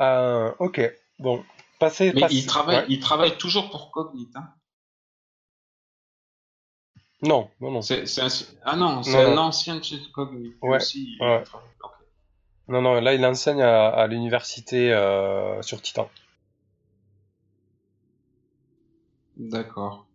Euh, 0.00 0.52
ok. 0.58 0.80
Bon, 1.20 1.44
passez. 1.78 2.12
Mais 2.14 2.22
il 2.30 2.46
travaille, 2.46 2.84
il 2.88 3.00
travaille 3.00 3.36
toujours 3.38 3.70
pour 3.70 3.92
Cognite. 3.92 4.36
Hein 4.36 4.48
non, 7.22 7.50
non, 7.60 7.70
non. 7.70 7.82
C'est, 7.82 8.02
un... 8.20 8.28
Ah 8.64 8.76
non, 8.76 9.02
c'est 9.02 9.22
un 9.24 9.36
ancien 9.36 9.76
de. 9.76 10.56
Ouais. 10.62 10.76
Aussi, 10.76 11.16
ouais. 11.20 11.44
Non, 12.68 12.82
non, 12.82 13.00
là 13.00 13.14
il 13.14 13.24
enseigne 13.24 13.62
à, 13.62 13.88
à 13.88 14.06
l'université 14.06 14.92
euh, 14.92 15.62
sur 15.62 15.80
Titan. 15.80 16.10
D'accord. 19.36 20.06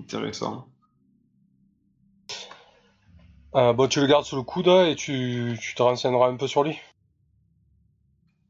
Intéressant. 0.00 0.66
Euh, 3.54 3.72
bon, 3.74 3.86
tu 3.86 4.00
le 4.00 4.06
gardes 4.06 4.24
sous 4.24 4.36
le 4.36 4.42
coude 4.42 4.68
et 4.68 4.96
tu, 4.96 5.58
tu 5.60 5.74
te 5.74 5.82
renseigneras 5.82 6.28
un 6.28 6.36
peu 6.36 6.48
sur 6.48 6.64
lui? 6.64 6.78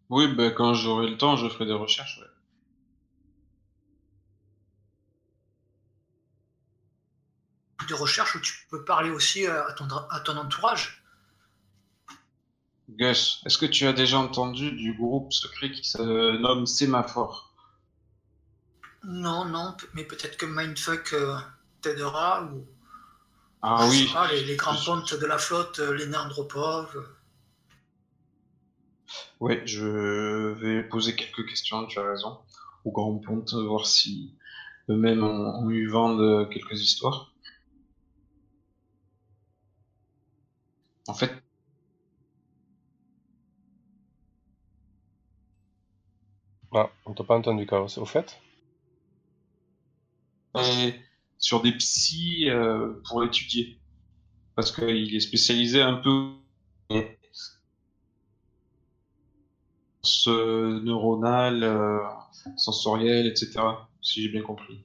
Oui, 0.08 0.28
ben, 0.28 0.52
quand 0.52 0.74
j'aurai 0.74 1.08
le 1.08 1.18
temps, 1.18 1.36
je 1.36 1.48
ferai 1.48 1.66
des 1.66 1.72
recherches. 1.72 2.20
Ouais. 2.20 2.26
De 7.92 7.96
recherche 7.98 8.34
où 8.34 8.40
tu 8.40 8.54
peux 8.70 8.84
parler 8.84 9.10
aussi 9.10 9.46
euh, 9.46 9.68
à 9.68 9.72
ton, 9.72 9.86
à 9.86 10.20
ton 10.20 10.36
entourage. 10.36 11.04
Gus, 12.88 13.42
est-ce 13.46 13.58
que 13.58 13.66
tu 13.66 13.86
as 13.86 13.92
déjà 13.92 14.18
entendu 14.18 14.72
du 14.72 14.94
groupe 14.94 15.32
secret 15.32 15.70
qui 15.70 15.84
se 15.84 16.02
nomme 16.38 16.66
Sémaphore? 16.66 17.54
Non, 19.04 19.44
non, 19.44 19.76
mais 19.94 20.04
peut-être 20.04 20.36
que 20.36 20.46
Mindfuck 20.46 21.12
euh, 21.12 21.36
t'aidera 21.80 22.44
ou. 22.44 22.66
Ah 23.64 23.86
oui. 23.88 24.10
les, 24.46 24.56
grands 24.56 24.76
pontes 24.84 25.14
de 25.14 25.26
la 25.26 25.38
flotte, 25.38 25.78
euh, 25.78 25.94
les 25.94 26.06
Nandropov. 26.06 26.96
Oui, 29.38 29.60
je 29.66 30.52
vais 30.54 30.82
poser 30.82 31.14
quelques 31.14 31.46
questions, 31.46 31.86
tu 31.86 31.98
as 31.98 32.08
raison, 32.08 32.38
aux 32.84 32.90
grands 32.90 33.18
pontes, 33.18 33.54
voir 33.54 33.86
si 33.86 34.34
eux-mêmes 34.88 35.22
ont, 35.22 35.64
ont 35.64 35.70
eu 35.70 35.88
vent 35.88 36.14
de 36.16 36.44
quelques 36.52 36.80
histoires. 36.80 37.31
En 41.08 41.14
fait, 41.14 41.32
Ah, 46.74 46.90
on 47.04 47.12
t'a 47.12 47.22
pas 47.24 47.36
entendu, 47.36 47.66
Chaos. 47.66 47.98
Au 47.98 48.06
fait 48.06 48.40
sur 51.38 51.60
des 51.60 51.72
psys 51.72 52.48
euh, 52.48 53.00
pour 53.06 53.20
l'étudier. 53.20 53.78
Parce 54.54 54.70
qu'il 54.70 55.14
est 55.14 55.20
spécialisé 55.20 55.82
un 55.82 55.94
peu 55.94 56.32
ce 60.02 60.80
neuronal, 60.82 61.62
euh, 61.62 61.98
sensoriel, 62.56 63.26
etc. 63.26 63.60
Si 64.00 64.22
j'ai 64.22 64.28
bien 64.28 64.42
compris. 64.42 64.84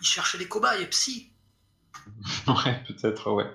Il 0.00 0.06
cherchait 0.06 0.38
des 0.38 0.48
cobayes, 0.48 0.86
psy. 0.90 1.31
Ouais, 2.46 2.82
peut-être, 2.86 3.30
ouais. 3.32 3.46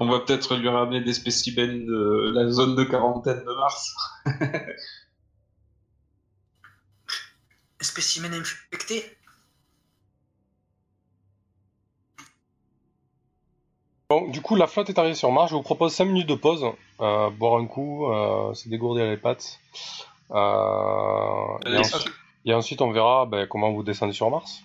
On 0.00 0.08
va 0.08 0.20
peut-être 0.20 0.56
lui 0.56 0.68
ramener 0.68 1.00
des 1.00 1.12
spécimens 1.12 1.86
de 1.86 2.30
la 2.34 2.48
zone 2.50 2.76
de 2.76 2.84
quarantaine 2.84 3.44
de 3.44 3.54
Mars. 3.54 3.96
spécimens 7.80 8.32
infectés? 8.32 9.04
Bon, 14.10 14.28
du 14.28 14.40
coup, 14.40 14.56
la 14.56 14.66
flotte 14.66 14.88
est 14.88 14.98
arrivée 14.98 15.14
sur 15.14 15.30
Mars. 15.30 15.50
Je 15.50 15.54
vous 15.54 15.62
propose 15.62 15.92
5 15.92 16.06
minutes 16.06 16.28
de 16.28 16.34
pause. 16.34 16.64
Euh, 17.00 17.30
boire 17.30 17.60
un 17.60 17.66
coup, 17.66 18.10
euh, 18.10 18.54
se 18.54 18.68
dégourdir 18.68 19.04
les 19.04 19.18
pattes. 19.18 19.60
Euh, 20.30 21.58
et, 22.44 22.54
ensuite, 22.54 22.80
on 22.80 22.90
verra 22.90 23.26
ben, 23.26 23.46
comment 23.46 23.70
vous 23.72 23.82
descendez 23.82 24.14
sur 24.14 24.30
Mars. 24.30 24.62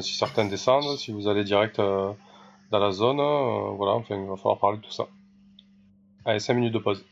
si 0.00 0.14
certains 0.14 0.44
descendent, 0.44 0.98
si 0.98 1.12
vous 1.12 1.28
allez 1.28 1.44
direct 1.44 1.78
euh, 1.78 2.12
dans 2.70 2.78
la 2.78 2.90
zone. 2.92 3.20
Euh, 3.20 3.70
voilà, 3.76 3.92
enfin, 3.94 4.16
il 4.16 4.26
va 4.26 4.36
falloir 4.36 4.58
parler 4.58 4.78
de 4.78 4.82
tout 4.82 4.92
ça. 4.92 5.06
Allez, 6.24 6.38
5 6.40 6.54
minutes 6.54 6.74
de 6.74 6.78
pause. 6.78 7.04